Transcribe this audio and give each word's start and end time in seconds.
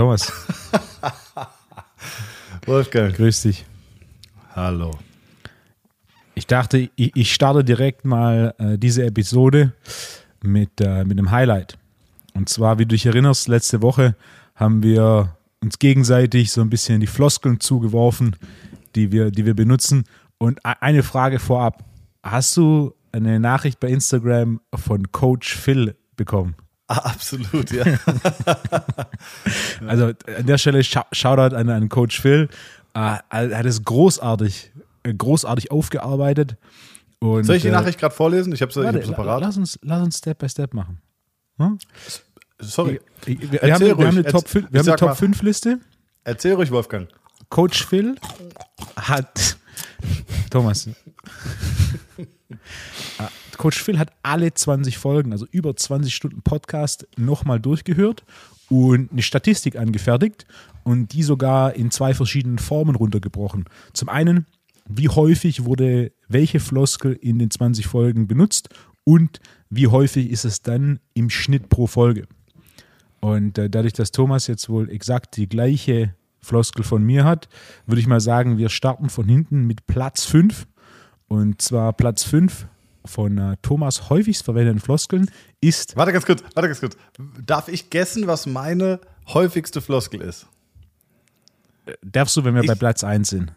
Thomas. 0.00 0.32
Wolfgang. 2.64 3.14
Grüß 3.14 3.42
dich. 3.42 3.66
Hallo. 4.56 4.92
Ich 6.34 6.46
dachte, 6.46 6.88
ich, 6.96 7.14
ich 7.14 7.34
starte 7.34 7.62
direkt 7.62 8.06
mal 8.06 8.54
äh, 8.56 8.78
diese 8.78 9.04
Episode 9.04 9.74
mit, 10.42 10.70
äh, 10.80 11.04
mit 11.04 11.18
einem 11.18 11.30
Highlight. 11.30 11.76
Und 12.32 12.48
zwar, 12.48 12.78
wie 12.78 12.86
du 12.86 12.94
dich 12.94 13.04
erinnerst, 13.04 13.46
letzte 13.48 13.82
Woche 13.82 14.16
haben 14.54 14.82
wir 14.82 15.36
uns 15.62 15.78
gegenseitig 15.78 16.50
so 16.50 16.62
ein 16.62 16.70
bisschen 16.70 17.00
die 17.00 17.06
Floskeln 17.06 17.60
zugeworfen, 17.60 18.36
die 18.94 19.12
wir, 19.12 19.30
die 19.30 19.44
wir 19.44 19.54
benutzen. 19.54 20.04
Und 20.38 20.60
eine 20.64 21.02
Frage 21.02 21.38
vorab. 21.38 21.84
Hast 22.22 22.56
du 22.56 22.94
eine 23.12 23.38
Nachricht 23.38 23.78
bei 23.80 23.88
Instagram 23.88 24.62
von 24.74 25.12
Coach 25.12 25.54
Phil 25.54 25.94
bekommen? 26.16 26.54
Ah, 26.90 27.10
absolut, 27.10 27.70
ja. 27.70 27.84
also 29.86 30.06
an 30.06 30.46
der 30.46 30.58
Stelle 30.58 30.82
Shoutout 30.82 31.54
an, 31.54 31.68
an 31.68 31.88
Coach 31.88 32.20
Phil. 32.20 32.48
Uh, 32.96 33.18
er 33.30 33.58
hat 33.58 33.64
es 33.64 33.84
großartig, 33.84 34.72
äh, 35.04 35.14
großartig 35.14 35.70
aufgearbeitet. 35.70 36.56
Und, 37.20 37.44
Soll 37.44 37.56
ich 37.56 37.62
die 37.62 37.70
Nachricht 37.70 38.00
gerade 38.00 38.12
vorlesen? 38.12 38.52
Ich 38.52 38.60
habe 38.60 38.72
sie 38.72 39.12
parat. 39.12 39.40
Lass 39.40 39.56
uns, 39.56 39.78
lass 39.82 40.02
uns 40.02 40.18
Step 40.18 40.38
by 40.38 40.48
Step 40.48 40.74
machen. 40.74 41.00
Hm? 41.58 41.78
Sorry. 42.58 43.00
Wir, 43.24 43.40
wir, 43.40 43.60
haben, 43.72 43.80
wir, 43.82 43.90
haben, 43.92 44.06
eine 44.06 44.24
Top, 44.24 44.48
5, 44.48 44.72
wir 44.72 44.80
haben 44.80 44.88
eine 44.88 44.96
Top 44.96 45.16
5 45.16 45.42
Liste. 45.42 45.78
Erzähl 46.24 46.54
ruhig, 46.54 46.72
Wolfgang. 46.72 47.06
Coach 47.50 47.86
Phil 47.86 48.16
hat. 48.96 49.56
Thomas. 50.50 50.88
Coach 53.60 53.82
Phil 53.82 53.98
hat 53.98 54.10
alle 54.22 54.54
20 54.54 54.96
Folgen, 54.96 55.32
also 55.32 55.46
über 55.50 55.76
20 55.76 56.14
Stunden 56.14 56.40
Podcast, 56.40 57.06
nochmal 57.18 57.60
durchgehört 57.60 58.24
und 58.70 59.12
eine 59.12 59.20
Statistik 59.20 59.76
angefertigt 59.76 60.46
und 60.82 61.12
die 61.12 61.22
sogar 61.22 61.74
in 61.74 61.90
zwei 61.90 62.14
verschiedenen 62.14 62.58
Formen 62.58 62.96
runtergebrochen. 62.96 63.66
Zum 63.92 64.08
einen, 64.08 64.46
wie 64.88 65.10
häufig 65.10 65.66
wurde 65.66 66.10
welche 66.26 66.58
Floskel 66.58 67.12
in 67.12 67.38
den 67.38 67.50
20 67.50 67.86
Folgen 67.86 68.26
benutzt 68.26 68.70
und 69.04 69.40
wie 69.68 69.88
häufig 69.88 70.30
ist 70.30 70.46
es 70.46 70.62
dann 70.62 70.98
im 71.12 71.28
Schnitt 71.28 71.68
pro 71.68 71.86
Folge. 71.86 72.26
Und 73.20 73.58
äh, 73.58 73.68
dadurch, 73.68 73.92
dass 73.92 74.10
Thomas 74.10 74.46
jetzt 74.46 74.70
wohl 74.70 74.88
exakt 74.88 75.36
die 75.36 75.50
gleiche 75.50 76.14
Floskel 76.40 76.82
von 76.82 77.02
mir 77.02 77.24
hat, 77.24 77.50
würde 77.84 78.00
ich 78.00 78.06
mal 78.06 78.22
sagen, 78.22 78.56
wir 78.56 78.70
starten 78.70 79.10
von 79.10 79.28
hinten 79.28 79.66
mit 79.66 79.86
Platz 79.86 80.24
5. 80.24 80.66
Und 81.28 81.60
zwar 81.60 81.92
Platz 81.92 82.24
5 82.24 82.66
von 83.04 83.38
äh, 83.38 83.56
Thomas 83.62 84.10
häufigst 84.10 84.44
verwendeten 84.44 84.80
Floskeln 84.80 85.30
ist. 85.60 85.96
Warte 85.96 86.12
ganz 86.12 86.26
kurz, 86.26 86.42
warte 86.54 86.68
ganz 86.68 86.80
kurz. 86.80 86.96
Darf 87.44 87.68
ich 87.68 87.90
guessen, 87.90 88.26
was 88.26 88.46
meine 88.46 89.00
häufigste 89.28 89.80
Floskel 89.80 90.20
ist? 90.20 90.46
Äh, 91.86 91.94
darfst 92.02 92.36
du, 92.36 92.44
wenn 92.44 92.54
wir 92.54 92.62
ich, 92.62 92.68
bei 92.68 92.74
Platz 92.74 93.04
1 93.04 93.28
sind. 93.28 93.52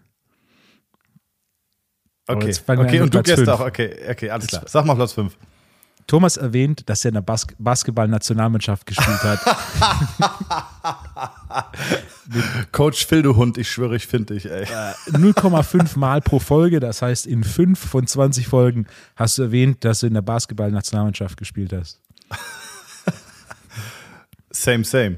Okay, 2.28 2.56
okay 2.68 3.02
und 3.02 3.14
du 3.14 3.22
gehst 3.22 3.50
auch. 3.50 3.60
Okay, 3.60 3.96
okay, 4.10 4.30
alles 4.30 4.48
klar. 4.48 4.64
Sag 4.66 4.86
mal 4.86 4.96
Platz 4.96 5.14
5. 5.14 5.38
Thomas 6.08 6.38
erwähnt, 6.38 6.90
dass 6.90 7.06
er 7.06 7.10
in 7.10 7.16
der 7.16 7.22
Bas 7.22 7.48
Basketball-Nationalmannschaft 7.58 8.86
gespielt 8.86 9.24
hat. 9.24 9.40
Coach 12.72 13.06
Phil, 13.06 13.22
du 13.22 13.36
Hund, 13.36 13.58
ich 13.58 13.70
schwöre, 13.70 13.96
ich 13.96 14.08
finde 14.08 14.34
dich, 14.34 14.50
ey. 14.50 14.66
0,5 15.12 15.98
Mal 15.98 16.22
pro 16.22 16.40
Folge, 16.40 16.80
das 16.80 17.02
heißt, 17.02 17.26
in 17.26 17.44
5 17.44 17.80
von 17.80 18.08
20 18.08 18.48
Folgen 18.48 18.86
hast 19.16 19.38
du 19.38 19.44
erwähnt, 19.44 19.84
dass 19.84 20.02
du 20.02 20.08
in 20.08 20.14
der 20.14 20.22
Basketball-Nationalmannschaft 20.22 21.38
gespielt 21.38 21.74
hast. 21.74 22.00
Same, 24.54 24.84
same. 24.84 25.18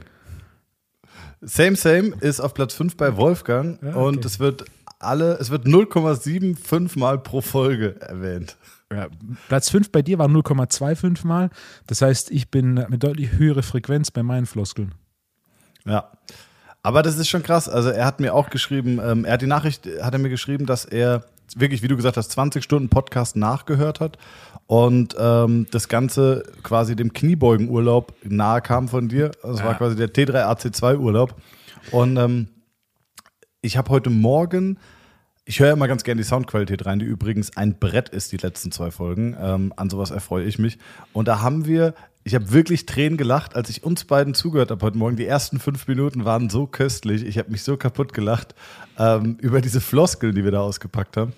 Same, 1.41 1.75
same 1.75 2.13
ist 2.21 2.39
auf 2.39 2.53
Platz 2.53 2.73
5 2.73 2.97
bei 2.97 3.15
Wolfgang 3.17 3.81
ja, 3.83 3.89
okay. 3.89 3.99
und 3.99 4.25
es 4.25 4.39
wird 4.39 4.65
alle, 4.99 5.37
es 5.39 5.51
wird 5.51 5.67
0,75 5.67 6.97
Mal 6.97 7.19
pro 7.19 7.41
Folge 7.41 8.01
erwähnt. 8.01 8.55
Ja, 8.93 9.07
Platz 9.47 9.69
5 9.69 9.91
bei 9.91 10.01
dir 10.01 10.19
war 10.19 10.27
0,25 10.27 11.25
Mal. 11.25 11.49
Das 11.87 12.01
heißt, 12.01 12.31
ich 12.31 12.51
bin 12.51 12.85
mit 12.89 13.03
deutlich 13.03 13.31
höherer 13.33 13.63
Frequenz 13.63 14.11
bei 14.11 14.23
meinen 14.23 14.45
Floskeln. 14.45 14.93
Ja. 15.85 16.11
Aber 16.83 17.01
das 17.01 17.17
ist 17.17 17.27
schon 17.27 17.41
krass. 17.41 17.67
Also 17.67 17.89
er 17.89 18.05
hat 18.05 18.19
mir 18.19 18.35
auch 18.35 18.51
geschrieben, 18.51 18.99
ähm, 19.03 19.25
er 19.25 19.33
hat 19.33 19.41
die 19.41 19.47
Nachricht, 19.47 19.87
hat 20.01 20.13
er 20.13 20.19
mir 20.19 20.29
geschrieben, 20.29 20.67
dass 20.67 20.85
er 20.85 21.25
wirklich, 21.55 21.81
wie 21.81 21.87
du 21.87 21.95
gesagt 21.95 22.17
hast, 22.17 22.31
20 22.31 22.63
Stunden 22.63 22.89
Podcast 22.89 23.35
nachgehört 23.35 23.99
hat 23.99 24.19
und 24.67 25.15
ähm, 25.19 25.67
das 25.71 25.87
Ganze 25.87 26.43
quasi 26.63 26.95
dem 26.95 27.13
Kniebeugenurlaub 27.13 28.13
nahe 28.23 28.61
kam 28.61 28.87
von 28.87 29.09
dir. 29.09 29.31
Das 29.41 29.59
ja. 29.59 29.65
war 29.65 29.75
quasi 29.75 29.95
der 29.95 30.13
T3AC2 30.13 30.97
Urlaub. 30.97 31.35
Und 31.91 32.17
ähm, 32.17 32.47
ich 33.61 33.77
habe 33.77 33.89
heute 33.89 34.09
Morgen 34.09 34.79
ich 35.45 35.59
höre 35.59 35.71
immer 35.71 35.87
ganz 35.87 36.03
gerne 36.03 36.21
die 36.21 36.27
Soundqualität 36.27 36.85
rein, 36.87 36.97
die 36.97 37.05
übrigens 37.05 37.55
ein 37.55 37.77
Brett 37.77 38.09
ist, 38.09 38.31
die 38.31 38.37
letzten 38.37 38.71
zwei 38.71 38.89
Folgen. 38.89 39.37
Ähm, 39.39 39.73
an 39.75 39.91
sowas 39.91 40.09
erfreue 40.09 40.43
ich 40.43 40.57
mich. 40.57 40.79
Und 41.13 41.27
da 41.27 41.41
haben 41.41 41.67
wir, 41.67 41.93
ich 42.23 42.33
habe 42.33 42.51
wirklich 42.51 42.87
Tränen 42.87 43.15
gelacht, 43.15 43.55
als 43.55 43.69
ich 43.69 43.83
uns 43.83 44.05
beiden 44.05 44.33
zugehört 44.33 44.71
habe 44.71 44.83
heute 44.83 44.97
Morgen. 44.97 45.17
Die 45.17 45.27
ersten 45.27 45.59
fünf 45.59 45.87
Minuten 45.87 46.25
waren 46.25 46.49
so 46.49 46.65
köstlich. 46.65 47.23
Ich 47.23 47.37
habe 47.37 47.51
mich 47.51 47.61
so 47.61 47.77
kaputt 47.77 48.11
gelacht 48.11 48.55
ähm, 48.97 49.37
über 49.39 49.61
diese 49.61 49.81
Floskel, 49.81 50.33
die 50.33 50.43
wir 50.43 50.51
da 50.51 50.61
ausgepackt 50.61 51.15
haben. 51.15 51.33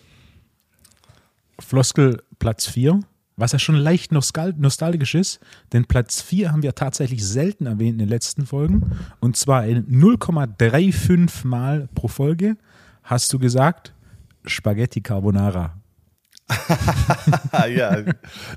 Floskel 1.59 2.23
Platz 2.39 2.65
4, 2.67 3.01
was 3.35 3.51
ja 3.51 3.59
schon 3.59 3.75
leicht 3.75 4.13
nostalgisch 4.13 5.15
ist, 5.15 5.41
denn 5.73 5.83
Platz 5.83 6.21
4 6.21 6.53
haben 6.53 6.63
wir 6.63 6.75
tatsächlich 6.75 7.25
selten 7.25 7.65
erwähnt 7.65 7.93
in 7.93 7.99
den 7.99 8.09
letzten 8.09 8.45
Folgen. 8.45 8.97
Und 9.19 9.35
zwar 9.35 9.65
in 9.65 9.85
0,35 9.87 11.45
Mal 11.45 11.89
pro 11.93 12.07
Folge 12.07 12.55
hast 13.03 13.33
du 13.33 13.39
gesagt, 13.39 13.93
Spaghetti 14.47 15.01
Carbonara. 15.01 15.73
ja, 17.69 18.01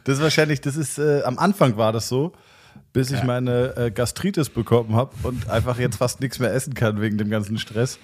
das 0.04 0.16
ist 0.16 0.22
wahrscheinlich, 0.22 0.60
das 0.60 0.76
ist, 0.76 0.98
äh, 0.98 1.22
am 1.24 1.38
Anfang 1.38 1.76
war 1.76 1.92
das 1.92 2.08
so, 2.08 2.32
bis 2.92 3.10
ich 3.10 3.18
ja. 3.18 3.24
meine 3.24 3.76
äh, 3.76 3.90
Gastritis 3.90 4.48
bekommen 4.48 4.94
habe 4.94 5.12
und 5.24 5.48
einfach 5.50 5.78
jetzt 5.78 5.96
fast 5.96 6.20
nichts 6.20 6.38
mehr 6.38 6.52
essen 6.52 6.74
kann 6.74 7.00
wegen 7.00 7.18
dem 7.18 7.30
ganzen 7.30 7.58
Stress. 7.58 7.98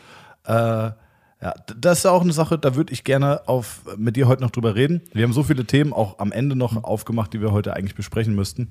Äh, 0.44 0.90
ja, 1.42 1.54
das 1.76 1.98
ist 1.98 2.06
auch 2.06 2.22
eine 2.22 2.32
Sache, 2.32 2.58
da 2.58 2.74
würde 2.74 2.92
ich 2.92 3.04
gerne 3.04 3.46
auf, 3.46 3.82
mit 3.96 4.16
dir 4.16 4.26
heute 4.26 4.42
noch 4.42 4.50
drüber 4.50 4.74
reden. 4.74 5.02
Wir 5.12 5.24
haben 5.24 5.32
so 5.32 5.42
viele 5.42 5.66
Themen 5.66 5.92
auch 5.92 6.18
am 6.18 6.32
Ende 6.32 6.56
noch 6.56 6.82
aufgemacht, 6.82 7.32
die 7.34 7.40
wir 7.40 7.52
heute 7.52 7.74
eigentlich 7.74 7.94
besprechen 7.94 8.34
müssten. 8.34 8.70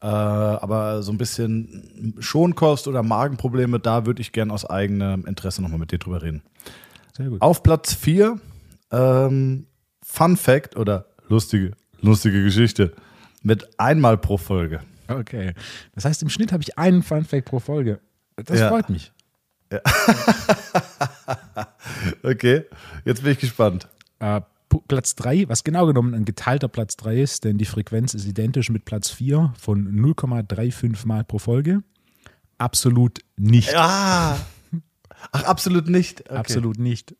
Äh, 0.00 0.06
aber 0.06 1.02
so 1.02 1.10
ein 1.10 1.18
bisschen 1.18 2.14
Schonkost 2.20 2.86
oder 2.86 3.02
Magenprobleme, 3.02 3.80
da 3.80 4.06
würde 4.06 4.20
ich 4.20 4.32
gerne 4.32 4.52
aus 4.52 4.64
eigenem 4.64 5.26
Interesse 5.26 5.62
nochmal 5.62 5.78
mit 5.78 5.90
dir 5.90 5.98
drüber 5.98 6.22
reden. 6.22 6.42
Sehr 7.16 7.30
gut. 7.30 7.40
Auf 7.40 7.62
Platz 7.62 7.94
4, 7.94 8.38
ähm, 8.90 9.66
Fun 10.02 10.36
Fact 10.36 10.76
oder 10.76 11.06
lustige, 11.28 11.72
lustige 12.02 12.42
Geschichte 12.42 12.92
mit 13.42 13.80
einmal 13.80 14.18
pro 14.18 14.36
Folge. 14.36 14.80
Okay. 15.08 15.54
Das 15.94 16.04
heißt, 16.04 16.22
im 16.22 16.28
Schnitt 16.28 16.52
habe 16.52 16.62
ich 16.62 16.76
einen 16.76 17.02
Fun 17.02 17.24
Fact 17.24 17.46
pro 17.46 17.58
Folge. 17.58 18.00
Das 18.36 18.60
ja. 18.60 18.68
freut 18.68 18.90
mich. 18.90 19.12
Ja. 19.72 19.80
okay, 22.22 22.64
jetzt 23.06 23.22
bin 23.22 23.32
ich 23.32 23.38
gespannt. 23.38 23.88
Äh, 24.18 24.42
Platz 24.86 25.14
3, 25.14 25.48
was 25.48 25.64
genau 25.64 25.86
genommen 25.86 26.12
ein 26.12 26.26
geteilter 26.26 26.68
Platz 26.68 26.96
3 26.98 27.22
ist, 27.22 27.44
denn 27.44 27.56
die 27.56 27.64
Frequenz 27.64 28.12
ist 28.12 28.26
identisch 28.26 28.68
mit 28.68 28.84
Platz 28.84 29.08
4 29.08 29.54
von 29.58 29.88
0,35 29.88 31.06
Mal 31.06 31.24
pro 31.24 31.38
Folge. 31.38 31.82
Absolut 32.58 33.20
nicht. 33.36 33.72
Ja. 33.72 34.38
Ach, 35.32 35.44
absolut 35.44 35.88
nicht. 35.88 36.22
Okay. 36.22 36.36
Absolut 36.36 36.78
nicht. 36.78 37.14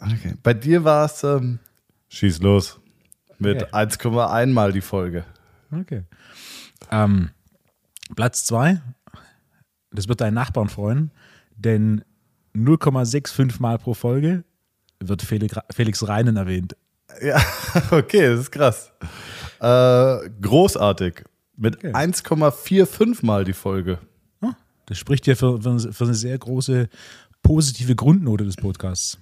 Okay. 0.00 0.34
Bei 0.42 0.54
dir 0.54 0.84
war 0.84 1.06
es, 1.06 1.22
ähm, 1.24 1.58
schieß 2.08 2.40
los, 2.40 2.80
mit 3.38 3.62
okay. 3.62 3.72
1,1 3.74 4.46
mal 4.46 4.72
die 4.72 4.80
Folge. 4.80 5.24
Okay. 5.72 6.04
Ähm, 6.90 7.30
Platz 8.14 8.44
2, 8.44 8.80
das 9.90 10.08
wird 10.08 10.20
deinen 10.20 10.34
Nachbarn 10.34 10.68
freuen, 10.68 11.10
denn 11.56 12.04
0,65 12.54 13.60
Mal 13.60 13.78
pro 13.78 13.94
Folge 13.94 14.44
wird 15.00 15.22
Felix 15.22 16.08
Reinen 16.08 16.36
erwähnt. 16.36 16.76
Ja, 17.22 17.42
okay, 17.90 18.28
das 18.28 18.40
ist 18.40 18.52
krass. 18.52 18.92
Äh, 19.60 20.30
großartig. 20.40 21.24
Mit 21.56 21.76
okay. 21.76 21.92
1,45 21.92 23.24
Mal 23.24 23.44
die 23.44 23.52
Folge. 23.52 23.98
Das 24.86 24.98
spricht 24.98 25.26
ja 25.26 25.34
für, 25.34 25.60
für 25.60 26.04
eine 26.04 26.14
sehr 26.14 26.38
große 26.38 26.88
positive 27.42 27.94
Grundnote 27.94 28.44
des 28.44 28.56
Podcasts. 28.56 29.18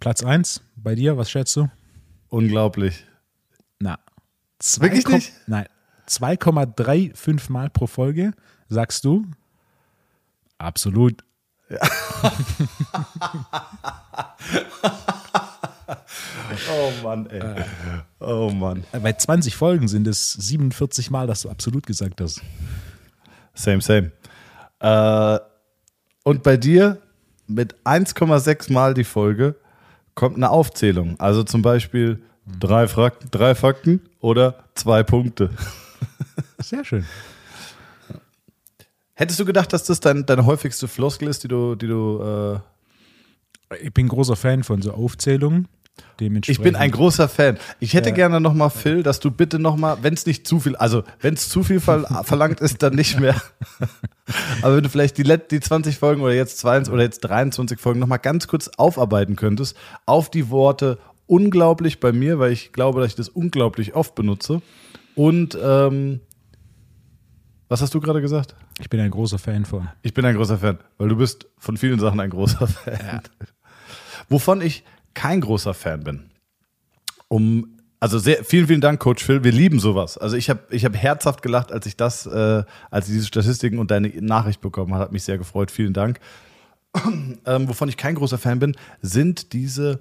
Platz 0.00 0.22
1 0.22 0.62
bei 0.76 0.94
dir, 0.94 1.16
was 1.16 1.30
schätzt 1.30 1.56
du? 1.56 1.68
Unglaublich. 2.28 3.04
Na. 3.78 3.98
Wirklich 4.78 5.06
nicht? 5.08 5.32
Nein. 5.46 5.66
2,35 6.08 7.50
Mal 7.50 7.70
pro 7.70 7.86
Folge, 7.86 8.32
sagst 8.68 9.04
du? 9.04 9.26
Absolut. 10.58 11.24
Ja. 11.68 11.78
oh 16.70 16.92
Mann, 17.02 17.26
ey. 17.26 17.40
Äh. 17.40 17.64
Oh 18.20 18.50
Mann. 18.50 18.84
Bei 18.92 19.12
20 19.12 19.56
Folgen 19.56 19.88
sind 19.88 20.06
es 20.06 20.32
47 20.32 21.10
Mal, 21.10 21.26
dass 21.26 21.42
du 21.42 21.50
absolut 21.50 21.86
gesagt 21.86 22.20
hast. 22.20 22.40
Same, 23.56 23.80
same. 23.80 24.12
Äh, 24.80 25.38
und 26.22 26.42
bei 26.42 26.56
dir 26.56 26.98
mit 27.48 27.74
1,6 27.84 28.72
Mal 28.72 28.94
die 28.94 29.04
Folge 29.04 29.56
kommt 30.14 30.36
eine 30.36 30.50
Aufzählung. 30.50 31.18
Also 31.18 31.42
zum 31.42 31.62
Beispiel 31.62 32.22
drei, 32.46 32.86
Fakten, 32.86 33.30
drei 33.30 33.54
Fakten 33.54 34.00
oder 34.20 34.64
zwei 34.74 35.02
Punkte. 35.02 35.50
Sehr 36.58 36.84
schön. 36.84 37.04
Hättest 39.14 39.40
du 39.40 39.44
gedacht, 39.44 39.72
dass 39.72 39.84
das 39.84 40.00
dein, 40.00 40.26
deine 40.26 40.44
häufigste 40.44 40.88
Floskel 40.88 41.28
ist, 41.28 41.42
die 41.42 41.48
du, 41.48 41.74
die 41.74 41.86
du 41.86 42.60
äh 43.70 43.78
Ich 43.82 43.92
bin 43.94 44.08
großer 44.08 44.36
Fan 44.36 44.62
von 44.62 44.82
so 44.82 44.92
Aufzählungen. 44.92 45.68
Ich 46.46 46.60
bin 46.60 46.76
ein 46.76 46.90
großer 46.90 47.28
Fan. 47.28 47.58
Ich 47.78 47.94
hätte 47.94 48.08
ja. 48.10 48.14
gerne 48.14 48.40
nochmal, 48.40 48.70
Phil, 48.70 49.02
dass 49.02 49.20
du 49.20 49.30
bitte 49.30 49.58
nochmal, 49.58 49.98
wenn 50.02 50.14
es 50.14 50.24
nicht 50.24 50.46
zu 50.46 50.60
viel, 50.60 50.74
also 50.76 51.04
wenn 51.20 51.34
es 51.34 51.48
zu 51.48 51.62
viel 51.62 51.80
verlangt 51.80 52.60
ist, 52.60 52.82
dann 52.82 52.94
nicht 52.94 53.20
mehr. 53.20 53.40
Aber 54.62 54.76
wenn 54.76 54.82
du 54.82 54.88
vielleicht 54.88 55.18
die, 55.18 55.24
die 55.24 55.60
20 55.60 55.98
Folgen 55.98 56.22
oder 56.22 56.32
jetzt 56.32 56.58
22 56.58 56.92
oder 56.92 57.02
jetzt 57.02 57.20
23 57.20 57.78
Folgen 57.78 58.00
nochmal 58.00 58.18
ganz 58.18 58.48
kurz 58.48 58.68
aufarbeiten 58.76 59.36
könntest, 59.36 59.76
auf 60.06 60.30
die 60.30 60.50
Worte 60.50 60.98
unglaublich 61.26 62.00
bei 62.00 62.12
mir, 62.12 62.38
weil 62.38 62.52
ich 62.52 62.72
glaube, 62.72 63.00
dass 63.00 63.10
ich 63.10 63.16
das 63.16 63.28
unglaublich 63.28 63.94
oft 63.94 64.14
benutze. 64.14 64.62
Und 65.14 65.58
ähm, 65.62 66.20
was 67.68 67.82
hast 67.82 67.94
du 67.94 68.00
gerade 68.00 68.20
gesagt? 68.20 68.54
Ich 68.80 68.88
bin 68.90 69.00
ein 69.00 69.10
großer 69.10 69.38
Fan 69.38 69.64
von. 69.64 69.88
Ich 70.02 70.14
bin 70.14 70.24
ein 70.24 70.36
großer 70.36 70.58
Fan, 70.58 70.78
weil 70.98 71.08
du 71.08 71.16
bist 71.16 71.48
von 71.58 71.76
vielen 71.76 71.98
Sachen 71.98 72.20
ein 72.20 72.30
großer 72.30 72.66
Fan. 72.66 72.98
Ja. 73.00 73.20
Wovon 74.28 74.60
ich 74.60 74.84
kein 75.16 75.40
großer 75.40 75.74
Fan 75.74 76.04
bin. 76.04 76.30
Um 77.26 77.72
also 77.98 78.18
sehr, 78.18 78.44
vielen, 78.44 78.66
vielen 78.66 78.82
Dank, 78.82 79.00
Coach 79.00 79.24
Phil. 79.24 79.42
Wir 79.42 79.52
lieben 79.52 79.80
sowas. 79.80 80.18
Also 80.18 80.36
ich 80.36 80.50
habe 80.50 80.60
ich 80.70 80.84
hab 80.84 80.94
herzhaft 80.94 81.42
gelacht, 81.42 81.72
als 81.72 81.86
ich 81.86 81.96
das, 81.96 82.26
äh, 82.26 82.62
als 82.90 83.08
ich 83.08 83.14
diese 83.14 83.26
Statistiken 83.26 83.78
und 83.78 83.90
deine 83.90 84.08
Nachricht 84.20 84.60
bekommen 84.60 84.92
habe. 84.92 85.04
Hat 85.04 85.12
mich 85.12 85.24
sehr 85.24 85.38
gefreut. 85.38 85.70
Vielen 85.70 85.94
Dank. 85.94 86.20
ähm, 87.46 87.68
wovon 87.68 87.88
ich 87.88 87.96
kein 87.96 88.14
großer 88.14 88.38
Fan 88.38 88.58
bin, 88.58 88.76
sind 89.00 89.54
diese 89.54 90.00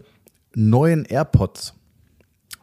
neuen 0.53 1.05
AirPods. 1.05 1.73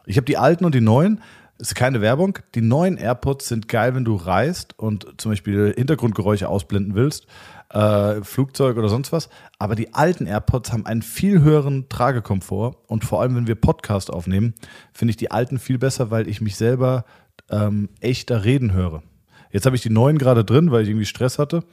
Ich 0.05 0.17
habe 0.17 0.25
die 0.25 0.37
alten 0.37 0.65
und 0.65 0.75
die 0.75 0.81
neuen. 0.81 1.21
Ist 1.57 1.75
keine 1.75 2.01
Werbung. 2.01 2.39
Die 2.55 2.61
neuen 2.61 2.97
AirPods 2.97 3.47
sind 3.47 3.67
geil, 3.67 3.95
wenn 3.95 4.05
du 4.05 4.15
reist 4.15 4.77
und 4.77 5.07
zum 5.17 5.31
Beispiel 5.31 5.73
Hintergrundgeräusche 5.75 6.47
ausblenden 6.47 6.93
willst 6.93 7.27
äh, 7.73 8.23
Flugzeug 8.23 8.77
oder 8.77 8.89
sonst 8.89 9.11
was. 9.11 9.29
Aber 9.59 9.75
die 9.75 9.93
alten 9.93 10.25
AirPods 10.25 10.71
haben 10.71 10.85
einen 10.85 11.01
viel 11.01 11.41
höheren 11.41 11.89
Tragekomfort 11.89 12.77
und 12.87 13.03
vor 13.03 13.21
allem, 13.21 13.35
wenn 13.35 13.47
wir 13.47 13.55
Podcast 13.55 14.11
aufnehmen, 14.11 14.53
finde 14.93 15.11
ich 15.11 15.17
die 15.17 15.31
alten 15.31 15.59
viel 15.59 15.77
besser, 15.77 16.11
weil 16.11 16.27
ich 16.27 16.39
mich 16.39 16.55
selber 16.55 17.05
ähm, 17.49 17.89
echter 17.99 18.45
reden 18.45 18.73
höre. 18.73 19.03
Jetzt 19.51 19.65
habe 19.65 19.75
ich 19.75 19.81
die 19.81 19.89
neuen 19.89 20.17
gerade 20.17 20.45
drin, 20.45 20.71
weil 20.71 20.83
ich 20.83 20.89
irgendwie 20.89 21.05
Stress 21.05 21.39
hatte 21.39 21.63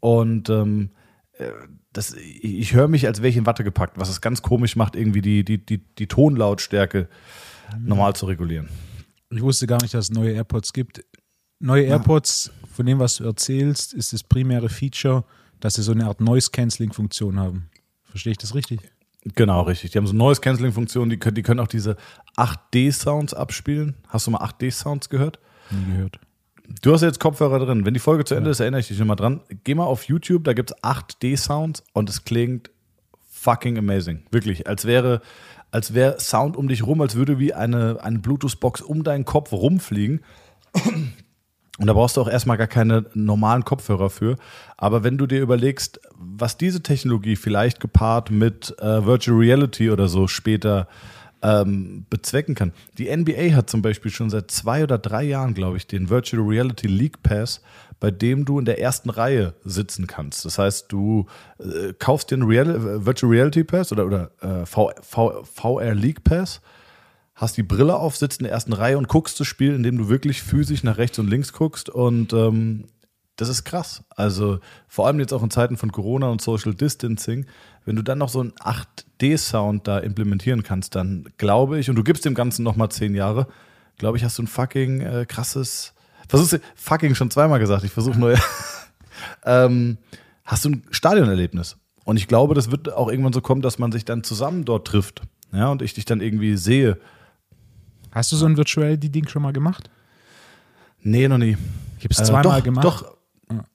und 0.00 0.48
ähm, 0.50 0.90
äh, 1.32 1.50
das, 1.92 2.14
ich 2.14 2.74
höre 2.74 2.88
mich, 2.88 3.06
als 3.06 3.20
wäre 3.22 3.28
ich 3.28 3.36
in 3.36 3.46
Watte 3.46 3.64
gepackt, 3.64 3.98
was 3.98 4.10
es 4.10 4.20
ganz 4.20 4.42
komisch 4.42 4.76
macht, 4.76 4.96
irgendwie 4.96 5.22
die, 5.22 5.44
die, 5.44 5.64
die, 5.64 5.78
die 5.78 6.06
Tonlautstärke 6.06 7.08
normal 7.80 8.14
zu 8.14 8.26
regulieren. 8.26 8.68
Ich 9.30 9.42
wusste 9.42 9.66
gar 9.66 9.80
nicht, 9.80 9.94
dass 9.94 10.10
es 10.10 10.10
neue 10.10 10.32
AirPods 10.32 10.72
gibt. 10.72 11.04
Neue 11.58 11.84
AirPods, 11.84 12.52
von 12.74 12.84
dem, 12.84 12.98
was 12.98 13.16
du 13.16 13.24
erzählst, 13.24 13.94
ist 13.94 14.12
das 14.12 14.22
primäre 14.22 14.68
Feature, 14.68 15.24
dass 15.60 15.74
sie 15.74 15.82
so 15.82 15.92
eine 15.92 16.06
Art 16.06 16.20
Noise-Canceling-Funktion 16.20 17.38
haben. 17.38 17.70
Verstehe 18.04 18.32
ich 18.32 18.38
das 18.38 18.54
richtig? 18.54 18.80
Genau, 19.34 19.62
richtig. 19.62 19.90
Die 19.90 19.98
haben 19.98 20.06
so 20.06 20.12
eine 20.12 20.18
Noise-Canceling-Funktion, 20.18 21.10
die 21.10 21.18
können, 21.18 21.34
die 21.34 21.42
können 21.42 21.60
auch 21.60 21.66
diese 21.66 21.96
8D-Sounds 22.36 23.34
abspielen. 23.34 23.96
Hast 24.08 24.26
du 24.26 24.30
mal 24.30 24.44
8D-Sounds 24.44 25.08
gehört? 25.08 25.40
Nie 25.70 25.92
gehört. 25.92 26.20
Du 26.82 26.92
hast 26.92 27.02
jetzt 27.02 27.20
Kopfhörer 27.20 27.58
drin. 27.58 27.84
Wenn 27.84 27.94
die 27.94 28.00
Folge 28.00 28.24
zu 28.24 28.34
Ende 28.34 28.48
ja. 28.48 28.52
ist, 28.52 28.60
erinnere 28.60 28.80
ich 28.80 28.88
dich 28.88 28.98
nochmal 28.98 29.16
dran. 29.16 29.40
Geh 29.64 29.74
mal 29.74 29.84
auf 29.84 30.04
YouTube, 30.04 30.44
da 30.44 30.52
gibt 30.52 30.72
es 30.72 30.76
8D-Sounds 30.82 31.84
und 31.92 32.08
es 32.08 32.24
klingt 32.24 32.70
fucking 33.30 33.78
amazing. 33.78 34.22
Wirklich. 34.30 34.66
Als 34.66 34.84
wäre, 34.84 35.20
als 35.70 35.94
wäre 35.94 36.20
Sound 36.20 36.56
um 36.56 36.68
dich 36.68 36.86
rum, 36.86 37.00
als 37.00 37.14
würde 37.14 37.38
wie 37.38 37.54
eine, 37.54 37.98
eine 38.02 38.18
Bluetooth-Box 38.18 38.82
um 38.82 39.04
deinen 39.04 39.24
Kopf 39.24 39.52
rumfliegen. 39.52 40.20
Und 41.78 41.86
da 41.86 41.92
brauchst 41.92 42.16
du 42.16 42.22
auch 42.22 42.28
erstmal 42.28 42.56
gar 42.56 42.66
keine 42.66 43.04
normalen 43.12 43.64
Kopfhörer 43.64 44.08
für. 44.08 44.36
Aber 44.76 45.04
wenn 45.04 45.18
du 45.18 45.26
dir 45.26 45.40
überlegst, 45.40 46.00
was 46.14 46.56
diese 46.56 46.82
Technologie 46.82 47.36
vielleicht 47.36 47.80
gepaart 47.80 48.30
mit 48.30 48.74
äh, 48.80 49.04
Virtual 49.04 49.36
Reality 49.36 49.90
oder 49.90 50.08
so 50.08 50.26
später 50.26 50.88
ähm, 51.42 52.06
bezwecken 52.08 52.54
kann. 52.54 52.72
Die 52.98 53.14
NBA 53.14 53.54
hat 53.54 53.68
zum 53.68 53.82
Beispiel 53.82 54.10
schon 54.10 54.30
seit 54.30 54.50
zwei 54.50 54.82
oder 54.82 54.98
drei 54.98 55.22
Jahren, 55.22 55.54
glaube 55.54 55.76
ich, 55.76 55.86
den 55.86 56.08
Virtual 56.08 56.42
Reality 56.42 56.88
League 56.88 57.22
Pass, 57.22 57.60
bei 58.00 58.10
dem 58.10 58.44
du 58.44 58.58
in 58.58 58.64
der 58.64 58.80
ersten 58.80 59.10
Reihe 59.10 59.54
sitzen 59.64 60.06
kannst. 60.06 60.44
Das 60.44 60.58
heißt, 60.58 60.90
du 60.90 61.26
äh, 61.58 61.92
kaufst 61.98 62.32
einen 62.32 62.42
Real 62.42 62.68
äh, 62.68 63.04
Virtual 63.06 63.30
Reality 63.30 63.64
Pass 63.64 63.92
oder, 63.92 64.06
oder 64.06 64.30
äh, 64.40 64.66
VR 64.66 65.94
League 65.94 66.24
Pass 66.24 66.60
hast 67.36 67.58
die 67.58 67.62
Brille 67.62 67.96
auf, 67.96 68.16
sitzt 68.16 68.40
in 68.40 68.44
der 68.44 68.52
ersten 68.52 68.72
Reihe 68.72 68.98
und 68.98 69.08
guckst 69.08 69.38
das 69.38 69.46
Spiel, 69.46 69.74
indem 69.74 69.98
du 69.98 70.08
wirklich 70.08 70.42
physisch 70.42 70.82
nach 70.82 70.96
rechts 70.96 71.18
und 71.18 71.28
links 71.28 71.52
guckst. 71.52 71.90
Und 71.90 72.32
ähm, 72.32 72.86
das 73.36 73.50
ist 73.50 73.64
krass. 73.64 74.02
Also 74.08 74.58
vor 74.88 75.06
allem 75.06 75.20
jetzt 75.20 75.34
auch 75.34 75.42
in 75.42 75.50
Zeiten 75.50 75.76
von 75.76 75.92
Corona 75.92 76.28
und 76.28 76.40
Social 76.40 76.74
Distancing, 76.74 77.46
wenn 77.84 77.94
du 77.94 78.02
dann 78.02 78.18
noch 78.18 78.30
so 78.30 78.40
einen 78.40 78.52
8D-Sound 78.52 79.86
da 79.86 79.98
implementieren 79.98 80.62
kannst, 80.62 80.94
dann 80.94 81.28
glaube 81.36 81.78
ich, 81.78 81.90
und 81.90 81.96
du 81.96 82.02
gibst 82.02 82.24
dem 82.24 82.34
Ganzen 82.34 82.62
nochmal 82.62 82.88
zehn 82.88 83.14
Jahre, 83.14 83.46
glaube 83.98 84.16
ich, 84.16 84.24
hast 84.24 84.38
du 84.38 84.42
ein 84.42 84.48
fucking 84.48 85.02
äh, 85.02 85.26
krasses, 85.28 85.92
versuchst 86.28 86.58
fucking 86.74 87.14
schon 87.14 87.30
zweimal 87.30 87.58
gesagt, 87.58 87.84
ich 87.84 87.92
versuche 87.92 88.18
neue, 88.18 88.38
ähm, 89.44 89.98
hast 90.44 90.64
du 90.64 90.70
ein 90.70 90.82
Stadionerlebnis. 90.90 91.76
Und 92.04 92.16
ich 92.16 92.28
glaube, 92.28 92.54
das 92.54 92.70
wird 92.70 92.92
auch 92.92 93.10
irgendwann 93.10 93.32
so 93.34 93.42
kommen, 93.42 93.62
dass 93.62 93.78
man 93.78 93.92
sich 93.92 94.04
dann 94.06 94.24
zusammen 94.24 94.64
dort 94.64 94.86
trifft. 94.86 95.22
Ja, 95.52 95.68
und 95.70 95.82
ich 95.82 95.92
dich 95.92 96.04
dann 96.06 96.20
irgendwie 96.20 96.56
sehe 96.56 96.98
Hast 98.16 98.32
du 98.32 98.36
so 98.36 98.46
ein 98.46 98.56
Virtuality-Ding 98.56 99.28
schon 99.28 99.42
mal 99.42 99.52
gemacht? 99.52 99.90
Nee, 101.02 101.28
noch 101.28 101.36
nie. 101.36 101.54
Ich 101.98 102.04
habe 102.04 102.14
es 102.14 102.20
äh, 102.20 102.24
zweimal 102.24 102.60
doch, 102.60 102.64
gemacht. 102.64 102.84
Doch. 102.86 103.16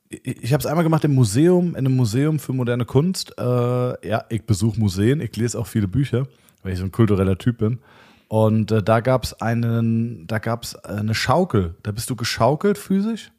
Ich, 0.10 0.52
habe 0.52 0.62
es 0.62 0.66
einmal 0.66 0.84
gemacht 0.84 1.04
im 1.04 1.14
Museum, 1.14 1.70
in 1.70 1.86
einem 1.86 1.96
Museum 1.96 2.40
für 2.40 2.52
moderne 2.52 2.86
Kunst. 2.86 3.36
Äh, 3.38 3.44
ja, 3.44 4.26
ich 4.30 4.44
besuche 4.44 4.80
Museen, 4.80 5.22
ich 5.22 5.36
lese 5.36 5.60
auch 5.60 5.68
viele 5.68 5.88
Bücher, 5.88 6.26
weil 6.64 6.74
ich 6.74 6.80
so 6.80 6.86
ein 6.86 6.92
kultureller 6.92 7.38
Typ 7.38 7.60
bin. 7.60 7.82
Und 8.30 8.72
äh, 8.72 8.82
da 8.82 9.02
gab 9.02 9.26
es 9.26 9.40
einen, 9.40 10.26
da 10.26 10.40
gab 10.40 10.64
es 10.64 10.76
eine 10.76 11.14
Schaukel. 11.14 11.76
Da 11.84 11.92
bist 11.92 12.10
du 12.10 12.16
geschaukelt 12.16 12.80
physisch, 12.80 13.32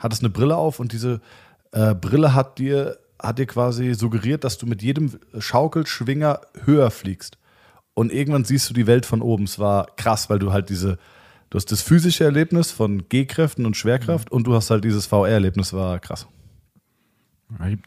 hattest 0.00 0.22
eine 0.22 0.30
Brille 0.30 0.56
auf 0.56 0.80
und 0.80 0.92
diese 0.92 1.20
äh, 1.70 1.94
Brille 1.94 2.34
hat 2.34 2.58
dir, 2.58 2.98
hat 3.22 3.38
dir 3.38 3.46
quasi 3.46 3.94
suggeriert, 3.94 4.42
dass 4.42 4.58
du 4.58 4.66
mit 4.66 4.82
jedem 4.82 5.20
Schaukelschwinger 5.38 6.40
höher 6.64 6.90
fliegst. 6.90 7.38
Und 7.98 8.12
irgendwann 8.12 8.44
siehst 8.44 8.70
du 8.70 8.74
die 8.74 8.86
Welt 8.86 9.06
von 9.06 9.20
oben. 9.20 9.42
Es 9.42 9.58
war 9.58 9.88
krass, 9.96 10.30
weil 10.30 10.38
du 10.38 10.52
halt 10.52 10.68
diese, 10.68 10.98
du 11.50 11.56
hast 11.56 11.72
das 11.72 11.82
physische 11.82 12.22
Erlebnis 12.22 12.70
von 12.70 13.08
G-Kräften 13.08 13.66
und 13.66 13.76
Schwerkraft 13.76 14.30
mhm. 14.30 14.36
und 14.36 14.46
du 14.46 14.54
hast 14.54 14.70
halt 14.70 14.84
dieses 14.84 15.06
VR-Erlebnis, 15.06 15.72
war 15.72 15.98
krass. 15.98 16.28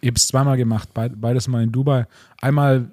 Ich 0.02 0.08
habe 0.08 0.16
es 0.18 0.28
zweimal 0.28 0.58
gemacht, 0.58 0.90
beides 0.94 1.48
mal 1.48 1.64
in 1.64 1.72
Dubai. 1.72 2.08
Einmal, 2.42 2.92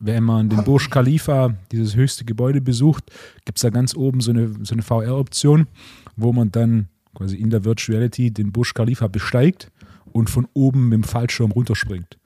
wenn 0.00 0.24
man 0.24 0.48
den 0.48 0.64
Burj 0.64 0.88
Khalifa, 0.90 1.54
dieses 1.70 1.94
höchste 1.94 2.24
Gebäude 2.24 2.60
besucht, 2.60 3.12
gibt 3.44 3.58
es 3.58 3.62
da 3.62 3.70
ganz 3.70 3.94
oben 3.94 4.20
so 4.20 4.32
eine, 4.32 4.52
so 4.64 4.74
eine 4.74 4.82
VR-Option, 4.82 5.68
wo 6.16 6.32
man 6.32 6.50
dann 6.50 6.88
quasi 7.14 7.36
in 7.36 7.50
der 7.50 7.64
Virtuality 7.64 8.32
den 8.32 8.50
Burj 8.50 8.72
Khalifa 8.74 9.06
besteigt 9.06 9.70
und 10.06 10.30
von 10.30 10.48
oben 10.52 10.88
mit 10.88 10.94
dem 10.94 11.04
Fallschirm 11.04 11.52
runterspringt. 11.52 12.18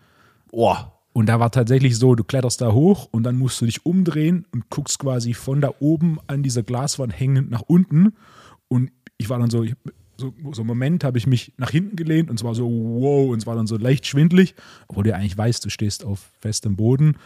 Boah, 0.50 0.99
und 1.12 1.26
da 1.26 1.40
war 1.40 1.50
tatsächlich 1.50 1.98
so, 1.98 2.14
du 2.14 2.22
kletterst 2.22 2.60
da 2.60 2.72
hoch 2.72 3.08
und 3.10 3.24
dann 3.24 3.36
musst 3.36 3.60
du 3.60 3.66
dich 3.66 3.84
umdrehen 3.84 4.46
und 4.52 4.70
guckst 4.70 4.98
quasi 5.00 5.34
von 5.34 5.60
da 5.60 5.72
oben 5.80 6.18
an 6.28 6.42
dieser 6.42 6.62
Glaswand 6.62 7.18
hängend 7.18 7.50
nach 7.50 7.62
unten. 7.62 8.14
Und 8.68 8.92
ich 9.18 9.28
war 9.28 9.38
dann 9.38 9.50
so, 9.50 9.64
so, 10.16 10.32
so 10.52 10.62
einen 10.62 10.66
Moment 10.68 11.02
habe 11.02 11.18
ich 11.18 11.26
mich 11.26 11.52
nach 11.56 11.70
hinten 11.70 11.96
gelehnt 11.96 12.30
und 12.30 12.38
es 12.38 12.44
war 12.44 12.54
so, 12.54 12.68
wow, 12.70 13.30
und 13.30 13.38
es 13.38 13.46
war 13.46 13.56
dann 13.56 13.66
so 13.66 13.76
leicht 13.76 14.06
schwindlig, 14.06 14.54
obwohl 14.86 15.02
du 15.02 15.14
eigentlich 15.14 15.36
weißt, 15.36 15.64
du 15.64 15.70
stehst 15.70 16.04
auf 16.04 16.30
festem 16.40 16.76
Boden. 16.76 17.16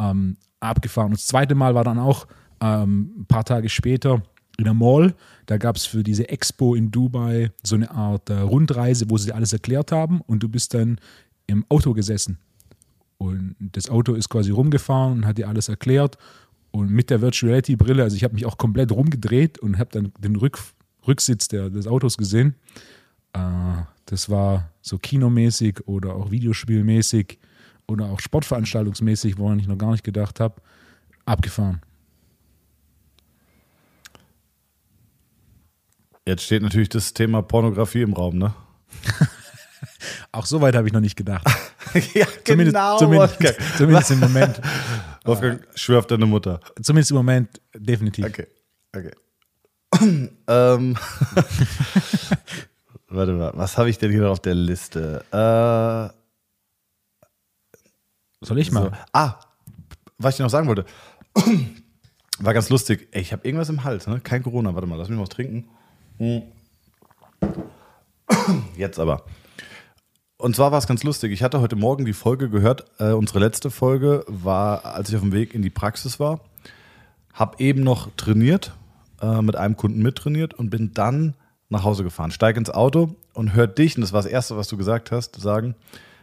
Ähm, 0.00 0.36
abgefahren. 0.60 1.08
Und 1.08 1.18
das 1.18 1.26
zweite 1.26 1.54
Mal 1.54 1.74
war 1.74 1.84
dann 1.84 1.98
auch 1.98 2.26
ähm, 2.60 3.12
ein 3.18 3.26
paar 3.26 3.44
Tage 3.44 3.68
später 3.68 4.22
in 4.56 4.64
der 4.64 4.74
Mall. 4.74 5.14
Da 5.46 5.58
gab 5.58 5.76
es 5.76 5.84
für 5.84 6.02
diese 6.02 6.28
Expo 6.28 6.74
in 6.74 6.90
Dubai 6.90 7.52
so 7.62 7.76
eine 7.76 7.90
Art 7.90 8.30
äh, 8.30 8.38
Rundreise, 8.38 9.10
wo 9.10 9.18
sie 9.18 9.32
alles 9.32 9.52
erklärt 9.52 9.92
haben 9.92 10.20
und 10.22 10.42
du 10.42 10.48
bist 10.48 10.74
dann 10.74 10.98
im 11.46 11.64
Auto 11.68 11.92
gesessen 11.92 12.38
und 13.24 13.56
das 13.58 13.88
Auto 13.88 14.14
ist 14.14 14.28
quasi 14.28 14.50
rumgefahren 14.50 15.12
und 15.12 15.26
hat 15.26 15.38
dir 15.38 15.48
alles 15.48 15.68
erklärt. 15.68 16.18
Und 16.70 16.90
mit 16.90 17.10
der 17.10 17.20
Virtual 17.20 17.50
Reality 17.50 17.76
Brille, 17.76 18.02
also 18.02 18.16
ich 18.16 18.24
habe 18.24 18.34
mich 18.34 18.46
auch 18.46 18.58
komplett 18.58 18.90
rumgedreht 18.90 19.58
und 19.58 19.78
habe 19.78 19.90
dann 19.92 20.12
den 20.18 20.36
Rück, 20.36 20.58
Rücksitz 21.06 21.48
der, 21.48 21.70
des 21.70 21.86
Autos 21.86 22.16
gesehen. 22.16 22.56
Äh, 23.32 23.40
das 24.06 24.28
war 24.28 24.72
so 24.82 24.98
kinomäßig 24.98 25.86
oder 25.86 26.14
auch 26.14 26.30
videospielmäßig 26.30 27.38
oder 27.86 28.06
auch 28.06 28.20
sportveranstaltungsmäßig, 28.20 29.38
woran 29.38 29.58
ich 29.58 29.68
noch 29.68 29.78
gar 29.78 29.92
nicht 29.92 30.04
gedacht 30.04 30.40
habe. 30.40 30.60
Abgefahren. 31.24 31.80
Jetzt 36.26 36.42
steht 36.42 36.62
natürlich 36.62 36.88
das 36.88 37.12
Thema 37.12 37.42
Pornografie 37.42 38.02
im 38.02 38.14
Raum, 38.14 38.38
ne? 38.38 38.54
Auch 40.32 40.46
so 40.46 40.60
weit 40.60 40.74
habe 40.74 40.86
ich 40.86 40.92
noch 40.92 41.00
nicht 41.00 41.16
gedacht. 41.16 41.46
ja, 42.14 42.26
Zumindest, 42.44 42.74
genau. 42.74 42.98
zumindest, 42.98 43.40
Wolfgang. 43.40 43.56
zumindest 43.76 44.10
im 44.10 44.20
Moment. 44.20 44.60
Wolfgang, 45.24 45.66
schwör 45.74 46.00
auf 46.00 46.06
deine 46.06 46.26
Mutter. 46.26 46.60
Zumindest 46.82 47.10
im 47.12 47.16
Moment 47.16 47.60
definitiv. 47.74 48.26
Okay, 48.26 48.46
okay. 48.94 49.12
ähm, 50.48 50.96
warte 53.08 53.32
mal, 53.32 53.52
was 53.54 53.78
habe 53.78 53.88
ich 53.90 53.98
denn 53.98 54.10
hier 54.10 54.22
noch 54.22 54.32
auf 54.32 54.40
der 54.40 54.54
Liste? 54.54 55.24
Äh, 55.30 56.14
Soll 58.44 58.58
ich 58.58 58.68
so. 58.68 58.74
mal? 58.74 58.92
Ah, 59.12 59.38
was 60.18 60.34
ich 60.34 60.36
dir 60.38 60.42
noch 60.42 60.50
sagen 60.50 60.66
wollte. 60.68 60.84
War 62.40 62.52
ganz 62.52 62.68
lustig. 62.68 63.08
Ey, 63.12 63.22
ich 63.22 63.32
habe 63.32 63.46
irgendwas 63.46 63.68
im 63.68 63.84
Hals, 63.84 64.06
ne? 64.08 64.20
Kein 64.20 64.42
Corona. 64.42 64.74
Warte 64.74 64.88
mal, 64.88 64.96
lass 64.96 65.08
mich 65.08 65.16
mal 65.16 65.22
was 65.22 65.28
trinken. 65.30 65.68
Hm. 66.18 66.42
Jetzt 68.76 68.98
aber. 68.98 69.24
Und 70.36 70.56
zwar 70.56 70.72
war 70.72 70.78
es 70.78 70.86
ganz 70.86 71.04
lustig. 71.04 71.32
Ich 71.32 71.42
hatte 71.42 71.60
heute 71.60 71.76
Morgen 71.76 72.04
die 72.04 72.12
Folge 72.12 72.50
gehört. 72.50 72.84
Äh, 72.98 73.12
unsere 73.12 73.38
letzte 73.38 73.70
Folge 73.70 74.24
war, 74.26 74.84
als 74.84 75.08
ich 75.08 75.14
auf 75.14 75.22
dem 75.22 75.32
Weg 75.32 75.54
in 75.54 75.62
die 75.62 75.70
Praxis 75.70 76.18
war. 76.18 76.40
Hab 77.32 77.60
eben 77.60 77.82
noch 77.82 78.10
trainiert, 78.16 78.74
äh, 79.20 79.42
mit 79.42 79.56
einem 79.56 79.76
Kunden 79.76 80.02
mittrainiert 80.02 80.54
und 80.54 80.70
bin 80.70 80.92
dann 80.92 81.34
nach 81.68 81.84
Hause 81.84 82.02
gefahren. 82.02 82.30
Steig 82.30 82.56
ins 82.56 82.70
Auto 82.70 83.14
und 83.32 83.54
hör 83.54 83.66
dich, 83.66 83.96
und 83.96 84.02
das 84.02 84.12
war 84.12 84.22
das 84.22 84.30
Erste, 84.30 84.56
was 84.56 84.68
du 84.68 84.76
gesagt 84.76 85.12
hast, 85.12 85.40
sagen 85.40 85.76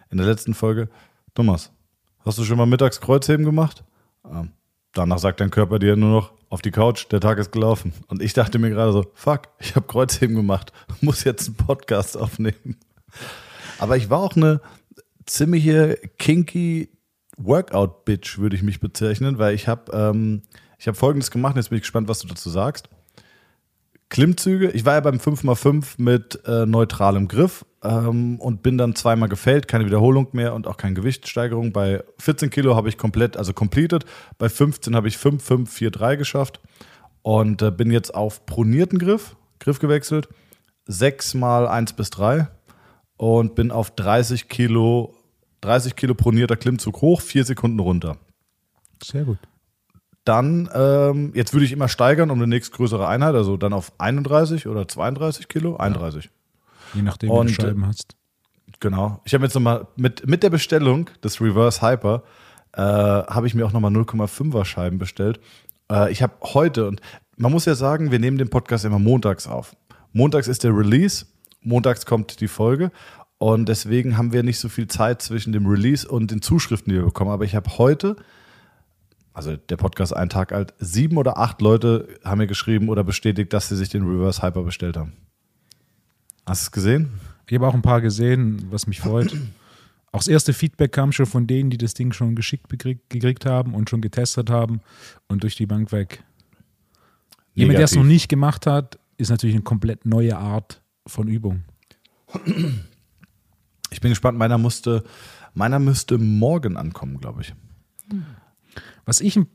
in 0.10 0.18
der 0.18 0.28
letzten 0.28 0.54
Folge: 0.54 0.90
Thomas, 1.34 1.72
hast 2.20 2.38
du 2.38 2.44
schon 2.44 2.58
mal 2.58 2.66
mittags 2.66 3.00
Kreuzheben 3.00 3.46
gemacht? 3.46 3.84
Ähm, 4.30 4.52
danach 4.94 5.20
sagt 5.20 5.40
dein 5.40 5.52
Körper 5.52 5.80
dir 5.80 5.96
nur 5.96 6.10
noch 6.10 6.34
auf 6.50 6.62
die 6.62 6.72
Couch, 6.72 7.08
der 7.12 7.22
Tag 7.22 7.38
ist 7.38 7.52
gelaufen. 7.52 7.94
Und 8.08 8.22
ich 8.22 8.34
dachte 8.34 8.60
mir 8.60 8.70
gerade 8.70 8.92
so: 8.92 9.06
Fuck, 9.14 9.48
ich 9.60 9.76
habe 9.76 9.88
Kreuzheben 9.88 10.36
gemacht, 10.36 10.74
muss 11.02 11.24
jetzt 11.24 11.48
einen 11.48 11.56
Podcast 11.56 12.18
aufnehmen. 12.18 12.78
Aber 13.82 13.98
ich 13.98 14.12
war 14.12 14.20
auch 14.20 14.36
eine 14.36 14.62
ziemliche 15.26 16.00
kinky 16.20 16.90
Workout-Bitch, 17.38 18.38
würde 18.38 18.56
ich 18.56 18.62
mich 18.62 18.80
bezeichnen, 18.80 19.40
weil 19.40 19.56
ich 19.56 19.68
habe 19.68 19.92
ähm, 19.92 20.44
hab 20.80 20.96
folgendes 20.96 21.32
gemacht, 21.32 21.56
jetzt 21.56 21.70
bin 21.70 21.78
ich 21.78 21.82
gespannt, 21.82 22.08
was 22.08 22.20
du 22.20 22.28
dazu 22.28 22.52
sagst. 22.52 22.90
Klimmzüge, 24.10 24.70
ich 24.70 24.86
war 24.86 24.94
ja 24.94 25.00
beim 25.00 25.16
5x5 25.16 25.96
mit 25.98 26.46
äh, 26.46 26.68
neutralem 26.68 27.28
Griff 27.28 27.66
ähm, 27.84 28.40
und 28.40 28.62
bin 28.62 28.78
dann 28.78 28.94
zweimal 28.94 29.30
gefällt, 29.30 29.68
keine 29.68 29.86
Wiederholung 29.88 30.28
mehr 30.34 30.54
und 30.54 30.68
auch 30.68 30.78
keine 30.78 30.94
Gewichtssteigerung. 30.94 31.72
Bei 31.72 32.04
14 32.20 32.52
Kilo 32.52 32.76
habe 32.76 32.88
ich 32.88 33.00
komplett, 33.00 33.36
also 33.36 33.52
completed, 33.52 34.06
bei 34.38 34.48
15 34.48 34.96
habe 34.96 35.08
ich 35.08 35.18
5, 35.18 35.44
5, 35.44 35.74
4, 35.74 35.90
3 35.90 36.16
geschafft 36.18 36.60
und 37.24 37.64
äh, 37.64 37.72
bin 37.72 37.90
jetzt 37.90 38.14
auf 38.14 38.46
pronierten 38.46 39.00
Griff, 39.00 39.36
Griff 39.60 39.80
gewechselt, 39.80 40.30
6 40.86 41.34
mal 41.34 41.68
1 41.68 41.94
bis 41.94 42.12
3 42.12 42.48
und 43.22 43.54
bin 43.54 43.70
auf 43.70 43.92
30 43.92 44.48
Kilo, 44.48 45.14
30 45.62 45.96
Kilo 45.96 46.16
pronierter 46.16 46.56
Klimmzug 46.56 47.02
hoch, 47.02 47.22
4 47.22 47.46
Sekunden 47.46 47.80
runter. 47.80 48.18
Sehr 49.04 49.26
gut. 49.26 49.38
Dann, 50.26 50.68
ähm, 50.74 51.32
jetzt 51.36 51.54
würde 51.54 51.66
ich 51.66 51.72
immer 51.72 51.88
steigern 51.88 52.32
um 52.32 52.40
eine 52.40 52.48
nächstgrößere 52.48 53.08
Einheit, 53.08 53.36
also 53.36 53.58
dann 53.58 53.74
auf 53.74 53.92
31 54.00 54.68
oder 54.68 54.88
32 54.88 55.48
Kilo, 55.50 55.78
31. 55.78 56.32
Je 56.96 57.04
nachdem, 57.04 57.30
wie 57.30 57.34
Und, 57.34 57.50
du 57.50 57.54
Scheiben 57.62 57.86
hast. 57.86 58.16
Genau. 58.80 59.22
Ich 59.24 59.36
habe 59.36 59.44
jetzt 59.44 59.54
nochmal 59.54 59.86
mit, 59.96 60.28
mit 60.28 60.42
der 60.42 60.50
Bestellung 60.50 61.08
des 61.24 61.40
Reverse 61.40 61.84
Hyper, 61.84 62.24
äh, 62.74 62.82
habe 62.82 63.46
ich 63.46 63.54
mir 63.54 63.68
auch 63.68 63.72
nochmal 63.72 63.92
0,5er 63.92 64.66
Scheiben 64.66 64.98
bestellt. 64.98 65.40
Äh, 65.92 66.12
ich 66.12 66.24
habe 66.24 66.34
heute, 66.42 66.88
und 66.88 67.02
man 67.38 67.52
muss 67.52 67.66
ja 67.66 67.76
sagen, 67.76 68.10
wir 68.10 68.18
nehmen 68.18 68.40
den 68.40 68.50
Podcast 68.50 68.84
immer 68.84 68.98
montags 68.98 69.46
auf. 69.46 69.76
Montags 70.12 70.48
ist 70.48 70.64
der 70.64 70.76
Release, 70.76 71.28
montags 71.62 72.06
kommt 72.06 72.40
die 72.42 72.48
Folge. 72.48 72.92
Und 73.38 73.70
deswegen 73.70 74.18
haben 74.18 74.34
wir 74.34 74.44
nicht 74.44 74.60
so 74.60 74.70
viel 74.70 74.88
Zeit 74.88 75.22
zwischen 75.22 75.52
dem 75.52 75.66
Release 75.66 76.08
und 76.08 76.30
den 76.30 76.42
Zuschriften, 76.42 76.92
die 76.92 77.00
wir 77.00 77.06
bekommen. 77.06 77.32
Aber 77.32 77.44
ich 77.44 77.56
habe 77.56 77.78
heute, 77.78 78.16
also 79.34 79.56
der 79.56 79.78
Podcast 79.78 80.16
einen 80.16 80.30
Tag 80.30 80.52
alt, 80.52 80.76
sieben 80.78 81.18
oder 81.18 81.40
acht 81.40 81.60
Leute 81.62 82.08
haben 82.24 82.38
mir 82.38 82.48
geschrieben 82.48 82.90
oder 82.90 83.04
bestätigt, 83.04 83.52
dass 83.54 83.70
sie 83.70 83.78
sich 83.78 83.90
den 83.90 84.04
Reverse 84.04 84.44
Hyper 84.44 84.62
bestellt 84.62 84.96
haben. 84.96 85.14
Hast 86.46 86.62
du 86.62 86.66
es 86.66 86.72
gesehen? 86.72 87.10
Ich 87.48 87.56
habe 87.56 87.68
auch 87.68 87.74
ein 87.74 87.82
paar 87.82 88.02
gesehen, 88.02 88.68
was 88.70 88.88
mich 88.88 89.02
freut. 89.02 89.36
Auch 90.14 90.20
das 90.20 90.28
erste 90.28 90.52
Feedback 90.52 90.92
kam 90.92 91.14
schon 91.14 91.26
von 91.26 91.48
denen, 91.48 91.70
die 91.70 91.78
das 91.78 91.94
Ding 91.94 92.12
schon 92.12 92.36
geschickt 92.36 92.68
gekriegt 92.70 93.46
haben 93.46 93.74
und 93.74 93.90
schon 93.90 94.02
getestet 94.02 94.50
haben 94.50 94.82
und 95.30 95.44
durch 95.44 95.56
die 95.56 95.66
Bank 95.66 95.94
weg. 95.94 96.22
Jemand, 97.54 97.78
der 97.78 97.86
es 97.86 97.96
noch 97.96 98.04
nicht 98.04 98.28
gemacht 98.28 98.68
hat, 98.68 99.00
ist 99.18 99.30
natürlich 99.30 99.56
eine 99.56 99.64
komplett 99.64 100.06
neue 100.06 100.38
Art 100.38 100.81
von 101.08 101.28
Übung. 101.28 101.64
Ich 103.92 104.00
bin 104.02 104.10
gespannt, 104.12 104.38
meiner 104.38 104.58
musste, 104.58 105.04
meiner 105.54 105.80
müsste 105.80 106.18
morgen 106.18 106.78
ankommen, 106.78 107.20
glaube 107.20 107.42
ich. 107.42 107.54
Was 109.06 109.20
ich 109.22 109.36
ein- 109.36 109.48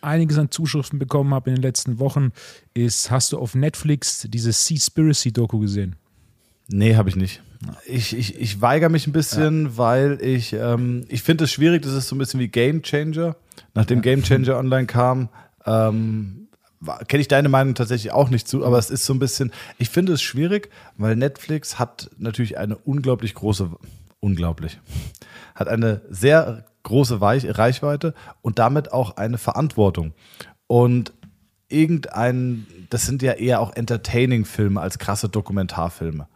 einiges 0.00 0.36
an 0.38 0.50
Zuschriften 0.50 0.98
bekommen 0.98 1.32
habe 1.32 1.50
in 1.50 1.56
den 1.56 1.62
letzten 1.62 1.98
Wochen, 1.98 2.32
ist, 2.74 3.10
hast 3.10 3.32
du 3.32 3.38
auf 3.38 3.54
Netflix 3.54 4.26
diese 4.28 4.52
Seaspiracy-Doku 4.52 5.58
gesehen? 5.60 5.96
Nee, 6.68 6.96
habe 6.96 7.08
ich 7.08 7.16
nicht. 7.16 7.42
Ich, 7.86 8.14
ich, 8.16 8.38
ich 8.38 8.60
weigere 8.60 8.88
mich 8.90 9.06
ein 9.06 9.12
bisschen, 9.12 9.76
weil 9.78 10.18
ich, 10.22 10.52
ähm, 10.54 11.04
ich 11.08 11.22
finde 11.22 11.44
es 11.44 11.52
schwierig, 11.52 11.82
das 11.82 11.92
ist 11.94 12.08
so 12.08 12.14
ein 12.14 12.18
bisschen 12.18 12.40
wie 12.40 12.48
Game 12.48 12.82
Changer. 12.82 13.36
Nachdem 13.74 14.02
Game 14.02 14.22
Changer 14.22 14.58
online 14.58 14.86
kam, 14.86 15.28
ähm, 15.64 16.48
kenne 17.08 17.20
ich 17.20 17.28
deine 17.28 17.48
Meinung 17.48 17.74
tatsächlich 17.74 18.12
auch 18.12 18.30
nicht 18.30 18.48
zu, 18.48 18.64
aber 18.64 18.78
es 18.78 18.90
ist 18.90 19.04
so 19.04 19.12
ein 19.12 19.18
bisschen, 19.18 19.52
ich 19.78 19.90
finde 19.90 20.12
es 20.12 20.22
schwierig, 20.22 20.70
weil 20.96 21.16
Netflix 21.16 21.78
hat 21.78 22.10
natürlich 22.18 22.58
eine 22.58 22.76
unglaublich 22.76 23.34
große, 23.34 23.70
unglaublich, 24.20 24.80
hat 25.54 25.68
eine 25.68 26.02
sehr 26.10 26.64
große 26.82 27.20
Weich 27.20 27.58
Reichweite 27.58 28.14
und 28.42 28.58
damit 28.58 28.92
auch 28.92 29.16
eine 29.16 29.38
Verantwortung. 29.38 30.12
Und 30.66 31.12
irgendein, 31.68 32.66
das 32.90 33.06
sind 33.06 33.22
ja 33.22 33.32
eher 33.32 33.60
auch 33.60 33.74
Entertaining-Filme 33.74 34.80
als 34.80 34.98
krasse 34.98 35.28
Dokumentarfilme. 35.28 36.28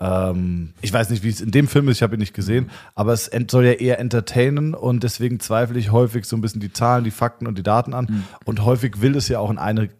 Ähm, 0.00 0.72
ich 0.80 0.92
weiß 0.92 1.10
nicht, 1.10 1.22
wie 1.22 1.28
es 1.28 1.40
in 1.40 1.50
dem 1.50 1.68
Film 1.68 1.88
ist, 1.88 1.98
ich 1.98 2.02
habe 2.02 2.16
ihn 2.16 2.20
nicht 2.20 2.34
gesehen, 2.34 2.70
aber 2.94 3.12
es 3.12 3.30
soll 3.50 3.66
ja 3.66 3.72
eher 3.72 3.98
entertainen 3.98 4.74
und 4.74 5.04
deswegen 5.04 5.40
zweifle 5.40 5.78
ich 5.78 5.92
häufig 5.92 6.24
so 6.24 6.36
ein 6.36 6.40
bisschen 6.40 6.60
die 6.60 6.72
Zahlen, 6.72 7.04
die 7.04 7.10
Fakten 7.10 7.46
und 7.46 7.58
die 7.58 7.62
Daten 7.62 7.92
an. 7.92 8.24
Und 8.44 8.64
häufig 8.64 9.02
will 9.02 9.14
es 9.16 9.28
ja 9.28 9.38
auch 9.38 9.50
in 9.50 9.58
eine 9.58 9.90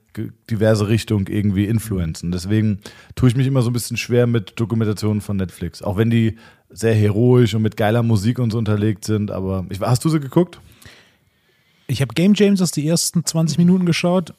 diverse 0.50 0.88
Richtung 0.88 1.28
irgendwie 1.28 1.66
influenzen. 1.66 2.32
Deswegen 2.32 2.80
tue 3.14 3.28
ich 3.28 3.36
mich 3.36 3.46
immer 3.46 3.62
so 3.62 3.70
ein 3.70 3.72
bisschen 3.72 3.96
schwer 3.96 4.26
mit 4.26 4.58
Dokumentationen 4.58 5.20
von 5.20 5.36
Netflix, 5.36 5.82
auch 5.82 5.96
wenn 5.96 6.10
die 6.10 6.36
sehr 6.70 6.94
heroisch 6.94 7.54
und 7.54 7.62
mit 7.62 7.76
geiler 7.76 8.02
Musik 8.02 8.38
und 8.38 8.50
so 8.50 8.58
unterlegt 8.58 9.04
sind. 9.04 9.30
Aber 9.30 9.66
ich, 9.70 9.80
hast 9.80 10.04
du 10.04 10.08
sie 10.08 10.20
geguckt? 10.20 10.60
Ich 11.86 12.00
habe 12.00 12.14
Game 12.14 12.34
Changers 12.34 12.70
die 12.70 12.86
ersten 12.86 13.24
20 13.24 13.58
Minuten 13.58 13.84
geschaut 13.84 14.32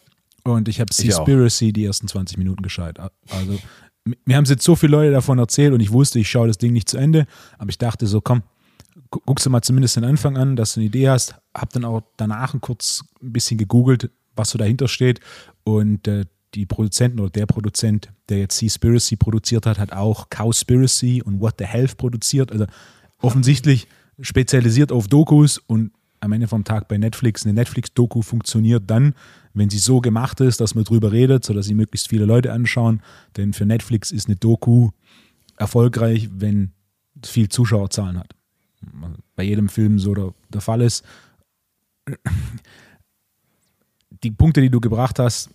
und 0.44 0.68
ich 0.68 0.80
habe. 0.80 0.94
Seaspiracy 0.94 1.74
die 1.74 1.86
ersten 1.86 2.08
20 2.08 2.38
Minuten 2.38 2.64
geschaut. 2.64 2.98
Also, 3.00 3.60
mir 4.26 4.36
haben 4.36 4.46
jetzt 4.46 4.64
so 4.64 4.76
viele 4.76 4.92
Leute 4.94 5.12
davon 5.12 5.38
erzählt 5.40 5.74
und 5.74 5.80
ich 5.80 5.92
wusste, 5.92 6.20
ich 6.20 6.30
schaue 6.30 6.48
das 6.48 6.58
Ding 6.58 6.74
nicht 6.74 6.90
zu 6.90 6.98
Ende, 6.98 7.26
aber 7.58 7.70
ich 7.70 7.78
dachte 7.78 8.08
so, 8.08 8.20
komm, 8.22 8.44
gu- 9.12 9.22
guckst 9.26 9.46
du 9.46 9.50
mal 9.50 9.62
zumindest 9.62 9.96
den 9.96 10.04
Anfang 10.04 10.38
an, 10.38 10.56
dass 10.56 10.74
du 10.74 10.80
eine 10.80 10.88
Idee 10.88 11.10
hast. 11.10 11.36
Hab 11.54 11.72
dann 11.74 11.86
auch 11.86 12.02
danach 12.18 12.56
kurz 12.62 13.04
ein 13.22 13.32
bisschen 13.32 13.58
gegoogelt, 13.58 14.10
was 14.36 14.50
so 14.50 14.58
dahinter 14.58 14.88
steht 14.88 15.20
und 15.64 16.08
äh, 16.08 16.26
die 16.56 16.66
Produzenten 16.66 17.20
oder 17.20 17.30
der 17.30 17.46
Produzent, 17.46 18.10
der 18.28 18.40
jetzt 18.40 18.58
Seaspiracy 18.58 19.16
produziert 19.16 19.66
hat, 19.66 19.80
hat 19.80 19.94
auch 19.94 20.30
Cowspiracy 20.30 21.22
und 21.22 21.40
What 21.40 21.56
the 21.60 21.66
Health 21.66 21.96
produziert. 21.98 22.52
Also 22.52 22.66
offensichtlich 23.20 23.88
spezialisiert 24.20 24.92
auf 24.92 25.08
Dokus 25.08 25.60
und 25.60 25.92
am 26.22 26.32
Ende 26.32 26.48
vom 26.48 26.64
Tag 26.64 26.88
bei 26.88 26.98
Netflix. 26.98 27.46
Eine 27.46 27.54
Netflix-Doku 27.54 28.22
funktioniert 28.22 28.84
dann, 28.88 29.14
wenn 29.54 29.70
sie 29.70 29.80
so 29.80 30.00
gemacht 30.00 30.40
ist, 30.40 30.62
dass 30.62 30.76
man 30.76 30.84
drüber 30.84 31.12
redet, 31.12 31.44
sodass 31.44 31.66
sie 31.66 31.74
möglichst 31.74 32.08
viele 32.08 32.26
Leute 32.26 32.54
anschauen. 32.54 33.02
Denn 33.36 33.54
für 33.54 33.66
Netflix 33.66 34.12
ist 34.12 34.28
eine 34.28 34.38
Doku 34.38 34.92
erfolgreich, 35.58 36.30
wenn 36.32 36.72
viel 37.24 37.50
Zuschauerzahlen 37.50 38.18
hat. 38.18 38.34
Bei 39.36 39.44
jedem 39.44 39.68
Film 39.68 40.00
so 40.00 40.14
der, 40.14 40.34
der 40.50 40.62
Fall 40.62 40.82
ist. 40.82 41.04
Die 44.24 44.32
Punkte, 44.32 44.62
die 44.62 44.70
du 44.70 44.80
gebracht 44.80 45.20
hast, 45.20 45.50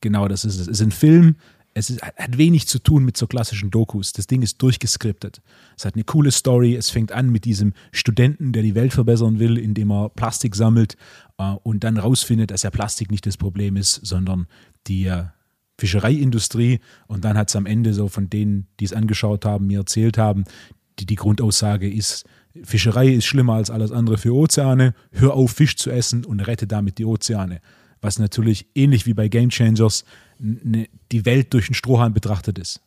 genau 0.00 0.28
das 0.28 0.44
ist 0.44 0.54
es. 0.56 0.62
Es 0.62 0.68
ist 0.68 0.82
ein 0.82 0.90
Film, 0.90 1.36
es 1.78 1.90
ist, 1.90 2.00
hat 2.00 2.38
wenig 2.38 2.66
zu 2.66 2.78
tun 2.78 3.04
mit 3.04 3.18
so 3.18 3.26
klassischen 3.26 3.70
Dokus. 3.70 4.14
Das 4.14 4.26
Ding 4.26 4.40
ist 4.40 4.62
durchgeskriptet. 4.62 5.42
Es 5.76 5.84
hat 5.84 5.94
eine 5.94 6.04
coole 6.04 6.30
Story. 6.30 6.74
Es 6.74 6.88
fängt 6.88 7.12
an 7.12 7.28
mit 7.28 7.44
diesem 7.44 7.74
Studenten, 7.92 8.52
der 8.52 8.62
die 8.62 8.74
Welt 8.74 8.94
verbessern 8.94 9.38
will, 9.40 9.58
indem 9.58 9.92
er 9.92 10.08
Plastik 10.08 10.56
sammelt 10.56 10.96
äh, 11.36 11.52
und 11.64 11.84
dann 11.84 11.98
rausfindet, 11.98 12.50
dass 12.50 12.62
ja 12.62 12.70
Plastik 12.70 13.10
nicht 13.10 13.26
das 13.26 13.36
Problem 13.36 13.76
ist, 13.76 14.00
sondern 14.06 14.46
die 14.86 15.04
äh, 15.04 15.24
Fischereiindustrie. 15.78 16.80
Und 17.08 17.26
dann 17.26 17.36
hat 17.36 17.50
es 17.50 17.56
am 17.56 17.66
Ende 17.66 17.92
so 17.92 18.08
von 18.08 18.30
denen, 18.30 18.68
die 18.80 18.86
es 18.86 18.94
angeschaut 18.94 19.44
haben, 19.44 19.66
mir 19.66 19.80
erzählt 19.80 20.16
haben, 20.16 20.44
die, 20.98 21.04
die 21.04 21.16
Grundaussage 21.16 21.92
ist, 21.92 22.24
Fischerei 22.62 23.08
ist 23.08 23.26
schlimmer 23.26 23.52
als 23.52 23.68
alles 23.68 23.92
andere 23.92 24.16
für 24.16 24.34
Ozeane. 24.34 24.94
Hör 25.12 25.34
auf, 25.34 25.50
Fisch 25.50 25.76
zu 25.76 25.90
essen 25.90 26.24
und 26.24 26.40
rette 26.40 26.66
damit 26.66 26.96
die 26.96 27.04
Ozeane. 27.04 27.60
Was 28.00 28.18
natürlich 28.18 28.66
ähnlich 28.74 29.04
wie 29.04 29.12
bei 29.12 29.28
Game 29.28 29.50
Changers 29.50 30.06
ne, 30.38 30.88
die 31.12 31.24
Welt 31.24 31.52
durch 31.52 31.66
den 31.66 31.74
Strohhalm 31.74 32.12
betrachtet 32.12 32.58
ist. 32.58 32.80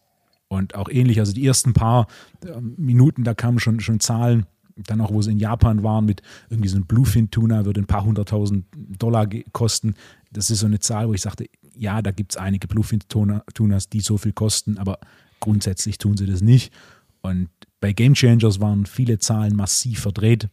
Und 0.47 0.75
auch 0.75 0.89
ähnlich, 0.89 1.19
also 1.19 1.31
die 1.31 1.45
ersten 1.45 1.73
paar 1.73 2.07
äh, 2.43 2.59
Minuten, 2.59 3.23
da 3.23 3.33
kamen 3.33 3.59
schon, 3.59 3.79
schon 3.79 3.99
Zahlen, 3.99 4.45
dann 4.87 5.01
auch, 5.01 5.11
wo 5.11 5.21
sie 5.21 5.31
in 5.31 5.37
Japan 5.37 5.83
waren, 5.83 6.05
mit 6.05 6.21
irgendwie 6.49 6.69
so 6.69 6.77
einem 6.77 6.85
Bluefin-Tuna, 6.85 7.65
würde 7.65 7.81
ein 7.81 7.87
paar 7.87 8.05
hunderttausend 8.05 8.65
Dollar 8.73 9.27
kosten. 9.51 9.95
Das 10.31 10.49
ist 10.49 10.59
so 10.59 10.65
eine 10.65 10.79
Zahl, 10.79 11.07
wo 11.07 11.13
ich 11.13 11.21
sagte, 11.21 11.45
ja, 11.75 12.01
da 12.01 12.11
gibt 12.11 12.31
es 12.31 12.37
einige 12.37 12.67
Bluefin-Tunas, 12.67 13.89
die 13.89 13.99
so 13.99 14.17
viel 14.17 14.33
kosten, 14.33 14.77
aber 14.77 14.99
grundsätzlich 15.39 15.97
tun 15.97 16.17
sie 16.17 16.25
das 16.25 16.41
nicht. 16.41 16.73
Und 17.21 17.49
bei 17.81 17.93
Game 17.93 18.13
Changers 18.13 18.59
waren 18.59 18.85
viele 18.85 19.19
Zahlen 19.19 19.55
massiv 19.55 19.99
verdreht. 20.01 20.49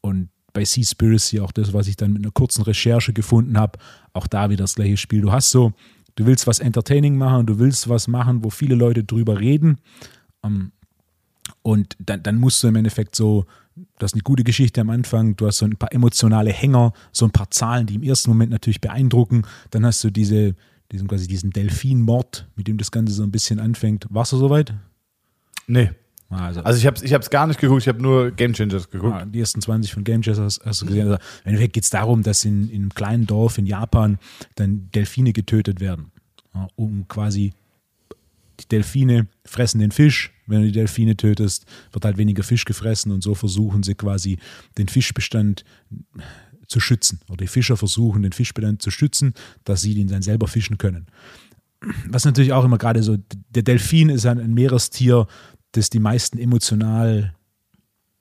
Und 0.00 0.28
bei 0.52 0.64
Seaspiracy 0.64 1.40
auch 1.40 1.52
das, 1.52 1.72
was 1.72 1.88
ich 1.88 1.96
dann 1.96 2.12
mit 2.12 2.22
einer 2.22 2.32
kurzen 2.32 2.62
Recherche 2.62 3.12
gefunden 3.12 3.58
habe, 3.58 3.78
auch 4.12 4.26
da 4.26 4.50
wieder 4.50 4.64
das 4.64 4.76
gleiche 4.76 4.96
Spiel. 4.96 5.20
Du 5.20 5.32
hast 5.32 5.50
so, 5.50 5.72
du 6.16 6.26
willst 6.26 6.46
was 6.46 6.58
entertaining 6.58 7.16
machen, 7.16 7.46
du 7.46 7.58
willst 7.58 7.88
was 7.88 8.08
machen, 8.08 8.44
wo 8.44 8.50
viele 8.50 8.74
Leute 8.74 9.04
drüber 9.04 9.40
reden. 9.40 9.78
Ähm, 10.42 10.72
und 11.62 11.96
dann, 11.98 12.22
dann 12.22 12.38
musst 12.38 12.62
du 12.62 12.68
im 12.68 12.76
Endeffekt 12.76 13.16
so, 13.16 13.46
du 13.74 14.02
hast 14.04 14.14
eine 14.14 14.22
gute 14.22 14.44
Geschichte 14.44 14.80
am 14.80 14.90
Anfang, 14.90 15.36
du 15.36 15.46
hast 15.46 15.58
so 15.58 15.66
ein 15.66 15.76
paar 15.76 15.92
emotionale 15.92 16.50
Hänger, 16.50 16.92
so 17.12 17.24
ein 17.24 17.30
paar 17.30 17.50
Zahlen, 17.50 17.86
die 17.86 17.96
im 17.96 18.02
ersten 18.02 18.30
Moment 18.30 18.50
natürlich 18.50 18.80
beeindrucken. 18.80 19.42
Dann 19.70 19.84
hast 19.84 20.02
du 20.04 20.10
diese, 20.10 20.54
diesen 20.92 21.08
quasi 21.08 21.26
diesen 21.26 21.50
Delfinmord, 21.50 22.48
mit 22.56 22.68
dem 22.68 22.78
das 22.78 22.90
Ganze 22.90 23.12
so 23.12 23.22
ein 23.22 23.30
bisschen 23.30 23.60
anfängt. 23.60 24.06
Warst 24.10 24.32
du 24.32 24.36
soweit? 24.36 24.74
Nee. 25.66 25.90
Also, 26.30 26.62
also 26.62 26.78
ich 26.78 26.86
habe 26.86 26.96
es 26.96 27.02
ich 27.02 27.30
gar 27.30 27.46
nicht 27.46 27.60
geguckt, 27.60 27.82
ich 27.82 27.88
habe 27.88 28.02
nur 28.02 28.30
Game 28.30 28.54
Changers 28.54 28.90
geguckt. 28.90 29.14
Ja, 29.14 29.24
die 29.24 29.40
ersten 29.40 29.60
20 29.60 29.92
von 29.92 30.04
Game 30.04 30.22
Changers 30.22 30.60
hast 30.64 30.82
du 30.82 30.86
gesehen. 30.86 31.06
Also 31.06 31.14
Im 31.44 31.48
Endeffekt 31.50 31.74
geht 31.74 31.84
es 31.84 31.90
darum, 31.90 32.22
dass 32.22 32.44
in, 32.44 32.68
in 32.70 32.82
einem 32.82 32.94
kleinen 32.94 33.26
Dorf 33.26 33.58
in 33.58 33.66
Japan 33.66 34.18
dann 34.56 34.90
Delfine 34.94 35.32
getötet 35.32 35.80
werden, 35.80 36.10
ja, 36.54 36.66
um 36.74 37.06
quasi 37.08 37.52
die 38.60 38.68
Delfine 38.68 39.26
fressen 39.44 39.80
den 39.80 39.90
Fisch. 39.90 40.32
Wenn 40.46 40.60
du 40.60 40.66
die 40.66 40.72
Delfine 40.72 41.16
tötest, 41.16 41.66
wird 41.92 42.04
halt 42.04 42.18
weniger 42.18 42.42
Fisch 42.42 42.64
gefressen 42.64 43.12
und 43.12 43.22
so 43.22 43.34
versuchen 43.34 43.82
sie 43.82 43.94
quasi 43.94 44.38
den 44.76 44.88
Fischbestand 44.88 45.64
zu 46.68 46.80
schützen. 46.80 47.20
Oder 47.28 47.38
die 47.38 47.46
Fischer 47.46 47.76
versuchen 47.76 48.22
den 48.22 48.32
Fischbestand 48.32 48.82
zu 48.82 48.90
schützen, 48.90 49.34
dass 49.64 49.82
sie 49.82 49.92
ihn 49.94 50.08
dann 50.08 50.22
selber 50.22 50.48
fischen 50.48 50.78
können. 50.78 51.06
Was 52.06 52.24
natürlich 52.24 52.52
auch 52.52 52.64
immer 52.64 52.78
gerade 52.78 53.02
so, 53.02 53.18
der 53.50 53.62
Delfin 53.62 54.08
ist 54.08 54.26
ein 54.26 54.54
Meerestier, 54.54 55.26
das 55.76 55.90
die 55.90 56.00
meisten 56.00 56.38
emotional 56.38 57.34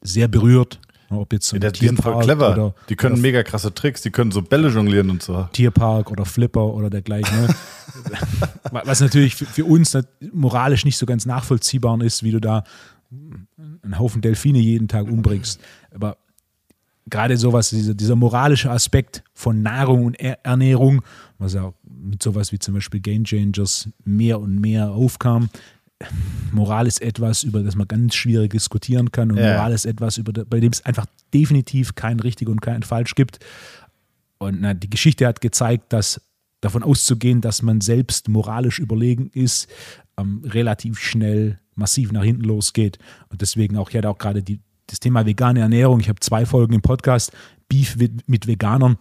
sehr 0.01 0.27
berührt. 0.27 0.79
Ob 1.09 1.31
jetzt 1.31 1.47
so 1.47 1.57
ja, 1.57 1.69
die 1.69 1.85
sind 1.85 2.01
voll 2.01 2.23
clever. 2.23 2.53
Oder, 2.53 2.75
die 2.89 2.95
können 2.95 3.21
mega 3.21 3.43
krasse 3.43 3.73
Tricks, 3.73 4.01
die 4.01 4.09
können 4.09 4.31
so 4.31 4.41
Bälle 4.41 4.69
jonglieren 4.69 5.11
und 5.11 5.21
so. 5.21 5.47
Tierpark 5.53 6.09
oder 6.09 6.25
Flipper 6.25 6.73
oder 6.73 6.89
dergleichen. 6.89 7.41
Ne? 7.41 7.55
Was 8.71 8.99
natürlich 8.99 9.35
für 9.35 9.65
uns 9.65 9.95
moralisch 10.31 10.85
nicht 10.85 10.97
so 10.97 11.05
ganz 11.05 11.25
nachvollziehbar 11.25 12.01
ist, 12.01 12.23
wie 12.23 12.31
du 12.31 12.39
da 12.39 12.63
einen 13.83 13.99
Haufen 13.99 14.21
Delfine 14.21 14.57
jeden 14.57 14.87
Tag 14.87 15.05
umbringst. 15.05 15.59
Aber 15.93 16.17
gerade 17.07 17.37
sowas, 17.37 17.69
dieser, 17.69 17.93
dieser 17.93 18.15
moralische 18.15 18.71
Aspekt 18.71 19.23
von 19.33 19.61
Nahrung 19.61 20.05
und 20.05 20.15
Ernährung, 20.15 21.03
was 21.37 21.53
ja 21.53 21.73
mit 21.83 22.23
sowas 22.23 22.51
wie 22.51 22.59
zum 22.59 22.73
Beispiel 22.73 22.99
Game 22.99 23.23
Changers 23.23 23.89
mehr 24.03 24.39
und 24.39 24.59
mehr 24.59 24.91
aufkam, 24.91 25.49
Moral 26.51 26.87
ist 26.87 27.01
etwas, 27.01 27.43
über 27.43 27.63
das 27.63 27.75
man 27.75 27.87
ganz 27.87 28.15
schwierig 28.15 28.51
diskutieren 28.51 29.11
kann 29.11 29.31
und 29.31 29.37
ja. 29.37 29.53
Moral 29.53 29.73
ist 29.73 29.85
etwas, 29.85 30.17
über, 30.17 30.31
bei 30.45 30.59
dem 30.59 30.71
es 30.71 30.85
einfach 30.85 31.05
definitiv 31.33 31.95
kein 31.95 32.19
richtig 32.19 32.47
und 32.47 32.61
kein 32.61 32.83
falsch 32.83 33.15
gibt. 33.15 33.39
Und 34.37 34.61
na, 34.61 34.73
die 34.73 34.89
Geschichte 34.89 35.25
hat 35.25 35.41
gezeigt, 35.41 35.93
dass 35.93 36.21
davon 36.61 36.83
auszugehen, 36.83 37.41
dass 37.41 37.61
man 37.61 37.81
selbst 37.81 38.29
moralisch 38.29 38.79
überlegen 38.79 39.29
ist, 39.33 39.67
ähm, 40.17 40.43
relativ 40.45 40.99
schnell 40.99 41.59
massiv 41.75 42.11
nach 42.11 42.23
hinten 42.23 42.43
losgeht. 42.43 42.99
Und 43.29 43.41
deswegen 43.41 43.77
auch, 43.77 43.89
ich 43.89 43.97
hatte 43.97 44.09
auch 44.09 44.17
gerade 44.17 44.43
die, 44.43 44.59
das 44.87 44.99
Thema 44.99 45.25
vegane 45.25 45.59
Ernährung. 45.59 45.99
Ich 45.99 46.09
habe 46.09 46.19
zwei 46.19 46.45
Folgen 46.45 46.73
im 46.73 46.81
Podcast, 46.81 47.31
Beef 47.67 47.95
mit, 47.97 48.27
mit 48.29 48.47
Veganern. 48.47 48.97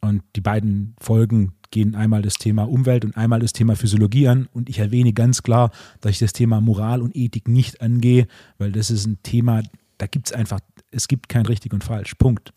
Und 0.00 0.22
die 0.36 0.40
beiden 0.40 0.94
Folgen 1.00 1.52
gehen 1.70 1.94
einmal 1.94 2.22
das 2.22 2.34
Thema 2.34 2.68
Umwelt 2.68 3.04
und 3.04 3.16
einmal 3.16 3.40
das 3.40 3.52
Thema 3.52 3.76
Physiologie 3.76 4.28
an. 4.28 4.48
Und 4.52 4.68
ich 4.68 4.78
erwähne 4.78 5.12
ganz 5.12 5.42
klar, 5.42 5.70
dass 6.00 6.12
ich 6.12 6.18
das 6.18 6.32
Thema 6.32 6.60
Moral 6.60 7.02
und 7.02 7.16
Ethik 7.16 7.48
nicht 7.48 7.80
angehe, 7.80 8.26
weil 8.58 8.72
das 8.72 8.90
ist 8.90 9.06
ein 9.06 9.22
Thema, 9.22 9.62
da 9.98 10.06
gibt 10.06 10.26
es 10.26 10.32
einfach, 10.32 10.60
es 10.90 11.08
gibt 11.08 11.28
kein 11.28 11.46
richtig 11.46 11.72
und 11.72 11.84
falsch. 11.84 12.14
Punkt. 12.14 12.52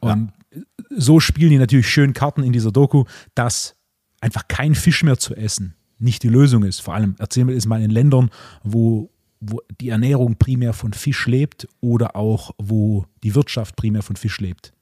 Und 0.00 0.32
ja. 0.54 0.62
so 0.96 1.20
spielen 1.20 1.50
die 1.50 1.58
natürlich 1.58 1.88
schön 1.88 2.12
Karten 2.12 2.42
in 2.42 2.52
dieser 2.52 2.72
Doku, 2.72 3.04
dass 3.34 3.76
einfach 4.20 4.48
kein 4.48 4.74
Fisch 4.74 5.02
mehr 5.02 5.18
zu 5.18 5.34
essen 5.34 5.74
nicht 6.00 6.22
die 6.22 6.28
Lösung 6.28 6.64
ist. 6.64 6.80
Vor 6.80 6.94
allem 6.94 7.14
erzählen 7.18 7.48
wir 7.48 7.56
es 7.56 7.66
mal 7.66 7.82
in 7.82 7.90
Ländern, 7.90 8.30
wo, 8.64 9.10
wo 9.40 9.60
die 9.80 9.90
Ernährung 9.90 10.36
primär 10.36 10.72
von 10.72 10.92
Fisch 10.92 11.26
lebt 11.26 11.68
oder 11.80 12.16
auch 12.16 12.52
wo 12.58 13.04
die 13.22 13.34
Wirtschaft 13.34 13.76
primär 13.76 14.02
von 14.02 14.16
Fisch 14.16 14.40
lebt. 14.40 14.72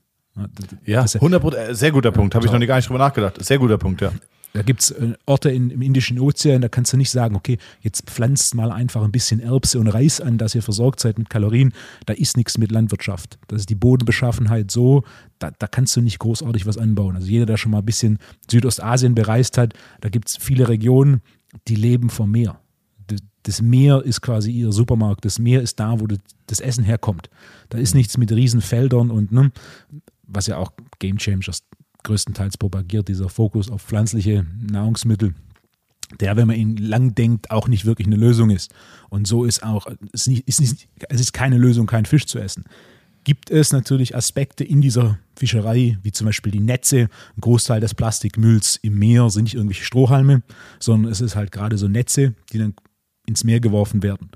Ja, 0.84 1.02
100 1.02 1.54
äh, 1.54 1.74
sehr 1.74 1.92
guter 1.92 2.12
Punkt. 2.12 2.34
Habe 2.34 2.46
ich 2.46 2.52
noch 2.52 2.60
gar 2.66 2.76
nicht 2.76 2.88
drüber 2.88 2.98
nachgedacht. 2.98 3.44
Sehr 3.44 3.58
guter 3.58 3.78
Punkt, 3.78 4.00
ja. 4.00 4.12
Da 4.54 4.62
gibt 4.62 4.80
es 4.80 4.90
äh, 4.90 5.12
Orte 5.26 5.50
in, 5.50 5.70
im 5.70 5.82
Indischen 5.82 6.18
Ozean, 6.18 6.62
da 6.62 6.68
kannst 6.68 6.92
du 6.92 6.96
nicht 6.96 7.10
sagen, 7.10 7.36
okay, 7.36 7.58
jetzt 7.80 8.06
pflanzt 8.06 8.54
mal 8.54 8.72
einfach 8.72 9.02
ein 9.02 9.12
bisschen 9.12 9.40
Erbse 9.40 9.78
und 9.78 9.88
Reis 9.88 10.20
an, 10.20 10.38
dass 10.38 10.54
ihr 10.54 10.62
versorgt 10.62 11.00
seid 11.00 11.18
mit 11.18 11.28
Kalorien. 11.28 11.72
Da 12.06 12.14
ist 12.14 12.36
nichts 12.36 12.56
mit 12.56 12.72
Landwirtschaft. 12.72 13.38
Das 13.48 13.60
ist 13.60 13.70
die 13.70 13.74
Bodenbeschaffenheit 13.74 14.70
so, 14.70 15.04
da, 15.38 15.50
da 15.58 15.66
kannst 15.66 15.94
du 15.96 16.00
nicht 16.00 16.18
großartig 16.18 16.66
was 16.66 16.78
anbauen. 16.78 17.16
Also 17.16 17.28
jeder, 17.28 17.46
der 17.46 17.56
schon 17.56 17.72
mal 17.72 17.78
ein 17.78 17.84
bisschen 17.84 18.18
Südostasien 18.50 19.14
bereist 19.14 19.58
hat, 19.58 19.74
da 20.00 20.08
gibt 20.08 20.28
es 20.28 20.36
viele 20.38 20.68
Regionen, 20.68 21.20
die 21.68 21.76
leben 21.76 22.10
vom 22.10 22.30
Meer. 22.30 22.58
Das 23.44 23.62
Meer 23.62 24.02
ist 24.04 24.20
quasi 24.20 24.50
ihr 24.50 24.72
Supermarkt. 24.72 25.24
Das 25.24 25.38
Meer 25.38 25.62
ist 25.62 25.80
da, 25.80 26.00
wo 26.00 26.06
das 26.46 26.60
Essen 26.60 26.84
herkommt. 26.84 27.30
Da 27.70 27.78
ist 27.78 27.94
nichts 27.94 28.18
mit 28.18 28.32
Riesenfeldern 28.32 29.10
und 29.10 29.32
ne, 29.32 29.52
was 30.28 30.46
ja 30.46 30.56
auch 30.56 30.72
Game 30.98 31.18
Changers 31.18 31.64
größtenteils 32.04 32.56
propagiert, 32.56 33.08
dieser 33.08 33.28
Fokus 33.28 33.70
auf 33.70 33.82
pflanzliche 33.82 34.46
Nahrungsmittel, 34.70 35.34
der, 36.20 36.36
wenn 36.36 36.46
man 36.46 36.56
ihn 36.56 36.76
lang 36.76 37.14
denkt, 37.14 37.50
auch 37.50 37.68
nicht 37.68 37.84
wirklich 37.84 38.06
eine 38.06 38.16
Lösung 38.16 38.50
ist. 38.50 38.72
Und 39.10 39.26
so 39.26 39.44
ist 39.44 39.62
auch, 39.62 39.86
es 40.12 40.22
ist, 40.22 40.28
nicht, 40.28 40.48
ist 40.48 40.60
nicht, 40.60 40.88
es 41.08 41.20
ist 41.20 41.32
keine 41.32 41.58
Lösung, 41.58 41.86
keinen 41.86 42.06
Fisch 42.06 42.26
zu 42.26 42.38
essen. 42.38 42.64
Gibt 43.24 43.50
es 43.50 43.72
natürlich 43.72 44.16
Aspekte 44.16 44.64
in 44.64 44.80
dieser 44.80 45.18
Fischerei, 45.36 45.98
wie 46.02 46.12
zum 46.12 46.26
Beispiel 46.26 46.50
die 46.50 46.60
Netze. 46.60 47.08
Ein 47.36 47.40
Großteil 47.40 47.80
des 47.80 47.94
Plastikmülls 47.94 48.76
im 48.76 48.98
Meer 48.98 49.28
sind 49.28 49.44
nicht 49.44 49.54
irgendwelche 49.54 49.84
Strohhalme, 49.84 50.42
sondern 50.80 51.12
es 51.12 51.20
ist 51.20 51.36
halt 51.36 51.52
gerade 51.52 51.76
so 51.76 51.88
Netze, 51.88 52.34
die 52.52 52.58
dann 52.58 52.74
ins 53.26 53.44
Meer 53.44 53.60
geworfen 53.60 54.02
werden. 54.02 54.30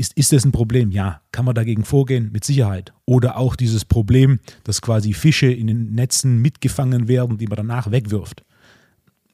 Ist, 0.00 0.14
ist 0.14 0.32
das 0.32 0.46
ein 0.46 0.52
Problem? 0.52 0.90
Ja. 0.92 1.20
Kann 1.30 1.44
man 1.44 1.54
dagegen 1.54 1.84
vorgehen? 1.84 2.30
Mit 2.32 2.42
Sicherheit. 2.42 2.94
Oder 3.04 3.36
auch 3.36 3.54
dieses 3.54 3.84
Problem, 3.84 4.40
dass 4.64 4.80
quasi 4.80 5.12
Fische 5.12 5.52
in 5.52 5.66
den 5.66 5.92
Netzen 5.94 6.38
mitgefangen 6.38 7.06
werden, 7.06 7.36
die 7.36 7.46
man 7.46 7.56
danach 7.56 7.90
wegwirft. 7.90 8.42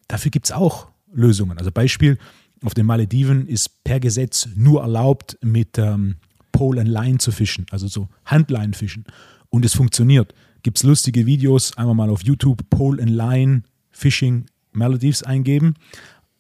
Dafür 0.09 0.33
gibt 0.33 0.47
es 0.47 0.53
auch 0.53 0.89
Lösungen. 1.13 1.57
Also 1.57 1.71
Beispiel, 1.71 2.19
auf 2.65 2.75
den 2.75 2.85
Malediven 2.85 3.47
ist 3.47 3.85
per 3.85 4.01
Gesetz 4.01 4.49
nur 4.57 4.81
erlaubt, 4.83 5.39
mit 5.41 5.79
ähm, 5.79 6.17
Pole 6.51 6.81
and 6.81 6.91
Line 6.91 7.19
zu 7.19 7.31
fischen, 7.31 7.67
also 7.71 7.87
so 7.87 8.09
Handleinfischen. 8.25 9.05
Und 9.51 9.65
es 9.65 9.73
funktioniert. 9.73 10.35
Gibt 10.65 10.79
es 10.79 10.83
lustige 10.83 11.27
Videos, 11.27 11.77
einmal 11.77 11.95
mal 11.95 12.11
auf 12.11 12.25
YouTube, 12.25 12.69
Pole 12.71 13.01
and 13.01 13.13
Line 13.13 13.63
Fishing 13.93 14.47
Maledives 14.73 15.23
eingeben 15.23 15.75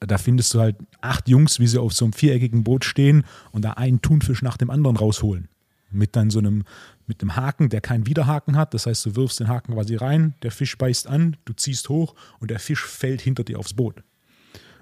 da 0.00 0.18
findest 0.18 0.54
du 0.54 0.60
halt 0.60 0.76
acht 1.00 1.28
Jungs, 1.28 1.58
wie 1.60 1.66
sie 1.66 1.80
auf 1.80 1.92
so 1.92 2.04
einem 2.04 2.12
viereckigen 2.12 2.64
Boot 2.64 2.84
stehen 2.84 3.24
und 3.52 3.64
da 3.64 3.72
einen 3.72 4.02
Thunfisch 4.02 4.42
nach 4.42 4.56
dem 4.56 4.70
anderen 4.70 4.96
rausholen. 4.96 5.48
Mit 5.90 6.16
dann 6.16 6.30
so 6.30 6.40
einem, 6.40 6.64
mit 7.06 7.22
einem 7.22 7.36
Haken, 7.36 7.68
der 7.68 7.80
keinen 7.80 8.06
Widerhaken 8.06 8.56
hat. 8.56 8.74
Das 8.74 8.86
heißt, 8.86 9.06
du 9.06 9.16
wirfst 9.16 9.40
den 9.40 9.48
Haken 9.48 9.74
quasi 9.74 9.96
rein, 9.96 10.34
der 10.42 10.50
Fisch 10.50 10.76
beißt 10.76 11.06
an, 11.06 11.36
du 11.44 11.52
ziehst 11.52 11.88
hoch 11.88 12.14
und 12.40 12.50
der 12.50 12.58
Fisch 12.58 12.84
fällt 12.84 13.20
hinter 13.20 13.44
dir 13.44 13.58
aufs 13.58 13.74
Boot. 13.74 14.02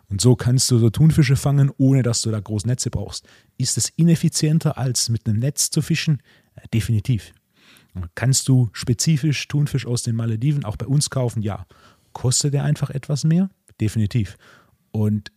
Und 0.08 0.20
so 0.20 0.36
kannst 0.36 0.70
du 0.70 0.78
so 0.78 0.90
Thunfische 0.90 1.36
fangen, 1.36 1.70
ohne 1.78 2.02
dass 2.02 2.22
du 2.22 2.30
da 2.30 2.40
groß 2.40 2.66
Netze 2.66 2.90
brauchst. 2.90 3.26
Ist 3.56 3.78
es 3.78 3.90
ineffizienter, 3.90 4.76
als 4.78 5.08
mit 5.08 5.26
einem 5.26 5.38
Netz 5.38 5.70
zu 5.70 5.82
fischen? 5.82 6.22
Ja, 6.56 6.62
definitiv. 6.72 7.32
Kannst 8.14 8.48
du 8.48 8.70
spezifisch 8.72 9.46
Thunfisch 9.48 9.86
aus 9.86 10.02
den 10.02 10.16
Malediven 10.16 10.64
auch 10.64 10.76
bei 10.76 10.86
uns 10.86 11.10
kaufen? 11.10 11.42
Ja. 11.42 11.66
Kostet 12.12 12.54
der 12.54 12.64
einfach 12.64 12.90
etwas 12.90 13.24
mehr? 13.24 13.50
Definitiv. 13.80 14.36
Und 14.94 15.32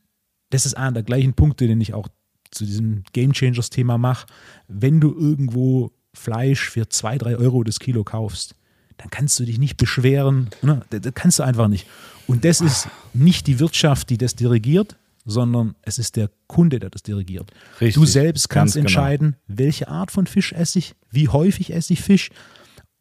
das 0.51 0.67
ist 0.67 0.75
einer 0.75 0.91
der 0.91 1.03
gleichen 1.03 1.33
Punkte, 1.33 1.67
den 1.67 1.81
ich 1.81 1.95
auch 1.95 2.07
zu 2.51 2.63
diesem 2.63 3.03
Game 3.11 3.33
Changers 3.33 3.71
Thema 3.71 3.97
mache. 3.97 4.27
Wenn 4.67 5.01
du 5.01 5.13
irgendwo 5.17 5.91
Fleisch 6.13 6.69
für 6.69 6.87
zwei, 6.89 7.17
drei 7.17 7.35
Euro 7.35 7.63
das 7.63 7.79
Kilo 7.79 8.03
kaufst, 8.03 8.55
dann 8.97 9.09
kannst 9.09 9.39
du 9.39 9.45
dich 9.45 9.57
nicht 9.57 9.77
beschweren. 9.77 10.49
Ne? 10.61 10.81
Das 10.91 11.01
kannst 11.15 11.39
du 11.39 11.43
einfach 11.43 11.67
nicht. 11.67 11.87
Und 12.27 12.45
das 12.45 12.61
ist 12.61 12.87
nicht 13.13 13.47
die 13.47 13.59
Wirtschaft, 13.59 14.11
die 14.11 14.19
das 14.19 14.35
dirigiert, 14.35 14.95
sondern 15.25 15.75
es 15.81 15.97
ist 15.97 16.17
der 16.17 16.29
Kunde, 16.45 16.77
der 16.77 16.91
das 16.91 17.01
dirigiert. 17.01 17.51
Richtig, 17.81 17.95
du 17.95 18.05
selbst 18.05 18.49
kannst 18.49 18.75
genau. 18.75 18.83
entscheiden, 18.83 19.35
genau. 19.47 19.59
welche 19.59 19.87
Art 19.87 20.11
von 20.11 20.27
Fisch 20.27 20.53
esse 20.53 20.77
ich, 20.79 20.93
wie 21.09 21.29
häufig 21.29 21.73
esse 21.73 21.93
ich 21.93 22.01
Fisch. 22.01 22.29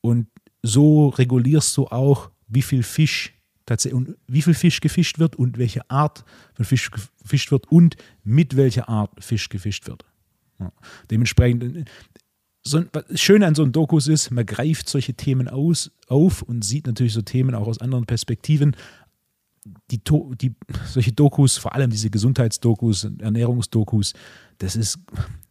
Und 0.01 0.29
so 0.63 1.09
regulierst 1.09 1.77
du 1.77 1.87
auch, 1.89 2.31
wie 2.49 2.63
viel 2.63 2.83
Fisch 2.83 3.36
tatsächlich 3.67 3.97
und 3.97 4.17
wie 4.27 4.43
viel 4.43 4.55
Fisch 4.55 4.81
gefischt 4.81 5.19
wird 5.19 5.37
und 5.37 5.59
welche 5.59 5.89
Art 5.91 6.25
von 6.55 6.65
Fisch 6.65 6.91
gefischt 6.91 7.51
wird 7.51 7.71
und 7.71 7.97
mit 8.25 8.57
welcher 8.57 8.89
Art 8.89 9.13
Fisch 9.23 9.49
gefischt 9.49 9.87
wird. 9.87 10.05
Ja. 10.59 10.73
Dementsprechend, 11.11 11.89
so, 12.65 12.81
das 12.81 13.21
Schöne 13.21 13.47
an 13.47 13.55
so 13.55 13.63
einem 13.63 13.73
Dokus 13.73 14.09
ist, 14.09 14.31
man 14.31 14.47
greift 14.47 14.89
solche 14.89 15.15
Themen 15.15 15.49
aus, 15.49 15.91
auf 16.09 16.43
und 16.43 16.65
sieht 16.65 16.87
natürlich 16.87 17.13
so 17.13 17.23
Themen 17.23 17.55
auch 17.55 17.67
aus 17.67 17.81
anderen 17.81 18.07
Perspektiven. 18.07 18.77
Die, 19.91 20.01
die, 20.41 20.55
solche 20.87 21.13
Dokus, 21.13 21.59
vor 21.59 21.75
allem 21.75 21.91
diese 21.91 22.09
Gesundheitsdokus, 22.09 23.09
Ernährungsdokus, 23.19 24.15
das 24.59 24.77
ist 24.77 25.01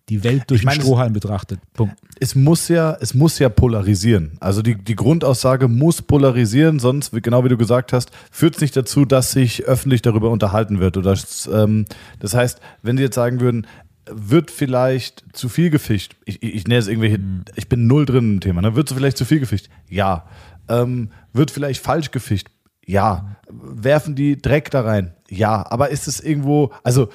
die 0.09 0.23
Welt 0.23 0.43
durch 0.47 0.61
ich 0.61 0.65
meine, 0.65 0.77
den 0.77 0.83
Strohhalm 0.83 1.13
betrachtet. 1.13 1.59
Punkt. 1.73 1.95
Es 2.19 2.35
muss 2.35 2.67
ja, 2.67 2.95
es 3.01 3.13
muss 3.13 3.39
ja 3.39 3.49
polarisieren. 3.49 4.37
Also 4.39 4.61
die, 4.61 4.75
die 4.75 4.95
Grundaussage 4.95 5.67
muss 5.67 6.01
polarisieren, 6.01 6.79
sonst, 6.79 7.11
genau 7.23 7.43
wie 7.43 7.49
du 7.49 7.57
gesagt 7.57 7.91
hast, 7.91 8.11
führt 8.31 8.55
es 8.55 8.61
nicht 8.61 8.75
dazu, 8.75 9.05
dass 9.05 9.31
sich 9.31 9.63
öffentlich 9.63 10.01
darüber 10.01 10.29
unterhalten 10.29 10.79
wird. 10.79 10.97
Oder, 10.97 11.17
ähm, 11.51 11.85
das 12.19 12.33
heißt, 12.33 12.59
wenn 12.83 12.97
sie 12.97 13.03
jetzt 13.03 13.15
sagen 13.15 13.39
würden, 13.39 13.65
wird 14.09 14.51
vielleicht 14.51 15.23
zu 15.33 15.49
viel 15.49 15.71
gefischt. 15.71 16.15
Ich, 16.25 16.41
ich, 16.43 16.55
ich 16.55 16.67
nenne 16.67 16.79
es 16.79 16.87
irgendwelche, 16.87 17.17
mhm. 17.17 17.45
ich 17.55 17.67
bin 17.67 17.87
null 17.87 18.05
drin 18.05 18.35
im 18.35 18.39
Thema. 18.39 18.61
Ne? 18.61 18.75
Wird 18.75 18.89
vielleicht 18.89 19.17
zu 19.17 19.25
viel 19.25 19.39
gefischt? 19.39 19.69
Ja. 19.89 20.27
Ähm, 20.67 21.09
wird 21.33 21.51
vielleicht 21.51 21.81
falsch 21.81 22.11
gefischt? 22.11 22.47
Ja. 22.85 23.37
Werfen 23.49 24.15
die 24.15 24.37
Dreck 24.37 24.69
da 24.69 24.81
rein? 24.81 25.13
Ja. 25.29 25.65
Aber 25.69 25.89
ist 25.89 26.07
es 26.07 26.19
irgendwo, 26.19 26.71
also, 26.83 27.09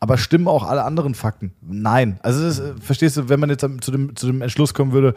aber 0.00 0.18
stimmen 0.18 0.48
auch 0.48 0.64
alle 0.64 0.82
anderen 0.84 1.14
Fakten? 1.14 1.52
Nein. 1.60 2.18
Also, 2.22 2.46
ist, 2.46 2.62
verstehst 2.82 3.16
du, 3.16 3.28
wenn 3.28 3.38
man 3.38 3.50
jetzt 3.50 3.66
zu 3.80 3.90
dem, 3.90 4.16
zu 4.16 4.26
dem 4.26 4.42
Entschluss 4.42 4.74
kommen 4.74 4.92
würde, 4.92 5.14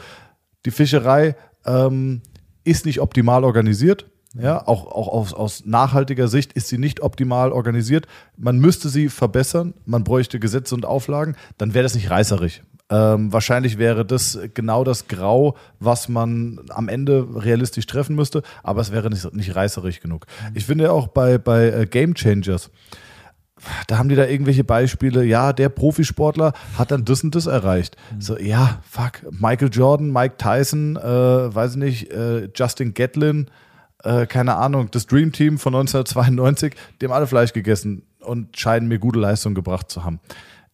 die 0.66 0.72
Fischerei 0.72 1.36
ähm, 1.66 2.22
ist 2.64 2.86
nicht 2.86 3.00
optimal 3.00 3.44
organisiert, 3.44 4.06
ja, 4.36 4.66
auch, 4.68 4.88
auch 4.88 5.08
aus, 5.10 5.34
aus 5.34 5.64
nachhaltiger 5.66 6.28
Sicht 6.28 6.54
ist 6.54 6.68
sie 6.68 6.80
nicht 6.80 7.02
optimal 7.02 7.52
organisiert. 7.52 8.08
Man 8.36 8.58
müsste 8.58 8.90
sie 8.90 9.10
verbessern, 9.10 9.76
man 9.86 10.04
bräuchte 10.04 10.40
Gesetze 10.40 10.74
und 10.74 10.86
Auflagen, 10.86 11.36
dann 11.60 11.74
wäre 11.74 11.84
das 11.84 11.94
nicht 11.94 12.10
reißerig. 12.10 12.64
Ähm, 12.90 13.32
wahrscheinlich 13.32 13.78
wäre 13.78 14.06
das 14.06 14.40
genau 14.54 14.84
das 14.84 15.08
Grau, 15.08 15.56
was 15.80 16.10
man 16.10 16.60
am 16.70 16.90
Ende 16.90 17.28
realistisch 17.36 17.86
treffen 17.86 18.16
müsste, 18.16 18.42
aber 18.64 18.82
es 18.82 18.92
wäre 18.92 19.10
nicht, 19.10 19.34
nicht 19.34 19.56
reißerig 19.56 20.02
genug. 20.02 20.26
Ich 20.54 20.66
finde 20.66 20.92
auch 20.92 21.08
bei, 21.08 21.38
bei 21.38 21.70
äh, 21.70 21.86
Game 21.86 22.16
Changers, 22.16 22.72
da 23.88 23.98
haben 23.98 24.10
die 24.10 24.16
da 24.16 24.26
irgendwelche 24.26 24.64
Beispiele, 24.64 25.24
ja, 25.24 25.54
der 25.54 25.70
Profisportler 25.70 26.54
hat 26.78 26.92
dann 26.92 27.06
das 27.06 27.24
und 27.24 27.36
das 27.36 27.46
erreicht. 27.46 27.96
Mhm. 28.14 28.22
So, 28.22 28.38
ja, 28.38 28.82
fuck, 28.90 29.22
Michael 29.32 29.70
Jordan, 29.72 30.12
Mike 30.12 30.36
Tyson, 30.38 30.98
äh, 30.98 31.02
weiß 31.56 31.76
nicht, 31.76 32.12
äh, 32.12 32.50
Justin 32.56 32.94
Gatlin, 32.94 33.48
äh, 34.04 34.26
keine 34.26 34.56
Ahnung, 34.56 34.90
das 34.92 35.08
Dream 35.08 35.32
Team 35.32 35.58
von 35.58 35.74
1992, 35.74 36.76
die 37.02 37.06
haben 37.06 37.14
alle 37.14 37.28
Fleisch 37.28 37.54
gegessen 37.54 38.04
und 38.20 38.58
scheinen 38.58 38.88
mir 38.88 39.00
gute 39.00 39.20
Leistung 39.20 39.54
gebracht 39.56 39.90
zu 39.90 40.04
haben. 40.04 40.20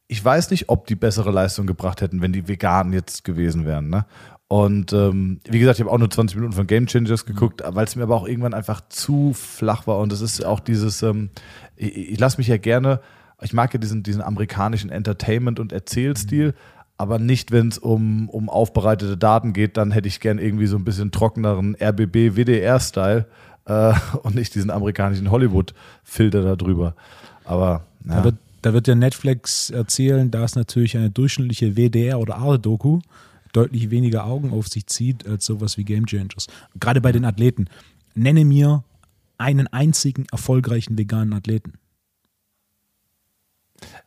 Ich 0.08 0.24
weiß 0.24 0.50
nicht, 0.50 0.70
ob 0.70 0.88
die 0.88 0.96
bessere 0.96 1.32
Leistung 1.32 1.68
gebracht 1.68 2.02
hätten, 2.02 2.22
wenn 2.22 2.34
die 2.34 2.48
vegan 2.48 2.94
jetzt 2.94 3.24
gewesen 3.24 3.66
wären. 3.66 3.90
Ne? 3.90 4.06
Und 4.52 4.94
ähm, 4.94 5.40
wie 5.48 5.60
gesagt, 5.60 5.78
ich 5.78 5.86
habe 5.86 5.94
auch 5.94 6.00
nur 6.00 6.10
20 6.10 6.36
Minuten 6.36 6.56
von 6.56 6.66
Game 6.66 6.88
Changers 6.88 7.28
geguckt, 7.28 7.62
weil 7.64 7.86
es 7.86 7.96
mir 7.96 8.02
aber 8.02 8.16
auch 8.16 8.28
irgendwann 8.28 8.56
einfach 8.56 8.82
zu 8.90 9.34
flach 9.34 9.86
war. 9.86 10.00
Und 10.00 10.12
es 10.12 10.22
ist 10.22 10.44
auch 10.44 10.60
dieses, 10.60 11.04
ähm, 11.04 11.30
ich, 11.80 12.12
ich 12.12 12.20
lasse 12.20 12.38
mich 12.38 12.48
ja 12.48 12.58
gerne, 12.58 13.00
ich 13.42 13.54
mag 13.54 13.74
ja 13.74 13.80
diesen, 13.80 14.04
diesen 14.04 14.22
amerikanischen 14.22 14.90
Entertainment- 14.90 15.60
und 15.60 15.72
Erzählstil. 15.72 16.50
Mhm 16.50 16.54
aber 17.00 17.18
nicht, 17.18 17.52
wenn 17.52 17.70
es 17.70 17.78
um, 17.78 18.28
um 18.28 18.50
aufbereitete 18.50 19.16
Daten 19.16 19.54
geht, 19.54 19.78
dann 19.78 19.92
hätte 19.92 20.10
ich 20.10 20.20
gern 20.20 20.38
irgendwie 20.38 20.68
so 20.68 20.76
ein 20.76 20.84
bisschen 20.84 21.12
trockeneren 21.12 21.78
RBB 21.82 22.36
WDR-Style 22.36 23.26
äh, 23.66 23.94
und 24.24 24.36
nicht 24.36 24.54
diesen 24.54 24.70
amerikanischen 24.70 25.32
Hollywood-Filter 25.32 26.44
da 26.44 26.58
drüber. 26.58 26.96
Aber 27.46 27.86
ja. 28.06 28.18
da, 28.18 28.24
wird, 28.26 28.36
da 28.62 28.74
wird 28.74 28.88
ja 28.90 28.96
Netflix 28.96 29.70
erzählen, 29.70 30.30
dass 30.30 30.58
natürlich 30.58 30.98
eine 30.98 31.10
durchschnittliche 31.10 31.78
WDR- 31.78 32.18
oder 32.18 32.36
Arte-Doku 32.36 33.00
deutlich 33.54 33.92
weniger 33.92 34.26
Augen 34.26 34.52
auf 34.52 34.68
sich 34.68 34.86
zieht 34.88 35.26
als 35.26 35.46
sowas 35.46 35.78
wie 35.78 35.86
Game 35.86 36.06
Changers. 36.06 36.48
Gerade 36.82 37.00
bei 37.00 37.14
den 37.14 37.24
Athleten. 37.24 37.68
Nenne 38.14 38.44
mir 38.44 38.84
einen 39.40 39.68
einzigen 39.68 40.26
erfolgreichen 40.32 40.98
veganen 40.98 41.34
Athleten. 41.34 41.74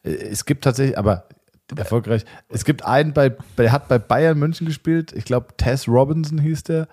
Es 0.03 0.45
gibt 0.45 0.65
tatsächlich, 0.65 0.99
aber 0.99 1.29
erfolgreich. 1.77 2.25
Es 2.49 2.65
gibt 2.65 2.85
einen, 2.85 3.13
bei, 3.13 3.35
der 3.57 3.73
hat 3.73 3.89
bei 3.89 3.99
Bayern 3.99 4.39
München 4.39 4.67
gespielt. 4.67 5.13
Ich 5.13 5.25
glaube, 5.25 5.49
Tess 5.57 5.89
Robinson 5.89 6.39
hieß 6.39 6.65
der. 6.65 6.89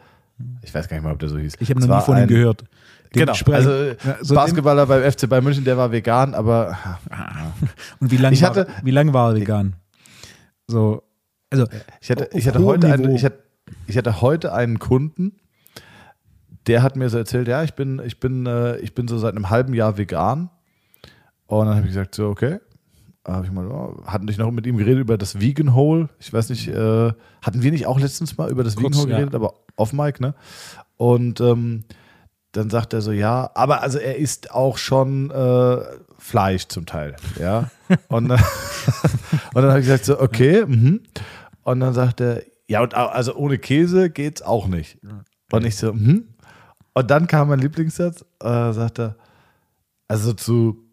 Ich 0.63 0.73
weiß 0.73 0.88
gar 0.88 0.95
nicht 0.95 1.04
mal, 1.04 1.12
ob 1.12 1.19
der 1.19 1.30
so 1.30 1.38
hieß. 1.38 1.56
Ich 1.60 1.69
habe 1.69 1.82
noch 1.86 1.97
nie 1.97 2.04
von 2.04 2.17
ihm 2.17 2.28
gehört. 2.28 2.63
Genau, 3.12 3.34
also 3.34 3.71
ja, 3.71 3.95
so 4.21 4.36
Basketballer 4.36 4.86
beim 4.86 5.12
FC 5.12 5.28
Bayern 5.28 5.43
München, 5.43 5.63
der 5.65 5.78
war 5.78 5.91
vegan, 5.91 6.36
aber. 6.36 6.78
Und 7.99 8.12
wie 8.12 8.17
lange 8.17 8.39
war, 8.39 8.67
wie 8.84 8.91
lang 8.91 9.13
war 9.13 9.32
er 9.32 9.36
vegan? 9.36 9.75
So, 10.67 11.04
also. 11.49 11.65
Ich 12.02 12.12
hatte, 12.12 12.30
ich 12.34 12.47
hatte 12.47 12.63
heute 12.63 12.93
einen, 12.93 13.15
ich 13.15 13.25
hatte, 13.25 13.43
ich 13.88 13.97
hatte 13.97 14.21
heute 14.21 14.54
einen 14.54 14.78
Kunden, 14.78 15.39
der 16.70 16.84
hat 16.84 16.96
mir 16.96 17.10
so 17.10 17.18
erzählt, 17.18 17.48
ja, 17.48 17.64
ich 17.64 17.74
bin, 17.74 18.00
ich 18.06 18.20
bin, 18.20 18.46
äh, 18.46 18.78
ich 18.78 18.94
bin 18.94 19.08
so 19.08 19.18
seit 19.18 19.36
einem 19.36 19.50
halben 19.50 19.74
Jahr 19.74 19.98
vegan. 19.98 20.52
Und 21.48 21.66
dann 21.66 21.76
habe 21.76 21.88
ich 21.88 21.94
gesagt, 21.94 22.14
so, 22.14 22.28
okay, 22.28 22.60
habe 23.28 23.46
ich 23.46 23.52
mal, 23.52 23.68
oh, 23.68 24.04
hatten 24.06 24.28
dich 24.28 24.38
noch 24.38 24.52
mit 24.52 24.68
ihm 24.68 24.78
geredet 24.78 25.02
über 25.02 25.18
das 25.18 25.40
Vegan 25.40 25.74
Hole. 25.74 26.10
Ich 26.20 26.32
weiß 26.32 26.50
nicht, 26.50 26.68
äh, 26.68 27.12
hatten 27.42 27.64
wir 27.64 27.72
nicht 27.72 27.88
auch 27.88 28.00
letztens 28.00 28.38
mal 28.38 28.52
über 28.52 28.64
das 28.64 28.76
Kurz, 28.76 28.96
Vegan 28.96 29.02
Hole 29.02 29.16
geredet, 29.16 29.34
ja. 29.34 29.40
aber 29.40 29.56
off 29.76 29.94
Mike, 29.94 30.22
ne? 30.22 30.36
Und 30.98 31.42
ähm, 31.42 31.86
dann 32.52 32.70
sagt 32.70 32.94
er 32.94 33.02
so, 33.02 33.12
ja, 33.12 33.50
aber 33.56 33.82
also 33.82 33.98
er 33.98 34.18
isst 34.18 34.52
auch 34.52 34.78
schon 34.78 35.32
äh, 35.32 35.78
Fleisch 36.20 36.68
zum 36.68 36.86
Teil, 36.86 37.16
ja. 37.40 37.72
und, 38.10 38.30
äh, 38.30 38.34
und 39.54 39.56
dann 39.56 39.70
habe 39.70 39.80
ich 39.80 39.86
gesagt 39.86 40.06
so, 40.06 40.20
okay, 40.20 40.66
mhm. 40.68 41.02
und 41.64 41.80
dann 41.80 41.96
sagt 41.96 42.22
er, 42.22 42.44
ja, 42.68 42.82
und 42.82 42.94
also 42.94 43.36
ohne 43.36 43.58
Käse 43.58 44.12
geht's 44.12 44.44
auch 44.44 44.68
nicht. 44.68 45.00
Und 45.52 45.66
ich 45.66 45.76
so, 45.76 45.94
mhm. 45.94 46.28
Und 46.93 47.12
dann 47.12 47.28
kam 47.28 47.49
mein 47.49 47.60
Lieblingssatz, 47.60 48.25
äh, 48.41 48.73
sagt 48.73 48.99
er, 48.99 49.15
also 50.08 50.34
zu 50.34 50.89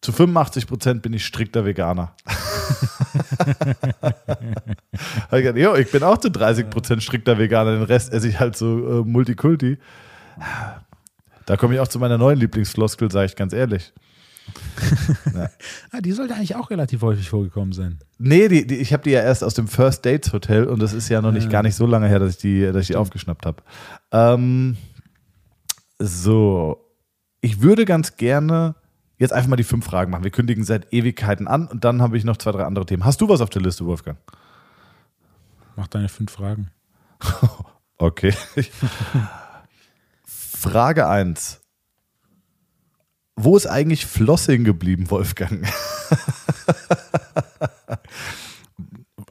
zu 0.00 0.12
85 0.12 0.66
Prozent 0.66 1.02
bin 1.02 1.12
ich 1.12 1.26
strikter 1.26 1.64
Veganer. 1.64 2.14
ich, 5.32 5.42
gedacht, 5.42 5.56
jo, 5.56 5.74
ich 5.74 5.90
bin 5.90 6.02
auch 6.02 6.16
zu 6.18 6.30
30 6.30 6.70
Prozent 6.70 7.02
strikter 7.02 7.38
Veganer, 7.38 7.72
den 7.72 7.82
Rest 7.82 8.12
esse 8.12 8.28
ich 8.28 8.40
halt 8.40 8.56
so 8.56 9.00
äh, 9.00 9.04
Multikulti. 9.04 9.78
Da 11.44 11.56
komme 11.56 11.74
ich 11.74 11.80
auch 11.80 11.88
zu 11.88 11.98
meiner 11.98 12.16
neuen 12.16 12.38
Lieblingsfloskel, 12.38 13.10
sage 13.10 13.26
ich 13.26 13.36
ganz 13.36 13.52
ehrlich. 13.52 13.92
ja. 15.34 15.50
ah, 15.92 16.00
die 16.00 16.12
sollte 16.12 16.34
eigentlich 16.34 16.56
auch 16.56 16.70
relativ 16.70 17.02
häufig 17.02 17.28
vorgekommen 17.28 17.72
sein. 17.72 17.98
Nee, 18.18 18.48
die, 18.48 18.66
die, 18.66 18.76
ich 18.76 18.92
habe 18.92 19.02
die 19.02 19.10
ja 19.10 19.20
erst 19.20 19.44
aus 19.44 19.54
dem 19.54 19.68
First 19.68 20.06
Dates 20.06 20.32
Hotel 20.32 20.64
und 20.64 20.80
das 20.80 20.92
ist 20.92 21.08
ja 21.08 21.20
noch 21.20 21.30
nicht 21.30 21.44
ja. 21.44 21.50
gar 21.50 21.62
nicht 21.62 21.76
so 21.76 21.86
lange 21.86 22.08
her, 22.08 22.18
dass 22.18 22.30
ich 22.32 22.38
die, 22.38 22.62
dass 22.62 22.82
ich 22.82 22.88
die 22.88 22.96
aufgeschnappt 22.96 23.44
habe. 23.46 23.62
Ähm, 24.12 24.76
so, 26.00 26.84
ich 27.42 27.60
würde 27.60 27.84
ganz 27.84 28.16
gerne 28.16 28.74
jetzt 29.18 29.32
einfach 29.32 29.50
mal 29.50 29.56
die 29.56 29.64
fünf 29.64 29.84
Fragen 29.84 30.10
machen. 30.10 30.24
Wir 30.24 30.30
kündigen 30.30 30.64
seit 30.64 30.92
Ewigkeiten 30.92 31.46
an 31.46 31.68
und 31.68 31.84
dann 31.84 32.00
habe 32.00 32.16
ich 32.16 32.24
noch 32.24 32.38
zwei, 32.38 32.52
drei 32.52 32.64
andere 32.64 32.86
Themen. 32.86 33.04
Hast 33.04 33.20
du 33.20 33.28
was 33.28 33.42
auf 33.42 33.50
der 33.50 33.60
Liste, 33.60 33.84
Wolfgang? 33.84 34.18
Mach 35.76 35.86
deine 35.88 36.08
fünf 36.08 36.32
Fragen. 36.32 36.70
okay. 37.98 38.34
Frage 40.24 41.06
1. 41.06 41.60
Wo 43.36 43.56
ist 43.56 43.66
eigentlich 43.66 44.06
Flossing 44.06 44.64
geblieben, 44.64 45.10
Wolfgang? 45.10 45.66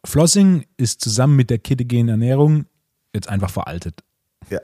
Flossing 0.06 0.66
ist 0.78 1.02
zusammen 1.02 1.36
mit 1.36 1.50
der 1.50 1.60
ketogenen 1.60 2.10
Ernährung 2.10 2.66
jetzt 3.14 3.28
einfach 3.28 3.50
veraltet. 3.50 4.04
Ja. 4.50 4.60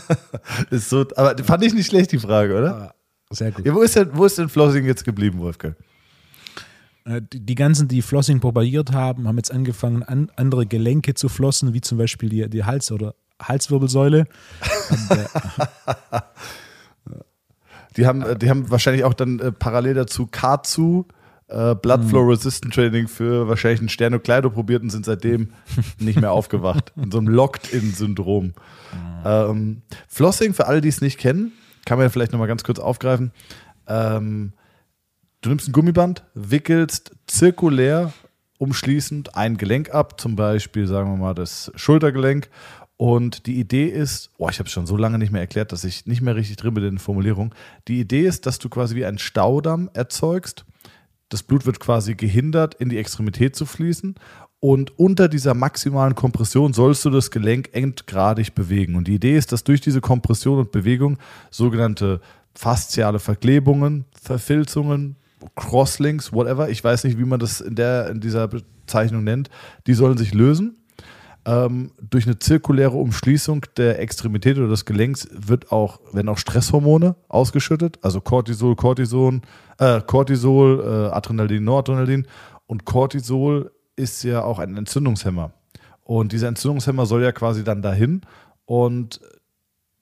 ist 0.70 0.90
so, 0.90 1.06
aber 1.16 1.42
fand 1.42 1.64
ich 1.64 1.74
nicht 1.74 1.86
schlecht, 1.86 2.12
die 2.12 2.18
Frage, 2.18 2.56
oder? 2.56 2.94
Sehr 3.30 3.52
gut. 3.52 3.66
Ja, 3.66 3.74
wo, 3.74 3.82
ist 3.82 3.96
denn, 3.96 4.10
wo 4.12 4.24
ist 4.24 4.38
denn 4.38 4.48
Flossing 4.48 4.84
jetzt 4.84 5.04
geblieben, 5.04 5.38
Wolfgang? 5.38 5.76
Äh, 7.04 7.20
die 7.32 7.54
ganzen, 7.54 7.88
die 7.88 8.02
Flossing 8.02 8.40
propagiert 8.40 8.92
haben, 8.92 9.28
haben 9.28 9.36
jetzt 9.36 9.52
angefangen, 9.52 10.02
an, 10.02 10.30
andere 10.36 10.66
Gelenke 10.66 11.14
zu 11.14 11.28
flossen, 11.28 11.74
wie 11.74 11.80
zum 11.80 11.98
Beispiel 11.98 12.28
die, 12.28 12.48
die 12.48 12.64
Hals- 12.64 12.92
oder 12.92 13.14
Halswirbelsäule. 13.42 14.26
die, 17.96 18.06
haben, 18.06 18.38
die 18.38 18.48
haben 18.48 18.70
wahrscheinlich 18.70 19.04
auch 19.04 19.14
dann 19.14 19.40
äh, 19.40 19.52
parallel 19.52 19.94
dazu 19.94 20.24
K2, 20.24 21.04
äh, 21.48 21.74
Blood 21.74 22.04
Flow 22.04 22.22
Resistant 22.22 22.74
Training 22.74 23.08
für 23.08 23.48
wahrscheinlich 23.48 23.82
ein 23.82 23.88
Sternokleido 23.88 24.50
probiert 24.50 24.82
und 24.82 24.90
sind 24.90 25.04
seitdem 25.04 25.52
nicht 25.98 26.20
mehr 26.20 26.32
aufgewacht. 26.32 26.92
In 27.02 27.10
so 27.10 27.18
einem 27.18 27.28
Locked-In-Syndrom. 27.28 28.54
Ähm, 29.24 29.82
Flossing, 30.08 30.54
für 30.54 30.66
alle, 30.66 30.80
die 30.80 30.88
es 30.88 31.00
nicht 31.00 31.18
kennen, 31.18 31.52
kann 31.84 31.98
man 31.98 32.06
ja 32.06 32.10
vielleicht 32.10 32.32
nochmal 32.32 32.48
ganz 32.48 32.64
kurz 32.64 32.78
aufgreifen. 32.78 33.32
Ähm, 33.86 34.52
du 35.40 35.50
nimmst 35.50 35.68
ein 35.68 35.72
Gummiband, 35.72 36.24
wickelst 36.34 37.12
zirkulär 37.26 38.12
umschließend 38.58 39.36
ein 39.36 39.56
Gelenk 39.56 39.92
ab, 39.92 40.20
zum 40.20 40.36
Beispiel 40.36 40.86
sagen 40.86 41.10
wir 41.10 41.16
mal 41.16 41.34
das 41.34 41.72
Schultergelenk 41.74 42.48
Und 42.96 43.46
die 43.46 43.58
Idee 43.58 43.88
ist, 43.88 44.30
oh, 44.38 44.48
ich 44.48 44.58
habe 44.58 44.68
es 44.68 44.72
schon 44.72 44.86
so 44.86 44.96
lange 44.96 45.18
nicht 45.18 45.32
mehr 45.32 45.40
erklärt, 45.40 45.72
dass 45.72 45.84
ich 45.84 46.06
nicht 46.06 46.22
mehr 46.22 46.36
richtig 46.36 46.56
drin 46.56 46.74
bin 46.74 46.84
in 46.84 46.90
den 46.92 46.98
Formulierungen. 46.98 47.52
Die 47.88 48.00
Idee 48.00 48.26
ist, 48.26 48.46
dass 48.46 48.58
du 48.58 48.68
quasi 48.68 48.94
wie 48.94 49.04
einen 49.04 49.18
Staudamm 49.18 49.90
erzeugst. 49.92 50.64
Das 51.34 51.42
Blut 51.42 51.66
wird 51.66 51.80
quasi 51.80 52.14
gehindert, 52.14 52.74
in 52.74 52.90
die 52.90 52.96
Extremität 52.96 53.56
zu 53.56 53.66
fließen. 53.66 54.14
Und 54.60 54.96
unter 55.00 55.26
dieser 55.26 55.52
maximalen 55.54 56.14
Kompression 56.14 56.72
sollst 56.72 57.04
du 57.04 57.10
das 57.10 57.32
Gelenk 57.32 57.70
endgradig 57.72 58.54
bewegen. 58.54 58.94
Und 58.94 59.08
die 59.08 59.16
Idee 59.16 59.36
ist, 59.36 59.50
dass 59.50 59.64
durch 59.64 59.80
diese 59.80 60.00
Kompression 60.00 60.60
und 60.60 60.70
Bewegung 60.70 61.18
sogenannte 61.50 62.20
fasziale 62.54 63.18
Verklebungen, 63.18 64.04
Verfilzungen, 64.22 65.16
Crosslinks, 65.56 66.32
whatever, 66.32 66.68
ich 66.68 66.84
weiß 66.84 67.02
nicht, 67.02 67.18
wie 67.18 67.24
man 67.24 67.40
das 67.40 67.60
in, 67.60 67.74
der, 67.74 68.10
in 68.10 68.20
dieser 68.20 68.46
Bezeichnung 68.46 69.24
nennt, 69.24 69.50
die 69.88 69.94
sollen 69.94 70.16
sich 70.16 70.34
lösen. 70.34 70.76
Ähm, 71.46 71.90
durch 72.00 72.26
eine 72.26 72.38
zirkuläre 72.38 72.96
Umschließung 72.96 73.66
der 73.76 74.00
Extremität 74.00 74.56
oder 74.56 74.68
des 74.68 74.86
Gelenks 74.86 75.28
wird 75.30 75.72
auch, 75.72 76.00
werden 76.12 76.30
auch 76.30 76.38
Stresshormone 76.38 77.16
ausgeschüttet, 77.28 77.98
also 78.00 78.22
Cortisol, 78.22 78.76
Cortison, 78.76 79.42
äh, 79.78 80.00
Cortisol, 80.00 80.80
äh, 80.80 81.14
Adrenalin, 81.14 81.64
Noradrenalin. 81.64 82.26
Und 82.66 82.86
Cortisol 82.86 83.72
ist 83.96 84.22
ja 84.22 84.42
auch 84.42 84.58
ein 84.58 84.76
Entzündungshemmer. 84.76 85.52
Und 86.02 86.32
dieser 86.32 86.48
Entzündungshemmer 86.48 87.04
soll 87.04 87.22
ja 87.22 87.32
quasi 87.32 87.62
dann 87.62 87.82
dahin 87.82 88.22
und 88.64 89.20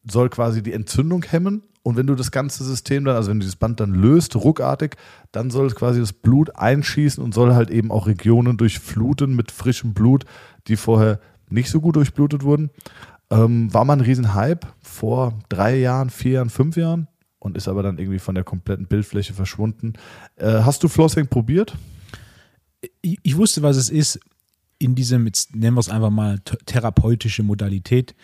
soll 0.04 0.28
quasi 0.28 0.62
die 0.62 0.72
Entzündung 0.72 1.24
hemmen. 1.24 1.62
Und 1.84 1.96
wenn 1.96 2.06
du 2.06 2.14
das 2.14 2.30
ganze 2.30 2.62
System 2.62 3.04
dann, 3.04 3.16
also 3.16 3.30
wenn 3.30 3.40
du 3.40 3.44
dieses 3.44 3.56
Band 3.56 3.80
dann 3.80 3.94
löst, 3.94 4.36
ruckartig, 4.36 4.96
dann 5.32 5.50
soll 5.50 5.70
quasi 5.70 5.98
das 5.98 6.12
Blut 6.12 6.54
einschießen 6.56 7.22
und 7.22 7.34
soll 7.34 7.54
halt 7.54 7.70
eben 7.70 7.90
auch 7.90 8.06
Regionen 8.06 8.56
durchfluten 8.56 9.34
mit 9.34 9.50
frischem 9.50 9.92
Blut, 9.92 10.24
die 10.68 10.76
vorher 10.76 11.18
nicht 11.52 11.70
so 11.70 11.80
gut 11.80 11.96
durchblutet 11.96 12.42
wurden. 12.42 12.70
Ähm, 13.30 13.72
war 13.72 13.84
mal 13.84 13.94
ein 13.94 14.00
Riesenhype 14.00 14.66
vor 14.80 15.38
drei 15.48 15.78
Jahren, 15.78 16.10
vier 16.10 16.32
Jahren, 16.32 16.50
fünf 16.50 16.76
Jahren 16.76 17.08
und 17.38 17.56
ist 17.56 17.68
aber 17.68 17.82
dann 17.82 17.98
irgendwie 17.98 18.18
von 18.18 18.34
der 18.34 18.44
kompletten 18.44 18.86
Bildfläche 18.86 19.34
verschwunden. 19.34 19.94
Äh, 20.36 20.62
hast 20.62 20.82
du 20.82 20.88
Flossing 20.88 21.26
probiert? 21.26 21.76
Ich, 23.00 23.18
ich, 23.22 23.36
wusste, 23.36 23.62
was 23.62 23.76
es 23.76 23.90
ist. 23.90 24.20
In 24.78 24.94
diesem, 24.94 25.26
jetzt 25.26 25.54
nennen 25.54 25.76
wir 25.76 25.80
es 25.80 25.88
einfach 25.88 26.10
mal 26.10 26.40
therapeutische 26.66 27.42
Modalität. 27.42 28.14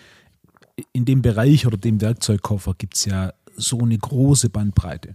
In 0.92 1.04
dem 1.04 1.22
Bereich 1.22 1.66
oder 1.66 1.76
dem 1.76 2.00
Werkzeugkoffer 2.00 2.74
gibt 2.76 2.96
es 2.96 3.04
ja 3.04 3.32
so 3.56 3.80
eine 3.80 3.98
große 3.98 4.50
Bandbreite. 4.50 5.14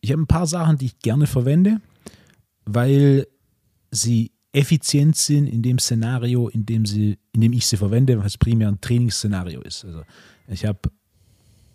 Ich 0.00 0.12
habe 0.12 0.22
ein 0.22 0.26
paar 0.26 0.46
Sachen, 0.46 0.78
die 0.78 0.86
ich 0.86 0.98
gerne 0.98 1.26
verwende, 1.26 1.80
weil 2.64 3.26
sie 3.90 4.31
effizient 4.52 5.16
sind 5.16 5.46
in 5.46 5.62
dem 5.62 5.78
Szenario, 5.78 6.48
in 6.48 6.66
dem, 6.66 6.84
sie, 6.84 7.18
in 7.32 7.40
dem 7.40 7.52
ich 7.52 7.66
sie 7.66 7.76
verwende, 7.76 8.22
was 8.22 8.36
primär 8.36 8.68
ein 8.68 8.80
Trainingsszenario 8.80 9.62
ist. 9.62 9.84
Also 9.84 10.02
ich 10.48 10.64
habe 10.66 10.78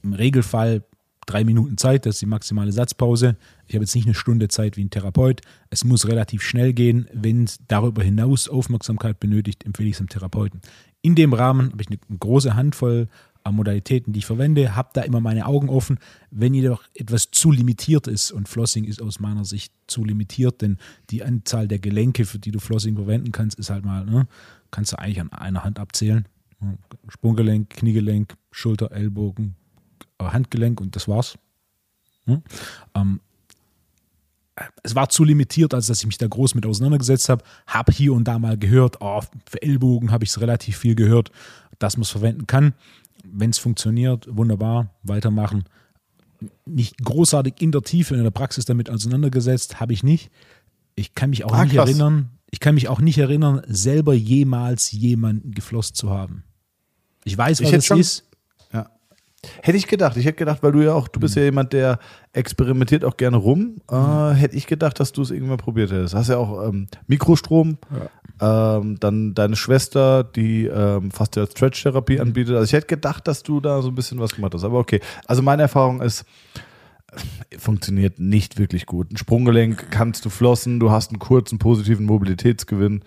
im 0.04 0.14
Regelfall 0.14 0.84
drei 1.26 1.44
Minuten 1.44 1.78
Zeit, 1.78 2.06
das 2.06 2.16
ist 2.16 2.22
die 2.22 2.28
maximale 2.28 2.72
Satzpause. 2.72 3.36
Ich 3.68 3.76
habe 3.76 3.84
jetzt 3.84 3.96
nicht 3.96 4.06
eine 4.06 4.14
Stunde 4.14 4.48
Zeit 4.48 4.78
wie 4.78 4.84
ein 4.84 4.90
Therapeut. 4.90 5.42
Es 5.70 5.84
muss 5.84 6.08
relativ 6.08 6.42
schnell 6.42 6.74
gehen. 6.74 7.08
Wenn 7.14 7.44
es 7.44 7.60
darüber 7.68 8.02
hinaus 8.02 8.48
Aufmerksamkeit 8.48 9.20
benötigt, 9.20 9.66
empfehle 9.66 9.90
ich 9.90 9.96
es 9.96 9.98
dem 9.98 10.10
Therapeuten. 10.10 10.62
In 11.02 11.16
dem 11.16 11.34
Rahmen 11.34 11.72
habe 11.72 11.82
ich 11.82 11.90
eine 11.90 12.18
große 12.18 12.56
Handvoll 12.56 13.10
Modalitäten, 13.52 14.14
die 14.14 14.20
ich 14.20 14.26
verwende, 14.26 14.76
habe 14.76 14.90
da 14.94 15.02
immer 15.02 15.20
meine 15.20 15.46
Augen 15.46 15.70
offen. 15.70 16.00
Wenn 16.32 16.54
jedoch 16.54 16.84
etwas 16.94 17.32
zu 17.32 17.52
limitiert 17.52 18.08
ist, 18.08 18.32
und 18.32 18.48
Flossing 18.48 18.86
ist 18.86 19.02
aus 19.02 19.20
meiner 19.20 19.46
Sicht 19.46 19.74
zu 19.88 20.04
limitiert, 20.04 20.62
denn 20.62 20.78
die 21.10 21.24
Anzahl 21.24 21.68
der 21.68 21.80
Gelenke, 21.80 22.26
für 22.26 22.40
die 22.40 22.52
du 22.52 22.60
Flossing 22.60 22.96
verwenden 22.96 23.32
kannst, 23.32 23.58
ist 23.60 23.70
halt 23.70 23.86
mal, 23.86 24.06
ne, 24.06 24.28
kannst 24.72 24.94
du 24.94 25.00
eigentlich 25.00 25.22
an 25.22 25.32
einer 25.32 25.64
Hand 25.64 25.80
abzählen. 25.80 26.28
Sprunggelenk, 27.08 27.70
Kniegelenk, 27.70 28.36
Schulter, 28.52 28.92
Ellbogen, 28.92 29.56
äh, 30.20 30.26
Handgelenk 30.26 30.82
und 30.82 30.96
das 30.96 31.08
war's. 31.08 31.38
Hm? 32.26 32.42
Ähm, 32.96 33.20
es 34.82 34.96
war 34.96 35.10
zu 35.10 35.24
limitiert, 35.24 35.74
als 35.74 35.88
dass 35.88 36.00
ich 36.00 36.08
mich 36.08 36.18
da 36.18 36.28
groß 36.28 36.56
mit 36.56 36.66
auseinandergesetzt 36.66 37.30
habe. 37.30 37.44
Habe 37.68 37.92
hier 37.92 38.14
und 38.14 38.28
da 38.28 38.40
mal 38.40 38.58
gehört, 38.58 38.98
oh, 39.02 39.22
für 39.46 39.62
Ellbogen 39.62 40.12
habe 40.12 40.24
ich 40.24 40.32
es 40.32 40.42
relativ 40.42 40.78
viel 40.78 40.96
gehört, 40.96 41.32
dass 41.78 41.96
man 41.96 42.02
es 42.02 42.10
verwenden 42.10 42.48
kann 42.48 42.74
wenn 43.24 43.50
es 43.50 43.58
funktioniert, 43.58 44.28
wunderbar, 44.30 44.94
weitermachen. 45.04 45.66
Nicht 46.66 47.04
großartig 47.04 47.56
in 47.60 47.72
der 47.72 47.82
Tiefe 47.82 48.16
in 48.16 48.24
der 48.24 48.32
Praxis 48.32 48.66
damit 48.66 48.90
auseinandergesetzt, 48.90 49.80
habe 49.80 49.94
ich 49.94 50.04
nicht. 50.04 50.32
Ich 50.96 51.16
kann 51.16 51.30
mich 51.30 51.44
auch 51.44 51.54
ah, 51.54 51.64
nicht 51.64 51.76
krass. 51.76 51.90
erinnern, 51.90 52.30
ich 52.50 52.60
kann 52.60 52.76
mich 52.76 52.88
auch 52.88 53.00
nicht 53.00 53.18
erinnern, 53.18 53.62
selber 53.68 54.14
jemals 54.14 54.92
jemanden 54.92 55.52
geflossen 55.52 55.96
zu 55.96 56.10
haben. 56.10 56.44
Ich 57.24 57.38
weiß, 57.38 57.62
was 57.64 57.72
es 57.74 57.92
ist. 57.92 58.28
Hätte 59.62 59.78
ich 59.78 59.88
gedacht. 59.88 60.18
Ich 60.18 60.26
hätte 60.26 60.38
gedacht, 60.38 60.64
weil 60.64 60.72
du 60.72 60.82
ja 60.84 60.94
auch, 60.94 61.08
du 61.08 61.20
bist 61.20 61.36
ja 61.36 61.44
jemand, 61.44 61.74
der 61.74 62.00
experimentiert 62.34 63.06
auch 63.06 63.18
gerne 63.18 63.38
rum. 63.38 63.76
Äh, 63.90 64.34
hätte 64.34 64.56
ich 64.56 64.68
gedacht, 64.68 65.00
dass 65.00 65.12
du 65.12 65.22
es 65.22 65.32
irgendwann 65.32 65.58
probiert 65.58 65.92
hättest. 65.92 66.16
Hast 66.16 66.30
ja 66.30 66.38
auch 66.38 66.68
ähm, 66.68 66.88
Mikrostrom, 67.08 67.78
ja. 67.92 68.10
Ähm, 68.42 69.00
dann 69.00 69.34
deine 69.34 69.56
Schwester, 69.56 70.24
die 70.24 70.66
ähm, 70.66 71.12
fast 71.12 71.36
ja 71.36 71.46
Stretch-Therapie 71.46 72.20
anbietet. 72.20 72.56
Also 72.56 72.66
ich 72.66 72.74
hätte 72.74 72.88
gedacht, 72.88 73.28
dass 73.28 73.44
du 73.44 73.60
da 73.60 73.82
so 73.82 73.90
ein 73.90 73.96
bisschen 73.96 74.20
was 74.20 74.36
gemacht 74.36 74.54
hast. 74.54 74.64
Aber 74.64 74.80
okay. 74.80 75.00
Also 75.26 75.42
meine 75.42 75.64
Erfahrung 75.64 76.02
ist, 76.02 76.26
funktioniert 77.58 78.20
nicht 78.20 78.60
wirklich 78.60 78.86
gut. 78.86 79.12
Ein 79.12 79.18
Sprunggelenk 79.18 79.92
kannst 79.92 80.26
du 80.26 80.30
flossen, 80.30 80.80
du 80.80 80.92
hast 80.92 81.12
einen 81.12 81.20
kurzen 81.20 81.58
positiven 81.58 82.06
Mobilitätsgewinn. 82.06 83.04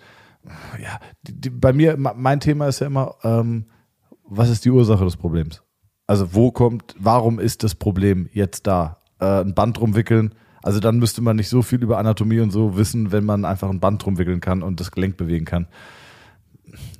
Ja, 0.81 0.99
die, 1.23 1.39
die, 1.39 1.49
bei 1.49 1.71
mir, 1.71 1.97
mein 1.97 2.39
Thema 2.39 2.67
ist 2.67 2.79
ja 2.79 2.87
immer, 2.87 3.15
ähm, 3.23 3.65
was 4.25 4.49
ist 4.49 4.65
die 4.65 4.71
Ursache 4.71 5.05
des 5.05 5.17
Problems? 5.17 5.61
Also 6.07 6.33
wo 6.33 6.51
kommt, 6.51 6.95
warum 6.97 7.39
ist 7.39 7.63
das 7.63 7.75
Problem 7.75 8.27
jetzt 8.33 8.65
da? 8.67 9.01
Äh, 9.19 9.41
ein 9.41 9.53
Band 9.53 9.79
rumwickeln. 9.79 10.33
Also 10.61 10.79
dann 10.79 10.99
müsste 10.99 11.21
man 11.21 11.35
nicht 11.35 11.49
so 11.49 11.61
viel 11.61 11.81
über 11.81 11.97
Anatomie 11.97 12.39
und 12.39 12.51
so 12.51 12.77
wissen, 12.77 13.11
wenn 13.11 13.25
man 13.25 13.45
einfach 13.45 13.69
ein 13.69 13.79
Band 13.79 14.05
rumwickeln 14.05 14.41
kann 14.41 14.63
und 14.63 14.79
das 14.79 14.91
Gelenk 14.91 15.17
bewegen 15.17 15.45
kann. 15.45 15.67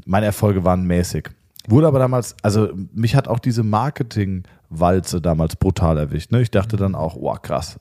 Meine 0.06 0.26
Erfolge 0.26 0.64
waren 0.64 0.86
mäßig. 0.86 1.30
Wurde 1.68 1.88
aber 1.88 2.00
damals, 2.00 2.36
also 2.42 2.70
mich 2.94 3.16
hat 3.16 3.28
auch 3.28 3.40
diese 3.40 3.64
Marketing-Walze 3.64 5.22
damals 5.22 5.56
brutal 5.56 5.98
erwischt. 5.98 6.32
Ne? 6.32 6.42
Ich 6.42 6.50
dachte 6.50 6.76
dann 6.76 6.96
auch, 6.96 7.16
oh 7.16 7.34
krass, 7.34 7.80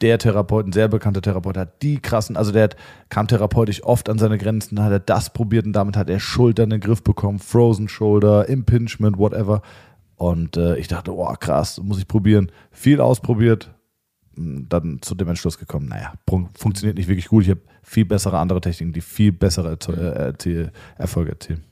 der 0.00 0.18
Therapeut, 0.18 0.66
ein 0.66 0.72
sehr 0.72 0.88
bekannter 0.88 1.20
Therapeut, 1.20 1.56
hat 1.56 1.82
die 1.82 2.00
krassen, 2.00 2.36
also 2.36 2.52
der 2.52 2.64
hat, 2.64 2.76
kam 3.08 3.26
therapeutisch 3.26 3.82
oft 3.84 4.08
an 4.08 4.18
seine 4.18 4.38
Grenzen, 4.38 4.82
hat 4.82 4.92
er 4.92 5.00
das 5.00 5.30
probiert 5.30 5.66
und 5.66 5.72
damit 5.72 5.96
hat 5.96 6.08
er 6.08 6.20
Schultern 6.20 6.64
in 6.64 6.78
den 6.78 6.80
Griff 6.80 7.02
bekommen, 7.02 7.38
Frozen 7.38 7.88
Shoulder, 7.88 8.48
Impingement, 8.48 9.18
whatever. 9.18 9.62
Und 10.16 10.56
äh, 10.56 10.76
ich 10.76 10.88
dachte, 10.88 11.14
oh 11.14 11.32
krass, 11.38 11.80
muss 11.82 11.98
ich 11.98 12.08
probieren. 12.08 12.50
Viel 12.70 13.00
ausprobiert, 13.00 13.70
dann 14.68 15.02
zu 15.02 15.14
dem 15.14 15.28
Entschluss 15.28 15.58
gekommen, 15.58 15.88
naja, 15.88 16.14
funktioniert 16.54 16.96
nicht 16.96 17.08
wirklich 17.08 17.28
gut. 17.28 17.44
Ich 17.44 17.50
habe 17.50 17.60
viel 17.82 18.04
bessere 18.04 18.38
andere 18.38 18.60
Techniken, 18.60 18.92
die 18.92 19.00
viel 19.00 19.32
bessere 19.32 19.78
äh, 20.44 20.70
Erfolge 20.96 21.32
erzielen. 21.32 21.64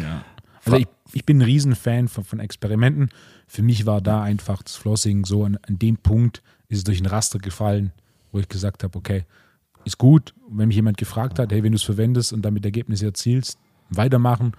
Ja. 0.00 0.24
Also 0.64 0.78
ich, 0.78 0.88
ich 1.12 1.24
bin 1.24 1.38
ein 1.38 1.42
Riesenfan 1.42 2.08
von, 2.08 2.24
von 2.24 2.40
Experimenten. 2.40 3.10
Für 3.46 3.62
mich 3.62 3.86
war 3.86 4.00
da 4.00 4.22
einfach 4.22 4.62
das 4.62 4.76
Flossing 4.76 5.24
so 5.24 5.44
an, 5.44 5.58
an 5.66 5.78
dem 5.78 5.96
Punkt, 5.96 6.42
ist 6.68 6.78
es 6.78 6.84
durch 6.84 7.00
ein 7.00 7.06
Raster 7.06 7.38
gefallen, 7.38 7.92
wo 8.32 8.38
ich 8.38 8.48
gesagt 8.48 8.84
habe, 8.84 8.96
okay, 8.98 9.24
ist 9.84 9.98
gut. 9.98 10.34
Und 10.48 10.58
wenn 10.58 10.68
mich 10.68 10.76
jemand 10.76 10.98
gefragt 10.98 11.38
hat, 11.38 11.52
hey, 11.52 11.62
wenn 11.62 11.72
du 11.72 11.76
es 11.76 11.82
verwendest 11.82 12.32
und 12.32 12.42
damit 12.42 12.64
Ergebnisse 12.64 13.06
erzielst, 13.06 13.58
weitermachen. 13.90 14.52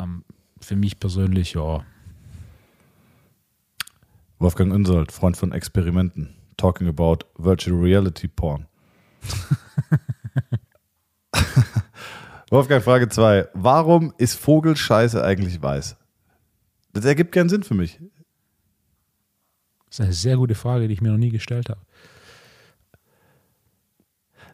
Ähm, 0.00 0.24
für 0.60 0.76
mich 0.76 0.98
persönlich, 0.98 1.54
ja, 1.54 1.84
Wolfgang 4.38 4.72
Unsold, 4.72 5.12
Freund 5.12 5.36
von 5.36 5.52
Experimenten, 5.52 6.34
talking 6.64 6.88
about 6.88 7.26
Virtual 7.36 7.78
Reality 7.78 8.26
Porn. 8.26 8.66
Wolfgang, 12.50 12.82
Frage 12.82 13.10
2. 13.10 13.48
Warum 13.52 14.14
ist 14.16 14.36
Vogelscheiße 14.36 15.22
eigentlich 15.22 15.60
weiß? 15.60 15.96
Das 16.94 17.04
ergibt 17.04 17.32
keinen 17.32 17.50
Sinn 17.50 17.64
für 17.64 17.74
mich. 17.74 18.00
Das 19.88 19.98
ist 19.98 20.00
eine 20.00 20.14
sehr 20.14 20.38
gute 20.38 20.54
Frage, 20.54 20.88
die 20.88 20.94
ich 20.94 21.02
mir 21.02 21.10
noch 21.10 21.18
nie 21.18 21.28
gestellt 21.28 21.68
habe. 21.68 21.82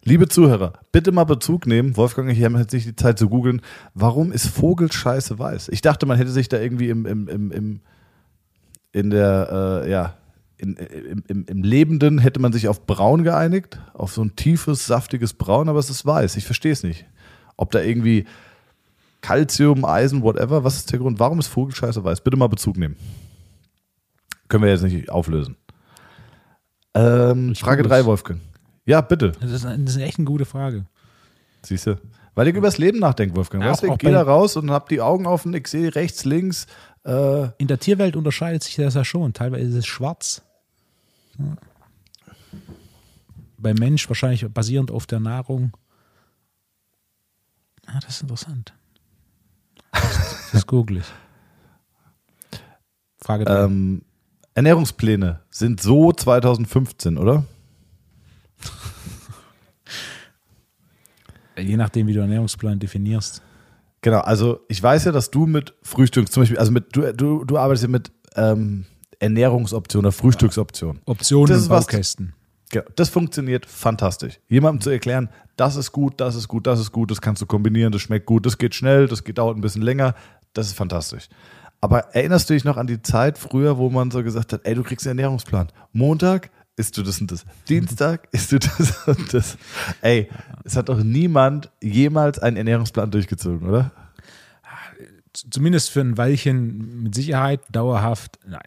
Liebe 0.02 0.26
Zuhörer, 0.26 0.72
bitte 0.90 1.12
mal 1.12 1.24
Bezug 1.24 1.66
nehmen. 1.66 1.96
Wolfgang, 1.96 2.32
ich 2.32 2.42
habe 2.42 2.58
jetzt 2.58 2.72
nicht 2.72 2.86
die 2.86 2.96
Zeit 2.96 3.20
zu 3.20 3.28
googeln. 3.28 3.60
Warum 3.94 4.32
ist 4.32 4.48
Vogelscheiße 4.48 5.38
weiß? 5.38 5.68
Ich 5.68 5.82
dachte, 5.82 6.06
man 6.06 6.16
hätte 6.16 6.30
sich 6.30 6.48
da 6.48 6.58
irgendwie 6.58 6.88
im, 6.88 7.06
im, 7.06 7.28
im, 7.28 7.52
im 7.52 7.80
in 8.92 9.10
der, 9.10 9.82
äh, 9.84 9.90
ja, 9.90 10.16
im, 10.60 11.24
im, 11.28 11.44
im, 11.46 11.62
Lebenden 11.62 12.18
hätte 12.18 12.40
man 12.40 12.52
sich 12.52 12.68
auf 12.68 12.86
Braun 12.86 13.24
geeinigt, 13.24 13.80
auf 13.94 14.12
so 14.12 14.22
ein 14.22 14.36
tiefes, 14.36 14.86
saftiges 14.86 15.34
Braun, 15.34 15.68
aber 15.68 15.78
es 15.78 15.90
ist 15.90 16.06
weiß. 16.06 16.36
Ich 16.36 16.44
verstehe 16.44 16.72
es 16.72 16.82
nicht. 16.82 17.06
Ob 17.56 17.70
da 17.70 17.80
irgendwie 17.80 18.26
Calcium, 19.20 19.84
Eisen, 19.84 20.22
whatever, 20.22 20.64
was 20.64 20.76
ist 20.76 20.92
der 20.92 20.98
Grund? 20.98 21.18
Warum 21.18 21.38
ist 21.38 21.48
Vogelscheiße 21.48 22.02
weiß? 22.04 22.22
Bitte 22.22 22.36
mal 22.36 22.48
Bezug 22.48 22.76
nehmen. 22.76 22.96
Können 24.48 24.64
wir 24.64 24.70
jetzt 24.70 24.82
nicht 24.82 25.10
auflösen. 25.10 25.56
Ähm, 26.94 27.54
Frage 27.54 27.82
3, 27.82 28.04
Wolfgang. 28.04 28.40
Ja, 28.84 29.00
bitte. 29.00 29.32
Das 29.40 29.50
ist, 29.50 29.64
eine, 29.64 29.84
das 29.84 29.96
ist 29.96 30.02
echt 30.02 30.18
eine 30.18 30.24
gute 30.24 30.44
Frage. 30.44 30.86
Siehst 31.62 31.86
du? 31.86 31.96
Weil 32.34 32.48
ich 32.48 32.54
übers 32.54 32.78
Leben 32.78 32.98
nachdenke, 32.98 33.36
Wolfgang. 33.36 33.62
Ja, 33.62 33.70
weißt 33.70 33.82
du, 33.82 33.88
auch 33.88 33.92
ich 33.92 33.98
gehe 33.98 34.12
da 34.12 34.22
raus 34.22 34.56
und 34.56 34.70
hab 34.70 34.88
die 34.88 35.00
Augen 35.00 35.26
offen, 35.26 35.52
ich 35.54 35.66
sehe 35.68 35.94
rechts, 35.94 36.24
links. 36.24 36.66
Äh, 37.04 37.48
In 37.58 37.66
der 37.66 37.78
Tierwelt 37.78 38.16
unterscheidet 38.16 38.62
sich 38.62 38.76
das 38.76 38.94
ja 38.94 39.04
schon. 39.04 39.32
Teilweise 39.32 39.66
ist 39.66 39.74
es 39.74 39.86
schwarz. 39.86 40.42
Ja. 41.40 41.56
Beim 43.58 43.76
Mensch 43.76 44.08
wahrscheinlich 44.08 44.46
basierend 44.48 44.90
auf 44.90 45.06
der 45.06 45.20
Nahrung. 45.20 45.76
Ah, 47.86 48.00
das 48.00 48.16
ist 48.16 48.22
interessant. 48.22 48.72
Das, 49.92 50.50
das 50.52 50.66
google 50.66 50.98
ich. 50.98 51.12
Frage 53.18 53.44
drei. 53.44 53.64
ähm, 53.64 54.02
Ernährungspläne 54.54 55.40
sind 55.50 55.80
so 55.80 56.12
2015, 56.12 57.18
oder? 57.18 57.44
Je 61.58 61.76
nachdem, 61.76 62.06
wie 62.06 62.14
du 62.14 62.20
Ernährungsplan 62.20 62.78
definierst. 62.78 63.42
Genau, 64.00 64.20
also 64.20 64.60
ich 64.68 64.82
weiß 64.82 65.04
ja, 65.04 65.12
dass 65.12 65.30
du 65.30 65.46
mit 65.46 65.74
Frühstück, 65.82 66.32
zum 66.32 66.42
Beispiel, 66.42 66.58
also 66.58 66.72
mit, 66.72 66.96
du, 66.96 67.12
du, 67.12 67.44
du 67.44 67.58
arbeitest 67.58 67.82
ja 67.82 67.88
mit 67.90 68.10
ähm, 68.34 68.86
Ernährungsoptionen 69.20 70.06
oder 70.06 70.12
Frühstücksoptionen. 70.12 71.00
Optionen 71.06 71.48
Das 71.48 71.62
ist 71.62 71.70
was- 71.70 71.86
Baukästen. 71.86 72.34
Genau, 72.72 72.84
das 72.96 73.08
funktioniert 73.08 73.66
fantastisch. 73.66 74.38
Jemandem 74.48 74.80
zu 74.80 74.90
erklären, 74.90 75.28
das 75.56 75.74
ist 75.76 75.90
gut, 75.92 76.20
das 76.20 76.36
ist 76.36 76.46
gut, 76.46 76.66
das 76.68 76.78
ist 76.78 76.92
gut, 76.92 77.10
das 77.10 77.20
kannst 77.20 77.42
du 77.42 77.46
kombinieren, 77.46 77.90
das 77.92 78.00
schmeckt 78.02 78.26
gut, 78.26 78.46
das 78.46 78.58
geht 78.58 78.74
schnell, 78.76 79.08
das 79.08 79.24
geht, 79.24 79.38
dauert 79.38 79.56
ein 79.56 79.60
bisschen 79.60 79.82
länger, 79.82 80.14
das 80.52 80.68
ist 80.68 80.74
fantastisch. 80.76 81.28
Aber 81.80 82.14
erinnerst 82.14 82.48
du 82.48 82.54
dich 82.54 82.64
noch 82.64 82.76
an 82.76 82.86
die 82.86 83.02
Zeit 83.02 83.38
früher, 83.38 83.76
wo 83.78 83.90
man 83.90 84.10
so 84.12 84.22
gesagt 84.22 84.52
hat, 84.52 84.60
ey, 84.64 84.74
du 84.74 84.82
kriegst 84.84 85.06
einen 85.06 85.18
Ernährungsplan. 85.18 85.68
Montag 85.92 86.50
isst 86.76 86.96
du 86.96 87.02
das 87.02 87.20
und 87.20 87.32
das. 87.32 87.44
Dienstag 87.68 88.28
isst 88.32 88.52
du 88.52 88.58
das 88.60 89.08
und 89.08 89.34
das. 89.34 89.58
Ey, 90.00 90.28
es 90.62 90.76
hat 90.76 90.88
doch 90.90 91.02
niemand 91.02 91.70
jemals 91.82 92.38
einen 92.38 92.56
Ernährungsplan 92.56 93.10
durchgezogen, 93.10 93.68
oder? 93.68 93.90
Zumindest 95.32 95.90
für 95.90 96.00
ein 96.00 96.16
Weilchen 96.18 97.02
mit 97.04 97.14
Sicherheit 97.14 97.60
dauerhaft, 97.72 98.38
nein. 98.46 98.60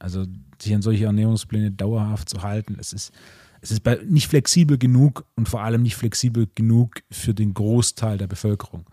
Also 0.00 0.24
sich 0.60 0.74
an 0.74 0.82
solche 0.82 1.04
Ernährungspläne 1.04 1.70
dauerhaft 1.70 2.28
zu 2.28 2.42
halten, 2.42 2.76
es 2.80 2.92
ist, 2.92 3.12
es 3.60 3.70
ist 3.70 3.82
nicht 4.08 4.26
flexibel 4.28 4.78
genug 4.78 5.24
und 5.36 5.48
vor 5.48 5.62
allem 5.62 5.82
nicht 5.82 5.94
flexibel 5.94 6.48
genug 6.54 7.02
für 7.10 7.34
den 7.34 7.54
Großteil 7.54 8.18
der 8.18 8.26
Bevölkerung. 8.26 8.86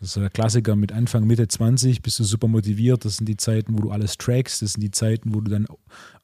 Das 0.00 0.08
ist 0.10 0.16
der 0.16 0.30
Klassiker 0.30 0.76
mit 0.76 0.92
Anfang, 0.92 1.26
Mitte 1.26 1.48
20 1.48 2.02
bist 2.02 2.18
du 2.18 2.24
super 2.24 2.46
motiviert. 2.48 3.04
Das 3.04 3.16
sind 3.16 3.26
die 3.28 3.36
Zeiten, 3.36 3.76
wo 3.76 3.82
du 3.82 3.90
alles 3.90 4.16
trackst. 4.18 4.60
Das 4.62 4.72
sind 4.72 4.82
die 4.82 4.90
Zeiten, 4.90 5.34
wo 5.34 5.40
du 5.40 5.50
dann 5.50 5.66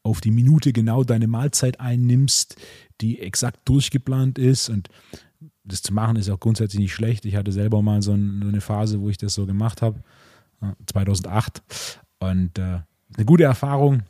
auf 0.03 0.21
die 0.21 0.31
Minute 0.31 0.73
genau 0.73 1.03
deine 1.03 1.27
Mahlzeit 1.29 1.81
einnimmst, 1.81 2.57
die 3.01 3.21
exakt 3.21 3.61
durchgeplant 3.69 4.39
ist. 4.39 4.69
Und 4.69 4.89
das 5.65 5.83
zu 5.83 5.95
machen 5.95 6.17
ist 6.17 6.29
auch 6.31 6.41
grundsätzlich 6.41 6.81
nicht 6.81 6.95
schlecht. 6.95 7.25
Ich 7.25 7.37
hatte 7.37 7.53
selber 7.53 7.81
mal 7.81 8.03
so 8.03 8.13
ein- 8.13 8.41
so 8.43 8.49
eine 8.49 8.61
Phase, 8.61 9.01
wo 9.01 9.09
ich 9.09 9.19
das 9.19 9.35
so 9.35 9.47
gemacht 9.47 9.83
habe, 9.83 10.01
äh, 10.61 10.67
2008. 10.87 11.63
Und 12.19 12.59
äh, 12.59 12.81
eine 13.17 13.25
gute 13.25 13.45
Erfahrung. 13.45 14.03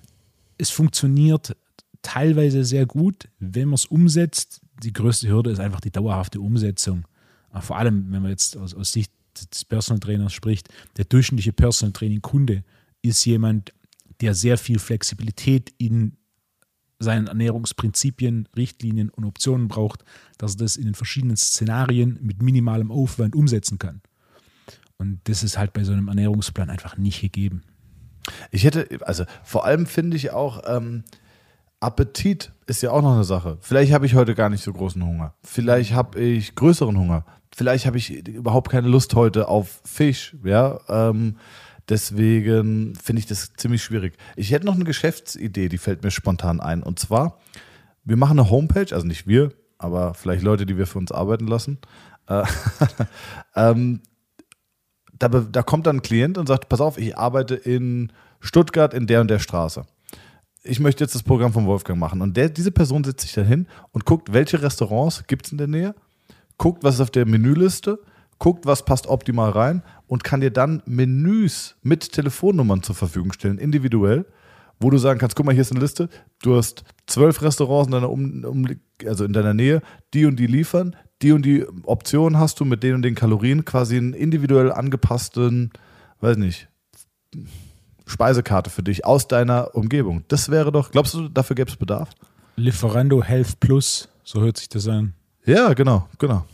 Es 0.60 0.68
funktioniert 0.68 1.56
teilweise 2.02 2.64
sehr 2.64 2.84
gut, 2.84 3.28
wenn 3.38 3.68
man 3.68 3.74
es 3.74 3.86
umsetzt. 3.86 4.60
Die 4.82 4.92
größte 4.92 5.26
Hürde 5.28 5.50
ist 5.50 5.58
einfach 5.58 5.80
die 5.80 5.90
dauerhafte 5.90 6.38
Umsetzung. 6.38 7.06
Aber 7.48 7.62
vor 7.62 7.78
allem, 7.78 8.12
wenn 8.12 8.20
man 8.20 8.30
jetzt 8.30 8.58
aus, 8.58 8.74
aus 8.74 8.92
Sicht 8.92 9.10
des 9.52 9.64
Personal 9.64 10.00
Trainers 10.00 10.34
spricht, 10.34 10.68
der 10.98 11.06
durchschnittliche 11.06 11.54
Personal 11.54 11.92
Training 11.92 12.20
Kunde 12.20 12.62
ist 13.00 13.24
jemand, 13.24 13.72
der 14.20 14.34
sehr 14.34 14.58
viel 14.58 14.78
Flexibilität 14.78 15.72
in 15.78 16.18
seinen 16.98 17.28
Ernährungsprinzipien, 17.28 18.46
Richtlinien 18.54 19.08
und 19.08 19.24
Optionen 19.24 19.68
braucht, 19.68 20.04
dass 20.36 20.56
er 20.56 20.58
das 20.58 20.76
in 20.76 20.84
den 20.84 20.94
verschiedenen 20.94 21.38
Szenarien 21.38 22.18
mit 22.20 22.42
minimalem 22.42 22.92
Aufwand 22.92 23.34
umsetzen 23.34 23.78
kann. 23.78 24.02
Und 24.98 25.20
das 25.24 25.42
ist 25.42 25.56
halt 25.56 25.72
bei 25.72 25.84
so 25.84 25.92
einem 25.92 26.08
Ernährungsplan 26.08 26.68
einfach 26.68 26.98
nicht 26.98 27.22
gegeben. 27.22 27.62
Ich 28.50 28.64
hätte, 28.64 28.88
also 29.02 29.24
vor 29.42 29.64
allem 29.64 29.86
finde 29.86 30.16
ich 30.16 30.30
auch, 30.30 30.62
ähm, 30.66 31.04
Appetit 31.80 32.52
ist 32.66 32.82
ja 32.82 32.90
auch 32.90 33.00
noch 33.00 33.14
eine 33.14 33.24
Sache. 33.24 33.56
Vielleicht 33.60 33.92
habe 33.92 34.04
ich 34.04 34.14
heute 34.14 34.34
gar 34.34 34.50
nicht 34.50 34.62
so 34.62 34.72
großen 34.72 35.04
Hunger. 35.04 35.34
Vielleicht 35.42 35.94
habe 35.94 36.20
ich 36.20 36.54
größeren 36.54 36.96
Hunger. 36.98 37.24
Vielleicht 37.54 37.86
habe 37.86 37.96
ich 37.96 38.10
überhaupt 38.28 38.70
keine 38.70 38.88
Lust 38.88 39.14
heute 39.14 39.48
auf 39.48 39.80
Fisch. 39.84 40.36
Ja, 40.44 40.78
ähm, 40.88 41.36
deswegen 41.88 42.94
finde 42.96 43.20
ich 43.20 43.26
das 43.26 43.54
ziemlich 43.54 43.82
schwierig. 43.82 44.16
Ich 44.36 44.52
hätte 44.52 44.66
noch 44.66 44.74
eine 44.74 44.84
Geschäftsidee, 44.84 45.68
die 45.68 45.78
fällt 45.78 46.02
mir 46.02 46.10
spontan 46.10 46.60
ein. 46.60 46.82
Und 46.82 46.98
zwar, 46.98 47.38
wir 48.04 48.16
machen 48.16 48.38
eine 48.38 48.50
Homepage, 48.50 48.94
also 48.94 49.06
nicht 49.06 49.26
wir, 49.26 49.52
aber 49.78 50.12
vielleicht 50.12 50.42
Leute, 50.42 50.66
die 50.66 50.76
wir 50.76 50.86
für 50.86 50.98
uns 50.98 51.12
arbeiten 51.12 51.46
lassen. 51.46 51.78
Äh, 52.28 52.44
ähm, 53.56 54.02
da, 55.20 55.28
da 55.28 55.62
kommt 55.62 55.86
dann 55.86 55.98
ein 55.98 56.02
Klient 56.02 56.38
und 56.38 56.48
sagt, 56.48 56.68
pass 56.68 56.80
auf, 56.80 56.98
ich 56.98 57.16
arbeite 57.16 57.54
in 57.54 58.12
Stuttgart 58.40 58.94
in 58.94 59.06
der 59.06 59.20
und 59.20 59.30
der 59.30 59.38
Straße. 59.38 59.84
Ich 60.62 60.80
möchte 60.80 61.04
jetzt 61.04 61.14
das 61.14 61.22
Programm 61.22 61.52
von 61.52 61.66
Wolfgang 61.66 61.98
machen. 61.98 62.20
Und 62.22 62.36
der, 62.36 62.48
diese 62.48 62.72
Person 62.72 63.04
setzt 63.04 63.20
sich 63.20 63.32
dann 63.34 63.46
hin 63.46 63.66
und 63.92 64.04
guckt, 64.04 64.32
welche 64.32 64.62
Restaurants 64.62 65.26
gibt 65.26 65.46
es 65.46 65.52
in 65.52 65.58
der 65.58 65.68
Nähe, 65.68 65.94
guckt, 66.58 66.82
was 66.82 66.96
ist 66.96 67.00
auf 67.02 67.10
der 67.10 67.26
Menüliste, 67.26 68.00
guckt, 68.38 68.66
was 68.66 68.84
passt 68.84 69.06
optimal 69.06 69.50
rein 69.50 69.82
und 70.06 70.24
kann 70.24 70.40
dir 70.40 70.50
dann 70.50 70.82
Menüs 70.86 71.76
mit 71.82 72.12
Telefonnummern 72.12 72.82
zur 72.82 72.94
Verfügung 72.94 73.32
stellen, 73.32 73.58
individuell, 73.58 74.24
wo 74.80 74.88
du 74.88 74.96
sagen 74.96 75.20
kannst, 75.20 75.36
guck 75.36 75.44
mal, 75.44 75.52
hier 75.52 75.62
ist 75.62 75.72
eine 75.72 75.80
Liste, 75.80 76.08
du 76.42 76.56
hast 76.56 76.84
zwölf 77.06 77.42
Restaurants 77.42 77.88
in 77.88 77.92
deiner, 77.92 78.10
um, 78.10 78.44
um, 78.44 78.66
also 79.06 79.24
in 79.24 79.34
deiner 79.34 79.52
Nähe, 79.52 79.82
die 80.14 80.24
und 80.24 80.36
die 80.36 80.46
liefern, 80.46 80.96
die 81.22 81.32
und 81.32 81.44
die 81.44 81.66
Optionen 81.84 82.38
hast 82.38 82.60
du 82.60 82.64
mit 82.64 82.82
den 82.82 82.94
und 82.94 83.02
den 83.02 83.14
Kalorien, 83.14 83.64
quasi 83.64 83.96
einen 83.96 84.14
individuell 84.14 84.72
angepassten, 84.72 85.70
weiß 86.20 86.36
nicht, 86.36 86.68
Speisekarte 88.06 88.70
für 88.70 88.82
dich 88.82 89.04
aus 89.04 89.28
deiner 89.28 89.74
Umgebung. 89.74 90.24
Das 90.28 90.50
wäre 90.50 90.72
doch, 90.72 90.90
glaubst 90.90 91.14
du, 91.14 91.28
dafür 91.28 91.56
gäbe 91.56 91.70
es 91.70 91.76
Bedarf? 91.76 92.10
Lieferando 92.56 93.22
Health 93.22 93.60
Plus, 93.60 94.08
so 94.24 94.40
hört 94.40 94.56
sich 94.56 94.68
das 94.68 94.88
an. 94.88 95.14
Ja, 95.44 95.72
genau, 95.74 96.08
genau. 96.18 96.44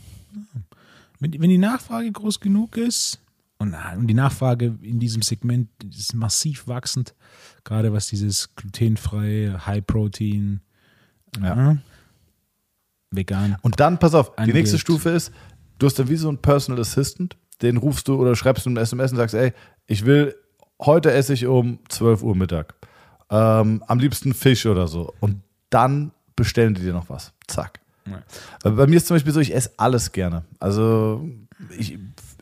Wenn, 1.19 1.31
die 1.31 1.57
Nachfrage 1.57 2.11
groß 2.11 2.39
genug 2.39 2.77
ist, 2.77 3.19
und, 3.59 3.75
und 3.97 4.05
die 4.05 4.13
Nachfrage 4.13 4.77
in 4.83 4.99
diesem 4.99 5.23
Segment 5.23 5.69
ist 5.83 6.13
massiv 6.13 6.67
wachsend, 6.67 7.15
gerade 7.63 7.91
was 7.91 8.07
dieses 8.07 8.53
glutenfreie, 8.55 9.65
High-Protein, 9.65 10.61
Ja. 11.41 11.77
Äh, 13.11 13.15
vegan. 13.15 13.57
Und 13.61 13.79
dann, 13.79 13.99
pass 13.99 14.13
auf, 14.13 14.33
die 14.35 14.39
Angeht. 14.39 14.55
nächste 14.55 14.79
Stufe 14.79 15.09
ist, 15.09 15.31
du 15.79 15.85
hast 15.85 15.99
dann 15.99 16.09
wie 16.09 16.15
so 16.15 16.29
einen 16.29 16.39
Personal 16.39 16.81
Assistant, 16.81 17.37
den 17.61 17.77
rufst 17.77 18.07
du 18.07 18.15
oder 18.15 18.35
schreibst 18.35 18.65
du 18.65 18.69
eine 18.69 18.79
SMS 18.81 19.11
und 19.11 19.17
sagst, 19.17 19.35
ey, 19.35 19.53
ich 19.87 20.05
will, 20.05 20.35
heute 20.81 21.11
esse 21.11 21.33
ich 21.33 21.45
um 21.47 21.79
12 21.89 22.23
Uhr 22.23 22.35
Mittag. 22.35 22.75
Ähm, 23.29 23.83
am 23.87 23.99
liebsten 23.99 24.33
Fisch 24.33 24.65
oder 24.65 24.87
so. 24.87 25.13
Und 25.19 25.41
dann 25.69 26.11
bestellen 26.35 26.75
die 26.75 26.81
dir 26.81 26.93
noch 26.93 27.09
was. 27.09 27.33
Zack. 27.47 27.79
Ja. 28.05 28.23
Weil 28.63 28.71
Bei 28.73 28.87
mir 28.87 28.97
ist 28.97 29.07
zum 29.07 29.15
Beispiel 29.15 29.33
so, 29.33 29.39
ich 29.39 29.53
esse 29.53 29.71
alles 29.77 30.11
gerne. 30.11 30.45
Also 30.59 31.27
ich, 31.77 31.97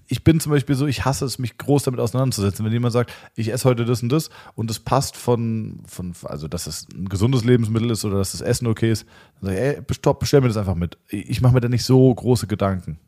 ich 0.07 0.23
bin 0.23 0.39
zum 0.39 0.51
Beispiel 0.51 0.75
so, 0.75 0.85
ich 0.85 1.05
hasse 1.05 1.25
es, 1.25 1.39
mich 1.39 1.57
groß 1.57 1.83
damit 1.83 1.99
auseinanderzusetzen. 1.99 2.65
Wenn 2.65 2.71
jemand 2.71 2.93
sagt, 2.93 3.11
ich 3.35 3.51
esse 3.51 3.67
heute 3.67 3.85
das 3.85 4.03
und 4.03 4.09
das 4.09 4.29
und 4.55 4.69
es 4.69 4.79
passt 4.79 5.17
von, 5.17 5.81
von, 5.87 6.13
also 6.23 6.47
dass 6.47 6.67
es 6.67 6.87
ein 6.93 7.09
gesundes 7.09 7.43
Lebensmittel 7.43 7.89
ist 7.91 8.05
oder 8.05 8.17
dass 8.17 8.31
das 8.31 8.41
Essen 8.41 8.67
okay 8.67 8.91
ist, 8.91 9.05
dann 9.41 9.49
sage 9.49 9.55
ich, 9.55 9.77
ey, 9.77 9.95
stopp, 9.95 10.19
bestell 10.19 10.41
mir 10.41 10.47
das 10.47 10.57
einfach 10.57 10.75
mit. 10.75 10.97
Ich 11.09 11.41
mache 11.41 11.53
mir 11.53 11.61
da 11.61 11.69
nicht 11.69 11.83
so 11.83 12.13
große 12.13 12.47
Gedanken. 12.47 12.99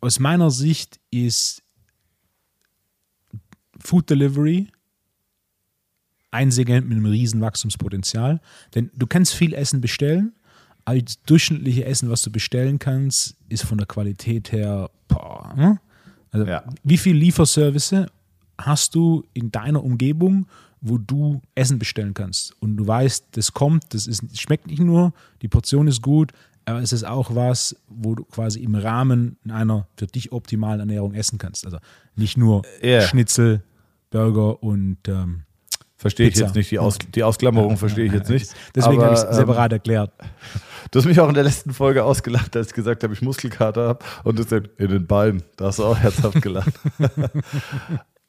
Aus 0.00 0.18
meiner 0.18 0.50
Sicht 0.50 1.00
ist 1.10 1.62
Food 3.78 4.08
Delivery 4.08 4.70
ein 6.30 6.50
Segment 6.50 6.88
mit 6.88 6.96
einem 6.96 7.06
riesen 7.06 7.40
Wachstumspotenzial. 7.40 8.40
Denn 8.74 8.90
du 8.94 9.06
kannst 9.06 9.34
viel 9.34 9.52
Essen 9.52 9.80
bestellen, 9.80 10.32
das 10.98 11.22
durchschnittliche 11.24 11.84
Essen, 11.84 12.10
was 12.10 12.22
du 12.22 12.30
bestellen 12.30 12.78
kannst, 12.78 13.36
ist 13.48 13.64
von 13.64 13.78
der 13.78 13.86
Qualität 13.86 14.52
her, 14.52 14.90
boah, 15.08 15.52
hm? 15.56 15.78
also 16.32 16.46
Ja. 16.46 16.64
wie 16.82 16.98
viel 16.98 17.16
Lieferservice 17.16 18.06
hast 18.58 18.94
du 18.94 19.24
in 19.32 19.50
deiner 19.50 19.82
Umgebung, 19.82 20.46
wo 20.80 20.98
du 20.98 21.40
Essen 21.54 21.78
bestellen 21.78 22.14
kannst 22.14 22.54
und 22.60 22.76
du 22.76 22.86
weißt, 22.86 23.26
das 23.32 23.52
kommt, 23.52 23.92
das 23.94 24.06
ist, 24.06 24.22
es 24.22 24.40
schmeckt 24.40 24.66
nicht 24.66 24.80
nur, 24.80 25.12
die 25.42 25.48
Portion 25.48 25.86
ist 25.88 26.02
gut, 26.02 26.32
aber 26.64 26.80
es 26.80 26.92
ist 26.92 27.04
auch 27.04 27.34
was, 27.34 27.76
wo 27.88 28.14
du 28.14 28.24
quasi 28.24 28.60
im 28.60 28.74
Rahmen 28.74 29.36
einer 29.48 29.86
für 29.96 30.06
dich 30.06 30.32
optimalen 30.32 30.80
Ernährung 30.80 31.14
essen 31.14 31.38
kannst. 31.38 31.64
Also 31.64 31.78
nicht 32.16 32.36
nur 32.36 32.62
Ja. 32.82 33.02
Schnitzel, 33.02 33.62
Burger 34.10 34.62
und 34.62 34.98
ähm, 35.08 35.42
Verstehe 35.96 36.28
ich 36.28 36.36
jetzt 36.36 36.54
nicht, 36.54 36.70
die, 36.70 36.78
Aus, 36.78 36.96
die 37.14 37.22
Ausklammerung 37.22 37.76
verstehe 37.76 38.06
ich 38.06 38.12
jetzt 38.12 38.30
nicht. 38.30 38.54
Deswegen 38.74 39.02
habe 39.02 39.12
ich 39.12 39.20
es 39.20 39.26
ähm, 39.26 39.34
separat 39.34 39.72
erklärt. 39.72 40.10
Du 40.90 40.98
hast 40.98 41.06
mich 41.06 41.20
auch 41.20 41.28
in 41.28 41.34
der 41.34 41.44
letzten 41.44 41.72
Folge 41.72 42.04
ausgelacht, 42.04 42.56
als 42.56 42.68
ich 42.68 42.74
gesagt 42.74 43.02
habe, 43.02 43.12
ich 43.12 43.22
Muskelkater 43.22 43.88
habe 43.88 44.04
und 44.24 44.38
das 44.38 44.46
dann 44.46 44.68
in 44.78 44.88
den 44.88 45.06
Beinen. 45.06 45.42
Da 45.56 45.66
hast 45.66 45.78
du 45.78 45.84
auch 45.84 45.98
herzhaft 45.98 46.42
gelacht. 46.42 46.72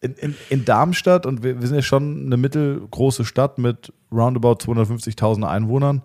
in, 0.02 0.14
in, 0.16 0.36
in 0.50 0.66
Darmstadt, 0.66 1.26
und 1.26 1.44
wir, 1.44 1.62
wir 1.62 1.68
sind 1.68 1.76
ja 1.76 1.82
schon 1.82 2.26
eine 2.26 2.38
mittelgroße 2.38 3.26
Stadt 3.26 3.58
mit 3.58 3.94
roundabout 4.12 4.64
250.000 4.64 5.48
Einwohnern, 5.48 6.02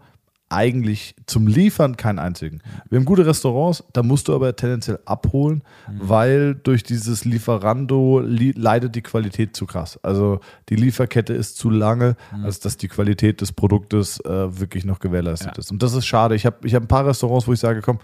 eigentlich 0.48 1.16
zum 1.26 1.46
Liefern 1.46 1.96
keinen 1.96 2.18
einzigen. 2.20 2.60
Wir 2.88 2.98
haben 2.98 3.04
gute 3.04 3.26
Restaurants, 3.26 3.82
da 3.92 4.02
musst 4.02 4.28
du 4.28 4.34
aber 4.34 4.54
tendenziell 4.54 5.00
abholen, 5.04 5.62
weil 5.98 6.54
durch 6.54 6.84
dieses 6.84 7.24
Lieferando 7.24 8.20
li 8.20 8.52
leidet 8.56 8.94
die 8.94 9.02
Qualität 9.02 9.56
zu 9.56 9.66
krass. 9.66 9.98
Also 10.04 10.38
die 10.68 10.76
Lieferkette 10.76 11.32
ist 11.32 11.56
zu 11.58 11.68
lange, 11.70 12.16
als 12.44 12.60
dass 12.60 12.76
die 12.76 12.88
Qualität 12.88 13.40
des 13.40 13.52
Produktes 13.52 14.20
äh, 14.20 14.60
wirklich 14.60 14.84
noch 14.84 15.00
gewährleistet 15.00 15.52
Ja. 15.54 15.58
ist. 15.58 15.72
Und 15.72 15.82
das 15.82 15.94
ist 15.94 16.06
schade. 16.06 16.34
Ich 16.36 16.46
habe 16.46 16.66
ich 16.66 16.74
hab 16.74 16.82
ein 16.84 16.88
paar 16.88 17.06
Restaurants, 17.06 17.48
wo 17.48 17.52
ich 17.52 17.60
sage, 17.60 17.80
komm, 17.82 17.98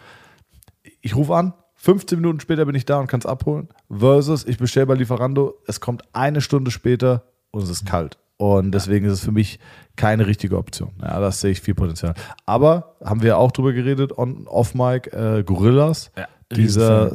ich 1.01 1.14
rufe 1.14 1.34
an, 1.36 1.53
15 1.76 2.18
Minuten 2.20 2.40
später 2.40 2.64
bin 2.64 2.74
ich 2.74 2.84
da 2.86 2.99
und 3.01 3.07
kann 3.09 3.20
es 3.20 3.26
abholen. 3.26 3.68
Versus, 3.90 4.45
ich 4.47 4.59
bestelle 4.59 4.86
bei 4.86 4.95
Lieferando, 4.95 5.55
es 5.66 5.80
kommt 5.80 6.03
eine 6.12 6.40
Stunde 6.40 6.70
später 6.70 7.24
und 7.51 7.62
es 7.62 7.70
ist 7.70 7.86
kalt. 7.86 8.18
Und 8.43 8.72
deswegen 8.72 9.07
ist 9.07 9.12
es 9.12 9.20
für 9.20 9.30
mich 9.30 9.61
keine 9.95 10.26
richtige 10.26 10.59
Option. 10.59 10.90
Ja, 11.01 11.20
das 11.20 11.40
sehe 11.40 11.53
ich 11.53 11.61
viel 11.61 11.74
Potenzial. 11.74 12.14
Aber 12.45 12.97
haben 13.05 13.22
wir 13.22 13.38
auch 13.38 13.53
drüber 13.53 13.72
geredet, 13.72 14.18
on, 14.18 14.49
off 14.49 14.74
Mic, 14.74 15.07
äh, 15.12 15.45
Gorillas. 15.45 16.11
Ja, 16.16 16.26
dieser, 16.53 17.14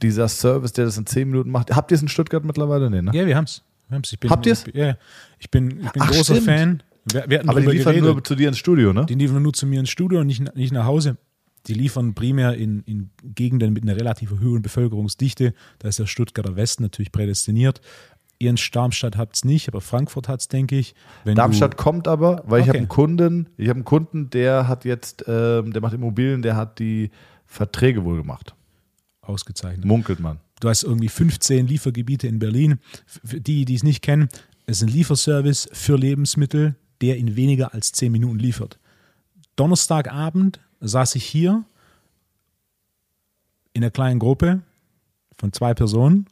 dieser 0.00 0.28
Service, 0.28 0.72
der 0.74 0.84
das 0.84 0.96
in 0.96 1.04
10 1.04 1.30
Minuten 1.30 1.50
macht. 1.50 1.74
Habt 1.74 1.90
ihr 1.90 1.96
es 1.96 2.02
in 2.02 2.06
Stuttgart 2.06 2.44
mittlerweile? 2.44 2.90
Nee, 2.90 3.02
ne? 3.02 3.10
Ja, 3.12 3.26
wir. 3.26 3.44
Ich 4.04 4.20
bin, 4.20 4.30
Habt? 4.30 4.46
Ich, 4.46 4.62
bin- 4.64 4.76
ja, 4.76 4.96
ich 5.40 5.50
bin, 5.50 5.80
ich 5.80 5.90
bin 5.90 6.02
Ach, 6.02 6.10
großer 6.12 6.34
stimmt. 6.36 6.44
Fan. 6.46 6.82
Wir, 7.10 7.24
wir 7.26 7.38
hatten 7.40 7.48
Aber 7.48 7.60
die 7.60 7.66
liefern 7.66 7.94
geredet. 7.94 8.14
nur 8.14 8.22
zu 8.22 8.36
dir 8.36 8.48
ins 8.48 8.58
Studio, 8.58 8.92
ne? 8.92 9.04
Die 9.06 9.14
liefern 9.14 9.42
nur 9.42 9.54
zu 9.54 9.66
mir 9.66 9.80
ins 9.80 9.90
Studio 9.90 10.20
und 10.20 10.28
nicht, 10.28 10.54
nicht 10.54 10.72
nach 10.72 10.84
Hause. 10.84 11.16
Die 11.66 11.74
liefern 11.74 12.14
primär 12.14 12.54
in, 12.54 12.82
in 12.84 13.10
Gegenden 13.24 13.72
mit 13.72 13.82
einer 13.82 13.96
relativ 13.96 14.30
hohen 14.30 14.62
Bevölkerungsdichte. 14.62 15.54
Da 15.80 15.88
ist 15.88 15.98
der 15.98 16.06
Stuttgarter 16.06 16.54
Westen 16.54 16.84
natürlich 16.84 17.10
prädestiniert. 17.10 17.80
Ihr 18.40 18.50
in 18.50 18.56
Darmstadt 18.72 19.16
habt 19.16 19.34
es 19.36 19.44
nicht, 19.44 19.66
aber 19.68 19.80
Frankfurt 19.80 20.28
hat 20.28 20.40
es, 20.40 20.48
denke 20.48 20.76
ich. 20.78 20.94
Wenn 21.24 21.34
Darmstadt 21.34 21.76
kommt 21.76 22.06
aber, 22.06 22.44
weil 22.46 22.60
ich 22.60 22.64
Okay. 22.64 22.68
habe 22.68 22.78
einen 22.78 22.88
Kunden, 22.88 23.48
ich 23.56 23.68
habe 23.68 23.78
einen 23.78 23.84
Kunden, 23.84 24.30
der 24.30 24.68
hat 24.68 24.84
jetzt, 24.84 25.24
ähm, 25.26 25.72
der 25.72 25.82
macht 25.82 25.94
Immobilien, 25.94 26.42
der 26.42 26.54
hat 26.54 26.78
die 26.78 27.10
Verträge 27.46 28.04
wohl 28.04 28.16
gemacht. 28.16 28.54
Ausgezeichnet. 29.22 29.84
Munkelt 29.84 30.20
man. 30.20 30.38
Du 30.60 30.68
hast 30.68 30.84
irgendwie 30.84 31.08
15 31.08 31.66
Liefergebiete 31.66 32.28
in 32.28 32.38
Berlin. 32.38 32.78
Für 33.24 33.40
die, 33.40 33.64
die 33.64 33.74
es 33.74 33.82
nicht 33.82 34.02
kennen, 34.02 34.28
es 34.66 34.78
ist 34.78 34.82
ein 34.88 34.92
Lieferservice 34.92 35.68
für 35.72 35.96
Lebensmittel, 35.96 36.76
der 37.00 37.16
in 37.16 37.34
weniger 37.36 37.74
als 37.74 37.92
10 37.92 38.12
Minuten 38.12 38.38
liefert. 38.38 38.78
Donnerstagabend 39.56 40.60
saß 40.80 41.14
ich 41.16 41.24
hier 41.24 41.64
in 43.72 43.82
einer 43.82 43.90
kleinen 43.90 44.18
Gruppe 44.20 44.62
von 45.36 45.52
zwei 45.52 45.74
Personen 45.74 46.26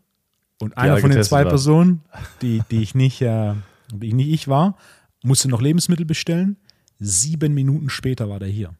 und 0.60 0.76
einer 0.78 0.98
von 0.98 1.10
den 1.10 1.22
zwei 1.22 1.40
waren. 1.40 1.48
Personen, 1.48 2.00
die, 2.42 2.62
die 2.70 2.82
ich 2.82 2.94
nicht, 2.94 3.20
äh, 3.22 3.54
die 3.92 4.08
ich 4.08 4.14
nicht 4.14 4.28
ich 4.28 4.48
war, 4.48 4.76
musste 5.22 5.48
noch 5.48 5.60
Lebensmittel 5.60 6.06
bestellen. 6.06 6.56
Sieben 6.98 7.52
Minuten 7.54 7.90
später 7.90 8.28
war 8.28 8.38
der 8.38 8.48
hier. 8.48 8.70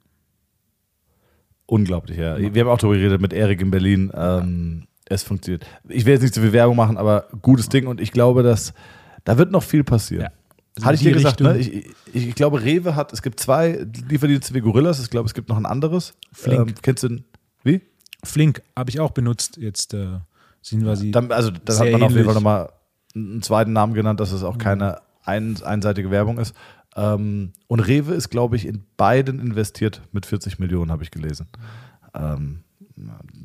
Unglaublich, 1.66 2.16
ja. 2.18 2.39
Wir 2.39 2.62
haben 2.62 2.68
auch 2.70 2.79
darüber 2.79 2.97
geredet 2.97 3.20
mit 3.20 3.33
Erik 3.33 3.61
in 3.61 3.70
Berlin. 3.70 4.12
Ähm, 4.14 4.87
es 5.07 5.22
funktioniert. 5.24 5.66
Ich 5.89 6.05
will 6.07 6.12
jetzt 6.12 6.22
nicht 6.22 6.35
zu 6.35 6.41
viel 6.41 6.53
Werbung 6.53 6.77
machen, 6.77 6.97
aber 6.97 7.29
gutes 7.43 7.68
Ding 7.68 7.87
und 7.89 8.01
ich 8.01 8.12
glaube, 8.12 8.43
dass 8.43 8.72
da 9.24 9.37
wird 9.37 9.51
noch 9.51 9.62
viel 9.64 9.83
passieren. 9.85 10.22
Ja. 10.24 10.31
Also 10.77 10.87
Hatte 10.87 10.95
ich 10.97 11.01
dir 11.03 11.12
gesagt, 11.12 11.41
ne? 11.41 11.59
Ich, 11.59 11.74
ich, 12.12 12.29
ich 12.29 12.35
glaube, 12.35 12.62
Rewe 12.62 12.95
hat, 12.95 13.12
es 13.12 13.22
gibt 13.22 13.41
zwei 13.41 13.87
Lieferdienste 14.09 14.53
wie 14.55 14.61
Gorillas, 14.61 15.03
ich 15.03 15.11
glaube, 15.11 15.27
es 15.27 15.35
gibt 15.35 15.49
noch 15.49 15.57
ein 15.57 15.66
anderes. 15.66 16.14
Flink. 16.33 16.68
Ähm, 16.68 16.74
kennst 16.83 17.03
du, 17.03 17.09
den- 17.09 17.24
wie? 17.64 17.81
Flink 18.22 18.62
habe 18.77 18.91
ich 18.91 19.01
auch 19.01 19.11
benutzt. 19.11 19.57
Jetzt 19.57 19.95
äh, 19.95 20.18
sind 20.67 20.85
wir 20.85 20.97
sie. 20.97 21.12
Dann, 21.12 21.31
also, 21.31 21.51
dann 21.51 21.79
hat 21.79 21.93
man 21.93 22.03
auf 22.03 22.11
jeden 22.11 22.12
ähnlich. 22.12 22.25
Fall 22.25 22.35
nochmal 22.35 22.73
einen 23.14 23.43
zweiten 23.43 23.73
Namen 23.73 23.95
genannt, 23.95 24.21
dass 24.21 24.33
es 24.33 24.43
auch 24.43 24.59
keine 24.59 25.01
ein, 25.25 25.62
einseitige 25.62 26.11
Werbung 26.11 26.39
ist. 26.39 26.55
Ähm, 26.97 27.53
und 27.69 27.81
Rewe 27.81 28.14
ist, 28.14 28.31
glaube 28.31 28.57
ich, 28.57 28.67
in 28.67 28.85
beiden 28.97 29.39
investiert 29.39 30.03
mit 30.12 30.27
40 30.27 30.59
Millionen, 30.59 30.91
habe 30.91 31.03
ich 31.03 31.11
gelesen. 31.11 31.47
Ähm, 32.14 32.61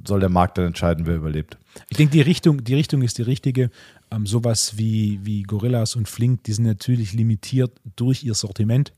soll 0.07 0.19
der 0.19 0.29
Markt 0.29 0.57
dann 0.57 0.65
entscheiden, 0.65 1.05
wer 1.05 1.15
überlebt. 1.15 1.57
Ich 1.89 1.97
denke, 1.97 2.13
die 2.13 2.21
Richtung, 2.21 2.63
die 2.63 2.73
Richtung 2.73 3.01
ist 3.01 3.17
die 3.17 3.23
richtige. 3.23 3.69
Ähm, 4.09 4.25
sowas 4.25 4.77
wie, 4.77 5.19
wie 5.23 5.43
Gorillas 5.43 5.95
und 5.95 6.07
Flink, 6.07 6.43
die 6.45 6.53
sind 6.53 6.65
natürlich 6.65 7.13
limitiert 7.13 7.71
durch 7.95 8.23
ihr 8.23 8.33
Sortiment. 8.33 8.93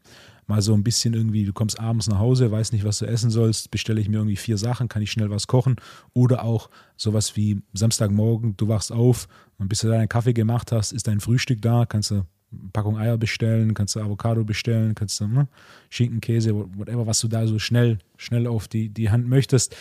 Mal 0.54 0.62
so 0.62 0.76
ein 0.76 0.84
bisschen 0.84 1.16
irgendwie, 1.16 1.45
du 1.45 1.54
kommst 1.54 1.80
abends 1.80 2.08
nach 2.08 2.20
Hause, 2.20 2.51
weißt 2.51 2.74
nicht, 2.74 2.86
was 2.86 2.99
du 2.99 3.06
essen 3.06 3.32
sollst, 3.32 3.72
bestelle 3.72 3.99
ich 3.99 4.08
mir 4.08 4.18
irgendwie 4.18 4.36
vier 4.36 4.60
Sachen, 4.60 4.88
kann 4.88 5.01
ich 5.01 5.12
schnell 5.12 5.32
was 5.32 5.47
kochen. 5.47 5.78
Oder 6.14 6.43
auch 6.43 6.70
sowas 6.95 7.36
wie 7.36 7.64
Samstagmorgen, 7.74 8.56
du 8.56 8.68
wachst 8.68 8.91
auf 8.91 9.28
und 9.58 9.68
bis 9.68 9.80
du 9.80 9.88
deinen 9.88 10.10
Kaffee 10.10 10.34
gemacht 10.34 10.72
hast, 10.72 10.91
ist 10.91 11.08
dein 11.08 11.22
Frühstück 11.22 11.60
da, 11.64 11.88
kannst 11.88 12.12
du 12.12 12.16
eine 12.16 12.26
Packung 12.72 12.99
Eier 12.99 13.18
bestellen, 13.18 13.74
kannst 13.74 13.95
du 13.95 14.01
Avocado 14.01 14.43
bestellen, 14.43 14.93
kannst 14.93 15.20
du 15.20 15.28
ne, 15.28 15.47
Schinken, 15.89 16.22
Käse, 16.22 16.54
whatever, 16.54 17.08
was 17.08 17.20
du 17.20 17.28
da 17.28 17.47
so 17.47 17.58
schnell, 17.58 17.97
schnell 18.18 18.45
auf 18.45 18.68
die, 18.68 18.89
die 18.89 19.10
Hand 19.10 19.28
möchtest 19.28 19.76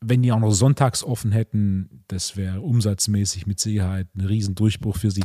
wenn 0.00 0.22
die 0.22 0.32
auch 0.32 0.38
noch 0.38 0.52
sonntags 0.52 1.02
offen 1.02 1.32
hätten, 1.32 2.04
das 2.08 2.36
wäre 2.36 2.60
umsatzmäßig 2.60 3.46
mit 3.46 3.58
Sicherheit 3.58 4.06
ein 4.16 4.20
Riesendurchbruch 4.20 4.96
für 4.96 5.10
sie. 5.10 5.24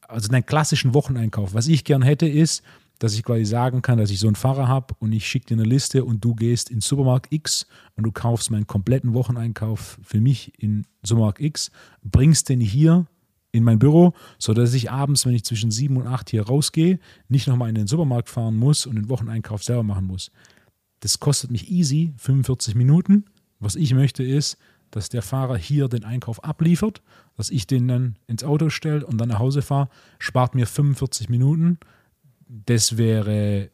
Also 0.00 0.30
einen 0.30 0.46
klassischen 0.46 0.94
Wocheneinkauf. 0.94 1.54
Was 1.54 1.66
ich 1.66 1.84
gern 1.84 2.02
hätte, 2.02 2.28
ist, 2.28 2.62
dass 3.02 3.14
ich 3.14 3.24
quasi 3.24 3.44
sagen 3.44 3.82
kann, 3.82 3.98
dass 3.98 4.10
ich 4.10 4.20
so 4.20 4.28
einen 4.28 4.36
Fahrer 4.36 4.68
habe 4.68 4.94
und 5.00 5.12
ich 5.12 5.26
schicke 5.26 5.46
dir 5.46 5.54
eine 5.54 5.64
Liste 5.64 6.04
und 6.04 6.24
du 6.24 6.36
gehst 6.36 6.70
in 6.70 6.80
Supermarkt 6.80 7.32
X 7.32 7.66
und 7.96 8.04
du 8.04 8.12
kaufst 8.12 8.52
meinen 8.52 8.68
kompletten 8.68 9.12
Wocheneinkauf 9.12 9.98
für 10.04 10.20
mich 10.20 10.52
in 10.62 10.86
Supermarkt 11.02 11.40
X, 11.40 11.72
bringst 12.04 12.48
den 12.48 12.60
hier 12.60 13.06
in 13.50 13.64
mein 13.64 13.80
Büro, 13.80 14.12
sodass 14.38 14.72
ich 14.72 14.92
abends, 14.92 15.26
wenn 15.26 15.34
ich 15.34 15.44
zwischen 15.44 15.72
sieben 15.72 15.96
und 15.96 16.06
acht 16.06 16.30
hier 16.30 16.46
rausgehe, 16.46 17.00
nicht 17.28 17.48
nochmal 17.48 17.70
in 17.70 17.74
den 17.74 17.88
Supermarkt 17.88 18.30
fahren 18.30 18.54
muss 18.54 18.86
und 18.86 18.94
den 18.94 19.08
Wocheneinkauf 19.08 19.64
selber 19.64 19.82
machen 19.82 20.06
muss. 20.06 20.30
Das 21.00 21.18
kostet 21.18 21.50
mich 21.50 21.72
easy 21.72 22.14
45 22.18 22.76
Minuten. 22.76 23.24
Was 23.58 23.74
ich 23.74 23.94
möchte 23.94 24.22
ist, 24.22 24.58
dass 24.92 25.08
der 25.08 25.22
Fahrer 25.22 25.56
hier 25.56 25.88
den 25.88 26.04
Einkauf 26.04 26.44
abliefert, 26.44 27.02
dass 27.36 27.50
ich 27.50 27.66
den 27.66 27.88
dann 27.88 28.16
ins 28.28 28.44
Auto 28.44 28.68
stelle 28.68 29.04
und 29.04 29.18
dann 29.18 29.30
nach 29.30 29.40
Hause 29.40 29.60
fahre, 29.60 29.88
spart 30.20 30.54
mir 30.54 30.68
45 30.68 31.28
Minuten. 31.28 31.78
Das 32.54 32.98
wäre 32.98 33.70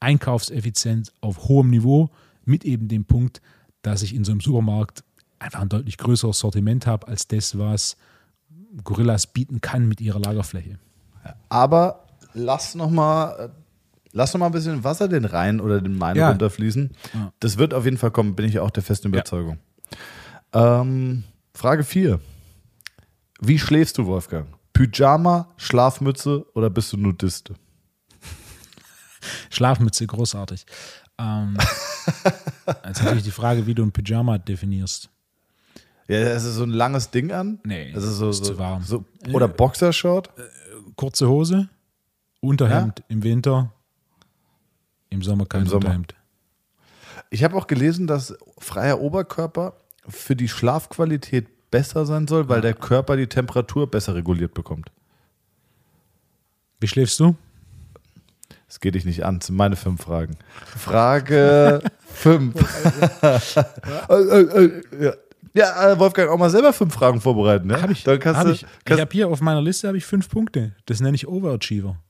Einkaufseffizienz 0.00 1.12
auf 1.20 1.48
hohem 1.48 1.70
Niveau 1.70 2.10
mit 2.44 2.64
eben 2.64 2.86
dem 2.86 3.04
Punkt, 3.04 3.40
dass 3.82 4.02
ich 4.02 4.14
in 4.14 4.24
so 4.24 4.30
einem 4.32 4.40
Supermarkt 4.40 5.02
einfach 5.40 5.60
ein 5.60 5.68
deutlich 5.68 5.98
größeres 5.98 6.38
Sortiment 6.38 6.86
habe 6.86 7.08
als 7.08 7.26
das, 7.26 7.58
was 7.58 7.96
Gorillas 8.84 9.26
bieten 9.26 9.60
kann 9.60 9.88
mit 9.88 10.00
ihrer 10.00 10.20
Lagerfläche. 10.20 10.78
Aber 11.48 12.04
lass 12.34 12.74
noch 12.76 12.90
mal, 12.90 13.50
lass 14.12 14.32
noch 14.32 14.38
mal 14.40 14.46
ein 14.46 14.52
bisschen 14.52 14.84
Wasser 14.84 15.08
den 15.08 15.24
Rhein 15.24 15.60
oder 15.60 15.80
den 15.80 15.98
Main 15.98 16.16
Ja. 16.16 16.28
runterfließen. 16.30 16.90
Ja. 17.14 17.32
Das 17.40 17.58
wird 17.58 17.74
auf 17.74 17.84
jeden 17.84 17.98
Fall 17.98 18.12
kommen, 18.12 18.36
bin 18.36 18.46
ich 18.46 18.54
ja 18.54 18.62
auch 18.62 18.70
der 18.70 18.82
festen 18.84 19.08
Überzeugung. 19.08 19.58
Ähm, 20.52 21.24
Frage 21.54 21.82
4. 21.82 22.20
Wie 23.40 23.58
schläfst 23.58 23.98
du, 23.98 24.06
Wolfgang? 24.06 24.46
Pyjama, 24.76 25.48
Schlafmütze 25.56 26.44
oder 26.52 26.68
bist 26.68 26.92
du 26.92 26.98
Nudiste? 26.98 27.54
Schlafmütze, 29.48 30.06
großartig. 30.06 30.66
Ähm, 31.18 31.56
jetzt 32.84 33.02
natürlich 33.02 33.24
die 33.24 33.30
Frage, 33.30 33.66
wie 33.66 33.74
du 33.74 33.82
ein 33.82 33.90
Pyjama 33.90 34.36
definierst. 34.36 35.08
Ja, 36.08 36.18
es 36.18 36.44
ist 36.44 36.56
so 36.56 36.64
ein 36.64 36.70
langes 36.70 37.10
Ding 37.10 37.32
an. 37.32 37.58
Nee, 37.64 37.92
ist 37.92 38.02
so, 38.02 38.28
ist 38.28 38.44
so, 38.44 38.52
zu 38.52 38.58
warm. 38.58 38.82
So, 38.82 39.06
oder 39.32 39.48
Boxershort. 39.48 40.30
Kurze 40.94 41.26
Hose, 41.26 41.70
Unterhemd 42.40 43.02
im 43.08 43.22
Winter, 43.22 43.72
im 45.08 45.22
Sommer 45.22 45.46
kein 45.46 45.62
Im 45.62 45.68
Sommer. 45.68 45.86
Unterhemd. 45.86 46.14
Ich 47.30 47.42
habe 47.44 47.56
auch 47.56 47.66
gelesen, 47.66 48.06
dass 48.06 48.36
freier 48.58 49.00
Oberkörper 49.00 49.72
für 50.06 50.36
die 50.36 50.48
Schlafqualität 50.48 51.48
besser 51.76 52.06
sein 52.06 52.26
soll, 52.26 52.48
weil 52.48 52.62
der 52.62 52.72
Körper 52.72 53.18
die 53.18 53.26
Temperatur 53.26 53.90
besser 53.90 54.14
reguliert 54.14 54.54
bekommt. 54.54 54.90
Wie 56.80 56.88
schläfst 56.88 57.20
du? 57.20 57.36
Das 58.66 58.80
geht 58.80 58.94
dich 58.94 59.04
nicht 59.04 59.26
an, 59.26 59.40
das 59.40 59.48
sind 59.48 59.56
meine 59.56 59.76
fünf 59.76 60.00
Fragen. 60.00 60.38
Frage 60.64 61.82
fünf. 61.98 62.54
Ja. 64.98 65.12
Ja, 65.52 65.92
äh, 65.92 65.98
Wolfgang, 65.98 66.30
auch 66.30 66.38
mal 66.38 66.50
selber 66.50 66.72
fünf 66.72 66.94
Fragen 66.94 67.20
vorbereiten. 67.20 67.68
Ne? 67.68 67.80
Hab 67.80 67.90
ich. 67.90 68.04
Dann 68.04 68.18
kannst 68.20 68.40
hab 68.40 68.46
du, 68.46 68.52
ich 68.52 68.66
ich 68.86 69.00
habe 69.00 69.10
hier 69.12 69.28
auf 69.28 69.40
meiner 69.40 69.62
Liste 69.62 69.88
habe 69.88 69.96
ich 69.98 70.04
fünf 70.04 70.28
Punkte. 70.28 70.74
Das 70.86 71.00
nenne 71.00 71.14
ich 71.14 71.28
Overachiever. 71.28 72.02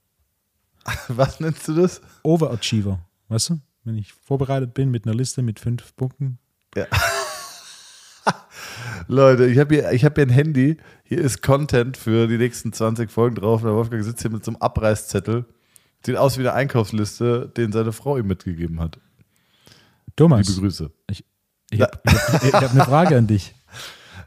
was 1.08 1.40
nennst 1.40 1.66
du 1.68 1.74
das? 1.74 2.00
Overachiever. 2.22 3.00
Weißt 3.28 3.50
du? 3.50 3.60
Wenn 3.84 3.96
ich 3.96 4.12
vorbereitet 4.12 4.74
bin 4.74 4.90
mit 4.90 5.06
einer 5.06 5.14
Liste 5.14 5.42
mit 5.42 5.60
fünf 5.60 5.94
Punkten. 5.96 6.38
Leute, 9.08 9.46
ich 9.46 9.58
habe 9.58 9.74
hier, 9.74 9.92
ich 9.92 10.04
hab 10.04 10.16
hier 10.16 10.26
ein 10.26 10.30
Handy. 10.30 10.76
Hier 11.04 11.18
ist 11.20 11.42
Content 11.42 11.96
für 11.96 12.26
die 12.26 12.38
nächsten 12.38 12.72
20 12.72 13.10
Folgen 13.10 13.36
drauf. 13.36 13.62
Der 13.62 13.72
Wolfgang 13.72 14.02
sitzt 14.04 14.22
hier 14.22 14.30
mit 14.30 14.44
so 14.44 14.50
einem 14.50 14.60
Abreißzettel. 14.60 15.44
Sieht 16.04 16.16
aus 16.16 16.36
wie 16.36 16.40
eine 16.42 16.52
Einkaufsliste, 16.54 17.52
den 17.56 17.72
seine 17.72 17.92
Frau 17.92 18.16
ihm 18.18 18.26
mitgegeben 18.26 18.80
hat. 18.80 18.98
Thomas, 20.16 20.48
Liebe 20.48 20.60
Grüße. 20.62 20.90
ich, 21.08 21.24
ich 21.70 21.80
habe 21.80 21.92
hab 22.52 22.70
eine 22.72 22.84
Frage 22.84 23.16
an 23.16 23.26
dich. 23.26 23.54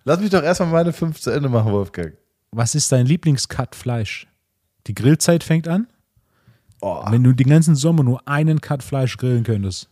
Lass 0.06 0.20
mich 0.20 0.30
doch 0.30 0.44
erstmal 0.44 0.70
meine 0.70 0.94
fünf 0.94 1.20
zu 1.20 1.30
Ende 1.32 1.50
machen, 1.50 1.72
Wolfgang. 1.72 2.14
Was 2.52 2.74
ist 2.76 2.92
dein 2.92 3.06
Lieblingscut 3.06 3.76
Fleisch? 3.76 4.28
Die 4.88 4.96
Grillzeit 4.96 5.44
fängt 5.44 5.68
an? 5.68 5.88
Oh, 6.82 7.04
Wenn 7.10 7.24
du 7.24 7.34
den 7.34 7.50
ganzen 7.50 7.76
Sommer 7.76 8.04
nur 8.04 8.26
einen 8.28 8.62
Cut 8.62 8.82
Fleisch 8.84 9.18
grillen 9.18 9.44
könntest, 9.44 9.90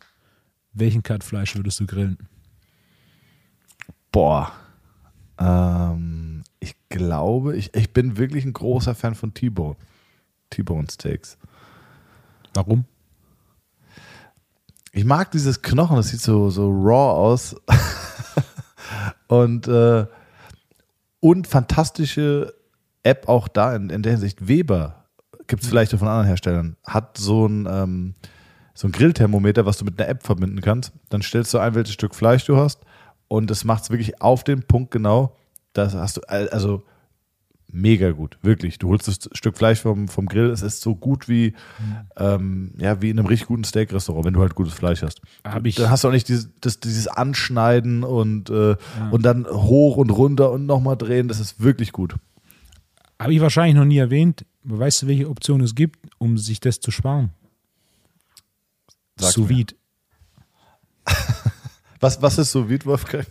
welchen 0.72 1.04
Cut 1.04 1.24
Fleisch 1.24 1.56
würdest 1.56 1.80
du 1.82 1.86
grillen? 1.86 2.18
boah. 4.12 4.52
Ähm, 5.40 6.44
ich 6.60 6.76
glaube, 6.90 7.56
ich, 7.56 7.74
ich 7.76 7.94
bin 7.94 8.18
wirklich 8.18 8.46
ein 8.46 8.54
großer 8.54 8.96
Fan 8.96 9.16
von 9.16 9.34
T-Bone. 9.34 9.76
T-Bone 10.50 10.88
Steaks. 10.90 11.38
Warum? 12.54 12.86
Ich 14.92 15.06
mag 15.06 15.32
dieses 15.32 15.62
Knochen, 15.62 15.98
das 15.98 16.10
sieht 16.10 16.22
so, 16.22 16.50
so 16.50 16.70
raw 16.70 17.20
aus. 17.20 17.56
und, 19.28 19.68
äh, 19.68 20.08
und 21.20 21.48
fantastische 21.48 22.54
App 23.04 23.28
auch 23.28 23.48
da 23.48 23.76
in, 23.76 23.90
in 23.90 24.02
der 24.02 24.14
Hinsicht. 24.14 24.48
Weber 24.48 25.06
gibt 25.48 25.64
es 25.64 25.70
vielleicht 25.70 25.94
auch 25.94 26.00
von 26.00 26.08
anderen 26.08 26.28
Herstellern. 26.28 26.78
Hat 26.84 27.18
so 27.18 27.48
ein, 27.48 27.68
ähm, 27.70 28.16
so 28.74 28.88
ein 28.88 28.92
Grillthermometer, 28.92 29.66
was 29.66 29.78
du 29.78 29.86
mit 29.86 30.00
einer 30.00 30.10
App 30.10 30.24
verbinden 30.24 30.62
kannst. 30.62 30.92
Dann 31.10 31.22
stellst 31.22 31.54
du 31.54 31.60
ein, 31.60 31.76
welches 31.76 31.94
Stück 31.94 32.14
Fleisch 32.14 32.46
du 32.46 32.58
hast. 32.58 32.82
Und 33.28 33.52
es 33.52 33.64
macht 33.64 33.84
es 33.84 33.90
wirklich 33.90 34.22
auf 34.22 34.44
den 34.44 34.64
Punkt 34.64 34.92
genau. 34.92 35.36
Das 35.74 35.94
hast 35.94 36.18
du, 36.18 36.22
also 36.30 36.84
mega 37.70 38.12
gut, 38.12 38.38
wirklich. 38.42 38.80
Du 38.80 38.88
holst 38.90 39.08
das 39.08 39.30
Stück 39.34 39.58
Fleisch 39.58 39.82
vom, 39.82 40.08
vom 40.08 40.26
Grill, 40.28 40.50
es 40.50 40.62
ist 40.62 40.82
so 40.82 40.96
gut 40.96 41.28
wie, 41.28 41.54
ähm, 42.16 42.72
ja, 42.80 43.02
wie 43.02 43.10
in 43.10 43.20
einem 43.20 43.28
richtig 43.28 43.48
guten 43.50 43.66
Steak-Restaurant, 43.66 44.26
wenn 44.26 44.34
du 44.34 44.40
halt 44.42 44.56
gutes 44.56 44.74
Fleisch 44.74 45.02
hast. 45.04 45.22
Hab 45.44 45.66
ich- 45.66 45.76
dann 45.76 45.90
hast 45.90 46.04
du 46.04 46.08
auch 46.08 46.14
nicht 46.14 46.30
dieses, 46.30 46.50
das, 46.62 46.80
dieses 46.80 47.08
Anschneiden 47.08 48.04
und, 48.04 48.50
äh, 48.50 48.76
und 49.12 49.24
dann 49.24 49.46
hoch 49.46 49.98
und 49.98 50.10
runter 50.10 50.52
und 50.52 50.66
nochmal 50.66 50.96
drehen. 50.98 51.28
Das 51.28 51.40
ist 51.42 51.60
wirklich 51.62 51.92
gut. 51.92 52.16
Habe 53.20 53.34
ich 53.34 53.42
wahrscheinlich 53.42 53.76
noch 53.76 53.86
nie 53.86 53.98
erwähnt. 53.98 54.46
Weißt 54.64 55.02
du, 55.04 55.08
welche 55.08 55.30
Option 55.30 55.62
es 55.62 55.76
gibt, 55.76 56.00
um 56.18 56.38
sich 56.38 56.60
das 56.62 56.80
zu 56.80 56.92
sparen? 56.92 57.32
Sous 59.20 59.34
vide. 59.50 59.76
Was, 62.00 62.22
was 62.22 62.38
ist 62.38 62.52
so 62.52 62.70
wie 62.70 62.84
Wolfgang? 62.86 63.26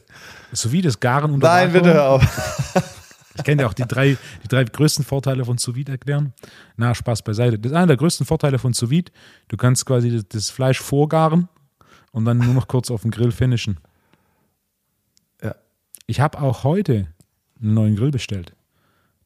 Sous 0.53 0.73
vide 0.73 0.89
ist 0.89 1.01
Garen 1.01 1.31
unter 1.31 1.49
Nein, 1.49 1.73
bitte 1.73 1.95
hör 1.95 2.11
auf. 2.11 2.93
Ich 3.39 3.45
kann 3.45 3.59
dir 3.59 3.67
auch 3.67 3.75
die 3.75 3.87
drei, 3.87 4.17
die 4.43 4.49
drei 4.49 4.65
größten 4.65 5.05
Vorteile 5.05 5.45
von 5.45 5.59
Sous 5.59 5.77
erklären. 5.87 6.33
Na, 6.77 6.95
Spaß 6.95 7.21
beiseite. 7.23 7.59
Das 7.59 7.71
ist 7.71 7.77
einer 7.77 7.89
der 7.89 7.99
größten 7.99 8.25
Vorteile 8.25 8.59
von 8.59 8.73
Sous 8.73 8.89
vide. 8.89 9.13
Du 9.49 9.59
kannst 9.59 9.85
quasi 9.85 10.11
das, 10.11 10.27
das 10.29 10.51
Fleisch 10.51 10.81
vorgaren 10.81 11.49
und 12.13 12.25
dann 12.25 12.39
nur 12.39 12.55
noch 12.55 12.67
kurz 12.67 12.91
auf 12.91 13.03
dem 13.03 13.11
Grill 13.11 13.33
finishen. 13.33 13.79
Ja. 15.43 15.55
Ich 16.07 16.21
habe 16.21 16.41
auch 16.41 16.65
heute 16.65 17.09
einen 17.61 17.75
neuen 17.75 17.97
Grill 17.97 18.11
bestellt. 18.11 18.55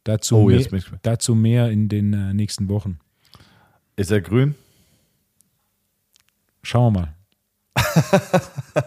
Dazu, 0.03 0.37
Oh, 0.39 0.49
mehr, 0.49 0.67
dazu 1.03 1.35
mehr 1.35 1.71
in 1.71 1.89
den 1.89 2.13
äh, 2.13 2.35
nächsten 2.35 2.69
Wochen. 2.69 2.99
Ist 3.95 4.11
er 4.11 4.21
grün? 4.21 4.55
Schauen 6.63 6.95
wir 6.95 7.01
mal. 7.01 7.15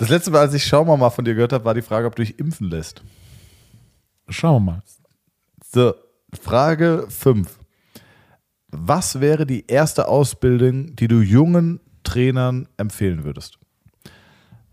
Das 0.00 0.08
letzte 0.08 0.30
Mal, 0.30 0.38
als 0.38 0.54
ich 0.54 0.64
Schau 0.64 0.82
mal 0.82 0.96
mal 0.96 1.10
von 1.10 1.26
dir 1.26 1.34
gehört 1.34 1.52
habe, 1.52 1.66
war 1.66 1.74
die 1.74 1.82
Frage, 1.82 2.06
ob 2.06 2.16
du 2.16 2.22
dich 2.22 2.38
impfen 2.38 2.70
lässt. 2.70 3.02
Schauen 4.30 4.64
wir 4.64 4.72
mal. 4.72 4.82
So, 5.62 5.92
Frage 6.40 7.04
5. 7.10 7.58
Was 8.68 9.20
wäre 9.20 9.44
die 9.44 9.66
erste 9.66 10.08
Ausbildung, 10.08 10.96
die 10.96 11.06
du 11.06 11.20
jungen 11.20 11.80
Trainern 12.02 12.66
empfehlen 12.78 13.24
würdest? 13.24 13.58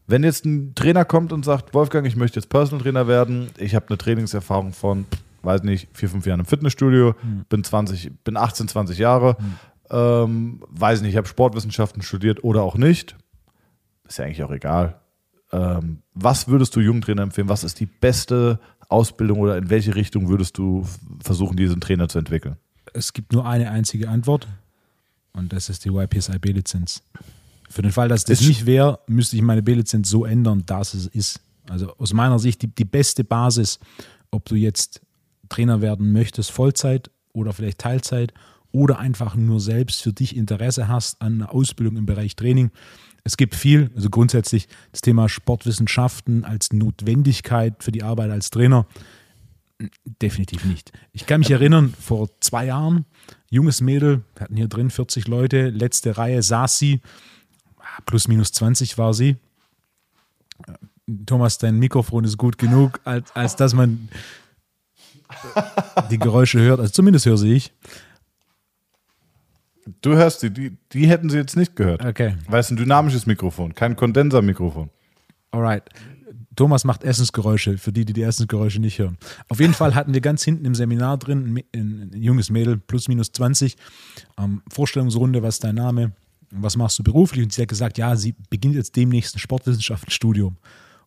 Wenn 0.05 0.23
jetzt 0.23 0.45
ein 0.45 0.75
Trainer 0.75 1.03
kommt 1.03 1.34
und 1.34 1.43
sagt, 1.43 1.73
Wolfgang, 1.73 2.07
ich 2.07 2.15
möchte 2.15 2.39
jetzt 2.39 2.47
Personal 2.47 2.82
Trainer 2.82 3.09
werden, 3.09 3.49
ich 3.57 3.75
habe 3.75 3.89
eine 3.89 3.97
Trainingserfahrung 3.97 4.71
von, 4.71 5.07
weiß 5.41 5.63
nicht, 5.63 5.89
vier, 5.91 6.07
fünf 6.07 6.25
Jahren 6.25 6.39
im 6.39 6.45
Fitnessstudio, 6.45 7.15
bin 7.49 7.65
20, 7.65 8.23
bin 8.23 8.38
18, 8.38 8.69
20 8.69 8.97
Jahre, 8.97 9.36
ähm, 9.89 10.63
weiß 10.69 11.01
nicht, 11.01 11.11
ich 11.11 11.17
habe 11.17 11.28
Sportwissenschaften 11.28 12.01
studiert 12.01 12.45
oder 12.45 12.63
auch 12.63 12.78
nicht, 12.78 13.17
ist 14.07 14.19
ja 14.19 14.23
eigentlich 14.23 14.43
auch 14.43 14.51
egal. 14.51 15.01
Ähm, 15.51 15.99
was 16.13 16.47
würdest 16.47 16.75
du 16.75 16.79
jungen 16.81 17.01
Trainer 17.01 17.23
empfehlen? 17.23 17.49
Was 17.49 17.63
ist 17.63 17.79
die 17.79 17.85
beste 17.85 18.59
Ausbildung 18.89 19.39
oder 19.39 19.57
in 19.57 19.69
welche 19.69 19.95
Richtung 19.95 20.27
würdest 20.29 20.57
du 20.57 20.85
versuchen, 21.23 21.57
diesen 21.57 21.79
Trainer 21.81 22.07
zu 22.09 22.19
entwickeln? 22.19 22.57
Es 22.93 23.13
gibt 23.13 23.33
nur 23.33 23.45
eine 23.47 23.69
einzige 23.71 24.09
Antwort 24.09 24.47
und 25.33 25.53
das 25.53 25.69
ist 25.69 25.85
die 25.85 25.89
YPSI-B-Lizenz. 25.89 27.03
Für 27.69 27.81
den 27.81 27.91
Fall, 27.91 28.07
dass 28.07 28.23
das 28.23 28.41
Ist- 28.41 28.47
nicht 28.47 28.65
wäre, 28.65 28.99
müsste 29.07 29.35
ich 29.35 29.41
meine 29.41 29.61
B-Lizenz 29.61 30.09
so 30.09 30.25
ändern, 30.25 30.63
dass 30.65 30.93
es 30.93 31.07
ist. 31.07 31.41
Also 31.69 31.93
aus 31.97 32.13
meiner 32.13 32.39
Sicht 32.39 32.61
die, 32.61 32.67
die 32.67 32.85
beste 32.85 33.23
Basis, 33.25 33.79
ob 34.31 34.45
du 34.45 34.55
jetzt 34.55 35.01
Trainer 35.49 35.81
werden 35.81 36.11
möchtest, 36.13 36.51
Vollzeit 36.51 37.11
oder 37.33 37.51
vielleicht 37.53 37.79
Teilzeit 37.79 38.33
oder 38.71 38.99
einfach 38.99 39.35
nur 39.35 39.59
selbst 39.59 40.01
für 40.01 40.13
dich 40.13 40.35
Interesse 40.35 40.87
hast 40.87 41.21
an 41.21 41.35
einer 41.41 41.53
Ausbildung 41.53 41.97
im 41.97 42.05
Bereich 42.05 42.35
Training. 42.35 42.71
Es 43.28 43.36
gibt 43.36 43.55
viel, 43.55 43.91
also 43.93 44.09
grundsätzlich 44.09 44.69
das 44.93 45.01
Thema 45.01 45.28
Sportwissenschaften 45.28 46.45
als 46.45 46.71
Notwendigkeit 46.71 47.84
für 47.84 47.91
die 47.91 48.01
Arbeit 48.01 48.32
als 48.32 48.51
Trainer. 48.51 48.88
Definitiv 50.21 50.63
nicht. 50.63 50.93
Ich 51.11 51.25
kann 51.25 51.41
mich 51.41 51.51
erinnern, 51.51 51.93
vor 51.99 52.30
zwei 52.39 52.67
Jahren, 52.67 53.03
junges 53.49 53.82
Mädel, 53.82 54.23
wir 54.34 54.43
hatten 54.43 54.55
hier 54.55 54.69
drin 54.69 54.89
40 54.89 55.28
Leute, 55.28 55.67
letzte 55.67 56.17
Reihe 56.17 56.41
saß 56.41 56.80
sie, 56.80 57.01
plus 58.05 58.30
minus 58.30 58.53
20 58.53 58.97
war 58.97 59.13
sie. 59.13 59.36
Thomas, 61.25 61.57
dein 61.57 61.80
Mikrofon 61.80 62.23
ist 62.23 62.38
gut 62.38 62.57
genug, 62.57 63.01
als, 63.03 63.36
als 63.36 63.57
dass 63.57 63.73
man 63.73 64.07
die 66.09 66.17
Geräusche 66.17 66.61
hört. 66.61 66.80
Also 66.80 66.93
zumindest 66.93 67.25
höre 67.25 67.38
sie 67.38 67.51
ich. 67.51 67.73
Du 70.07 70.15
hörst 70.15 70.39
sie, 70.39 70.51
die, 70.51 70.77
die 70.93 71.05
hätten 71.05 71.29
sie 71.29 71.35
jetzt 71.35 71.57
nicht 71.57 71.75
gehört. 71.75 72.05
Okay, 72.05 72.37
Weil 72.47 72.61
es 72.61 72.71
ein 72.71 72.77
dynamisches 72.77 73.25
Mikrofon, 73.25 73.75
kein 73.75 73.97
Kondensermikrofon. 73.97 74.89
alright. 75.51 75.83
Thomas 76.55 76.85
macht 76.85 77.03
Essensgeräusche, 77.03 77.77
für 77.77 77.91
die, 77.91 78.05
die 78.05 78.13
die 78.13 78.21
Essensgeräusche 78.21 78.79
nicht 78.79 78.99
hören. 78.99 79.17
Auf 79.49 79.59
jeden 79.59 79.73
Fall 79.73 79.95
hatten 79.95 80.13
wir 80.13 80.21
ganz 80.21 80.43
hinten 80.45 80.63
im 80.63 80.75
Seminar 80.75 81.17
drin 81.17 81.61
ein, 81.75 82.11
ein, 82.13 82.21
junges 82.21 82.49
Mädel, 82.49 82.77
plus 82.77 83.09
minus 83.09 83.33
20, 83.33 83.75
ähm, 84.39 84.61
Vorstellungsrunde, 84.71 85.43
was 85.43 85.55
ist 85.55 85.65
dein 85.65 85.75
Name, 85.75 86.13
was 86.51 86.77
machst 86.77 86.97
du 86.99 87.03
beruflich? 87.03 87.43
Und 87.43 87.51
sie 87.51 87.61
hat 87.61 87.67
gesagt, 87.67 87.97
ja, 87.97 88.15
sie 88.15 88.33
beginnt 88.49 88.75
jetzt 88.75 88.95
demnächst 88.95 89.35
ein 89.35 89.39
Sportwissenschaftenstudium. 89.39 90.55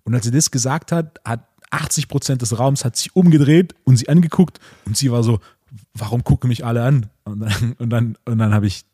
Und 0.05 0.14
als 0.14 0.26
sie 0.26 0.30
das 0.30 0.51
gesagt 0.51 0.92
hat, 0.92 1.18
hat 1.24 1.48
80 1.70 2.07
Prozent 2.07 2.42
des 2.42 2.59
Raums 2.59 2.84
hat 2.84 2.96
sich 2.96 3.16
umgedreht 3.16 3.74
und 3.84 3.96
sie 3.96 4.11
angeguckt 4.11 4.61
und 4.84 4.96
sie 4.96 5.11
war 5.11 5.22
so, 5.22 5.40
warum 5.94 6.24
gucken 6.24 6.48
mich 6.48 6.64
alle 6.64 6.82
an? 6.82 7.07
Und 7.24 7.40
dann, 7.40 7.72
und 7.78 7.90
dann, 7.90 8.18
und 8.24 8.38
dann 8.38 8.55
habe 8.55 8.66
ich 8.66 8.84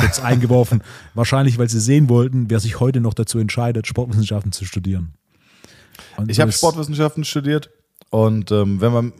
kurz 0.00 0.20
eingeworfen, 0.22 0.82
wahrscheinlich, 1.14 1.58
weil 1.58 1.68
sie 1.68 1.80
sehen 1.80 2.08
wollten, 2.08 2.50
wer 2.50 2.60
sich 2.60 2.80
heute 2.80 3.00
noch 3.00 3.14
dazu 3.14 3.38
entscheidet, 3.38 3.86
Sportwissenschaften 3.86 4.52
zu 4.52 4.64
studieren. 4.64 5.14
Und 6.16 6.30
Ich 6.30 6.40
habe 6.40 6.52
Sportwissenschaften 6.52 7.24
studiert 7.24 7.70
und 8.10 8.50
ähm, 8.50 8.80
wenn 8.80 8.92
man 8.92 9.12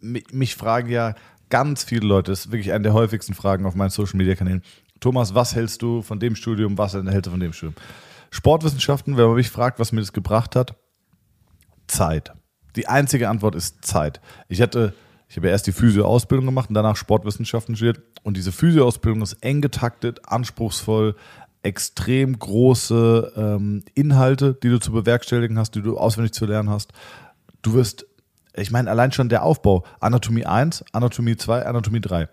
mich, 0.00 0.32
mich 0.32 0.54
fragen 0.54 0.90
ja 0.90 1.14
ganz 1.50 1.84
viele 1.84 2.06
Leute, 2.06 2.32
das 2.32 2.46
ist 2.46 2.52
wirklich 2.52 2.72
eine 2.72 2.84
der 2.84 2.94
häufigsten 2.94 3.34
Fragen 3.34 3.66
auf 3.66 3.74
meinen 3.74 3.90
Social 3.90 4.16
Media 4.16 4.34
Kanälen. 4.34 4.62
Thomas, 5.00 5.34
was 5.34 5.54
hältst 5.54 5.82
du 5.82 6.02
von 6.02 6.18
dem 6.18 6.36
Studium, 6.36 6.78
was 6.78 6.94
hältst 6.94 7.26
du 7.26 7.30
von 7.30 7.40
dem 7.40 7.52
Studium? 7.52 7.74
Sportwissenschaften, 8.30 9.16
wenn 9.16 9.26
man 9.26 9.36
mich 9.36 9.50
fragt, 9.50 9.78
was 9.78 9.92
mir 9.92 10.00
das 10.00 10.12
gebracht 10.12 10.56
hat, 10.56 10.74
Zeit. 11.86 12.32
Die 12.76 12.88
einzige 12.88 13.28
Antwort 13.28 13.54
ist 13.54 13.84
Zeit. 13.84 14.20
Ich 14.48 14.60
hatte, 14.60 14.94
ich 15.28 15.36
habe 15.36 15.48
ja 15.48 15.52
erst 15.52 15.66
die 15.66 15.72
Physio-Ausbildung 15.72 16.46
gemacht 16.46 16.68
und 16.68 16.74
danach 16.74 16.96
Sportwissenschaften 16.96 17.76
studiert. 17.76 18.02
Und 18.22 18.36
diese 18.36 18.52
Physio-Ausbildung 18.52 19.22
ist 19.22 19.34
eng 19.40 19.60
getaktet, 19.60 20.20
anspruchsvoll, 20.26 21.16
extrem 21.62 22.38
große 22.38 23.32
ähm, 23.36 23.82
Inhalte, 23.94 24.54
die 24.54 24.68
du 24.68 24.78
zu 24.78 24.92
bewerkstelligen 24.92 25.58
hast, 25.58 25.74
die 25.74 25.82
du 25.82 25.96
auswendig 25.96 26.32
zu 26.32 26.44
lernen 26.44 26.70
hast. 26.70 26.92
Du 27.62 27.72
wirst, 27.72 28.06
ich 28.54 28.70
meine, 28.70 28.90
allein 28.90 29.12
schon 29.12 29.30
der 29.30 29.42
Aufbau, 29.42 29.84
Anatomie 29.98 30.44
1, 30.44 30.84
Anatomie 30.92 31.36
2, 31.36 31.64
Anatomie 31.64 32.00
3 32.00 32.28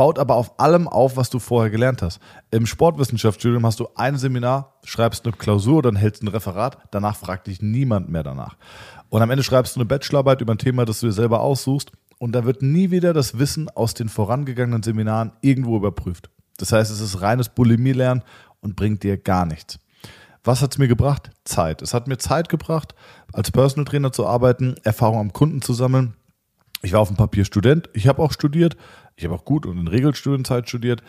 baut 0.00 0.18
aber 0.18 0.36
auf 0.36 0.58
allem 0.58 0.88
auf, 0.88 1.18
was 1.18 1.28
du 1.28 1.38
vorher 1.38 1.70
gelernt 1.70 2.00
hast. 2.00 2.20
Im 2.50 2.64
Sportwissenschaftsstudium 2.64 3.66
hast 3.66 3.80
du 3.80 3.88
ein 3.96 4.16
Seminar, 4.16 4.72
schreibst 4.82 5.26
eine 5.26 5.36
Klausur, 5.36 5.82
dann 5.82 5.94
hältst 5.94 6.22
ein 6.22 6.28
Referat, 6.28 6.78
danach 6.90 7.16
fragt 7.16 7.48
dich 7.48 7.60
niemand 7.60 8.08
mehr 8.08 8.22
danach. 8.22 8.56
Und 9.10 9.22
am 9.22 9.30
Ende 9.30 9.42
schreibst 9.42 9.76
du 9.76 9.80
eine 9.80 9.86
Bachelorarbeit 9.86 10.40
über 10.40 10.54
ein 10.54 10.58
Thema, 10.58 10.84
das 10.86 11.00
du 11.00 11.06
dir 11.06 11.12
selber 11.12 11.40
aussuchst 11.40 11.92
und 12.18 12.32
da 12.32 12.44
wird 12.44 12.62
nie 12.62 12.90
wieder 12.90 13.12
das 13.12 13.38
Wissen 13.38 13.68
aus 13.68 13.92
den 13.92 14.08
vorangegangenen 14.08 14.82
Seminaren 14.82 15.32
irgendwo 15.40 15.76
überprüft. 15.76 16.30
Das 16.58 16.72
heißt, 16.72 16.90
es 16.90 17.00
ist 17.00 17.20
reines 17.20 17.48
Bulimie-Lernen 17.48 18.22
und 18.60 18.76
bringt 18.76 19.02
dir 19.02 19.16
gar 19.16 19.46
nichts. 19.46 19.78
Was 20.44 20.62
hat 20.62 20.72
es 20.72 20.78
mir 20.78 20.88
gebracht? 20.88 21.30
Zeit. 21.44 21.82
Es 21.82 21.92
hat 21.92 22.08
mir 22.08 22.18
Zeit 22.18 22.48
gebracht, 22.48 22.94
als 23.32 23.50
Personal 23.50 23.84
Trainer 23.84 24.12
zu 24.12 24.26
arbeiten, 24.26 24.76
Erfahrung 24.84 25.18
am 25.18 25.32
Kunden 25.32 25.60
zu 25.60 25.74
sammeln, 25.74 26.14
ich 26.82 26.92
war 26.92 27.00
auf 27.00 27.08
dem 27.08 27.16
Papier 27.16 27.44
Student, 27.44 27.90
ich 27.92 28.08
habe 28.08 28.22
auch 28.22 28.32
studiert, 28.32 28.76
ich 29.16 29.24
habe 29.24 29.34
auch 29.34 29.44
gut 29.44 29.66
und 29.66 29.76
in 29.76 29.88
Regelstudienzeit 29.88 30.68
studiert, 30.68 31.02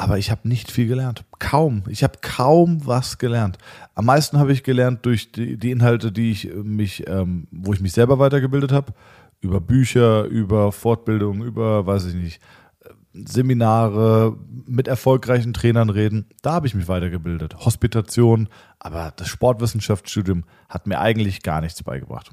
aber 0.00 0.16
ich 0.16 0.30
habe 0.30 0.48
nicht 0.48 0.70
viel 0.70 0.86
gelernt. 0.86 1.26
Kaum. 1.38 1.82
Ich 1.86 2.02
habe 2.02 2.20
kaum 2.22 2.86
was 2.86 3.18
gelernt. 3.18 3.58
Am 3.94 4.06
meisten 4.06 4.38
habe 4.38 4.50
ich 4.50 4.62
gelernt 4.62 5.04
durch 5.04 5.30
die, 5.30 5.58
die 5.58 5.70
Inhalte, 5.70 6.10
die 6.10 6.30
ich 6.30 6.50
äh, 6.50 6.54
mich, 6.54 7.06
ähm, 7.06 7.46
wo 7.50 7.74
ich 7.74 7.82
mich 7.82 7.92
selber 7.92 8.18
weitergebildet 8.18 8.72
habe. 8.72 8.94
Über 9.42 9.60
Bücher, 9.60 10.24
über 10.24 10.72
Fortbildung, 10.72 11.42
über, 11.42 11.84
weiß 11.84 12.06
ich 12.06 12.14
nicht, 12.14 12.40
äh, 12.82 12.88
Seminare, 13.12 14.38
mit 14.64 14.88
erfolgreichen 14.88 15.52
Trainern 15.52 15.90
reden. 15.90 16.24
Da 16.40 16.52
habe 16.54 16.66
ich 16.66 16.74
mich 16.74 16.88
weitergebildet. 16.88 17.58
Hospitation, 17.66 18.48
aber 18.78 19.12
das 19.16 19.28
Sportwissenschaftsstudium 19.28 20.44
hat 20.70 20.86
mir 20.86 20.98
eigentlich 20.98 21.42
gar 21.42 21.60
nichts 21.60 21.82
beigebracht. 21.82 22.30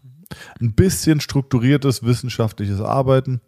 Ein 0.61 0.71
bisschen 0.71 1.19
strukturiertes 1.19 2.01
wissenschaftliches 2.01 2.79
Arbeiten. 2.79 3.41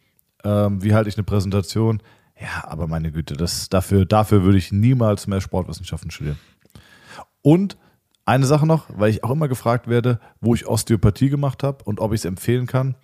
Ähm, 0.43 0.84
wie 0.84 0.93
halte 0.93 1.07
ich 1.07 1.15
eine 1.15 1.24
Präsentation? 1.24 2.01
Ja, 2.40 2.66
aber 2.68 2.88
meine 2.88 3.12
Güte, 3.12 3.36
das, 3.36 3.70
dafür, 3.70 4.06
dafür 4.06 4.44
würde 4.44 4.58
ich 4.58 4.72
niemals 4.72 5.28
mehr 5.28 5.42
Sportwissenschaften 5.42 6.10
studieren. 6.10 6.40
Und 7.42 7.78
eine 8.26 8.46
Sache 8.46 8.66
noch, 8.66 8.86
weil 8.90 9.10
ich 9.10 9.24
auch 9.24 9.32
immer 9.32 9.48
gefragt 9.48 9.88
werde, 9.88 10.20
wo 10.40 10.54
ich 10.56 10.68
Osteopathie 10.68 11.30
gemacht 11.30 11.64
habe 11.64 11.84
und 11.84 12.00
ob 12.00 12.14
ich 12.14 12.22
es 12.22 12.26
empfehlen 12.26 12.68
kann. 12.68 12.96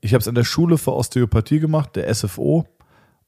Ich 0.00 0.12
habe 0.12 0.20
es 0.20 0.26
in 0.26 0.34
der 0.34 0.44
Schule 0.44 0.76
für 0.76 0.92
Osteopathie 0.92 1.60
gemacht, 1.60 1.96
der 1.96 2.12
SFO, 2.12 2.66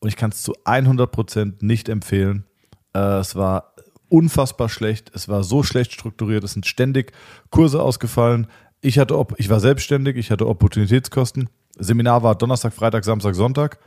und 0.01 0.09
ich 0.09 0.17
kann 0.17 0.31
es 0.31 0.43
zu 0.43 0.55
100% 0.65 1.65
nicht 1.65 1.89
empfehlen. 1.89 2.45
Äh, 2.93 3.19
es 3.19 3.37
war 3.37 3.75
unfassbar 4.09 4.69
schlecht, 4.69 5.11
es 5.15 5.29
war 5.29 5.45
so 5.45 5.63
schlecht 5.63 5.93
strukturiert, 5.93 6.45
es 6.45 6.53
sind 6.53 6.67
ständig 6.67 7.13
Kurse 7.51 7.81
ausgefallen. 7.81 8.49
Ich, 8.81 8.99
hatte, 8.99 9.25
ich 9.39 9.49
war 9.49 9.61
selbstständig, 9.61 10.17
ich 10.17 10.31
hatte 10.31 10.47
Opportunitätskosten. 10.47 11.49
Seminar 11.79 12.23
war 12.23 12.35
Donnerstag, 12.35 12.75
Freitag, 12.75 13.05
Samstag, 13.05 13.35
Sonntag. 13.35 13.79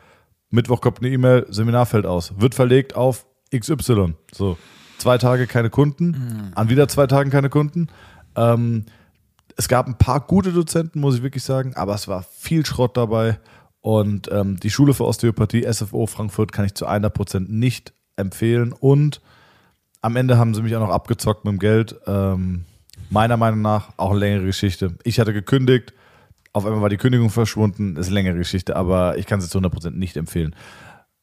Mittwoch 0.50 0.82
kommt 0.82 1.00
eine 1.00 1.10
E-Mail, 1.10 1.46
Seminar 1.50 1.86
fällt 1.86 2.06
aus. 2.06 2.34
Wird 2.40 2.56
verlegt 2.56 2.96
auf 2.96 3.26
XY. 3.56 4.16
So, 4.32 4.58
zwei 4.98 5.18
Tage 5.18 5.48
keine 5.48 5.70
Kunden, 5.70 6.08
mhm. 6.08 6.52
an 6.56 6.70
wieder 6.70 6.88
zwei 6.88 7.08
Tagen 7.08 7.30
keine 7.30 7.50
Kunden. 7.50 7.88
Ähm, 8.36 8.86
es 9.56 9.68
gab 9.68 9.88
ein 9.88 9.98
paar 9.98 10.22
gute 10.22 10.52
Dozenten, 10.52 11.00
muss 11.00 11.16
ich 11.16 11.24
wirklich 11.24 11.44
sagen, 11.44 11.74
aber 11.76 11.96
es 11.96 12.08
war 12.08 12.24
viel 12.24 12.66
Schrott 12.66 12.96
dabei. 12.96 13.40
Und 13.82 14.30
ähm, 14.32 14.60
die 14.60 14.70
Schule 14.70 14.94
für 14.94 15.06
Osteopathie, 15.06 15.66
SFO 15.72 16.08
Frankfurt, 16.08 16.52
kann 16.52 16.66
ich 16.66 16.76
zu 16.76 16.88
100% 16.88 17.46
nicht 17.48 17.94
empfehlen. 18.16 18.74
Und 18.74 19.22
am 20.02 20.16
Ende 20.16 20.38
haben 20.38 20.54
sie 20.54 20.62
mich 20.62 20.76
auch 20.76 20.82
noch 20.82 20.94
abgezockt 20.94 21.46
mit 21.46 21.54
dem 21.54 21.60
Geld. 21.60 21.96
Ähm, 22.06 22.66
meiner 23.10 23.38
Meinung 23.38 23.62
nach 23.62 23.90
auch 23.98 24.12
eine 24.12 24.20
längere 24.20 24.46
Geschichte. 24.46 24.96
Ich 25.04 25.20
hatte 25.20 25.34
gekündigt, 25.34 25.94
auf 26.58 26.66
einmal 26.66 26.82
war 26.82 26.90
die 26.90 26.98
Kündigung 26.98 27.30
verschwunden, 27.30 27.96
ist 27.96 28.08
eine 28.08 28.16
längere 28.16 28.38
Geschichte, 28.38 28.76
aber 28.76 29.18
ich 29.18 29.26
kann 29.26 29.42
sie 29.42 29.50
zu 29.50 29.60
100% 29.60 29.92
nicht 29.92 30.18
empfehlen. 30.18 30.56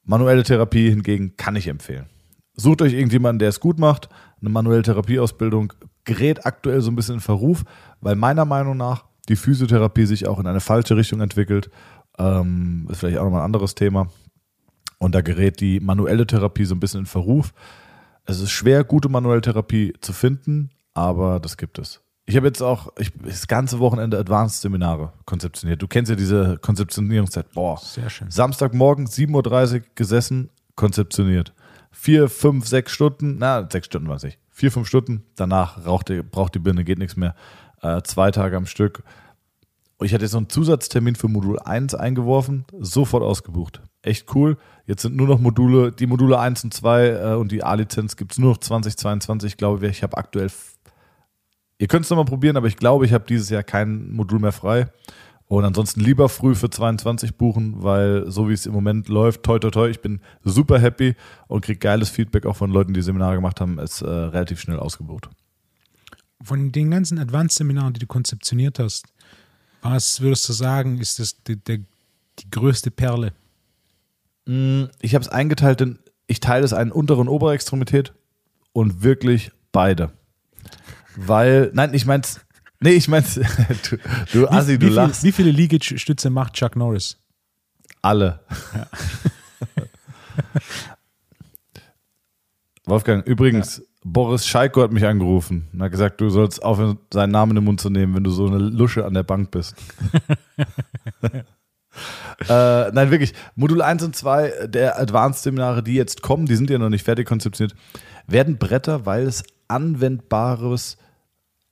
Manuelle 0.05 0.43
Therapie 0.43 0.91
hingegen 0.91 1.37
kann 1.37 1.57
ich 1.57 1.68
empfehlen. 1.68 2.07
Sucht 2.55 2.82
euch 2.82 2.93
irgendjemanden, 2.93 3.41
der 3.41 3.49
es 3.49 3.61
gut 3.61 3.78
macht. 3.78 4.09
Eine 4.41 4.51
manuelle 4.51 4.82
Therapieausbildung 4.82 5.72
gerät 6.05 6.47
aktuell 6.47 6.80
so 6.82 6.91
ein 6.91 6.97
bisschen 6.97 7.16
in 7.16 7.20
Verruf, 7.20 7.64
weil 8.01 8.14
meiner 8.14 8.45
Meinung 8.45 8.76
nach 8.76 9.07
die 9.28 9.37
Physiotherapie 9.37 10.07
sich 10.07 10.28
auch 10.28 10.39
in 10.39 10.47
eine 10.47 10.61
falsche 10.61 10.97
Richtung 10.97 11.20
entwickelt. 11.20 11.70
Ähm, 12.18 12.87
ist 12.91 13.01
vielleicht 13.01 13.18
auch 13.18 13.24
nochmal 13.24 13.41
ein 13.41 13.47
anderes 13.47 13.74
Thema. 13.74 14.09
Und 14.99 15.14
da 15.14 15.22
gerät 15.22 15.61
die 15.61 15.80
manuelle 15.80 16.26
Therapie 16.26 16.64
so 16.64 16.74
ein 16.74 16.80
bisschen 16.80 17.01
in 17.01 17.07
Verruf. 17.07 17.53
Es 18.24 18.41
ist 18.41 18.51
schwer, 18.51 18.85
gute 18.85 19.09
manuelle 19.09 19.41
Therapie 19.41 19.93
zu 20.01 20.12
finden, 20.12 20.70
aber 20.93 21.41
das 21.41 21.57
gibt 21.57 21.78
es. 21.78 22.04
Ich 22.27 22.37
habe 22.37 22.47
jetzt 22.47 22.62
auch 22.62 22.89
ich, 22.99 23.12
das 23.22 23.47
ganze 23.47 23.79
Wochenende 23.81 24.18
Advanced-Seminare 24.18 25.12
konzeptioniert. 25.27 25.83
Du 25.83 25.89
kennst 25.89 26.09
ja 26.09 26.16
diese 26.16 26.57
Konzeptionierungszeit. 26.59 27.53
Boah, 27.53 27.79
sehr 27.79 28.09
schön. 28.09 28.31
Samstagmorgen 28.31 29.07
7.30 29.07 29.75
Uhr 29.75 29.83
gesessen, 29.95 30.49
konzeptioniert. 30.75 31.53
Vier, 31.91 32.29
fünf, 32.29 32.66
sechs 32.66 32.93
Stunden, 32.93 33.37
na, 33.39 33.68
sechs 33.70 33.87
Stunden 33.87 34.09
weiß 34.09 34.25
ich. 34.25 34.39
Vier, 34.51 34.72
fünf 34.72 34.89
Stunden, 34.89 35.25
danach 35.37 35.85
raucht 35.85 36.09
die, 36.09 36.22
braucht 36.22 36.55
die 36.55 36.61
Birne, 36.61 36.85
geht 36.85 36.99
nichts 36.99 37.16
mehr. 37.16 37.35
Äh, 37.83 38.03
zwei 38.03 38.31
Tage 38.31 38.57
am 38.57 38.66
Stück. 38.66 39.03
Ich 40.01 40.12
hatte 40.12 40.25
jetzt 40.25 40.33
noch 40.33 40.41
einen 40.41 40.51
Zusatztermin 40.51 41.14
für 41.14 41.29
Modul 41.29 41.59
1 41.61 41.95
eingeworfen, 41.95 42.64
sofort 42.81 43.22
ausgebucht. 43.22 43.81
Echt 44.03 44.35
cool. 44.35 44.57
Jetzt 44.87 45.03
sind 45.03 45.14
nur 45.14 45.29
noch 45.29 45.39
Module, 45.39 45.93
die 45.93 46.07
Module 46.07 46.39
1 46.39 46.64
und 46.64 46.75
2 46.75 47.07
äh, 47.07 47.35
und 47.35 47.53
die 47.53 47.62
A-Lizenz 47.62 48.16
gibt 48.16 48.33
es 48.33 48.39
nur 48.39 48.51
noch 48.51 48.59
2022. 48.59 49.53
Ich 49.53 49.57
glaube, 49.57 49.87
ich 49.87 50.03
habe 50.03 50.16
aktuell 50.16 50.51
Ihr 51.79 51.89
könnt 51.89 52.05
es 52.05 52.11
nochmal 52.11 52.25
probieren, 52.25 52.57
aber 52.57 52.68
ich 52.68 52.77
glaube, 52.77 53.05
ich 53.05 53.12
habe 53.12 53.25
dieses 53.29 53.51
Jahr 53.51 53.62
kein 53.62 54.12
Modul 54.12 54.39
mehr 54.39 54.53
frei. 54.53 54.89
Und 55.47 55.64
ansonsten 55.64 56.01
lieber 56.01 56.29
früh 56.29 56.55
für 56.55 56.70
22 56.70 57.37
buchen, 57.37 57.83
weil 57.83 58.31
so 58.31 58.49
wie 58.49 58.55
es 58.55 58.64
im 58.64 58.72
Moment 58.72 59.09
läuft, 59.09 59.43
toi 59.43 59.59
toi 59.59 59.70
toi, 59.70 59.89
ich 59.89 60.01
bin 60.01 60.20
super 60.43 60.81
happy 60.81 61.16
und 61.49 61.64
kriege 61.64 61.79
geiles 61.79 62.09
Feedback 62.09 62.47
auch 62.47 62.57
von 62.57 62.70
Leuten, 62.70 62.95
die 62.95 63.03
Seminare 63.03 63.35
gemacht 63.35 63.61
haben, 63.61 63.79
ist 63.79 64.01
äh, 64.01 64.09
relativ 64.09 64.61
schnell 64.61 64.79
ausgebucht. 64.79 65.29
Von 66.43 66.72
den 66.72 66.91
ganzen 66.91 67.18
Advanced-Seminaren, 67.18 67.93
die 67.93 68.01
du 68.01 68.07
konzeptioniert 68.07 68.79
hast, 68.79 69.07
was 69.83 70.20
würdest 70.22 70.49
du 70.49 70.55
sagen, 70.55 70.99
ist 70.99 71.18
das 71.18 71.43
die, 71.45 71.62
die, 71.62 71.85
die 72.39 72.51
größte 72.51 72.91
Perle? 72.91 73.35
Mm, 74.47 74.85
ich 75.03 75.14
habe 75.14 75.22
es 75.22 75.29
eingeteilt 75.29 75.83
in, 75.83 75.99
ich 76.27 76.41
teile 76.41 76.64
es 76.64 76.72
in 76.72 76.91
untere 76.91 77.20
und 77.20 77.29
obere 77.29 77.53
Extremität 77.53 78.14
und 78.72 79.03
wirklich 79.03 79.53
beide. 79.72 80.11
Weil, 81.17 81.71
nein, 81.75 81.95
ich 81.95 82.07
mein's, 82.07 82.41
nee, 82.81 82.93
ich 82.93 83.09
mein's, 83.09 83.35
du, 83.91 83.99
du 84.33 84.49
Assi, 84.49 84.79
du 84.79 84.89
wie 84.89 84.91
lachst. 84.91 85.21
Viel, 85.21 85.29
wie 85.29 85.33
viele 85.33 85.51
Liegestütze 85.51 86.31
macht 86.31 86.55
Chuck 86.55 86.77
Norris? 86.77 87.19
Alle. 88.03 88.41
Ja. 88.75 88.87
Wolfgang, 92.87 93.27
übrigens, 93.27 93.79
ja. 93.79 93.85
Boris 94.05 94.47
Scheiko 94.47 94.83
hat 94.83 94.93
mich 94.93 95.07
angerufen 95.07 95.69
und 95.73 95.83
hat 95.83 95.91
gesagt, 95.91 96.21
du 96.21 96.29
sollst 96.29 96.62
aufhören, 96.62 96.99
seinen 97.12 97.31
Namen 97.31 97.53
in 97.53 97.57
den 97.57 97.65
Mund 97.65 97.81
zu 97.81 97.89
nehmen, 97.89 98.15
wenn 98.15 98.25
du 98.25 98.31
so 98.31 98.47
eine 98.47 98.59
Lusche 98.59 99.07
an 99.07 99.15
der 99.15 99.23
Bank 99.23 99.51
bist. 99.51 99.75
äh, 102.49 102.91
nein, 102.93 103.11
wirklich. 103.11 103.33
Modul 103.57 103.81
1 103.81 104.03
und 104.03 104.15
2 104.15 104.67
der 104.67 105.01
Advanced-Seminare, 105.01 105.83
die 105.83 105.95
jetzt 105.95 106.21
kommen, 106.21 106.45
die 106.45 106.57
sind 106.57 106.69
ja 106.69 106.77
noch 106.77 106.91
nicht 106.91 107.05
fertig 107.05 107.27
konzeptioniert, 107.27 107.75
werden 108.27 108.59
Bretter, 108.59 109.07
weil 109.07 109.27
es 109.27 109.43
anwendbares 109.69 110.99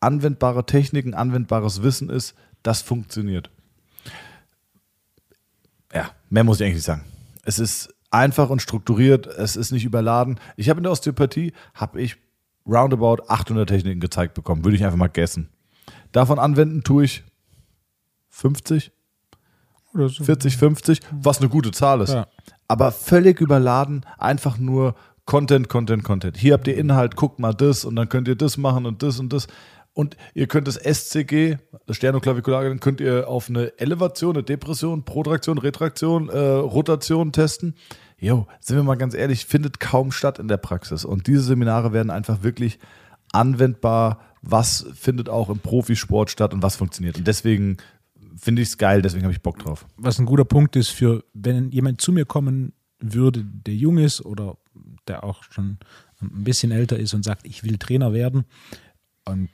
anwendbare 0.03 0.67
Techniken, 0.67 1.15
anwendbares 1.15 1.83
Wissen 1.83 2.11
ist, 2.11 2.35
das 2.63 2.83
funktioniert. 2.83 3.51
Ja, 5.95 6.11
mehr 6.31 6.45
muss 6.45 6.61
ich 6.61 6.65
eigentlich 6.65 6.77
nicht 6.77 6.85
sagen. 6.85 7.05
Es 7.45 7.59
ist 7.59 7.95
einfach 8.11 8.51
und 8.51 8.63
strukturiert, 8.63 9.27
es 9.27 9.57
ist 9.57 9.73
nicht 9.73 9.85
überladen. 9.85 10.39
Ich 10.57 10.69
habe 10.69 10.79
in 10.79 10.85
der 10.85 10.93
Osteopathie, 10.93 11.53
habe 11.75 12.01
ich 12.01 12.17
roundabout 12.67 13.25
800 13.29 13.69
Techniken 13.69 14.01
gezeigt 14.01 14.35
bekommen, 14.35 14.65
würde 14.65 14.77
ich 14.77 14.85
einfach 14.85 14.99
mal 14.99 15.09
guessen. 15.09 15.49
Davon 16.13 16.39
anwenden 16.39 16.85
tue 16.85 17.05
ich 17.05 17.25
50 18.31 18.93
oder 19.95 20.09
so. 20.09 20.25
40, 20.25 20.57
50, 20.57 21.01
was 21.11 21.39
eine 21.39 21.49
gute 21.49 21.71
Zahl 21.71 22.01
ist. 22.01 22.13
Ja. 22.13 22.27
Aber 22.69 22.93
völlig 22.93 23.41
überladen, 23.41 24.07
einfach 24.19 24.59
nur 24.59 24.95
Content, 25.25 25.69
Content, 25.69 26.03
Content. 26.05 26.37
Hier 26.37 26.55
habt 26.55 26.67
ihr 26.67 26.77
Inhalt, 26.77 27.17
guckt 27.17 27.39
mal 27.39 27.55
das 27.55 27.85
und 27.85 27.97
dann 27.97 28.09
könnt 28.09 28.29
ihr 28.29 28.37
das 28.37 28.57
machen 28.57 28.87
und 28.87 29.03
das 29.03 29.19
und 29.19 29.33
das. 29.33 29.47
Und 29.95 30.17
ihr 30.35 30.47
könnt 30.47 30.69
das 30.69 30.77
SCG, 30.77 31.59
das 31.87 31.97
Sternoklavikular, 31.97 32.75
könnt 32.77 33.01
ihr 33.01 33.29
auf 33.29 33.49
eine 33.49 33.79
Elevation, 33.79 34.37
eine 34.37 34.43
Depression, 34.43 35.05
Protraktion, 35.05 35.59
Retraktion, 35.59 36.29
äh, 36.31 36.39
Rotation 36.39 37.33
testen. 37.33 37.75
Jo, 38.19 38.47
sind 38.61 38.77
wir 38.77 38.85
mal 38.85 38.95
ganz 38.95 39.15
ehrlich, 39.15 39.45
findet 39.45 39.81
kaum 39.81 40.13
statt 40.13 40.39
in 40.39 40.49
der 40.49 40.57
Praxis. 40.57 41.05
Und 41.05 41.27
diese 41.27 41.43
Seminare 41.43 41.93
werden 41.93 42.11
einfach 42.11 42.43
wirklich 42.43 42.79
anwendbar. 43.33 44.21
Was 44.41 44.87
findet 44.95 45.29
auch 45.29 45.51
im 45.51 45.59
Profisport 45.59 46.31
statt 46.31 46.55
und 46.55 46.63
was 46.63 46.77
funktioniert. 46.77 47.19
Und 47.19 47.27
deswegen 47.27 47.77
finde 48.37 48.63
ich 48.63 48.69
es 48.69 48.79
geil, 48.79 49.03
deswegen 49.03 49.25
habe 49.25 49.33
ich 49.33 49.43
Bock 49.43 49.59
drauf. 49.59 49.87
Was 49.97 50.19
ein 50.19 50.27
guter 50.27 50.45
Punkt 50.45 50.75
ist 50.77 50.89
für, 50.89 51.25
wenn 51.35 51.71
jemand 51.71 52.01
zu 52.01 52.13
mir 52.13 52.25
kommen 52.25 52.73
würde, 52.99 53.45
der 53.45 53.75
jung 53.75 53.99
ist 53.99 54.25
oder 54.25 54.57
der 55.07 55.25
auch 55.25 55.43
schon 55.45 55.79
ein 56.21 56.45
bisschen 56.45 56.73
älter 56.73 56.99
ist 56.99 57.15
und 57.15 57.25
sagt, 57.25 57.47
ich 57.47 57.65
will 57.65 57.79
Trainer 57.79 58.13
werden. 58.13 58.45
Und 59.25 59.49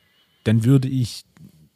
dann 0.45 0.65
würde 0.65 0.89
ich, 0.89 1.25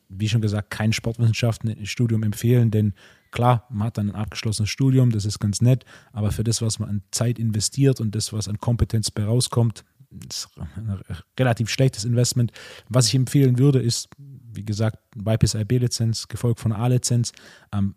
wie 0.09 0.29
schon 0.29 0.41
gesagt, 0.41 0.71
kein 0.71 0.93
Sportwissenschaftenstudium 0.93 2.23
empfehlen, 2.23 2.71
denn 2.71 2.95
klar, 3.31 3.67
man 3.71 3.89
hat 3.89 3.99
dann 3.99 4.11
ein 4.11 4.17
abgeschlossenes 4.17 4.71
Studium, 4.71 5.11
das 5.11 5.25
ist 5.25 5.39
ganz 5.39 5.61
nett, 5.61 5.85
aber 6.13 6.33
für 6.33 6.45
das, 6.45 6.63
was 6.63 6.79
man 6.79 6.89
an 6.89 7.03
Zeit 7.11 7.39
investiert 7.39 8.01
und 8.01 8.15
das, 8.15 8.33
was 8.33 8.49
an 8.49 8.59
Kompetenz 8.59 9.11
bei 9.11 9.25
rauskommt, 9.25 9.85
ist 10.29 10.49
ein 10.77 11.01
relativ 11.39 11.71
schlechtes 11.71 12.05
Investment. 12.05 12.53
Was 12.89 13.09
ich 13.09 13.15
empfehlen 13.15 13.59
würde, 13.59 13.81
ist, 13.81 14.09
wie 14.19 14.65
gesagt, 14.65 14.99
YPS 15.17 15.55
IB-Lizenz, 15.55 16.29
gefolgt 16.29 16.61
von 16.61 16.73
A-Lizenz. 16.73 17.33
Ähm, 17.73 17.95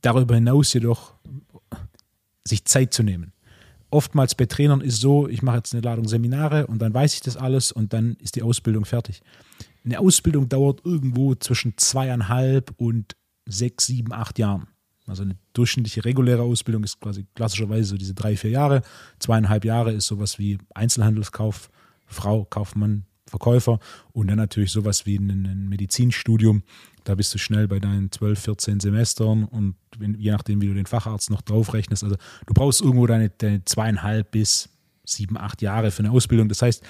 darüber 0.00 0.34
hinaus 0.34 0.72
jedoch 0.72 1.14
sich 2.46 2.64
Zeit 2.64 2.92
zu 2.92 3.02
nehmen. 3.02 3.32
Oftmals 3.90 4.34
bei 4.34 4.46
Trainern 4.46 4.80
ist 4.80 5.00
so, 5.00 5.28
ich 5.28 5.42
mache 5.42 5.56
jetzt 5.56 5.74
eine 5.74 5.82
Ladung 5.82 6.06
Seminare 6.06 6.66
und 6.66 6.80
dann 6.80 6.94
weiß 6.94 7.14
ich 7.14 7.20
das 7.20 7.36
alles 7.36 7.72
und 7.72 7.92
dann 7.92 8.16
ist 8.20 8.36
die 8.36 8.42
Ausbildung 8.42 8.84
fertig. 8.84 9.22
Eine 9.84 9.98
Ausbildung 10.00 10.48
dauert 10.48 10.84
irgendwo 10.84 11.34
zwischen 11.34 11.74
zweieinhalb 11.76 12.72
und 12.76 13.16
sechs, 13.46 13.86
sieben, 13.86 14.12
acht 14.12 14.38
Jahren. 14.38 14.68
Also 15.06 15.22
eine 15.22 15.36
durchschnittliche 15.54 16.04
reguläre 16.04 16.42
Ausbildung 16.42 16.84
ist 16.84 17.00
quasi 17.00 17.26
klassischerweise 17.34 17.84
so 17.84 17.96
diese 17.96 18.14
drei, 18.14 18.36
vier 18.36 18.50
Jahre. 18.50 18.82
Zweieinhalb 19.18 19.64
Jahre 19.64 19.92
ist 19.92 20.06
sowas 20.06 20.38
wie 20.38 20.58
Einzelhandelskauf, 20.74 21.70
Frau, 22.06 22.44
Kaufmann, 22.44 23.04
Verkäufer 23.26 23.78
und 24.12 24.28
dann 24.28 24.36
natürlich 24.36 24.72
sowas 24.72 25.06
wie 25.06 25.16
ein, 25.16 25.68
Medizinstudium. 25.68 26.62
Da 27.04 27.14
bist 27.14 27.32
du 27.32 27.38
schnell 27.38 27.66
bei 27.66 27.80
deinen 27.80 28.12
12, 28.12 28.40
14 28.40 28.80
Semestern 28.80 29.44
und 29.44 29.76
je 29.98 30.32
nachdem, 30.32 30.60
wie 30.60 30.66
du 30.66 30.74
den 30.74 30.86
Facharzt 30.86 31.30
noch 31.30 31.40
draufrechnest. 31.40 32.04
Also 32.04 32.16
du 32.46 32.54
brauchst 32.54 32.80
irgendwo 32.80 33.06
deine, 33.06 33.30
deine 33.30 33.64
zweieinhalb 33.64 34.30
bis 34.32 34.68
sieben, 35.04 35.38
acht 35.38 35.62
Jahre 35.62 35.90
für 35.90 36.00
eine 36.00 36.10
Ausbildung. 36.10 36.48
Das 36.48 36.62
heißt, 36.62 36.82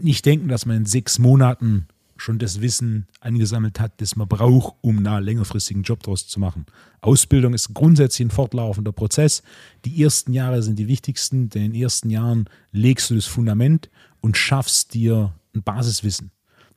nicht 0.00 0.26
denken, 0.26 0.48
dass 0.48 0.66
man 0.66 0.78
in 0.78 0.86
sechs 0.86 1.18
Monaten 1.18 1.88
schon 2.18 2.38
das 2.38 2.60
Wissen 2.60 3.06
angesammelt 3.20 3.80
hat, 3.80 4.00
das 4.00 4.16
man 4.16 4.28
braucht, 4.28 4.76
um 4.82 4.98
einen 4.98 5.24
längerfristigen 5.24 5.82
Job 5.82 6.02
daraus 6.02 6.26
zu 6.26 6.38
machen. 6.38 6.66
Ausbildung 7.00 7.54
ist 7.54 7.72
grundsätzlich 7.72 8.26
ein 8.26 8.30
fortlaufender 8.30 8.92
Prozess. 8.92 9.42
Die 9.84 10.02
ersten 10.02 10.32
Jahre 10.32 10.62
sind 10.62 10.78
die 10.78 10.88
wichtigsten, 10.88 11.48
denn 11.48 11.62
in 11.62 11.72
den 11.72 11.82
ersten 11.82 12.10
Jahren 12.10 12.50
legst 12.72 13.10
du 13.10 13.14
das 13.14 13.26
Fundament 13.26 13.88
und 14.20 14.36
schaffst 14.36 14.94
dir 14.94 15.32
ein 15.54 15.62
Basiswissen. 15.62 16.32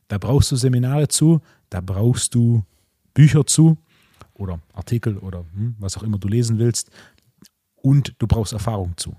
Da 0.07 0.17
brauchst 0.17 0.51
du 0.51 0.55
Seminare 0.55 1.07
zu, 1.07 1.41
da 1.69 1.81
brauchst 1.81 2.35
du 2.35 2.63
Bücher 3.13 3.45
zu 3.45 3.77
oder 4.33 4.59
Artikel 4.73 5.17
oder 5.17 5.45
hm, 5.53 5.75
was 5.79 5.97
auch 5.97 6.03
immer 6.03 6.19
du 6.19 6.27
lesen 6.27 6.59
willst 6.59 6.91
und 7.75 8.13
du 8.19 8.27
brauchst 8.27 8.53
Erfahrung 8.53 8.93
zu. 8.95 9.15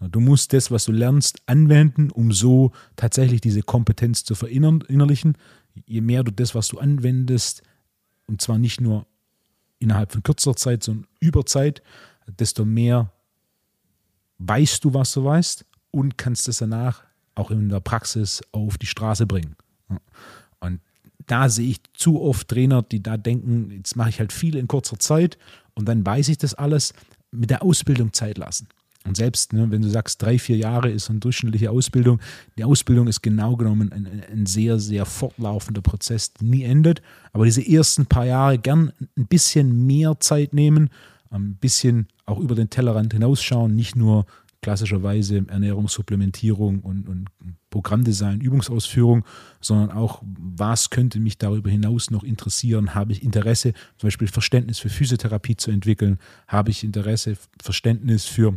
Du 0.00 0.20
musst 0.20 0.52
das, 0.52 0.70
was 0.70 0.84
du 0.84 0.92
lernst, 0.92 1.40
anwenden, 1.46 2.10
um 2.10 2.32
so 2.32 2.72
tatsächlich 2.96 3.40
diese 3.40 3.62
Kompetenz 3.62 4.24
zu 4.24 4.34
verinnerlichen. 4.34 5.38
Je 5.86 6.00
mehr 6.00 6.24
du 6.24 6.30
das, 6.30 6.54
was 6.54 6.68
du 6.68 6.78
anwendest, 6.78 7.62
und 8.26 8.40
zwar 8.40 8.58
nicht 8.58 8.80
nur 8.80 9.06
innerhalb 9.78 10.12
von 10.12 10.22
kürzer 10.22 10.56
Zeit, 10.56 10.82
sondern 10.82 11.06
über 11.20 11.46
Zeit, 11.46 11.82
desto 12.38 12.64
mehr 12.64 13.12
weißt 14.38 14.84
du, 14.84 14.94
was 14.94 15.12
du 15.12 15.24
weißt 15.24 15.64
und 15.90 16.18
kannst 16.18 16.48
es 16.48 16.58
danach 16.58 17.02
auch 17.34 17.50
in 17.50 17.68
der 17.68 17.80
Praxis 17.80 18.42
auf 18.52 18.78
die 18.78 18.86
Straße 18.86 19.26
bringen. 19.26 19.56
Und 20.60 20.80
da 21.26 21.48
sehe 21.48 21.70
ich 21.70 21.80
zu 21.94 22.20
oft 22.20 22.48
Trainer, 22.48 22.82
die 22.82 23.02
da 23.02 23.16
denken, 23.16 23.70
jetzt 23.70 23.96
mache 23.96 24.10
ich 24.10 24.18
halt 24.18 24.32
viel 24.32 24.56
in 24.56 24.68
kurzer 24.68 24.98
Zeit 24.98 25.38
und 25.74 25.86
dann 25.88 26.04
weiß 26.04 26.28
ich 26.28 26.38
das 26.38 26.54
alles, 26.54 26.94
mit 27.30 27.50
der 27.50 27.62
Ausbildung 27.62 28.12
Zeit 28.12 28.38
lassen. 28.38 28.68
Und 29.06 29.16
selbst, 29.16 29.52
ne, 29.52 29.70
wenn 29.70 29.82
du 29.82 29.88
sagst, 29.88 30.22
drei, 30.22 30.38
vier 30.38 30.56
Jahre 30.56 30.90
ist 30.90 31.10
eine 31.10 31.18
durchschnittliche 31.18 31.70
Ausbildung, 31.70 32.20
die 32.56 32.64
Ausbildung 32.64 33.06
ist 33.06 33.22
genau 33.22 33.54
genommen 33.56 33.92
ein, 33.92 34.22
ein, 34.32 34.46
sehr, 34.46 34.78
sehr 34.78 35.04
fortlaufender 35.04 35.82
Prozess, 35.82 36.32
der 36.32 36.48
nie 36.48 36.62
endet. 36.62 37.02
Aber 37.32 37.44
diese 37.44 37.66
ersten 37.66 38.06
paar 38.06 38.24
Jahre 38.24 38.58
gern 38.58 38.92
ein 39.16 39.26
bisschen 39.26 39.86
mehr 39.86 40.18
Zeit 40.20 40.54
nehmen, 40.54 40.88
ein 41.30 41.56
bisschen 41.56 42.08
auch 42.24 42.38
über 42.38 42.54
den 42.54 42.70
Tellerrand 42.70 43.12
hinausschauen, 43.12 43.74
nicht 43.74 43.94
nur 43.94 44.24
klassischerweise 44.62 45.44
Ernährungssupplementierung 45.48 46.80
und, 46.80 47.06
und 47.06 47.26
Programmdesign, 47.68 48.40
Übungsausführung, 48.40 49.22
sondern 49.60 49.90
auch, 49.90 50.22
was 50.24 50.88
könnte 50.88 51.20
mich 51.20 51.36
darüber 51.36 51.68
hinaus 51.68 52.10
noch 52.10 52.22
interessieren? 52.22 52.94
Habe 52.94 53.12
ich 53.12 53.22
Interesse, 53.22 53.74
zum 53.98 54.06
Beispiel 54.06 54.28
Verständnis 54.28 54.78
für 54.78 54.88
Physiotherapie 54.88 55.56
zu 55.56 55.70
entwickeln? 55.70 56.18
Habe 56.48 56.70
ich 56.70 56.82
Interesse, 56.82 57.36
Verständnis 57.62 58.24
für 58.24 58.56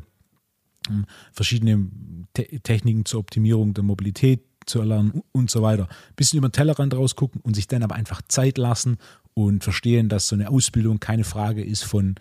verschiedene 1.31 1.87
Te 2.33 2.59
Techniken 2.61 3.05
zur 3.05 3.19
Optimierung 3.19 3.73
der 3.73 3.83
Mobilität 3.83 4.41
zu 4.65 4.79
erlernen 4.79 5.23
und 5.31 5.49
so 5.49 5.61
weiter. 5.61 5.83
Ein 5.83 6.15
bisschen 6.15 6.37
über 6.37 6.49
den 6.49 6.53
Tellerrand 6.53 6.93
rausgucken 6.93 7.41
und 7.41 7.55
sich 7.55 7.67
dann 7.67 7.83
aber 7.83 7.95
einfach 7.95 8.21
Zeit 8.27 8.57
lassen 8.57 8.97
und 9.33 9.63
verstehen, 9.63 10.09
dass 10.09 10.27
so 10.27 10.35
eine 10.35 10.49
Ausbildung 10.49 10.99
keine 10.99 11.23
Frage 11.23 11.63
ist 11.63 11.83
von 11.83 12.15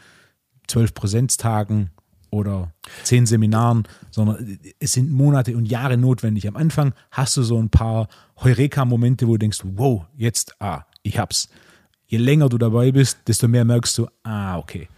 zwölf 0.68 0.94
Präsenztagen 0.94 1.90
oder 2.30 2.72
zehn 3.04 3.26
Seminaren, 3.26 3.84
sondern 4.10 4.58
es 4.78 4.92
sind 4.92 5.10
Monate 5.10 5.56
und 5.56 5.66
Jahre 5.66 5.96
notwendig. 5.96 6.46
Am 6.48 6.56
Anfang 6.56 6.92
hast 7.10 7.36
du 7.36 7.42
so 7.42 7.58
ein 7.58 7.70
paar 7.70 8.08
Heureka-Momente, 8.42 9.26
wo 9.26 9.32
du 9.32 9.38
denkst, 9.38 9.60
wow, 9.64 10.04
jetzt, 10.16 10.60
ah, 10.60 10.82
ich 11.02 11.18
hab's. 11.18 11.48
Je 12.06 12.18
länger 12.18 12.48
du 12.48 12.58
dabei 12.58 12.92
bist, 12.92 13.18
desto 13.26 13.48
mehr 13.48 13.64
merkst 13.64 13.98
du, 13.98 14.06
ah, 14.22 14.58
okay, 14.58 14.88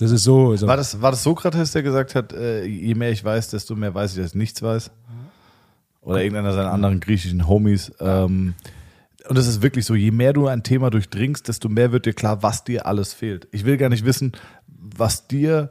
das 0.00 0.12
ist 0.12 0.24
so. 0.24 0.52
Also 0.52 0.66
war, 0.66 0.78
das, 0.78 1.02
war 1.02 1.10
das 1.10 1.22
Sokrates, 1.22 1.72
der 1.72 1.82
gesagt 1.82 2.14
hat, 2.14 2.32
äh, 2.32 2.64
je 2.64 2.94
mehr 2.94 3.10
ich 3.10 3.22
weiß, 3.22 3.50
desto 3.50 3.76
mehr 3.76 3.94
weiß 3.94 4.12
ich, 4.12 4.22
dass 4.22 4.30
ich 4.30 4.34
nichts 4.34 4.62
weiß? 4.62 4.90
Oder 6.00 6.22
irgendeiner 6.22 6.54
seiner 6.54 6.72
anderen 6.72 7.00
griechischen 7.00 7.46
Homies. 7.46 7.92
Ähm, 8.00 8.54
und 9.28 9.36
es 9.36 9.46
ist 9.46 9.60
wirklich 9.60 9.84
so, 9.84 9.94
je 9.94 10.10
mehr 10.10 10.32
du 10.32 10.46
ein 10.46 10.62
Thema 10.62 10.88
durchdringst, 10.88 11.46
desto 11.46 11.68
mehr 11.68 11.92
wird 11.92 12.06
dir 12.06 12.14
klar, 12.14 12.42
was 12.42 12.64
dir 12.64 12.86
alles 12.86 13.12
fehlt. 13.12 13.46
Ich 13.52 13.66
will 13.66 13.76
gar 13.76 13.90
nicht 13.90 14.06
wissen, 14.06 14.32
was 14.66 15.28
dir, 15.28 15.70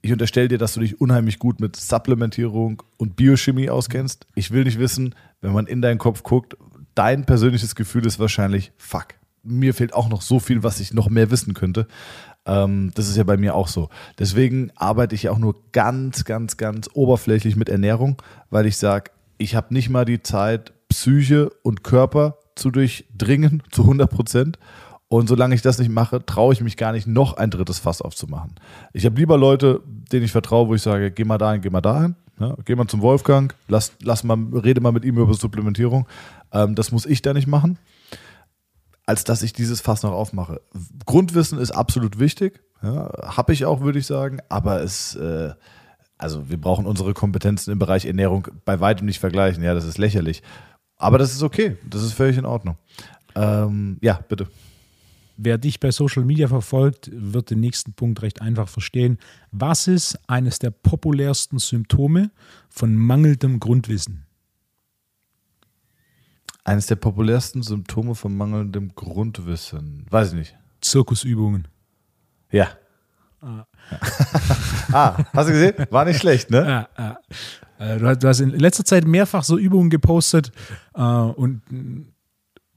ich 0.00 0.10
unterstelle 0.10 0.48
dir, 0.48 0.56
dass 0.56 0.72
du 0.72 0.80
dich 0.80 0.98
unheimlich 0.98 1.38
gut 1.38 1.60
mit 1.60 1.76
Supplementierung 1.76 2.82
und 2.96 3.14
Biochemie 3.16 3.68
auskennst. 3.68 4.26
Ich 4.34 4.52
will 4.52 4.64
nicht 4.64 4.78
wissen, 4.78 5.14
wenn 5.42 5.52
man 5.52 5.66
in 5.66 5.82
deinen 5.82 5.98
Kopf 5.98 6.22
guckt, 6.22 6.56
dein 6.94 7.26
persönliches 7.26 7.74
Gefühl 7.74 8.06
ist 8.06 8.18
wahrscheinlich, 8.18 8.72
fuck, 8.78 9.08
mir 9.42 9.74
fehlt 9.74 9.92
auch 9.92 10.08
noch 10.08 10.22
so 10.22 10.40
viel, 10.40 10.62
was 10.62 10.80
ich 10.80 10.94
noch 10.94 11.10
mehr 11.10 11.30
wissen 11.30 11.52
könnte. 11.52 11.86
Ähm, 12.46 12.90
das 12.94 13.08
ist 13.08 13.16
ja 13.16 13.24
bei 13.24 13.36
mir 13.36 13.54
auch 13.54 13.68
so. 13.68 13.88
Deswegen 14.18 14.70
arbeite 14.76 15.14
ich 15.14 15.28
auch 15.28 15.38
nur 15.38 15.56
ganz, 15.72 16.24
ganz, 16.24 16.56
ganz 16.56 16.88
oberflächlich 16.92 17.56
mit 17.56 17.68
Ernährung, 17.68 18.20
weil 18.50 18.66
ich 18.66 18.76
sage, 18.76 19.10
ich 19.38 19.54
habe 19.54 19.72
nicht 19.72 19.90
mal 19.90 20.04
die 20.04 20.22
Zeit, 20.22 20.72
Psyche 20.88 21.50
und 21.62 21.84
Körper 21.84 22.38
zu 22.56 22.70
durchdringen 22.70 23.62
zu 23.70 23.82
100 23.82 24.10
Prozent. 24.10 24.58
Und 25.08 25.28
solange 25.28 25.56
ich 25.56 25.62
das 25.62 25.78
nicht 25.78 25.90
mache, 25.90 26.24
traue 26.24 26.52
ich 26.52 26.60
mich 26.60 26.76
gar 26.76 26.92
nicht, 26.92 27.08
noch 27.08 27.36
ein 27.36 27.50
drittes 27.50 27.80
Fass 27.80 28.00
aufzumachen. 28.00 28.54
Ich 28.92 29.04
habe 29.04 29.16
lieber 29.16 29.36
Leute, 29.36 29.80
denen 29.84 30.24
ich 30.24 30.30
vertraue, 30.30 30.68
wo 30.68 30.74
ich 30.74 30.82
sage, 30.82 31.10
geh 31.10 31.24
mal 31.24 31.38
dahin, 31.38 31.62
geh 31.62 31.70
mal 31.70 31.80
dahin. 31.80 32.14
Ja, 32.38 32.56
geh 32.64 32.74
mal 32.74 32.86
zum 32.86 33.02
Wolfgang, 33.02 33.54
lass, 33.68 33.92
lass 34.00 34.24
mal, 34.24 34.38
rede 34.54 34.80
mal 34.80 34.92
mit 34.92 35.04
ihm 35.04 35.18
über 35.18 35.34
Supplementierung. 35.34 36.06
Ähm, 36.52 36.74
das 36.74 36.90
muss 36.90 37.06
ich 37.06 37.22
da 37.22 37.34
nicht 37.34 37.46
machen 37.46 37.78
als 39.10 39.24
dass 39.24 39.42
ich 39.42 39.52
dieses 39.52 39.80
Fass 39.80 40.04
noch 40.04 40.12
aufmache. 40.12 40.60
Grundwissen 41.04 41.58
ist 41.58 41.72
absolut 41.72 42.20
wichtig, 42.20 42.60
ja, 42.80 43.10
habe 43.24 43.52
ich 43.52 43.64
auch, 43.64 43.80
würde 43.80 43.98
ich 43.98 44.06
sagen, 44.06 44.38
aber 44.48 44.82
es, 44.82 45.16
äh, 45.16 45.50
also 46.16 46.48
wir 46.48 46.60
brauchen 46.60 46.86
unsere 46.86 47.12
Kompetenzen 47.12 47.72
im 47.72 47.80
Bereich 47.80 48.04
Ernährung 48.04 48.46
bei 48.64 48.78
weitem 48.78 49.06
nicht 49.06 49.18
vergleichen. 49.18 49.64
Ja, 49.64 49.74
das 49.74 49.84
ist 49.84 49.98
lächerlich. 49.98 50.44
Aber 50.96 51.18
das 51.18 51.32
ist 51.32 51.42
okay, 51.42 51.76
das 51.84 52.04
ist 52.04 52.12
völlig 52.12 52.38
in 52.38 52.44
Ordnung. 52.44 52.76
Ähm, 53.34 53.98
ja, 54.00 54.20
bitte. 54.28 54.46
Wer 55.36 55.58
dich 55.58 55.80
bei 55.80 55.90
Social 55.90 56.24
Media 56.24 56.46
verfolgt, 56.46 57.10
wird 57.12 57.50
den 57.50 57.58
nächsten 57.58 57.94
Punkt 57.94 58.22
recht 58.22 58.40
einfach 58.40 58.68
verstehen. 58.68 59.18
Was 59.50 59.88
ist 59.88 60.16
eines 60.28 60.60
der 60.60 60.70
populärsten 60.70 61.58
Symptome 61.58 62.30
von 62.68 62.94
mangelndem 62.94 63.58
Grundwissen? 63.58 64.29
Eines 66.70 66.86
der 66.86 66.94
populärsten 66.94 67.62
Symptome 67.62 68.14
von 68.14 68.36
mangelndem 68.36 68.94
Grundwissen. 68.94 70.06
Weiß 70.08 70.28
ich 70.28 70.34
nicht. 70.38 70.56
Zirkusübungen. 70.80 71.66
Ja. 72.52 72.68
Ah. 73.40 73.66
ah, 74.92 75.16
hast 75.32 75.48
du 75.48 75.52
gesehen? 75.52 75.74
War 75.90 76.04
nicht 76.04 76.20
schlecht, 76.20 76.48
ne? 76.48 76.58
Ja, 76.58 76.88
ja. 76.96 77.94
Äh, 77.94 77.98
du, 77.98 78.06
hast, 78.06 78.22
du 78.22 78.28
hast 78.28 78.38
in 78.38 78.50
letzter 78.50 78.84
Zeit 78.84 79.04
mehrfach 79.04 79.42
so 79.42 79.58
Übungen 79.58 79.90
gepostet 79.90 80.52
äh, 80.94 81.02
und 81.02 81.60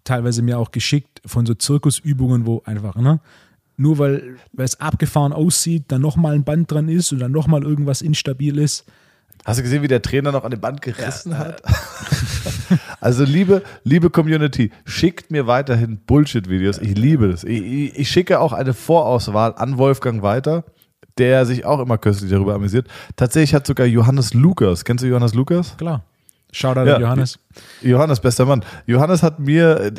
teilweise 0.04 0.42
mir 0.42 0.58
auch 0.58 0.72
geschickt 0.72 1.22
von 1.24 1.46
so 1.46 1.54
Zirkusübungen, 1.54 2.48
wo 2.48 2.64
einfach, 2.66 2.96
ne? 2.96 3.20
Nur 3.78 4.00
weil, 4.00 4.38
weil 4.54 4.66
es 4.66 4.80
abgefahren 4.80 5.34
aussieht, 5.34 5.84
dann 5.90 6.02
nochmal 6.02 6.34
ein 6.34 6.44
Band 6.44 6.72
dran 6.72 6.90
ist 6.90 7.12
und 7.12 7.20
dann 7.20 7.32
nochmal 7.32 7.62
irgendwas 7.62 8.02
instabil 8.02 8.58
ist. 8.58 8.86
Hast 9.46 9.60
du 9.60 9.64
gesehen, 9.64 9.84
wie 9.84 9.90
der 9.90 10.02
Trainer 10.02 10.32
noch 10.32 10.46
an 10.46 10.52
den 10.52 10.62
Band 10.62 10.82
gerissen 10.82 11.32
ja, 11.34 11.40
hat? 11.40 11.62
also 13.02 13.26
liebe, 13.26 13.62
liebe 13.84 14.10
Community, 14.10 14.72
schickt 14.86 15.32
mir 15.32 15.48
weiterhin 15.48 15.98
Bullshit-Videos. 15.98 16.78
Ich 16.78 16.98
liebe 16.98 17.30
das. 17.30 17.44
Ich, 17.44 17.62
ich, 17.62 18.00
ich, 18.00 18.10
schicke 18.10 18.40
auch 18.40 18.54
eine 18.54 18.74
Vorauswahl 18.74 19.54
an 19.58 19.78
Wolfgang 19.78 20.22
weiter, 20.22 20.64
der 21.18 21.46
sich 21.46 21.66
auch 21.66 21.80
immer 21.80 21.98
köstlich 21.98 22.32
darüber 22.32 22.56
amüsiert. 22.56 22.88
Tatsächlich 23.18 23.54
hat 23.54 23.68
sogar 23.68 23.86
Johannes 23.86 24.34
Lukas, 24.34 24.86
kennst 24.86 25.04
du 25.04 25.08
Johannes 25.08 25.34
Lukas? 25.34 25.76
Klar. 25.78 26.04
Shoutout 26.54 26.86
ja, 26.88 26.96
an 26.96 27.02
Johannes. 27.02 27.40
Johannes, 27.82 28.20
bester 28.22 28.46
Mann. 28.46 28.64
Johannes 28.86 29.24
hat 29.24 29.40
mir, 29.40 29.92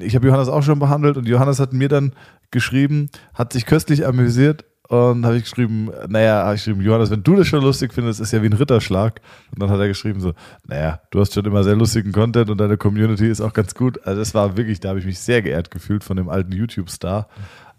ich 0.00 0.14
habe 0.14 0.26
Johannes 0.26 0.48
auch 0.48 0.62
schon 0.62 0.78
behandelt 0.78 1.16
und 1.16 1.26
Johannes 1.26 1.58
hat 1.58 1.72
mir 1.72 1.88
dann 1.88 2.12
geschrieben, 2.50 3.10
hat 3.34 3.52
sich 3.52 3.66
köstlich 3.66 4.06
amüsiert 4.06 4.64
und 4.88 5.24
habe 5.24 5.36
ich 5.36 5.44
geschrieben, 5.44 5.90
naja, 6.08 6.44
habe 6.44 6.54
ich 6.54 6.60
geschrieben, 6.60 6.82
Johannes, 6.82 7.10
wenn 7.10 7.22
du 7.22 7.36
das 7.36 7.46
schon 7.46 7.62
lustig 7.62 7.94
findest, 7.94 8.20
ist 8.20 8.32
ja 8.32 8.42
wie 8.42 8.46
ein 8.46 8.52
Ritterschlag. 8.52 9.20
Und 9.50 9.62
dann 9.62 9.70
hat 9.70 9.80
er 9.80 9.88
geschrieben 9.88 10.20
so, 10.20 10.34
naja, 10.66 11.00
du 11.10 11.20
hast 11.20 11.32
schon 11.32 11.44
immer 11.44 11.64
sehr 11.64 11.76
lustigen 11.76 12.12
Content 12.12 12.50
und 12.50 12.58
deine 12.58 12.76
Community 12.76 13.28
ist 13.28 13.40
auch 13.40 13.52
ganz 13.52 13.74
gut. 13.74 14.04
Also 14.06 14.20
das 14.20 14.34
war 14.34 14.56
wirklich, 14.56 14.80
da 14.80 14.90
habe 14.90 14.98
ich 14.98 15.06
mich 15.06 15.18
sehr 15.18 15.40
geehrt 15.40 15.70
gefühlt 15.70 16.04
von 16.04 16.16
dem 16.16 16.28
alten 16.28 16.52
YouTube-Star. 16.52 17.28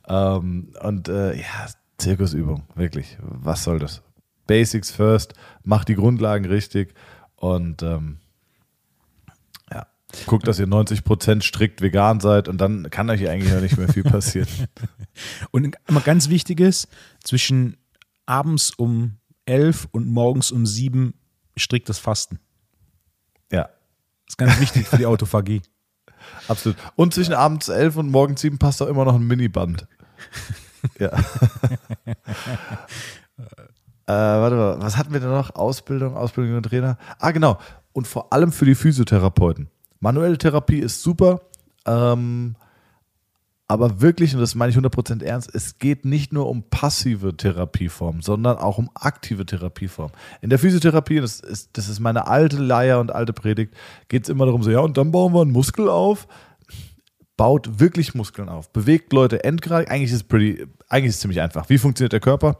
Ähm, 0.08 0.74
und 0.82 1.08
äh, 1.08 1.36
ja, 1.36 1.68
Zirkusübung, 1.98 2.64
wirklich. 2.76 3.18
Was 3.22 3.64
soll 3.64 3.80
das? 3.80 4.02
Basics 4.48 4.92
first, 4.92 5.34
mach 5.64 5.86
die 5.86 5.96
Grundlagen 5.96 6.46
richtig 6.46 6.94
und 7.36 7.84
ähm, 7.84 8.18
Guckt, 10.28 10.48
dass 10.48 10.60
ihr 10.60 10.68
90% 10.68 11.42
strikt 11.42 11.82
vegan 11.82 12.20
seid 12.20 12.48
und 12.48 12.60
dann 12.60 12.90
kann 12.92 13.10
euch 13.10 13.28
eigentlich 13.28 13.54
auch 13.54 13.62
nicht 13.62 13.78
mehr 13.78 13.90
viel 13.90 14.04
passieren. 14.04 14.48
und 15.52 15.76
immer 15.88 16.02
ganz 16.02 16.30
wichtig 16.30 16.60
ist, 16.60 16.88
zwischen 17.24 17.78
abends 18.26 18.72
um 18.72 19.18
11 19.46 19.88
und 19.92 20.08
morgens 20.08 20.52
um 20.52 20.66
7 20.66 21.14
striktes 21.58 22.00
Fasten. 22.00 22.40
Ja. 23.52 23.70
ist 24.28 24.38
ganz 24.38 24.60
wichtig 24.60 24.88
für 24.88 24.98
die 24.98 25.06
Autophagie. 25.06 25.62
Absolut. 26.48 26.78
Und 26.96 27.14
zwischen 27.14 27.34
abends 27.34 27.70
elf 27.70 27.98
und 27.98 28.10
morgens 28.10 28.42
sieben 28.42 28.58
passt 28.58 28.82
auch 28.82 28.88
immer 28.88 29.06
noch 29.06 29.16
ein 29.16 29.28
Miniband. 29.28 29.88
ja. 31.00 31.10
äh, 34.06 34.08
warte 34.08 34.56
mal, 34.56 34.82
was 34.82 34.98
hatten 34.98 35.14
wir 35.14 35.20
denn 35.20 35.30
noch? 35.30 35.56
Ausbildung, 35.56 36.16
Ausbildung 36.16 36.58
und 36.58 36.64
Trainer. 36.64 36.98
Ah, 37.20 37.32
genau. 37.32 37.60
Und 37.92 38.08
vor 38.08 38.32
allem 38.34 38.52
für 38.52 38.66
die 38.66 38.76
Physiotherapeuten. 38.76 39.70
Manuelle 40.04 40.38
Therapie 40.38 40.80
ist 40.80 41.02
super. 41.02 41.40
Ähm, 41.86 42.56
aber 43.70 44.02
wirklich, 44.02 44.36
und 44.36 44.42
das 44.42 44.54
meine 44.54 44.70
ich 44.70 44.78
100% 44.78 45.24
ernst, 45.24 45.56
es 45.56 45.80
geht 45.80 46.04
nicht 46.04 46.34
nur 46.34 46.50
um 46.50 46.64
passive 46.70 47.38
Therapieformen, 47.38 48.22
sondern 48.22 48.58
auch 48.58 48.78
um 48.78 48.90
aktive 48.96 49.46
Therapieformen. 49.46 50.14
In 50.42 50.50
der 50.50 50.60
Physiotherapie, 50.60 51.22
das 51.22 51.40
ist, 51.40 51.78
das 51.78 51.88
ist 51.88 52.02
meine 52.02 52.28
alte 52.28 52.58
Leier 52.58 53.00
und 53.00 53.14
alte 53.14 53.32
Predigt, 53.32 53.74
geht 54.10 54.24
es 54.24 54.30
immer 54.30 54.46
darum, 54.46 54.62
so, 54.62 54.72
ja, 54.72 54.82
und 54.82 54.98
dann 54.98 55.14
bauen 55.14 55.34
wir 55.34 55.42
einen 55.42 55.54
Muskel 55.54 55.88
auf. 55.88 56.28
Baut 57.38 57.80
wirklich 57.80 58.14
Muskeln 58.14 58.50
auf. 58.50 58.72
Bewegt 58.74 59.14
Leute 59.14 59.46
endgradig. 59.46 59.90
Eigentlich 59.90 60.12
ist 60.12 60.18
es 60.18 60.24
pretty, 60.24 60.68
eigentlich 60.90 61.10
ist 61.10 61.16
es 61.16 61.22
ziemlich 61.22 61.40
einfach. 61.40 61.70
Wie 61.70 61.78
funktioniert 61.78 62.12
der 62.12 62.20
Körper? 62.20 62.58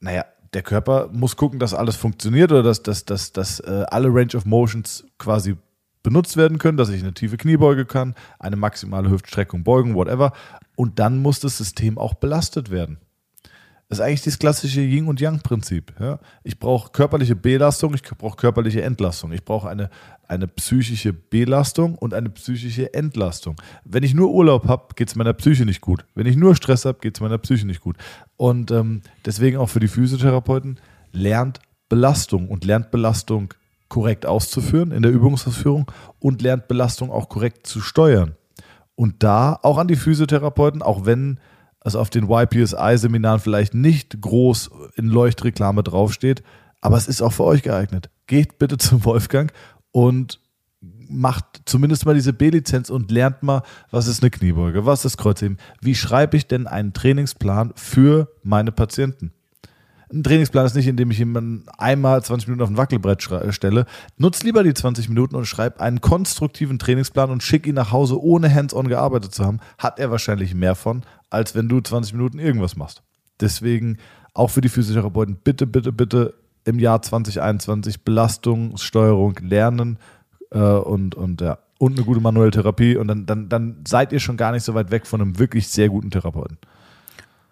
Naja, 0.00 0.26
der 0.52 0.62
Körper 0.62 1.08
muss 1.12 1.36
gucken, 1.36 1.58
dass 1.58 1.72
alles 1.72 1.96
funktioniert 1.96 2.52
oder 2.52 2.62
dass, 2.62 2.82
dass, 2.82 3.06
dass, 3.06 3.32
dass 3.32 3.60
äh, 3.60 3.86
alle 3.88 4.08
Range 4.08 4.36
of 4.36 4.44
Motions 4.44 5.04
quasi 5.18 5.56
benutzt 6.06 6.36
werden 6.36 6.58
können, 6.58 6.78
dass 6.78 6.88
ich 6.88 7.02
eine 7.02 7.14
tiefe 7.14 7.36
Kniebeuge 7.36 7.84
kann, 7.84 8.14
eine 8.38 8.54
maximale 8.54 9.10
Hüftstreckung, 9.10 9.64
Beugen, 9.64 9.96
whatever. 9.96 10.32
Und 10.76 11.00
dann 11.00 11.18
muss 11.18 11.40
das 11.40 11.58
System 11.58 11.98
auch 11.98 12.14
belastet 12.14 12.70
werden. 12.70 12.98
Das 13.88 13.98
ist 13.98 14.04
eigentlich 14.04 14.22
das 14.22 14.38
klassische 14.38 14.82
Yin- 14.82 15.08
und 15.08 15.20
Yang-Prinzip. 15.20 15.94
Ja? 15.98 16.20
Ich 16.44 16.60
brauche 16.60 16.92
körperliche 16.92 17.34
Belastung, 17.34 17.92
ich 17.92 18.02
brauche 18.04 18.36
körperliche 18.36 18.82
Entlastung. 18.82 19.32
Ich 19.32 19.44
brauche 19.44 19.68
eine, 19.68 19.90
eine 20.28 20.46
psychische 20.46 21.12
Belastung 21.12 21.96
und 21.96 22.14
eine 22.14 22.30
psychische 22.30 22.94
Entlastung. 22.94 23.60
Wenn 23.84 24.04
ich 24.04 24.14
nur 24.14 24.30
Urlaub 24.30 24.68
habe, 24.68 24.94
geht 24.94 25.08
es 25.08 25.16
meiner 25.16 25.32
Psyche 25.32 25.64
nicht 25.64 25.80
gut. 25.80 26.04
Wenn 26.14 26.26
ich 26.26 26.36
nur 26.36 26.54
Stress 26.54 26.84
habe, 26.84 27.00
geht 27.00 27.16
es 27.16 27.20
meiner 27.20 27.38
Psyche 27.38 27.66
nicht 27.66 27.80
gut. 27.80 27.96
Und 28.36 28.70
ähm, 28.70 29.02
deswegen 29.24 29.56
auch 29.56 29.70
für 29.70 29.80
die 29.80 29.88
Physiotherapeuten, 29.88 30.78
lernt 31.10 31.58
Belastung 31.88 32.46
und 32.48 32.64
lernt 32.64 32.92
Belastung 32.92 33.54
korrekt 33.88 34.26
auszuführen 34.26 34.90
in 34.90 35.02
der 35.02 35.12
Übungsausführung 35.12 35.90
und 36.18 36.42
lernt 36.42 36.68
Belastung 36.68 37.10
auch 37.10 37.28
korrekt 37.28 37.66
zu 37.66 37.80
steuern. 37.80 38.36
Und 38.94 39.22
da 39.22 39.58
auch 39.62 39.78
an 39.78 39.88
die 39.88 39.96
Physiotherapeuten, 39.96 40.82
auch 40.82 41.04
wenn 41.04 41.38
es 41.84 41.94
auf 41.94 42.10
den 42.10 42.28
YPSI-Seminaren 42.28 43.40
vielleicht 43.40 43.74
nicht 43.74 44.20
groß 44.20 44.70
in 44.96 45.06
Leuchtreklame 45.06 45.82
draufsteht, 45.82 46.42
aber 46.80 46.96
es 46.96 47.06
ist 47.06 47.22
auch 47.22 47.32
für 47.32 47.44
euch 47.44 47.62
geeignet. 47.62 48.10
Geht 48.26 48.58
bitte 48.58 48.78
zum 48.78 49.04
Wolfgang 49.04 49.52
und 49.92 50.40
macht 51.08 51.62
zumindest 51.66 52.04
mal 52.04 52.14
diese 52.14 52.32
B-Lizenz 52.32 52.90
und 52.90 53.10
lernt 53.10 53.42
mal, 53.42 53.62
was 53.90 54.08
ist 54.08 54.22
eine 54.22 54.30
Kniebeuge, 54.30 54.86
was 54.86 55.04
ist 55.04 55.16
Kreuzheben, 55.16 55.58
wie 55.80 55.94
schreibe 55.94 56.36
ich 56.36 56.46
denn 56.46 56.66
einen 56.66 56.92
Trainingsplan 56.92 57.72
für 57.76 58.28
meine 58.42 58.72
Patienten. 58.72 59.32
Ein 60.12 60.22
Trainingsplan 60.22 60.66
ist 60.66 60.76
nicht, 60.76 60.86
indem 60.86 61.10
ich 61.10 61.18
jemanden 61.18 61.64
einmal 61.78 62.22
20 62.22 62.46
Minuten 62.46 62.62
auf 62.62 62.70
ein 62.70 62.76
Wackelbrett 62.76 63.28
äh, 63.30 63.52
stelle. 63.52 63.86
Nutz 64.18 64.44
lieber 64.44 64.62
die 64.62 64.72
20 64.72 65.08
Minuten 65.08 65.34
und 65.34 65.46
schreib 65.46 65.80
einen 65.80 66.00
konstruktiven 66.00 66.78
Trainingsplan 66.78 67.30
und 67.30 67.42
schick 67.42 67.66
ihn 67.66 67.74
nach 67.74 67.90
Hause, 67.90 68.22
ohne 68.22 68.52
hands-on 68.52 68.86
gearbeitet 68.86 69.34
zu 69.34 69.44
haben. 69.44 69.58
Hat 69.78 69.98
er 69.98 70.12
wahrscheinlich 70.12 70.54
mehr 70.54 70.76
von, 70.76 71.02
als 71.28 71.56
wenn 71.56 71.68
du 71.68 71.80
20 71.80 72.12
Minuten 72.12 72.38
irgendwas 72.38 72.76
machst. 72.76 73.02
Deswegen 73.40 73.98
auch 74.32 74.50
für 74.50 74.60
die 74.60 74.68
Physiotherapeuten, 74.68 75.38
bitte, 75.42 75.66
bitte, 75.66 75.92
bitte 75.92 76.34
im 76.64 76.78
Jahr 76.78 77.02
2021 77.02 78.04
Belastungssteuerung 78.04 79.34
lernen 79.40 79.98
äh, 80.52 80.60
und, 80.60 81.16
und 81.16 81.40
ja. 81.40 81.58
Und 81.78 81.94
eine 81.94 82.06
gute 82.06 82.20
manuelle 82.20 82.52
Therapie 82.52 82.96
und 82.96 83.08
dann, 83.08 83.26
dann, 83.26 83.48
dann 83.48 83.84
seid 83.86 84.12
ihr 84.12 84.20
schon 84.20 84.38
gar 84.38 84.52
nicht 84.52 84.62
so 84.62 84.72
weit 84.74 84.90
weg 84.90 85.06
von 85.06 85.20
einem 85.20 85.38
wirklich 85.38 85.68
sehr 85.68 85.88
guten 85.90 86.10
Therapeuten 86.10 86.58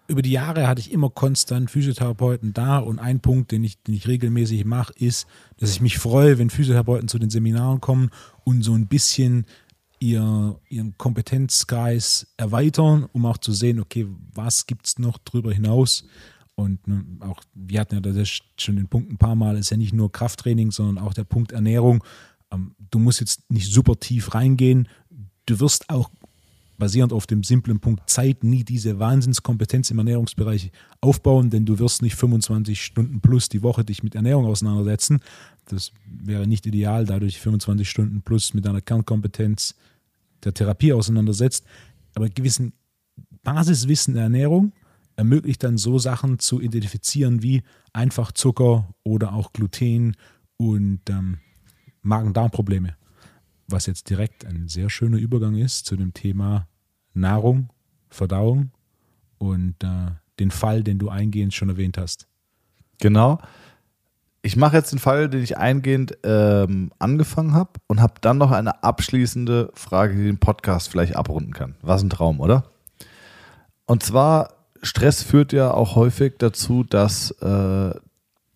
über 0.07 0.21
die 0.21 0.31
Jahre 0.31 0.67
hatte 0.67 0.81
ich 0.81 0.91
immer 0.91 1.09
konstant 1.09 1.71
Physiotherapeuten 1.71 2.53
da 2.53 2.77
und 2.77 2.99
ein 2.99 3.19
Punkt, 3.19 3.51
den 3.51 3.63
ich, 3.63 3.81
den 3.83 3.95
ich 3.95 4.07
regelmäßig 4.07 4.65
mache, 4.65 4.93
ist, 4.97 5.27
dass 5.57 5.71
ich 5.71 5.81
mich 5.81 5.97
freue, 5.97 6.37
wenn 6.37 6.49
Physiotherapeuten 6.49 7.07
zu 7.07 7.19
den 7.19 7.29
Seminaren 7.29 7.81
kommen 7.81 8.11
und 8.43 8.63
so 8.63 8.73
ein 8.73 8.87
bisschen 8.87 9.45
ihr, 9.99 10.59
ihren 10.69 10.97
Kompetenzkreis 10.97 12.27
erweitern, 12.37 13.07
um 13.13 13.25
auch 13.25 13.37
zu 13.37 13.51
sehen, 13.51 13.79
okay, 13.79 14.07
was 14.33 14.67
gibt 14.67 14.87
es 14.87 14.99
noch 14.99 15.17
drüber 15.17 15.53
hinaus? 15.53 16.05
Und 16.55 16.87
ne, 16.87 17.03
auch, 17.19 17.41
wir 17.53 17.81
hatten 17.81 17.95
ja 17.95 18.01
das 18.01 18.39
schon 18.57 18.77
den 18.77 18.87
Punkt 18.87 19.11
ein 19.11 19.17
paar 19.17 19.35
Mal, 19.35 19.57
ist 19.57 19.71
ja 19.71 19.77
nicht 19.77 19.93
nur 19.93 20.11
Krafttraining, 20.11 20.71
sondern 20.71 21.03
auch 21.03 21.13
der 21.13 21.25
Punkt 21.25 21.51
Ernährung. 21.51 22.03
Ähm, 22.51 22.75
du 22.91 22.99
musst 22.99 23.19
jetzt 23.19 23.49
nicht 23.51 23.71
super 23.71 23.99
tief 23.99 24.33
reingehen. 24.33 24.87
Du 25.45 25.59
wirst 25.59 25.89
auch 25.89 26.09
basierend 26.77 27.13
auf 27.13 27.27
dem 27.27 27.43
simplen 27.43 27.79
Punkt 27.79 28.09
Zeit 28.09 28.43
nie 28.43 28.63
diese 28.63 28.99
Wahnsinnskompetenz 28.99 29.91
im 29.91 29.97
Ernährungsbereich 29.99 30.71
aufbauen, 31.01 31.49
denn 31.49 31.65
du 31.65 31.79
wirst 31.79 32.01
nicht 32.01 32.15
25 32.15 32.81
Stunden 32.81 33.21
plus 33.21 33.49
die 33.49 33.63
Woche 33.63 33.85
dich 33.85 34.03
mit 34.03 34.15
Ernährung 34.15 34.45
auseinandersetzen. 34.45 35.19
Das 35.65 35.91
wäre 36.05 36.47
nicht 36.47 36.65
ideal, 36.65 37.05
dadurch 37.05 37.39
25 37.39 37.89
Stunden 37.89 38.21
plus 38.21 38.53
mit 38.53 38.65
deiner 38.65 38.81
Kernkompetenz 38.81 39.75
der 40.43 40.53
Therapie 40.53 40.93
auseinandersetzt. 40.93 41.65
Aber 42.13 42.29
gewissen 42.29 42.73
Basiswissen 43.43 44.13
der 44.13 44.23
Ernährung 44.23 44.73
ermöglicht 45.15 45.63
dann 45.63 45.77
so 45.77 45.97
Sachen 45.97 46.39
zu 46.39 46.59
identifizieren 46.61 47.41
wie 47.41 47.63
einfach 47.93 48.31
Zucker 48.31 48.93
oder 49.03 49.33
auch 49.33 49.53
Gluten 49.53 50.15
und 50.57 51.01
ähm, 51.09 51.37
Magen-Darm-Probleme 52.01 52.95
was 53.67 53.85
jetzt 53.85 54.09
direkt 54.09 54.45
ein 54.45 54.67
sehr 54.67 54.89
schöner 54.89 55.17
Übergang 55.17 55.55
ist 55.55 55.85
zu 55.85 55.95
dem 55.95 56.13
Thema 56.13 56.67
Nahrung, 57.13 57.69
Verdauung 58.09 58.71
und 59.37 59.75
äh, 59.83 60.11
den 60.39 60.51
Fall, 60.51 60.83
den 60.83 60.99
du 60.99 61.09
eingehend 61.09 61.53
schon 61.53 61.69
erwähnt 61.69 61.97
hast. 61.97 62.27
Genau. 62.99 63.39
Ich 64.41 64.55
mache 64.55 64.77
jetzt 64.77 64.91
den 64.91 64.99
Fall, 64.99 65.27
den 65.29 65.41
ich 65.41 65.57
eingehend 65.57 66.17
ähm, 66.23 66.91
angefangen 66.99 67.53
habe 67.53 67.71
und 67.87 67.99
habe 67.99 68.15
dann 68.21 68.37
noch 68.37 68.51
eine 68.51 68.83
abschließende 68.83 69.71
Frage, 69.73 70.15
die 70.15 70.23
den 70.23 70.37
Podcast 70.37 70.89
vielleicht 70.89 71.15
abrunden 71.15 71.53
kann. 71.53 71.75
Was 71.81 72.03
ein 72.03 72.11
Traum, 72.11 72.39
oder? 72.39 72.65
Und 73.85 74.03
zwar, 74.03 74.53
Stress 74.83 75.23
führt 75.23 75.51
ja 75.51 75.71
auch 75.71 75.95
häufig 75.95 76.35
dazu, 76.37 76.83
dass 76.83 77.31
äh, 77.41 77.95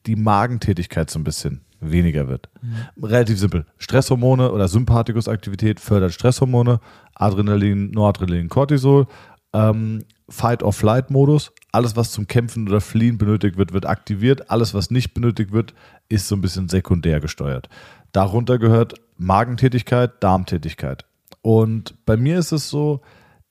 die 0.05 0.15
Magentätigkeit 0.15 1.09
so 1.09 1.19
ein 1.19 1.23
bisschen 1.23 1.61
weniger 1.81 2.27
wird. 2.27 2.49
Mhm. 2.61 3.05
Relativ 3.05 3.39
simpel. 3.39 3.65
Stresshormone 3.77 4.51
oder 4.51 4.67
Sympathikusaktivität 4.67 5.79
fördert 5.79 6.13
Stresshormone, 6.13 6.79
Adrenalin, 7.15 7.91
Noradrenalin, 7.91 8.49
Cortisol, 8.49 9.07
ähm, 9.53 10.03
Fight-or-Flight-Modus. 10.29 11.51
Alles, 11.71 11.95
was 11.95 12.11
zum 12.11 12.27
Kämpfen 12.27 12.67
oder 12.67 12.81
Fliehen 12.81 13.17
benötigt 13.17 13.57
wird, 13.57 13.73
wird 13.73 13.85
aktiviert. 13.85 14.49
Alles, 14.49 14.73
was 14.73 14.91
nicht 14.91 15.13
benötigt 15.13 15.51
wird, 15.51 15.73
ist 16.07 16.27
so 16.27 16.35
ein 16.35 16.41
bisschen 16.41 16.69
sekundär 16.69 17.19
gesteuert. 17.19 17.69
Darunter 18.11 18.57
gehört 18.57 18.95
Magentätigkeit, 19.17 20.23
Darmtätigkeit. 20.23 21.05
Und 21.41 21.93
bei 22.05 22.17
mir 22.17 22.39
ist 22.39 22.51
es 22.51 22.69
so, 22.69 23.01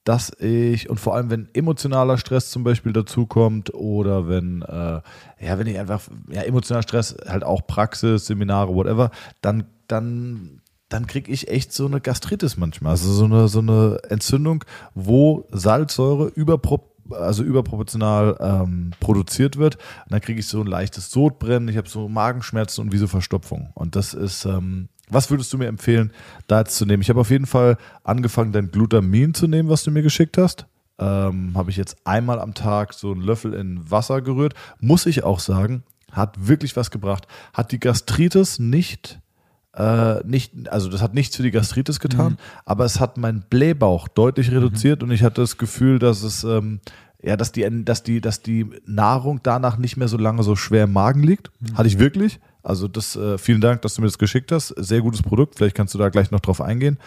dass 0.09 0.33
ich, 0.41 0.89
und 0.89 0.99
vor 0.99 1.15
allem 1.15 1.29
wenn 1.29 1.49
emotionaler 1.53 2.17
Stress 2.17 2.51
zum 2.51 2.65
Beispiel 2.65 2.95
dazukommt 2.95 3.75
oder 3.75 4.27
wenn, 4.27 4.63
äh, 4.63 5.03
ja, 5.39 5.59
wenn 5.59 5.67
ich 5.67 5.79
einfach, 5.79 6.01
ja, 6.31 6.41
emotionaler 6.41 6.83
Stress, 6.83 7.15
halt 7.27 7.45
auch 7.45 7.67
Praxis, 7.67 8.25
Seminare, 8.25 8.75
whatever, 8.75 9.11
dann, 9.43 9.65
dann, 9.87 10.63
dann 10.89 11.07
kriege 11.07 11.31
ich 11.31 11.49
echt 11.49 11.75
so 11.75 11.85
eine 11.85 12.01
Gastritis 12.01 12.57
manchmal. 12.57 12.93
Also 12.93 13.13
so 13.13 13.27
eine, 13.27 13.49
so 13.49 13.59
eine 13.59 13.99
Entzündung, 14.09 14.65
wo 14.95 15.47
Salzsäure 15.51 16.29
überpro 16.29 16.81
also 17.11 17.43
überproportional 17.43 18.37
ähm, 18.41 18.93
produziert 19.01 19.57
wird. 19.59 19.77
Und 19.77 20.13
dann 20.13 20.21
kriege 20.21 20.41
ich 20.41 20.47
so 20.47 20.61
ein 20.61 20.67
leichtes 20.67 21.11
Sodbrennen, 21.11 21.69
ich 21.69 21.77
habe 21.77 21.89
so 21.89 22.09
Magenschmerzen 22.09 22.83
und 22.83 22.93
wie 22.93 22.99
so 22.99 23.09
Verstopfung. 23.09 23.71
Und 23.75 23.97
das 23.97 24.13
ist, 24.13 24.45
ähm, 24.45 24.89
was 25.11 25.31
würdest 25.31 25.53
du 25.53 25.59
mir 25.59 25.67
empfehlen, 25.67 26.13
da 26.47 26.61
jetzt 26.61 26.77
zu 26.77 26.87
nehmen? 26.87 27.03
Ich 27.03 27.11
habe 27.11 27.21
auf 27.21 27.31
jeden 27.31 27.47
Fall 27.47 27.77
angefangen, 28.05 28.53
dein 28.53 28.71
Glutamin 28.71 29.35
zu 29.35 29.47
nehmen, 29.47 29.69
was 29.69 29.83
du 29.85 29.91
mir 29.91 30.03
geschickt 30.03 30.39
hast. 30.39 30.67
Ähm, 30.99 31.53
habe 31.55 31.71
ich 31.71 31.77
jetzt 31.77 31.97
einmal 32.05 32.41
am 32.41 32.55
Tag 32.55 32.93
so 32.93 33.13
einen 33.13 33.21
Löffel 33.21 33.55
in 33.55 33.91
Wasser 33.91 34.21
gerührt. 34.21 34.55
Muss 34.81 35.07
ich 35.07 35.23
auch 35.23 35.39
sagen, 35.39 35.85
hat 36.11 36.49
wirklich 36.49 36.77
was 36.77 36.91
gebracht. 36.91 37.27
Hat 37.53 37.71
die 37.71 37.79
Gastritis 37.79 38.59
nicht, 38.59 39.21
äh, 39.75 40.27
nicht 40.27 40.69
also 40.69 40.89
das 40.89 41.01
hat 41.01 41.15
nichts 41.15 41.37
für 41.37 41.45
die 41.45 41.53
Gastritis 41.53 42.01
getan, 42.01 42.33
mhm. 42.33 42.39
aber 42.65 42.85
es 42.85 42.99
hat 42.99 43.17
meinen 43.17 43.45
Blähbauch 43.49 44.09
deutlich 44.09 44.51
reduziert 44.51 45.03
mhm. 45.03 45.09
und 45.09 45.15
ich 45.15 45.23
hatte 45.23 45.41
das 45.41 45.57
Gefühl, 45.57 45.99
dass 46.01 46.23
es 46.23 46.43
ähm, 46.43 46.81
ja, 47.23 47.37
dass 47.37 47.53
die, 47.53 47.85
dass 47.85 48.03
die, 48.03 48.21
dass 48.21 48.43
die 48.43 48.71
Nahrung 48.87 49.41
danach 49.43 49.77
nicht 49.77 49.97
mehr 49.97 50.09
so 50.09 50.17
lange 50.17 50.43
so 50.45 50.55
schwer 50.55 50.85
im 50.85 50.93
Magen 50.93 51.23
liegt. 51.23 51.51
Mhm. 51.61 51.77
Hatte 51.77 51.89
ich 51.89 51.99
wirklich. 51.99 52.39
Also 52.69 52.87
das, 52.87 53.17
äh, 53.17 53.39
vielen 53.39 53.63
Dank, 53.63 53.81
dass 53.83 53.95
du 53.95 54.03
mir 54.03 54.09
das 54.09 54.19
geschickt 54.19 54.53
hast. 54.53 54.69
Sehr 54.77 55.01
gutes 55.01 55.23
Produkt. 55.23 55.57
Vielleicht 55.57 55.75
kannst 55.75 55.95
du 55.95 55.99
da 55.99 56.11
gleich 56.11 56.31
noch 56.31 56.41
drauf 56.41 56.61
eingehen. 56.61 56.99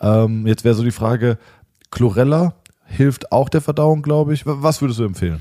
Ähm, 0.00 0.46
jetzt 0.46 0.64
wäre 0.64 0.74
so 0.74 0.84
die 0.84 0.90
Frage, 0.90 1.38
Chlorella 1.90 2.54
hilft 2.84 3.32
auch 3.32 3.48
der 3.48 3.62
Verdauung, 3.62 4.02
glaube 4.02 4.34
ich. 4.34 4.42
Was 4.44 4.82
würdest 4.82 5.00
du 5.00 5.04
empfehlen? 5.04 5.40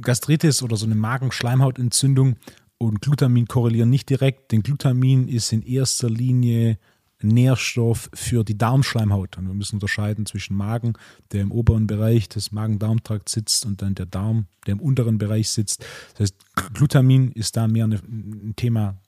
Gastritis 0.00 0.62
oder 0.62 0.76
so 0.76 0.84
eine 0.84 0.96
Magenschleimhautentzündung 0.96 2.36
und 2.78 3.00
Glutamin 3.00 3.46
korrelieren 3.46 3.88
nicht 3.88 4.10
direkt, 4.10 4.50
denn 4.50 4.62
Glutamin 4.62 5.28
ist 5.28 5.52
in 5.52 5.62
erster 5.62 6.10
Linie 6.10 6.78
Nährstoff 7.22 8.10
für 8.14 8.44
die 8.44 8.58
Darmschleimhaut. 8.58 9.38
Und 9.38 9.46
wir 9.46 9.54
müssen 9.54 9.76
unterscheiden 9.76 10.26
zwischen 10.26 10.56
Magen, 10.56 10.94
der 11.32 11.42
im 11.42 11.52
oberen 11.52 11.86
Bereich 11.86 12.28
des 12.28 12.52
Magen-Darm-Trakts 12.52 13.32
sitzt, 13.32 13.66
und 13.66 13.82
dann 13.82 13.94
der 13.94 14.06
Darm, 14.06 14.46
der 14.66 14.72
im 14.72 14.80
unteren 14.80 15.18
Bereich 15.18 15.50
sitzt. 15.50 15.84
Das 16.12 16.20
heißt, 16.20 16.74
Glutamin 16.74 17.32
ist 17.32 17.56
da 17.56 17.68
mehr 17.68 17.86
ein 17.86 18.54
Thema 18.56 19.00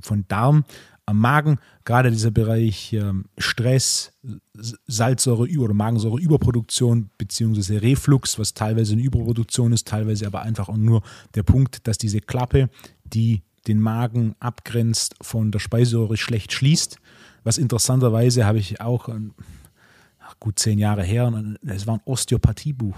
von 0.00 0.24
Darm. 0.28 0.64
Am 1.06 1.18
Magen, 1.18 1.58
gerade 1.84 2.10
dieser 2.12 2.30
Bereich 2.30 2.92
ähm, 2.92 3.24
Stress, 3.36 4.12
Salzsäure 4.86 5.48
oder 5.58 5.74
Magensäureüberproduktion 5.74 7.10
beziehungsweise 7.18 7.82
Reflux, 7.82 8.38
was 8.38 8.54
teilweise 8.54 8.92
eine 8.92 9.02
Überproduktion 9.02 9.72
ist, 9.72 9.88
teilweise 9.88 10.26
aber 10.26 10.42
einfach 10.42 10.68
nur 10.68 11.02
der 11.34 11.42
Punkt, 11.42 11.88
dass 11.88 11.98
diese 11.98 12.20
Klappe, 12.20 12.70
die 13.02 13.42
den 13.66 13.80
Magen 13.80 14.36
abgrenzt, 14.38 15.16
von 15.20 15.50
der 15.50 15.58
Speiseröhre 15.58 16.16
schlecht 16.16 16.52
schließt. 16.52 16.99
Was 17.44 17.58
interessanterweise 17.58 18.44
habe 18.44 18.58
ich 18.58 18.80
auch 18.80 19.08
ach, 20.20 20.34
gut 20.40 20.58
zehn 20.58 20.78
Jahre 20.78 21.02
her, 21.02 21.32
es 21.66 21.86
war 21.86 21.94
ein 21.94 22.02
Osteopathiebuch, 22.04 22.96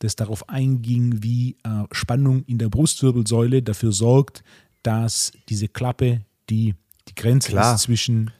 das 0.00 0.16
darauf 0.16 0.48
einging, 0.48 1.22
wie 1.22 1.56
äh, 1.64 1.84
Spannung 1.92 2.44
in 2.44 2.58
der 2.58 2.68
Brustwirbelsäule 2.68 3.62
dafür 3.62 3.92
sorgt, 3.92 4.42
dass 4.82 5.32
diese 5.48 5.68
Klappe, 5.68 6.22
die 6.50 6.74
die 7.08 7.14
Grenze 7.14 7.52
Klar. 7.52 7.74
ist 7.74 7.82
zwischen 7.82 8.30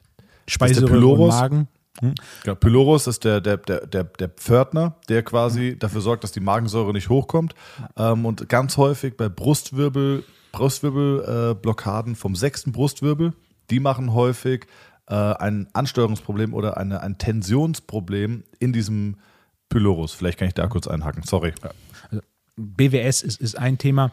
Speiseröhre 0.47 1.09
und? 1.09 1.29
Magen. 1.29 1.69
Hm? 2.01 2.15
Ja, 2.45 2.55
Pylorus 2.55 3.07
ist 3.07 3.25
der, 3.25 3.41
der, 3.41 3.57
der, 3.57 3.87
der, 3.87 4.05
der 4.05 4.29
Pförtner, 4.29 4.97
der 5.09 5.23
quasi 5.23 5.77
dafür 5.79 6.01
sorgt, 6.01 6.23
dass 6.23 6.33
die 6.33 6.41
Magensäure 6.41 6.93
nicht 6.93 7.09
hochkommt. 7.09 7.55
Ähm, 7.97 8.25
und 8.25 8.49
ganz 8.49 8.77
häufig 8.77 9.17
bei 9.17 9.29
Brustwirbel, 9.29 10.25
Brustwirbelblockaden 10.53 12.13
äh, 12.13 12.17
vom 12.17 12.37
sechsten 12.37 12.73
Brustwirbel, 12.73 13.33
die 13.71 13.81
machen 13.81 14.15
häufig 14.15 14.67
äh, 15.09 15.15
ein 15.15 15.69
Ansteuerungsproblem 15.73 16.55
oder 16.55 16.77
eine, 16.77 17.01
ein 17.01 17.19
Tensionsproblem 17.19 18.45
in 18.59 18.73
diesem 18.73 19.17
Pylorus. 19.69 20.13
Vielleicht 20.15 20.39
kann 20.39 20.49
ich 20.49 20.55
da 20.55 20.67
kurz 20.67 20.87
einhaken. 20.87 21.23
Sorry. 21.25 21.53
BWS 22.57 23.23
ist, 23.23 23.41
ist 23.41 23.57
ein 23.59 23.79
Thema. 23.79 24.11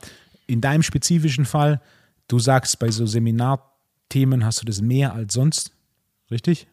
In 0.48 0.62
deinem 0.62 0.84
spezifischen 0.84 1.46
Fall, 1.46 1.82
du 2.28 2.40
sagst, 2.40 2.78
bei 2.80 2.92
so 2.92 3.06
Seminarthemen 3.06 4.46
hast 4.46 4.62
du 4.62 4.66
das 4.66 4.82
mehr 4.82 5.14
als 5.14 5.34
sonst, 5.34 5.72
richtig? 6.30 6.68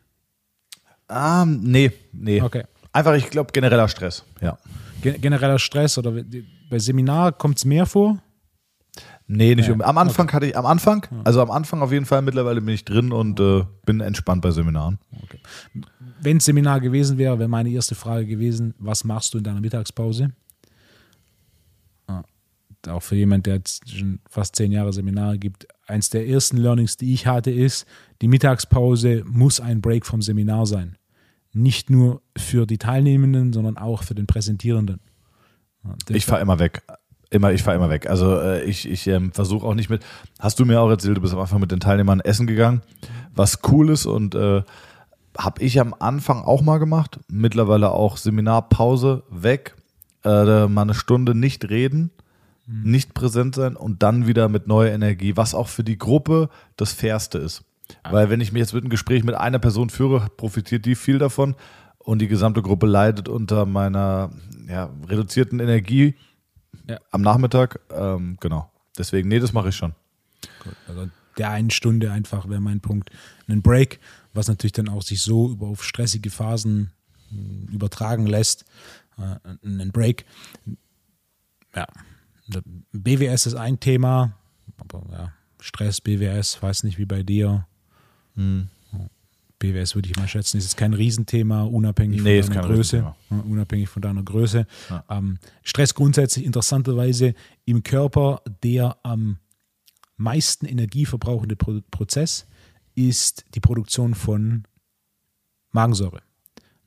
Ah, 1.08 1.44
nee, 1.46 1.92
nee. 2.12 2.40
Okay. 2.42 2.64
Einfach, 2.92 3.14
ich 3.14 3.30
glaube, 3.30 3.52
genereller 3.52 3.88
Stress. 3.88 4.24
Ja. 4.40 4.58
Gen- 5.00 5.20
Genereller 5.20 5.58
Stress 5.58 5.96
oder 5.98 6.12
bei 6.70 6.78
Seminar 6.78 7.32
kommt 7.32 7.56
es 7.58 7.64
mehr 7.64 7.86
vor? 7.86 8.18
Nee, 9.34 9.54
nicht 9.54 9.68
Ja, 9.68 9.74
um. 9.74 9.80
Am 9.80 9.96
Anfang 9.98 10.30
hatte 10.32 10.46
ich, 10.46 10.56
am 10.56 10.66
Anfang, 10.66 11.06
also 11.24 11.40
am 11.40 11.50
Anfang 11.50 11.80
auf 11.82 11.90
jeden 11.92 12.04
Fall, 12.06 12.22
mittlerweile 12.22 12.60
bin 12.60 12.74
ich 12.74 12.84
drin 12.84 13.12
und 13.12 13.40
äh, 13.40 13.64
bin 13.86 14.00
entspannt 14.00 14.42
bei 14.42 14.50
Seminaren. 14.50 14.98
Wenn 16.20 16.36
es 16.36 16.44
Seminar 16.44 16.80
gewesen 16.80 17.18
wäre, 17.18 17.38
wäre 17.38 17.48
meine 17.48 17.70
erste 17.70 17.94
Frage 17.94 18.26
gewesen, 18.26 18.74
was 18.78 19.04
machst 19.04 19.32
du 19.34 19.38
in 19.38 19.44
deiner 19.44 19.60
Mittagspause? 19.60 20.32
Ah, 22.06 22.22
Auch 22.88 23.02
für 23.02 23.16
jemand, 23.16 23.46
der 23.46 23.54
jetzt 23.56 23.88
schon 23.90 24.20
fast 24.28 24.56
zehn 24.56 24.72
Jahre 24.72 24.92
Seminare 24.92 25.38
gibt, 25.38 25.66
eins 25.86 26.10
der 26.10 26.26
ersten 26.28 26.56
Learnings, 26.56 26.96
die 26.96 27.12
ich 27.14 27.26
hatte, 27.26 27.50
ist, 27.50 27.86
die 28.20 28.28
Mittagspause 28.28 29.22
muss 29.26 29.60
ein 29.60 29.80
Break 29.80 30.04
vom 30.06 30.22
Seminar 30.22 30.66
sein. 30.66 30.96
Nicht 31.54 31.90
nur 31.90 32.22
für 32.36 32.66
die 32.66 32.78
Teilnehmenden, 32.78 33.52
sondern 33.52 33.76
auch 33.76 34.02
für 34.02 34.14
den 34.14 34.26
Präsentierenden. 34.26 35.00
Das- 36.06 36.16
Ich 36.16 36.26
fahre 36.26 36.40
immer 36.42 36.58
weg. 36.58 36.82
Immer, 37.32 37.52
ich 37.52 37.62
fahre 37.62 37.78
immer 37.78 37.88
weg. 37.88 38.10
Also 38.10 38.38
äh, 38.38 38.62
ich, 38.64 38.86
ich 38.86 39.06
ähm, 39.06 39.32
versuche 39.32 39.66
auch 39.66 39.74
nicht 39.74 39.88
mit. 39.88 40.02
Hast 40.38 40.60
du 40.60 40.66
mir 40.66 40.82
auch 40.82 40.90
erzählt, 40.90 41.16
du 41.16 41.22
bist 41.22 41.32
am 41.32 41.40
Anfang 41.40 41.60
mit 41.60 41.72
den 41.72 41.80
Teilnehmern 41.80 42.20
essen 42.20 42.46
gegangen, 42.46 42.82
was 43.34 43.60
cool 43.70 43.88
ist 43.88 44.04
und 44.04 44.34
äh, 44.34 44.62
habe 45.38 45.62
ich 45.62 45.80
am 45.80 45.94
Anfang 45.98 46.42
auch 46.42 46.60
mal 46.60 46.76
gemacht. 46.76 47.20
Mittlerweile 47.28 47.92
auch 47.92 48.18
Seminarpause 48.18 49.22
weg, 49.30 49.76
äh, 50.24 50.66
mal 50.66 50.82
eine 50.82 50.92
Stunde 50.92 51.34
nicht 51.34 51.70
reden, 51.70 52.10
nicht 52.66 53.14
präsent 53.14 53.54
sein 53.54 53.76
und 53.76 54.02
dann 54.02 54.26
wieder 54.26 54.50
mit 54.50 54.66
neuer 54.66 54.92
Energie, 54.92 55.34
was 55.34 55.54
auch 55.54 55.68
für 55.68 55.84
die 55.84 55.96
Gruppe 55.96 56.50
das 56.76 56.92
Fairste 56.92 57.38
ist. 57.38 57.64
Weil 58.10 58.28
wenn 58.28 58.42
ich 58.42 58.52
mir 58.52 58.58
jetzt 58.58 58.74
mit 58.74 58.82
einem 58.82 58.90
Gespräch 58.90 59.24
mit 59.24 59.36
einer 59.36 59.58
Person 59.58 59.88
führe, 59.88 60.26
profitiert 60.36 60.84
die 60.84 60.96
viel 60.96 61.18
davon 61.18 61.54
und 61.98 62.20
die 62.20 62.28
gesamte 62.28 62.60
Gruppe 62.60 62.86
leidet 62.86 63.30
unter 63.30 63.64
meiner 63.64 64.30
ja, 64.68 64.90
reduzierten 65.08 65.60
Energie 65.60 66.14
Ja. 66.88 66.98
am 67.10 67.22
Nachmittag. 67.22 67.80
Ähm, 67.90 68.36
genau. 68.40 68.70
Deswegen, 68.98 69.28
nee, 69.28 69.38
das 69.38 69.52
mache 69.52 69.70
ich 69.70 69.76
schon. 69.76 69.94
Also 70.88 71.08
der 71.38 71.50
einen 71.50 71.70
Stunde 71.70 72.12
einfach 72.12 72.48
wäre 72.48 72.60
mein 72.60 72.80
Punkt. 72.80 73.10
Ein 73.48 73.62
Break, 73.62 74.00
was 74.34 74.48
natürlich 74.48 74.72
dann 74.72 74.88
auch 74.88 75.02
sich 75.02 75.22
so 75.22 75.50
über 75.50 75.66
auf 75.66 75.84
stressige 75.84 76.30
Phasen 76.30 76.90
mh, 77.30 77.72
übertragen 77.72 78.26
lässt. 78.26 78.64
Äh, 79.18 79.36
ein 79.64 79.92
Break. 79.92 80.24
Ja. 81.74 81.86
BWS 82.92 83.46
ist 83.46 83.54
ein 83.54 83.80
Thema, 83.80 84.36
aber 84.76 85.02
ja, 85.10 85.32
Stress, 85.60 86.00
BWS, 86.00 86.60
weiß 86.62 86.82
nicht 86.82 86.98
wie 86.98 87.06
bei 87.06 87.22
dir. 87.22 87.66
BWS 89.62 89.94
würde 89.94 90.08
ich 90.10 90.16
mal 90.16 90.26
schätzen, 90.28 90.58
ist 90.58 90.64
jetzt 90.64 90.76
kein 90.76 90.92
Riesenthema, 90.92 91.62
unabhängig 91.62 92.20
Nee, 92.22 92.42
von 92.42 92.52
deiner 92.52 92.66
kein 92.66 92.74
Größe. 92.74 93.14
Unabhängig 93.30 93.88
von 93.88 94.02
deiner 94.02 94.22
Größe. 94.22 94.66
Ja. 94.90 95.04
Ähm, 95.08 95.38
Stress 95.62 95.94
grundsätzlich 95.94 96.44
interessanterweise 96.44 97.34
im 97.64 97.82
Körper 97.82 98.42
der 98.62 98.98
am 99.04 99.38
meisten 100.16 100.66
Energie 100.66 101.06
verbrauchende 101.06 101.56
Pro 101.56 101.80
Prozess 101.90 102.46
ist 102.94 103.44
die 103.54 103.60
Produktion 103.60 104.14
von 104.14 104.64
Magensäure. 105.70 106.22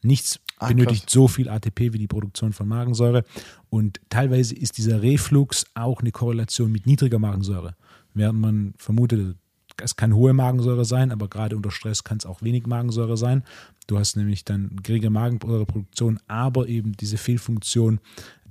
Nichts 0.03 0.39
Ah, 0.57 0.69
benötigt 0.69 1.03
krass. 1.03 1.13
so 1.13 1.27
viel 1.27 1.49
ATP 1.49 1.91
wie 1.93 1.97
die 1.97 2.07
Produktion 2.07 2.53
von 2.53 2.67
Magensäure. 2.67 3.23
Und 3.69 3.99
teilweise 4.09 4.55
ist 4.55 4.77
dieser 4.77 5.01
Reflux 5.01 5.65
auch 5.73 5.99
eine 5.99 6.11
Korrelation 6.11 6.71
mit 6.71 6.85
niedriger 6.85 7.19
Magensäure. 7.19 7.75
Während 8.13 8.39
man 8.39 8.73
vermutet, 8.77 9.35
es 9.81 9.95
kann 9.95 10.13
hohe 10.13 10.33
Magensäure 10.33 10.85
sein, 10.85 11.11
aber 11.11 11.27
gerade 11.27 11.55
unter 11.55 11.71
Stress 11.71 12.03
kann 12.03 12.17
es 12.17 12.25
auch 12.25 12.41
wenig 12.41 12.67
Magensäure 12.67 13.17
sein. 13.17 13.43
Du 13.87 13.99
hast 13.99 14.15
nämlich 14.15 14.45
dann 14.45 14.77
geringe 14.81 15.09
Magensäureproduktion, 15.09 16.19
aber 16.27 16.67
eben 16.67 16.93
diese 16.93 17.17
Fehlfunktion 17.17 17.99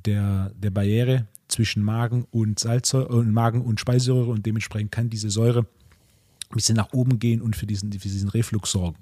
der, 0.04 0.52
der 0.56 0.70
Barriere 0.70 1.26
zwischen 1.48 1.82
Magen 1.82 2.26
und 2.30 2.58
Salzsäure 2.58 3.08
und 3.08 3.32
Magen 3.32 3.62
und 3.62 3.80
Speiseröhre 3.80 4.30
und 4.30 4.46
dementsprechend 4.46 4.92
kann 4.92 5.10
diese 5.10 5.30
Säure 5.30 5.60
ein 5.60 6.54
bisschen 6.54 6.76
nach 6.76 6.92
oben 6.92 7.18
gehen 7.18 7.40
und 7.40 7.56
für 7.56 7.66
diesen, 7.66 7.92
für 7.92 8.08
diesen 8.08 8.28
Reflux 8.28 8.70
sorgen. 8.70 8.96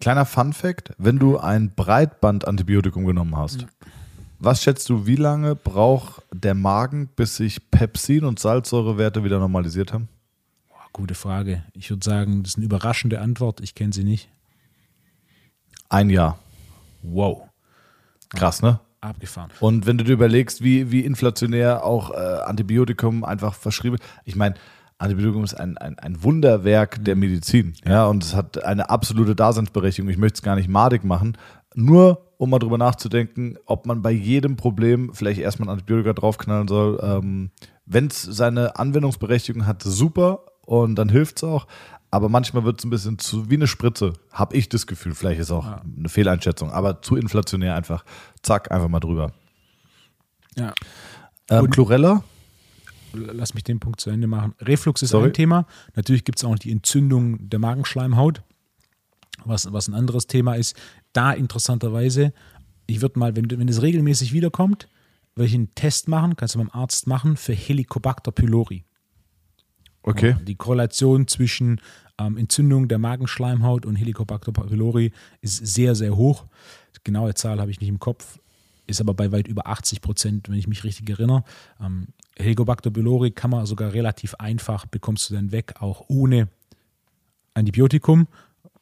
Kleiner 0.00 0.24
Fun 0.24 0.52
Fact: 0.52 0.92
Wenn 0.98 1.18
du 1.18 1.38
ein 1.38 1.74
Breitband-Antibiotikum 1.74 3.04
genommen 3.06 3.36
hast, 3.36 3.66
was 4.38 4.62
schätzt 4.62 4.88
du, 4.88 5.06
wie 5.06 5.16
lange 5.16 5.54
braucht 5.54 6.22
der 6.32 6.54
Magen, 6.54 7.08
bis 7.14 7.36
sich 7.36 7.70
Pepsin- 7.70 8.24
und 8.24 8.38
Salzsäurewerte 8.38 9.24
wieder 9.24 9.38
normalisiert 9.38 9.92
haben? 9.92 10.08
Gute 10.92 11.14
Frage. 11.14 11.62
Ich 11.72 11.88
würde 11.88 12.04
sagen, 12.04 12.42
das 12.42 12.52
ist 12.52 12.56
eine 12.56 12.66
überraschende 12.66 13.20
Antwort. 13.20 13.60
Ich 13.60 13.74
kenne 13.74 13.92
sie 13.92 14.04
nicht. 14.04 14.28
Ein 15.88 16.10
Jahr. 16.10 16.38
Wow. 17.02 17.48
Krass, 18.30 18.62
ne? 18.62 18.80
Abgefahren. 19.00 19.50
Und 19.60 19.86
wenn 19.86 19.98
du 19.98 20.04
dir 20.04 20.12
überlegst, 20.12 20.62
wie, 20.62 20.90
wie 20.90 21.00
inflationär 21.00 21.84
auch 21.84 22.10
äh, 22.10 22.14
Antibiotikum 22.14 23.24
einfach 23.24 23.54
verschrieben 23.54 23.96
Ich 24.24 24.36
meine, 24.36 24.54
Antibiotikum 24.98 25.42
ist 25.42 25.54
ein, 25.54 25.76
ein, 25.78 25.98
ein 25.98 26.22
Wunderwerk 26.22 27.04
der 27.04 27.16
Medizin. 27.16 27.74
Ja, 27.84 28.06
und 28.06 28.22
es 28.22 28.34
hat 28.34 28.62
eine 28.62 28.90
absolute 28.90 29.34
Daseinsberechtigung. 29.34 30.10
Ich 30.10 30.18
möchte 30.18 30.36
es 30.36 30.42
gar 30.42 30.56
nicht 30.56 30.68
madig 30.68 31.04
machen. 31.04 31.36
Nur 31.74 32.32
um 32.36 32.50
mal 32.50 32.58
drüber 32.58 32.78
nachzudenken, 32.78 33.56
ob 33.66 33.86
man 33.86 34.02
bei 34.02 34.10
jedem 34.10 34.56
Problem 34.56 35.12
vielleicht 35.14 35.40
erstmal 35.40 35.68
ein 35.68 35.72
Antibiotika 35.72 36.12
draufknallen 36.12 36.68
soll. 36.68 37.00
Ähm, 37.02 37.50
wenn 37.86 38.08
es 38.08 38.22
seine 38.22 38.76
Anwendungsberechtigung 38.76 39.66
hat, 39.66 39.82
super 39.82 40.44
und 40.66 40.96
dann 40.96 41.08
hilft 41.08 41.38
es 41.38 41.44
auch. 41.44 41.66
Aber 42.10 42.28
manchmal 42.28 42.64
wird 42.64 42.78
es 42.78 42.84
ein 42.84 42.90
bisschen 42.90 43.18
zu 43.18 43.48
wie 43.48 43.54
eine 43.54 43.66
Spritze, 43.66 44.12
habe 44.30 44.54
ich 44.54 44.68
das 44.68 44.86
Gefühl. 44.86 45.14
Vielleicht 45.14 45.40
ist 45.40 45.50
auch 45.50 45.66
eine 45.66 46.10
Fehleinschätzung, 46.10 46.70
aber 46.70 47.00
zu 47.00 47.16
inflationär 47.16 47.74
einfach. 47.74 48.04
Zack, 48.42 48.70
einfach 48.70 48.88
mal 48.88 49.00
drüber. 49.00 49.32
Ja. 50.54 50.74
Ähm, 51.48 51.70
Chlorella? 51.70 52.22
Lass 53.14 53.54
mich 53.54 53.64
den 53.64 53.80
Punkt 53.80 54.00
zu 54.00 54.10
Ende 54.10 54.26
machen. 54.26 54.54
Reflux 54.60 55.02
ist 55.02 55.10
Sorry. 55.10 55.28
ein 55.28 55.32
Thema. 55.32 55.66
Natürlich 55.96 56.24
gibt 56.24 56.38
es 56.38 56.44
auch 56.44 56.50
noch 56.50 56.58
die 56.58 56.72
Entzündung 56.72 57.48
der 57.48 57.58
Magenschleimhaut, 57.58 58.42
was, 59.44 59.72
was 59.72 59.88
ein 59.88 59.94
anderes 59.94 60.26
Thema 60.26 60.54
ist. 60.54 60.76
Da 61.14 61.32
interessanterweise, 61.32 62.34
ich 62.86 63.00
würde 63.00 63.18
mal, 63.18 63.36
wenn, 63.36 63.50
wenn 63.50 63.68
es 63.68 63.80
regelmäßig 63.80 64.34
wiederkommt, 64.34 64.86
würde 65.34 65.48
ich 65.48 65.54
einen 65.54 65.74
Test 65.74 66.08
machen, 66.08 66.36
kannst 66.36 66.54
du 66.54 66.58
beim 66.58 66.70
Arzt 66.70 67.06
machen, 67.06 67.38
für 67.38 67.54
Helicobacter 67.54 68.32
pylori. 68.32 68.84
Okay. 70.02 70.36
Die 70.42 70.56
Korrelation 70.56 71.28
zwischen 71.28 71.80
ähm, 72.18 72.36
Entzündung 72.36 72.88
der 72.88 72.98
Magenschleimhaut 72.98 73.86
und 73.86 73.96
Helicobacter 73.96 74.52
pylori 74.52 75.12
ist 75.40 75.66
sehr, 75.66 75.94
sehr 75.94 76.16
hoch. 76.16 76.44
Die 76.96 77.00
genaue 77.04 77.34
Zahl 77.34 77.60
habe 77.60 77.70
ich 77.70 77.80
nicht 77.80 77.88
im 77.88 78.00
Kopf, 78.00 78.38
ist 78.86 79.00
aber 79.00 79.14
bei 79.14 79.32
weit 79.32 79.48
über 79.48 79.66
80 79.66 80.00
Prozent, 80.00 80.48
wenn 80.48 80.58
ich 80.58 80.68
mich 80.68 80.84
richtig 80.84 81.08
erinnere. 81.08 81.44
Ähm, 81.80 82.08
Helicobacter 82.36 82.90
pylori 82.90 83.30
kann 83.30 83.50
man 83.50 83.66
sogar 83.66 83.92
relativ 83.92 84.34
einfach, 84.34 84.86
bekommst 84.86 85.30
du 85.30 85.34
dann 85.34 85.52
weg, 85.52 85.74
auch 85.80 86.04
ohne 86.08 86.48
Antibiotikum. 87.54 88.28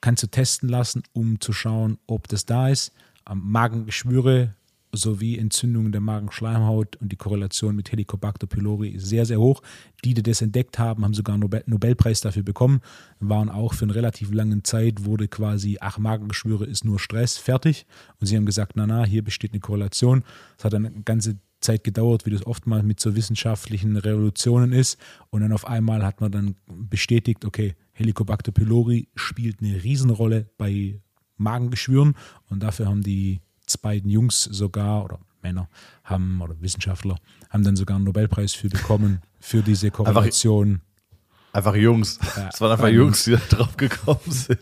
kannst 0.00 0.22
du 0.22 0.28
testen 0.28 0.68
lassen, 0.68 1.02
um 1.12 1.40
zu 1.40 1.52
schauen, 1.52 1.98
ob 2.06 2.28
das 2.28 2.46
da 2.46 2.68
ist. 2.68 2.92
Ähm, 3.28 3.42
Magengeschwüre 3.44 4.54
sowie 4.92 5.38
Entzündungen 5.38 5.92
der 5.92 6.00
Magenschleimhaut 6.00 6.96
und 6.96 7.12
die 7.12 7.16
Korrelation 7.16 7.76
mit 7.76 7.92
Helicobacter 7.92 8.46
pylori 8.46 8.88
ist 8.90 9.06
sehr, 9.06 9.26
sehr 9.26 9.40
hoch. 9.40 9.62
Die, 10.04 10.14
die 10.14 10.22
das 10.22 10.42
entdeckt 10.42 10.78
haben, 10.78 11.04
haben 11.04 11.14
sogar 11.14 11.34
einen 11.34 11.42
Nobel 11.42 11.62
Nobelpreis 11.66 12.20
dafür 12.20 12.42
bekommen, 12.42 12.80
waren 13.20 13.48
auch 13.48 13.74
für 13.74 13.84
eine 13.84 13.94
relativ 13.94 14.32
lange 14.32 14.62
Zeit, 14.62 15.04
wurde 15.04 15.28
quasi, 15.28 15.78
ach, 15.80 15.98
Magengeschwüre 15.98 16.64
ist 16.64 16.84
nur 16.84 16.98
Stress, 16.98 17.38
fertig. 17.38 17.86
Und 18.18 18.26
sie 18.26 18.36
haben 18.36 18.46
gesagt, 18.46 18.72
na, 18.74 18.86
na, 18.86 19.04
hier 19.04 19.22
besteht 19.22 19.52
eine 19.52 19.60
Korrelation. 19.60 20.24
Es 20.58 20.64
hat 20.64 20.74
eine 20.74 20.90
ganze 21.04 21.38
Zeit 21.60 21.84
gedauert, 21.84 22.26
wie 22.26 22.30
das 22.30 22.46
oftmals 22.46 22.84
mit 22.84 23.00
so 23.00 23.14
wissenschaftlichen 23.14 23.96
Revolutionen 23.96 24.72
ist. 24.72 24.98
Und 25.30 25.42
dann 25.42 25.52
auf 25.52 25.66
einmal 25.66 26.04
hat 26.04 26.20
man 26.20 26.32
dann 26.32 26.56
bestätigt, 26.66 27.44
okay, 27.44 27.74
Helicobacter 27.92 28.50
pylori 28.50 29.08
spielt 29.14 29.60
eine 29.60 29.82
Riesenrolle 29.82 30.46
bei 30.56 31.00
Magengeschwüren 31.36 32.14
und 32.48 32.62
dafür 32.62 32.86
haben 32.86 33.02
die 33.02 33.40
beiden 33.78 34.10
Jungs 34.10 34.44
sogar 34.44 35.04
oder 35.04 35.18
Männer 35.42 35.68
haben 36.04 36.40
oder 36.42 36.60
Wissenschaftler 36.60 37.16
haben 37.50 37.64
dann 37.64 37.76
sogar 37.76 37.96
einen 37.96 38.04
Nobelpreis 38.04 38.54
für 38.54 38.68
bekommen 38.68 39.20
für 39.40 39.62
diese 39.62 39.90
Korrelation. 39.90 40.80
Einfach, 41.52 41.72
einfach 41.72 41.74
Jungs. 41.74 42.18
Es 42.52 42.60
waren 42.60 42.72
einfach 42.72 42.88
Jungs, 42.88 43.24
die 43.24 43.32
da 43.32 43.38
drauf 43.48 43.76
gekommen 43.76 44.20
sind. 44.28 44.60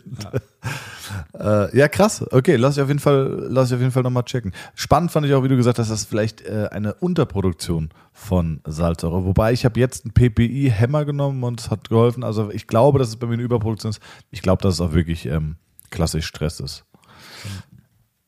Ja. 1.33 1.65
äh, 1.65 1.77
ja, 1.77 1.87
krass. 1.87 2.25
Okay, 2.31 2.55
lass 2.55 2.77
ich 2.77 2.81
auf 2.81 2.87
jeden 2.87 2.99
Fall, 2.99 3.47
lass 3.49 3.69
ich 3.69 3.75
auf 3.75 3.81
jeden 3.81 3.91
Fall 3.91 4.03
nochmal 4.03 4.23
checken. 4.23 4.53
Spannend 4.73 5.11
fand 5.11 5.27
ich 5.27 5.33
auch, 5.33 5.43
wie 5.43 5.47
du 5.47 5.55
gesagt 5.55 5.77
hast, 5.77 5.91
dass 5.91 6.01
das 6.01 6.09
vielleicht 6.09 6.41
äh, 6.41 6.69
eine 6.71 6.95
Unterproduktion 6.95 7.89
von 8.11 8.61
Salzsäure. 8.65 9.25
Wobei 9.25 9.53
ich 9.53 9.65
habe 9.65 9.79
jetzt 9.79 10.05
einen 10.05 10.13
PPI-Hämmer 10.13 11.05
genommen 11.05 11.43
und 11.43 11.59
es 11.59 11.69
hat 11.69 11.89
geholfen. 11.89 12.23
Also 12.23 12.49
ich 12.51 12.65
glaube, 12.65 12.97
dass 12.97 13.09
es 13.09 13.17
bei 13.17 13.27
mir 13.27 13.33
eine 13.33 13.43
Überproduktion 13.43 13.91
ist. 13.91 14.01
Ich 14.31 14.41
glaube, 14.41 14.63
dass 14.63 14.75
es 14.75 14.81
auch 14.81 14.93
wirklich 14.93 15.27
ähm, 15.27 15.57
klassisch 15.91 16.25
Stress 16.25 16.59
ist. 16.59 16.85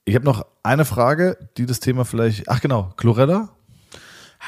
Ich 0.06 0.16
habe 0.16 0.26
noch 0.26 0.46
eine 0.64 0.86
Frage, 0.86 1.38
die 1.58 1.66
das 1.66 1.80
Thema 1.80 2.06
vielleicht. 2.06 2.50
Ach 2.50 2.62
genau, 2.62 2.92
Chlorella? 2.98 3.50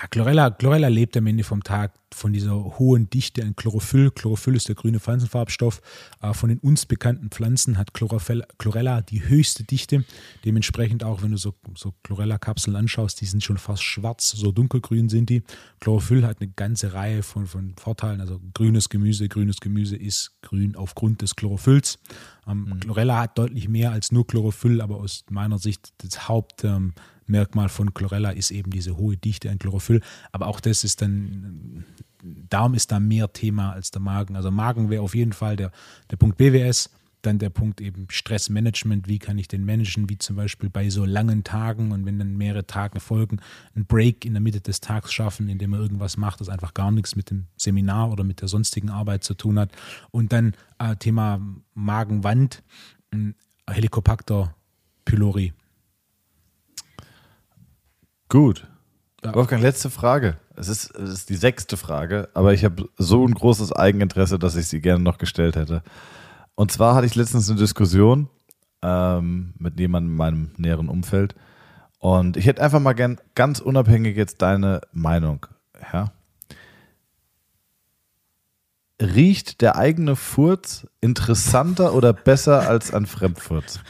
Chlorella, 0.10 0.50
Chlorella 0.50 0.88
lebt 0.88 1.16
am 1.18 1.28
Ende 1.28 1.44
vom 1.44 1.64
Tag 1.64 1.94
von 2.14 2.34
dieser 2.34 2.54
hohen 2.80 3.10
Dichte 3.10 3.44
an 3.44 3.56
Chlorophyll. 3.56 4.12
Chlorophyll 4.12 4.56
ist 4.56 4.68
der 4.68 4.76
grüne 4.76 5.00
Pflanzenfarbstoff. 5.00 5.82
Äh, 6.22 6.34
von 6.34 6.50
den 6.50 6.60
uns 6.60 6.86
bekannten 6.86 7.30
Pflanzen 7.30 7.78
hat 7.78 7.94
Chlorella 7.94 9.02
die 9.02 9.28
höchste 9.28 9.64
Dichte. 9.64 10.04
Dementsprechend 10.46 11.04
auch, 11.04 11.22
wenn 11.22 11.32
du 11.32 11.38
so, 11.38 11.54
so 11.76 11.94
Chlorella-Kapseln 12.04 12.76
anschaust, 12.76 13.22
die 13.22 13.26
sind 13.26 13.44
schon 13.44 13.58
fast 13.58 13.84
schwarz, 13.84 14.32
so 14.32 14.52
dunkelgrün 14.52 15.10
sind 15.10 15.30
die. 15.30 15.44
Chlorophyll 15.80 16.26
hat 16.26 16.42
eine 16.42 16.52
ganze 16.52 16.94
Reihe 16.94 17.24
von, 17.24 17.46
von 17.46 17.76
Vorteilen. 17.78 18.22
Also 18.22 18.40
grünes 18.54 18.90
Gemüse, 18.90 19.28
grünes 19.30 19.60
Gemüse 19.60 19.96
ist 19.96 20.32
grün 20.42 20.76
aufgrund 20.76 21.22
des 21.22 21.36
Chlorophylls. 21.36 22.00
Ähm, 22.48 22.66
mhm. 22.66 22.80
Chlorella 22.80 23.22
hat 23.22 23.38
deutlich 23.38 23.70
mehr 23.70 23.92
als 23.92 24.12
nur 24.12 24.26
Chlorophyll, 24.26 24.82
aber 24.82 24.98
aus 24.98 25.24
meiner 25.30 25.60
Sicht 25.60 25.94
das 26.00 26.28
Haupt... 26.28 26.64
Ähm, 26.64 26.94
Merkmal 27.28 27.70
von 27.70 27.94
Chlorella 27.94 28.32
ist 28.32 28.52
eben 28.52 28.72
diese 28.72 28.98
hohe 28.98 29.18
Dichte 29.18 29.50
an 29.50 29.60
Chlorophyll. 29.60 30.02
Aber 30.32 30.48
auch 30.48 30.60
das 30.60 30.84
ist 30.84 31.02
dann, 31.02 31.86
Darm 32.24 32.74
ist 32.74 32.92
da 32.92 33.00
mehr 33.00 33.32
Thema 33.34 33.72
als 33.72 33.92
der 33.92 34.02
Magen. 34.02 34.36
Also 34.36 34.52
Magen 34.52 34.90
wäre 34.90 35.02
auf 35.02 35.16
jeden 35.16 35.34
Fall 35.34 35.56
der, 35.56 35.72
der 36.12 36.18
Punkt 36.18 36.38
BWS. 36.38 36.90
Dann 37.22 37.40
der 37.40 37.50
Punkt 37.50 37.80
eben 37.80 38.08
Stressmanagement, 38.10 39.08
wie 39.08 39.18
kann 39.18 39.38
ich 39.38 39.48
den 39.48 39.64
managen, 39.64 40.10
wie 40.10 40.18
zum 40.18 40.36
Beispiel 40.36 40.70
bei 40.70 40.90
so 40.90 41.06
langen 41.06 41.46
Tagen 41.46 41.94
und 41.94 42.06
wenn 42.06 42.20
dann 42.20 42.36
mehrere 42.36 42.68
Tage 42.68 43.00
folgen, 43.00 43.40
einen 43.76 43.86
Break 43.86 44.26
in 44.26 44.34
der 44.34 44.42
Mitte 44.42 44.60
des 44.60 44.82
Tags 44.82 45.14
schaffen, 45.14 45.48
indem 45.48 45.70
man 45.70 45.80
irgendwas 45.80 46.18
macht, 46.18 46.42
das 46.42 46.50
einfach 46.50 46.74
gar 46.74 46.92
nichts 46.92 47.16
mit 47.16 47.30
dem 47.30 47.46
Seminar 47.56 48.12
oder 48.12 48.26
mit 48.26 48.42
der 48.42 48.50
sonstigen 48.50 48.90
Arbeit 48.90 49.24
zu 49.24 49.36
tun 49.36 49.58
hat. 49.58 49.72
Und 50.12 50.34
dann 50.34 50.54
äh, 50.80 50.98
Thema 50.98 51.40
Magenwand, 51.74 52.62
Helicobacter 53.70 54.54
pylori. 55.06 55.54
Gut. 58.34 58.66
Wolfgang, 59.22 59.62
letzte 59.62 59.92
Frage. 59.92 60.38
Es 60.56 60.68
ist, 60.68 60.90
es 60.96 61.12
ist 61.12 61.30
die 61.30 61.36
sechste 61.36 61.78
Frage, 61.78 62.30
aber 62.34 62.52
ich 62.52 62.66
habe 62.66 62.90
so 62.98 63.24
ein 63.24 63.36
großes 63.36 63.72
Eigeninteresse, 63.74 64.40
dass 64.40 64.56
ich 64.56 64.66
sie 64.66 64.82
gerne 64.82 65.04
noch 65.04 65.20
gestellt 65.20 65.56
hätte. 65.56 65.84
Und 66.56 66.72
zwar 66.72 66.96
hatte 66.96 67.06
ich 67.06 67.14
letztens 67.14 67.48
eine 67.48 67.60
Diskussion 67.60 68.30
ähm, 68.82 69.54
mit 69.60 69.80
jemandem 69.80 70.14
in 70.14 70.18
meinem 70.18 70.52
näheren 70.58 70.90
Umfeld. 70.90 71.36
Und 72.00 72.36
ich 72.36 72.48
hätte 72.48 72.64
einfach 72.64 72.80
mal 72.80 72.94
gern 72.94 73.22
ganz 73.36 73.60
unabhängig 73.60 74.18
jetzt 74.18 74.42
deine 74.42 74.82
Meinung. 74.92 75.46
Ja? 75.94 76.12
Riecht 79.00 79.62
der 79.62 79.76
eigene 79.76 80.16
Furz 80.16 80.88
interessanter 81.02 81.94
oder 81.94 82.14
besser 82.14 82.68
als 82.68 82.96
ein 82.96 83.06
Fremdfurz? 83.06 83.80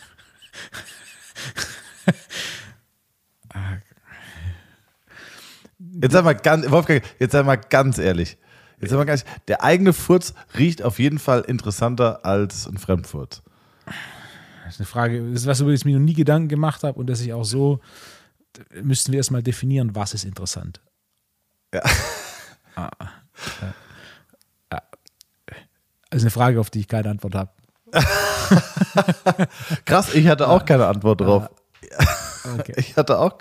Jetzt 6.02 6.14
sag 6.14 6.24
mal 6.24 6.34
ganz, 6.34 6.70
Wolfgang, 6.70 7.04
jetzt 7.20 7.32
sag 7.32 7.46
mal 7.46 7.56
ganz 7.56 7.98
ehrlich. 7.98 8.38
Jetzt 8.80 8.90
sag 8.90 8.98
mal 8.98 9.06
ganz, 9.06 9.26
der 9.48 9.64
eigene 9.64 9.94
Furz 9.94 10.34
riecht 10.58 10.82
auf 10.82 11.00
jeden 11.00 11.20
Fall 11.20 11.42
interessanter 11.42 12.26
als 12.26 12.68
ein 12.68 12.78
Fremdfurz. 12.78 13.42
Das 14.66 14.76
ist 14.76 14.80
eine 14.80 14.88
Frage, 14.88 15.32
das 15.32 15.42
ist 15.42 15.48
was, 15.48 15.60
über 15.62 15.72
das 15.72 15.82
ich 15.82 15.86
mir 15.86 16.00
noch 16.00 16.06
nie 16.06 16.14
Gedanken 16.14 16.48
gemacht 16.48 16.84
habe 16.84 17.00
und 17.00 17.08
dass 17.08 17.22
ich 17.22 17.34
auch 17.34 17.46
so, 17.46 17.80
müssten 18.82 19.12
wir 19.12 19.18
erstmal 19.18 19.44
definieren, 19.44 19.96
was 19.96 20.14
ist 20.14 20.26
interessant. 20.26 20.82
Ja. 21.74 21.82
Ah, 22.76 22.90
ah, 23.00 23.04
das 26.14 26.22
ist 26.22 26.26
eine 26.26 26.32
Frage, 26.32 26.60
auf 26.60 26.70
die 26.70 26.82
ich 26.82 26.88
keine 26.88 27.10
Antwort 27.10 27.34
habe. 27.34 27.50
Krass, 29.86 30.14
ich 30.14 30.28
hatte 30.28 30.48
auch 30.48 30.64
keine 30.64 30.86
Antwort 30.86 31.22
drauf. 31.22 31.50
Okay. 32.60 32.74
Ich 32.78 32.96
hatte 32.96 33.18
auch. 33.18 33.40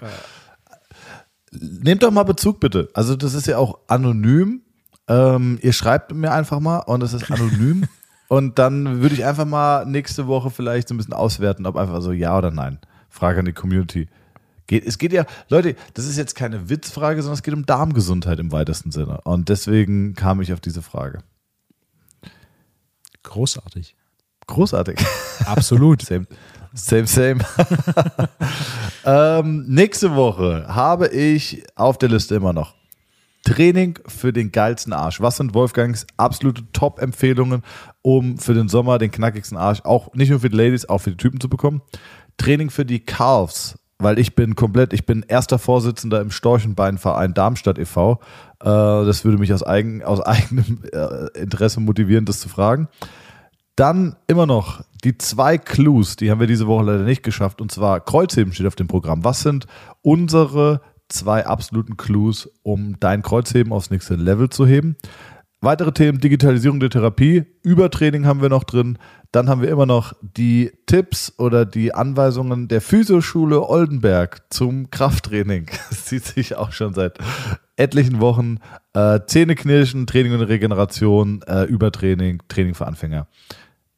Nehmt 1.52 2.02
doch 2.02 2.10
mal 2.10 2.22
Bezug 2.22 2.60
bitte. 2.60 2.88
Also 2.94 3.14
das 3.14 3.34
ist 3.34 3.46
ja 3.46 3.58
auch 3.58 3.78
anonym. 3.86 4.62
Ähm, 5.06 5.58
ihr 5.60 5.72
schreibt 5.72 6.12
mir 6.12 6.32
einfach 6.32 6.60
mal 6.60 6.78
und 6.78 7.02
es 7.02 7.12
ist 7.12 7.30
anonym. 7.30 7.86
und 8.28 8.58
dann 8.58 9.02
würde 9.02 9.14
ich 9.14 9.24
einfach 9.24 9.44
mal 9.44 9.84
nächste 9.84 10.26
Woche 10.26 10.50
vielleicht 10.50 10.88
so 10.88 10.94
ein 10.94 10.96
bisschen 10.96 11.12
auswerten, 11.12 11.66
ob 11.66 11.76
einfach 11.76 12.00
so 12.00 12.12
ja 12.12 12.36
oder 12.36 12.50
nein. 12.50 12.78
Frage 13.10 13.40
an 13.40 13.44
die 13.44 13.52
Community. 13.52 14.08
Geht, 14.66 14.86
es 14.86 14.96
geht 14.96 15.12
ja, 15.12 15.26
Leute, 15.50 15.76
das 15.92 16.06
ist 16.06 16.16
jetzt 16.16 16.34
keine 16.34 16.70
Witzfrage, 16.70 17.20
sondern 17.20 17.34
es 17.34 17.42
geht 17.42 17.52
um 17.52 17.66
Darmgesundheit 17.66 18.38
im 18.38 18.52
weitesten 18.52 18.90
Sinne. 18.90 19.20
Und 19.24 19.50
deswegen 19.50 20.14
kam 20.14 20.40
ich 20.40 20.52
auf 20.54 20.60
diese 20.60 20.80
Frage. 20.80 21.18
Großartig. 23.22 23.96
Großartig. 24.52 24.98
Absolut. 25.46 26.02
same, 26.04 26.26
same. 26.74 27.06
same. 27.06 27.40
ähm, 29.06 29.64
nächste 29.66 30.14
Woche 30.14 30.66
habe 30.68 31.08
ich 31.08 31.64
auf 31.74 31.96
der 31.96 32.10
Liste 32.10 32.34
immer 32.34 32.52
noch 32.52 32.74
Training 33.44 33.98
für 34.06 34.30
den 34.30 34.52
geilsten 34.52 34.92
Arsch. 34.92 35.22
Was 35.22 35.38
sind 35.38 35.54
Wolfgangs 35.54 36.06
absolute 36.18 36.70
Top-Empfehlungen, 36.74 37.62
um 38.02 38.36
für 38.36 38.52
den 38.52 38.68
Sommer 38.68 38.98
den 38.98 39.10
knackigsten 39.10 39.56
Arsch 39.56 39.80
auch 39.84 40.12
nicht 40.12 40.28
nur 40.28 40.40
für 40.40 40.50
die 40.50 40.56
Ladies, 40.56 40.86
auch 40.86 40.98
für 40.98 41.10
die 41.10 41.16
Typen 41.16 41.40
zu 41.40 41.48
bekommen? 41.48 41.80
Training 42.36 42.68
für 42.68 42.84
die 42.84 43.00
Calves, 43.00 43.78
weil 43.98 44.18
ich 44.18 44.34
bin 44.34 44.54
komplett, 44.54 44.92
ich 44.92 45.06
bin 45.06 45.24
erster 45.26 45.58
Vorsitzender 45.58 46.20
im 46.20 46.30
Storchenbeinverein 46.30 47.32
Darmstadt 47.32 47.78
e.V. 47.78 48.20
Äh, 48.60 48.66
das 48.66 49.24
würde 49.24 49.38
mich 49.38 49.52
aus, 49.54 49.62
eigen, 49.62 50.02
aus 50.04 50.20
eigenem 50.20 50.82
äh, 50.92 51.40
Interesse 51.40 51.80
motivieren, 51.80 52.26
das 52.26 52.38
zu 52.38 52.50
fragen. 52.50 52.88
Dann 53.76 54.16
immer 54.26 54.46
noch 54.46 54.84
die 55.02 55.16
zwei 55.18 55.58
Clues, 55.58 56.16
die 56.16 56.30
haben 56.30 56.40
wir 56.40 56.46
diese 56.46 56.66
Woche 56.66 56.84
leider 56.84 57.04
nicht 57.04 57.22
geschafft. 57.22 57.60
Und 57.60 57.72
zwar 57.72 58.00
Kreuzheben 58.00 58.52
steht 58.52 58.66
auf 58.66 58.76
dem 58.76 58.88
Programm. 58.88 59.24
Was 59.24 59.40
sind 59.40 59.66
unsere 60.02 60.82
zwei 61.08 61.46
absoluten 61.46 61.96
Clues, 61.96 62.50
um 62.62 62.98
dein 63.00 63.22
Kreuzheben 63.22 63.72
aufs 63.72 63.90
nächste 63.90 64.14
Level 64.14 64.50
zu 64.50 64.66
heben? 64.66 64.96
Weitere 65.64 65.92
Themen, 65.92 66.18
Digitalisierung 66.18 66.80
der 66.80 66.90
Therapie, 66.90 67.44
Übertraining 67.62 68.26
haben 68.26 68.42
wir 68.42 68.48
noch 68.48 68.64
drin. 68.64 68.98
Dann 69.30 69.48
haben 69.48 69.62
wir 69.62 69.70
immer 69.70 69.86
noch 69.86 70.12
die 70.20 70.72
Tipps 70.86 71.32
oder 71.38 71.64
die 71.64 71.94
Anweisungen 71.94 72.66
der 72.66 72.80
Physioschule 72.80 73.68
Oldenberg 73.68 74.42
zum 74.50 74.90
Krafttraining. 74.90 75.66
Das 75.88 76.06
zieht 76.06 76.24
sich 76.24 76.56
auch 76.56 76.72
schon 76.72 76.94
seit 76.94 77.18
etlichen 77.76 78.20
Wochen. 78.20 78.58
Äh, 78.92 79.20
Zähneknirschen, 79.24 80.08
Training 80.08 80.34
und 80.34 80.42
Regeneration, 80.42 81.42
äh, 81.46 81.62
Übertraining, 81.62 82.42
Training 82.48 82.74
für 82.74 82.88
Anfänger 82.88 83.28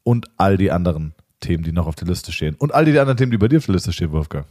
und 0.05 0.27
all 0.37 0.55
die 0.55 0.71
anderen 0.71 1.15
Themen, 1.41 1.63
die 1.63 1.73
noch 1.73 1.87
auf 1.87 1.95
der 1.95 2.07
Liste 2.07 2.31
stehen. 2.31 2.55
Und 2.55 2.73
all 2.73 2.85
die 2.85 2.97
anderen 2.97 3.17
Themen, 3.17 3.31
die 3.31 3.37
bei 3.37 3.49
dir 3.49 3.57
auf 3.57 3.65
der 3.65 3.73
Liste 3.73 3.91
stehen, 3.91 4.11
Wolfgang. 4.11 4.45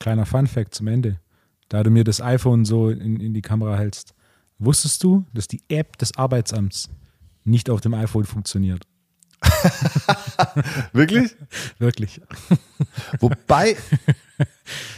Kleiner 0.00 0.26
Fun-Fact 0.26 0.74
zum 0.74 0.88
Ende. 0.88 1.20
Da 1.68 1.82
du 1.82 1.90
mir 1.90 2.04
das 2.04 2.20
iPhone 2.20 2.64
so 2.64 2.88
in, 2.88 3.20
in 3.20 3.34
die 3.34 3.42
Kamera 3.42 3.76
hältst, 3.76 4.14
wusstest 4.58 5.04
du, 5.04 5.26
dass 5.32 5.46
die 5.46 5.62
App 5.68 5.98
des 5.98 6.16
Arbeitsamts 6.16 6.90
nicht 7.44 7.70
auf 7.70 7.80
dem 7.80 7.94
iPhone 7.94 8.24
funktioniert? 8.24 8.86
Wirklich? 10.92 11.36
Wirklich. 11.78 12.22
Wobei, 13.20 13.76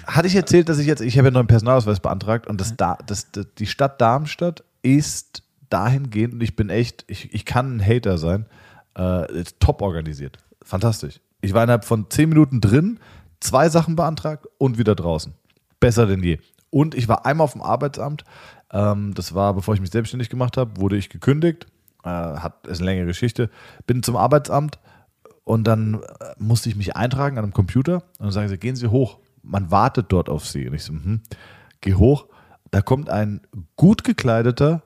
hatte 0.06 0.28
ich 0.28 0.36
erzählt, 0.36 0.68
dass 0.68 0.78
ich 0.78 0.86
jetzt, 0.86 1.00
ich 1.00 1.18
habe 1.18 1.26
ja 1.26 1.28
einen 1.28 1.34
neuen 1.34 1.46
Personalausweis 1.48 2.00
beantragt 2.00 2.46
und 2.46 2.60
das, 2.60 2.76
das, 2.76 2.98
das, 3.06 3.28
die 3.58 3.66
Stadt 3.66 4.00
Darmstadt 4.00 4.62
ist 4.82 5.42
dahingehend, 5.68 6.34
und 6.34 6.42
ich 6.42 6.54
bin 6.54 6.70
echt, 6.70 7.04
ich, 7.08 7.34
ich 7.34 7.44
kann 7.44 7.76
ein 7.76 7.84
Hater 7.84 8.18
sein, 8.18 8.46
äh, 8.94 9.44
top 9.58 9.82
organisiert. 9.82 10.38
fantastisch. 10.62 11.20
Ich 11.40 11.52
war 11.52 11.62
innerhalb 11.62 11.84
von 11.84 12.08
zehn 12.08 12.30
Minuten 12.30 12.60
drin, 12.60 12.98
zwei 13.40 13.68
Sachen 13.68 13.96
beantragt 13.96 14.46
und 14.58 14.78
wieder 14.78 14.94
draußen. 14.94 15.34
Besser 15.78 16.06
denn 16.06 16.22
je. 16.22 16.38
Und 16.70 16.94
ich 16.94 17.06
war 17.06 17.26
einmal 17.26 17.44
auf 17.44 17.52
dem 17.52 17.60
Arbeitsamt. 17.60 18.24
Ähm, 18.72 19.12
das 19.14 19.34
war, 19.34 19.54
bevor 19.54 19.74
ich 19.74 19.80
mich 19.80 19.90
selbstständig 19.90 20.30
gemacht 20.30 20.56
habe, 20.56 20.80
wurde 20.80 20.96
ich 20.96 21.10
gekündigt. 21.10 21.66
Äh, 22.02 22.08
hat, 22.08 22.66
ist 22.66 22.78
eine 22.78 22.90
längere 22.90 23.06
Geschichte. 23.06 23.50
Bin 23.86 24.02
zum 24.02 24.16
Arbeitsamt 24.16 24.78
und 25.44 25.64
dann 25.64 25.94
äh, 25.94 26.34
musste 26.38 26.68
ich 26.70 26.76
mich 26.76 26.96
eintragen 26.96 27.38
an 27.38 27.44
einem 27.44 27.52
Computer. 27.52 27.96
Und 28.18 28.26
dann 28.26 28.32
sagen 28.32 28.48
sie, 28.48 28.58
gehen 28.58 28.76
Sie 28.76 28.88
hoch. 28.88 29.18
Man 29.42 29.70
wartet 29.70 30.06
dort 30.08 30.28
auf 30.30 30.46
Sie. 30.46 30.66
Und 30.66 30.74
ich 30.74 30.84
so, 30.84 30.94
hm, 30.94 31.20
geh 31.80 31.94
hoch. 31.94 32.26
Da 32.70 32.80
kommt 32.80 33.10
ein 33.10 33.42
gut 33.76 34.02
gekleideter, 34.02 34.82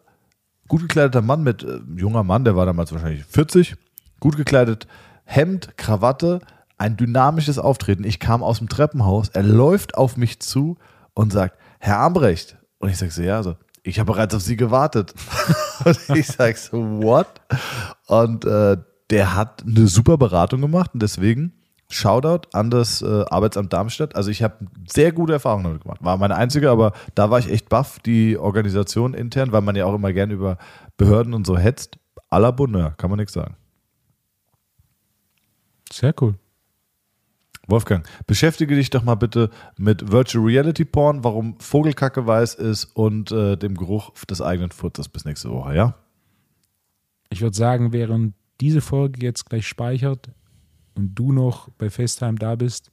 gut 0.67 0.83
gekleideter 0.83 1.23
Mann 1.23 1.43
mit, 1.43 1.63
äh, 1.63 1.81
junger 1.97 2.25
Mann, 2.25 2.45
der 2.45 2.57
war 2.57 2.67
damals 2.67 2.93
wahrscheinlich 2.93 3.25
40, 3.25 3.77
gut 4.21 4.37
gekleidet, 4.37 4.87
Hemd, 5.25 5.77
Krawatte, 5.77 6.41
ein 6.79 6.97
dynamisches 6.97 7.59
Auftreten. 7.59 8.05
Ich 8.05 8.21
kam 8.21 8.43
aus 8.43 8.59
dem 8.59 8.69
Treppenhaus, 8.69 9.29
er 9.29 9.43
läuft 9.43 9.97
auf 9.97 10.17
mich 10.17 10.41
zu 10.41 10.77
und 11.15 11.33
sagt, 11.33 11.59
Herr 11.81 11.99
Ambrecht. 12.01 12.57
Und 12.79 12.89
ich 12.91 12.99
sage 12.99 13.11
so, 13.11 13.23
ja, 13.23 13.43
so, 13.43 13.57
ich 13.83 13.99
habe 13.99 14.13
bereits 14.13 14.35
auf 14.35 14.43
Sie 14.43 14.57
gewartet. 14.57 15.15
und 15.85 15.99
ich 16.17 16.27
sage 16.27 16.57
so, 16.57 17.03
what? 17.03 17.27
Und 18.07 18.45
äh, 18.45 18.77
der 19.11 19.35
hat 19.35 19.65
eine 19.67 19.87
super 19.89 20.19
Beratung 20.19 20.61
gemacht 20.61 20.91
und 20.95 21.03
deswegen 21.03 21.53
Shoutout 21.91 22.49
an 22.53 22.71
das 22.71 23.01
äh, 23.01 23.25
Arbeitsamt 23.31 23.73
Darmstadt. 23.73 24.15
Also 24.15 24.31
ich 24.31 24.43
habe 24.43 24.67
sehr 24.87 25.11
gute 25.11 25.33
Erfahrungen 25.33 25.65
damit 25.65 25.83
gemacht. 25.83 26.05
War 26.05 26.19
meine 26.19 26.37
einzige, 26.37 26.71
aber 26.71 26.93
da 27.15 27.31
war 27.31 27.39
ich 27.39 27.51
echt 27.51 27.71
baff, 27.71 27.99
die 28.01 28.37
Organisation 28.37 29.15
intern, 29.15 29.53
weil 29.53 29.63
man 29.63 29.75
ja 29.75 29.87
auch 29.87 29.95
immer 29.95 30.13
gern 30.13 30.31
über 30.31 30.59
Behörden 30.99 31.33
und 31.33 31.47
so 31.47 31.57
hetzt. 31.57 31.99
La 32.31 32.51
Bonheur, 32.51 32.93
kann 32.99 33.09
man 33.09 33.19
nichts 33.19 33.33
sagen. 33.33 33.57
Sehr 35.93 36.15
cool. 36.21 36.35
Wolfgang, 37.67 38.09
beschäftige 38.27 38.75
dich 38.75 38.89
doch 38.89 39.03
mal 39.03 39.15
bitte 39.15 39.51
mit 39.77 40.11
Virtual 40.11 40.43
Reality 40.43 40.87
Porn, 40.87 41.23
warum 41.23 41.61
Vogelkacke 41.61 42.27
weiß 42.27 42.55
ist 42.55 42.85
und 42.85 43.31
äh, 43.31 43.57
dem 43.57 43.77
Geruch 43.77 44.13
des 44.25 44.41
eigenen 44.41 44.71
Futters 44.71 45.09
bis 45.11 45.27
nächste 45.27 45.51
Woche, 45.51 45.75
ja? 45.75 45.95
Ich 47.29 47.43
würde 47.43 47.55
sagen, 47.55 47.93
während 47.93 48.35
diese 48.63 48.81
Folge 48.81 49.21
jetzt 49.21 49.45
gleich 49.45 49.69
speichert 49.69 50.31
und 50.95 51.15
du 51.15 51.31
noch 51.31 51.69
bei 51.77 51.91
FaceTime 51.91 52.37
da 52.37 52.57
bist, 52.57 52.91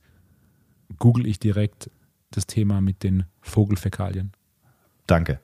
google 1.00 1.26
ich 1.26 1.40
direkt 1.40 1.90
das 2.32 2.46
Thema 2.46 2.82
mit 2.82 3.02
den 3.02 3.24
Vogelfäkalien. 3.42 4.34
Danke. 5.08 5.40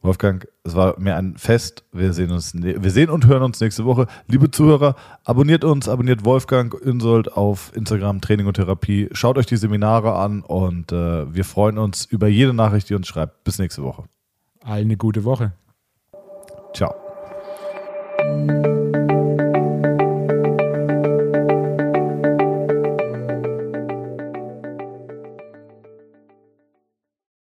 Wolfgang, 0.00 0.46
es 0.62 0.76
war 0.76 0.98
mir 0.98 1.16
ein 1.16 1.36
Fest. 1.36 1.84
Wir 1.92 2.12
sehen, 2.12 2.30
uns, 2.30 2.54
wir 2.54 2.90
sehen 2.90 3.10
und 3.10 3.26
hören 3.26 3.42
uns 3.42 3.60
nächste 3.60 3.84
Woche. 3.84 4.06
Liebe 4.28 4.50
Zuhörer, 4.50 4.94
abonniert 5.24 5.64
uns, 5.64 5.88
abonniert 5.88 6.24
Wolfgang 6.24 6.72
Insold 6.74 7.32
auf 7.32 7.72
Instagram 7.74 8.20
Training 8.20 8.46
und 8.46 8.54
Therapie. 8.54 9.08
Schaut 9.12 9.38
euch 9.38 9.46
die 9.46 9.56
Seminare 9.56 10.14
an 10.14 10.42
und 10.42 10.92
äh, 10.92 11.34
wir 11.34 11.44
freuen 11.44 11.78
uns 11.78 12.04
über 12.04 12.28
jede 12.28 12.54
Nachricht, 12.54 12.88
die 12.90 12.94
uns 12.94 13.08
schreibt. 13.08 13.42
Bis 13.44 13.58
nächste 13.58 13.82
Woche. 13.82 14.04
Allen 14.62 14.84
eine 14.84 14.96
gute 14.96 15.24
Woche. 15.24 15.52
Ciao. 16.74 16.94